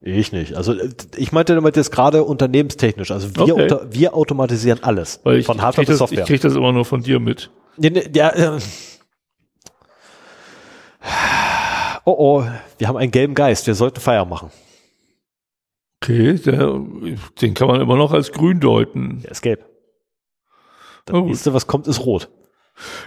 [0.06, 0.56] Ich nicht.
[0.56, 3.12] Also äh, ich meinte damit jetzt gerade unternehmenstechnisch.
[3.12, 3.62] Also wir, Okay.
[3.64, 5.20] unter, wir automatisieren alles.
[5.24, 6.26] Weil ich, von Hardware bis das, ich Software.
[6.26, 7.52] krieg das immer nur von dir mit.
[7.78, 8.60] Nee, nee, ja, äh.
[12.06, 12.44] Oh oh,
[12.78, 13.66] wir haben einen gelben Geist.
[13.68, 14.52] Wir sollten Feier machen.
[16.04, 16.82] Okay, der,
[17.42, 19.22] den kann man immer noch als grün deuten.
[19.24, 19.66] Der ist gelb.
[21.06, 22.30] Das Oh, nächste, was kommt, ist rot.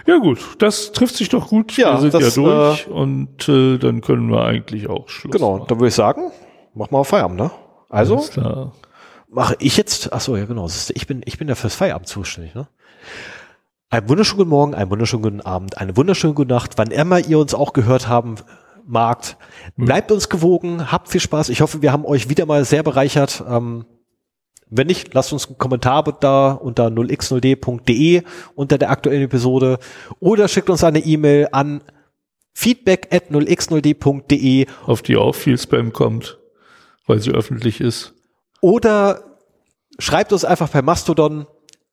[0.07, 1.75] Ja gut, das trifft sich doch gut.
[1.77, 5.57] Ja, wir sind das, ja durch und äh, dann können wir eigentlich auch Schluss Genau,
[5.57, 5.67] machen.
[5.67, 6.31] dann würde ich sagen,
[6.73, 7.51] mach mal Feierabend, ne?
[7.89, 8.23] Also,
[9.29, 12.55] mache ich jetzt, ach so, ja genau, ich bin, ich bin ja fürs Feierabend zuständig,
[12.55, 12.67] ne?
[13.89, 17.37] Einen wunderschönen guten Morgen, einen wunderschönen guten Abend, eine wunderschöne gute Nacht, wann immer ihr
[17.39, 18.35] uns auch gehört haben
[18.87, 19.37] magt.
[19.75, 21.49] Bleibt uns gewogen, habt viel Spaß.
[21.49, 23.43] Ich hoffe, wir haben euch wieder mal sehr bereichert.
[23.47, 23.85] Ähm,
[24.69, 28.23] wenn nicht, lasst uns einen Kommentar da unter 0x0d.de
[28.55, 29.79] unter der aktuellen Episode
[30.19, 31.81] oder schickt uns eine E-Mail an
[32.53, 36.37] feedback at 0x0d.de Auf die auch viel Spam kommt,
[37.05, 38.13] weil sie öffentlich ist.
[38.59, 39.37] Oder
[39.99, 41.47] schreibt uns einfach per Mastodon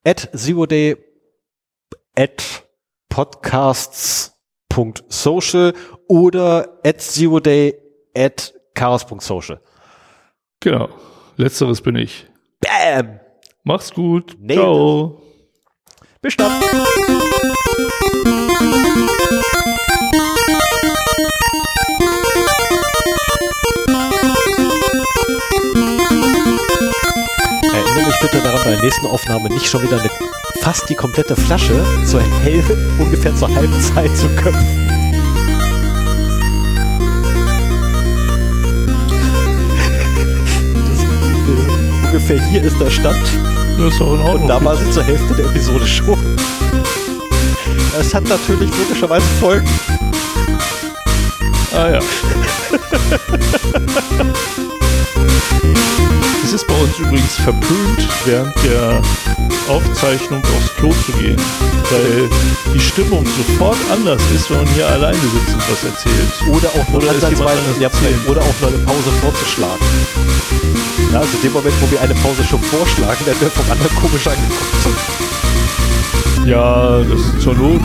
[0.05, 0.97] at zeroday
[2.17, 2.65] at
[4.75, 5.73] podcasts.social
[6.09, 7.75] oder at zeroday
[8.17, 9.61] at chaos.social.
[10.61, 10.89] Genau.
[11.37, 12.27] Letzteres bin ich.
[12.61, 13.21] Bam!
[13.63, 14.37] Mach's gut.
[14.41, 14.55] Nee.
[14.55, 15.21] Ciao.
[16.21, 16.53] Bis dann!
[27.75, 30.09] Erinnere mich bitte daran, bei der nächsten Aufnahme nicht schon wieder eine,
[30.61, 32.63] fast die komplette Flasche zur hell,
[32.99, 34.89] ungefähr zur halben Zeit zu köpfen.
[40.89, 43.27] Das, äh, ungefähr hier ist der Stand.
[43.77, 44.43] Das ist doch in Ordnung.
[44.43, 46.19] Und da war sie zur Hälfte der Episode schon.
[47.99, 49.69] Es hat natürlich logischerweise Folgen.
[51.77, 52.01] Ah ja.
[56.55, 59.03] es ist bei uns übrigens verpönt, während der
[59.69, 61.41] Aufzeichnung aufs Klo zu gehen,
[61.91, 62.29] weil
[62.73, 66.33] die Stimmung sofort anders ist, wenn man hier alleine sitzt und was erzählt.
[66.49, 69.85] Oder auch nur Oder ansatzweise, ja, auch nur eine Pause vorzuschlagen.
[71.13, 73.97] Ja, also in dem Moment, wo wir eine Pause schon vorschlagen, werden wir vom anderen
[73.97, 74.87] komisch angeguckt.
[76.47, 77.83] Ja, das ist zur Not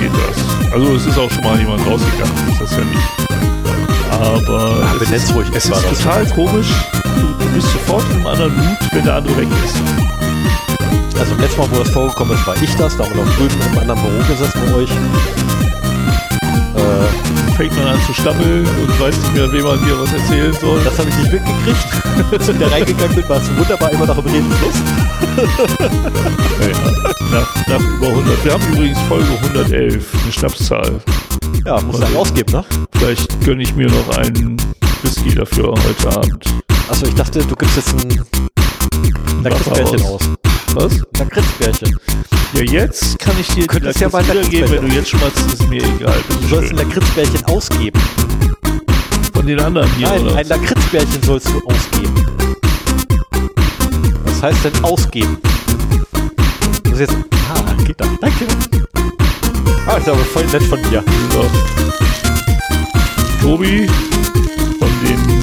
[0.00, 0.72] geht das.
[0.72, 3.08] Also es ist auch schon mal jemand rausgegangen, ist das ja nicht.
[4.10, 6.68] Aber Ja, es ist, ruhig, es ist total komisch.
[7.16, 9.76] Du, du bist sofort einem anderen Mut, wenn der andere weg ist.
[11.18, 12.96] Also im letzten Mal, wo das vorgekommen ist, war ich das.
[12.96, 14.90] Da haben wir noch drüben im anderen Büro gesessen bei euch.
[16.76, 20.52] Äh, fängt man an zu stammeln und weiß nicht mehr, wem man hier was erzählen
[20.60, 20.78] soll.
[20.84, 22.32] Das habe ich nicht mitgekriegt.
[22.32, 24.74] Als ich da reingegangen bin, war es wunderbar immer noch im Redefluss.
[26.60, 28.44] Ja, nach, nach über 100.
[28.44, 31.00] Wir haben übrigens Folge 111, eine Schnapszahl.
[31.64, 32.64] Ja, muss dann ausgeben, ne?
[32.92, 34.56] Vielleicht gönne ich mir noch einen
[35.02, 36.65] Whisky dafür heute Abend.
[36.88, 38.24] Achso, ich dachte, du gibst jetzt ein
[39.42, 40.22] Lakritzbärchen aus.
[40.74, 41.02] Was?
[41.18, 41.98] Lakritzbärchen.
[42.52, 45.82] Ja, jetzt kann ich dir könntest ja mal wiedergeben, wenn du jetzt schmatzt, ist mir
[45.82, 46.16] egal.
[46.28, 48.00] Du sollst ein Lakritzbärchen ausgeben.
[49.34, 50.36] Von den anderen hier, Nein, oder?
[50.36, 52.26] ein Lakritzbärchen sollst du ausgeben.
[54.24, 55.38] Was heißt denn ausgeben?
[56.84, 57.16] Du musst jetzt.
[57.52, 58.06] Ah, geht da.
[58.20, 58.46] Danke.
[59.86, 61.02] Ah, ist aber voll nett von dir.
[61.32, 61.50] So.
[63.40, 63.88] Tobi,
[64.78, 65.35] von den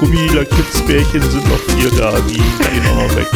[0.00, 3.26] Gummi-Lakritzbärchen sind noch vier da, die gehen auch noch weg.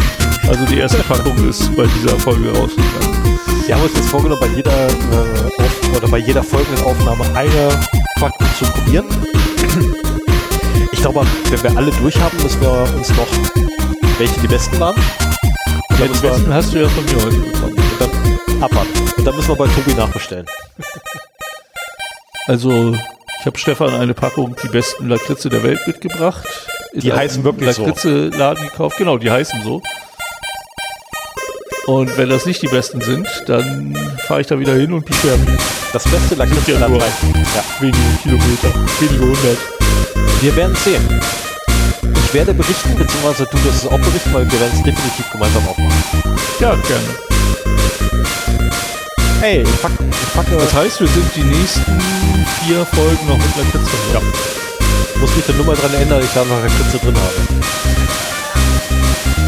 [0.48, 3.38] Also die erste Packung ist bei dieser Folge rausgegangen.
[3.66, 7.80] Wir haben uns jetzt vorgenommen, bei jeder, äh, auf, oder bei jeder folgenden Aufnahme eine
[8.16, 9.06] Packung zu probieren.
[10.92, 13.26] Ich glaube, wenn wir alle durch haben, müssen wir uns noch,
[14.18, 14.96] welche die besten waren.
[15.90, 17.74] Ja, die müssen wir besten hast du ja von mir heute bekommen.
[17.74, 19.00] und dann abwarten.
[19.16, 20.46] Und dann müssen wir bei Tobi nachbestellen.
[22.46, 22.94] Also,
[23.42, 26.46] ich habe Stefan eine Packung die besten Lakritze der Welt mitgebracht.
[26.94, 27.82] Die heißen wirklich so.
[27.84, 28.98] Lakritze-Laden gekauft.
[28.98, 29.82] Genau, die heißen so.
[31.88, 33.98] Und wenn das nicht die besten sind, dann
[34.28, 35.34] fahre ich da wieder hin und pieke ja
[35.92, 37.00] Das beste Ja, Lakritzland nur.
[37.00, 37.04] Ja.
[37.80, 38.68] wenige Kilometer,
[39.00, 39.58] wenige hundert.
[40.40, 41.20] Wir werden sehen.
[42.24, 45.66] Ich werde berichten, beziehungsweise du wirst es auch berichten, weil wir werden es definitiv gemeinsam
[45.66, 46.38] aufmachen.
[46.60, 47.32] Ja, gerne.
[49.42, 50.56] Hey, ich, pack, ich packe.
[50.56, 51.98] Das heißt, wir sind die nächsten
[52.62, 53.90] vier Folgen noch mit Lakritze.
[54.14, 54.20] Ja.
[55.20, 57.34] muss mich dann nur mal dran erinnern, dass ich da noch Lakritze drin habe.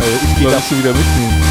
[0.02, 0.50] Äh, ich gehe da.
[0.54, 1.42] Sollst du wieder mitnehmen?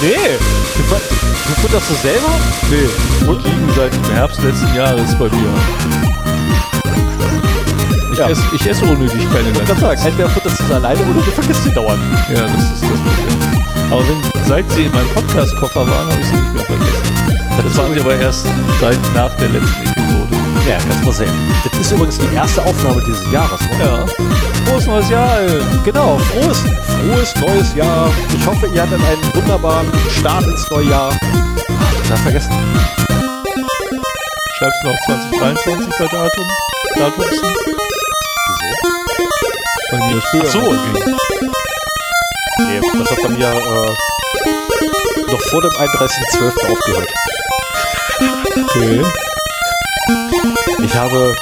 [0.00, 0.38] Nee!
[0.78, 2.30] Du, du futterst du selber?
[2.70, 2.88] Nee,
[3.20, 5.52] die liegen seit dem Herbst letzten Jahres bei mir.
[8.12, 8.28] Ich, Ja.
[8.30, 11.20] esse, ich esse ohne dich keine Ich kann sagen, entweder futterst du sie alleine oder
[11.20, 12.00] du vergisst sie dauernd.
[12.34, 13.31] Ja, das ist das Problem.
[13.92, 17.02] Aber wenn, seit sie in meinem Podcast-Koffer waren, habe ich sie nicht mehr vergessen.
[17.62, 18.46] Das war aber erst
[18.80, 20.36] seit nach der letzten Episode.
[20.66, 21.52] Ja, kannst mal sehen.
[21.62, 23.60] Das ist übrigens die erste Aufnahme dieses Jahres.
[23.60, 23.84] Ne?
[23.84, 24.06] Ja.
[24.64, 25.62] Frohes neues Jahr, allen.
[25.84, 28.10] Genau, frohes, frohes neues Jahr.
[28.34, 29.86] Ich hoffe, ihr hattet einen wunderbaren
[30.18, 31.14] Start ins neue Jahr.
[32.08, 32.50] Da vergessen.
[34.58, 36.48] Schreibst du noch 2023 bei Datum?
[36.96, 37.48] Datumsen?
[38.48, 38.68] Wieso?
[39.90, 40.60] Bei mir ist früher Ach so.
[40.60, 41.52] gegeben.
[42.66, 46.72] Nee, das hat bei mir äh, noch vor dem 31.12.
[46.72, 47.08] aufgehört.
[48.64, 49.02] Okay.
[50.84, 51.34] Ich habe.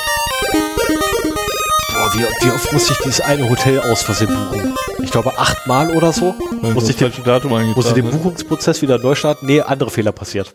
[1.92, 4.74] Boah, wie, wie oft muss ich dieses eine Hotel aus Versehen buchen?
[5.02, 6.34] Ich glaube achtmal oder so.
[6.60, 8.10] Weil Muss du ich, den, falsche Datum muss ich eingetragen den.
[8.10, 9.46] Buchungsprozess wieder neu starten?
[9.46, 10.54] Nee, andere Fehler passiert.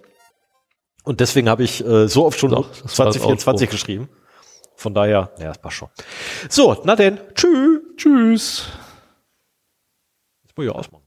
[1.03, 3.71] Und deswegen habe ich äh, so oft schon Doch, das war das 2024 Ausbruch.
[3.71, 4.09] geschrieben.
[4.75, 5.89] Von daher, ja, das passt schon.
[6.49, 7.79] So, na denn, tschüss.
[7.97, 8.67] Tschüss.
[10.55, 11.03] Jetzt muss ich ausmachen.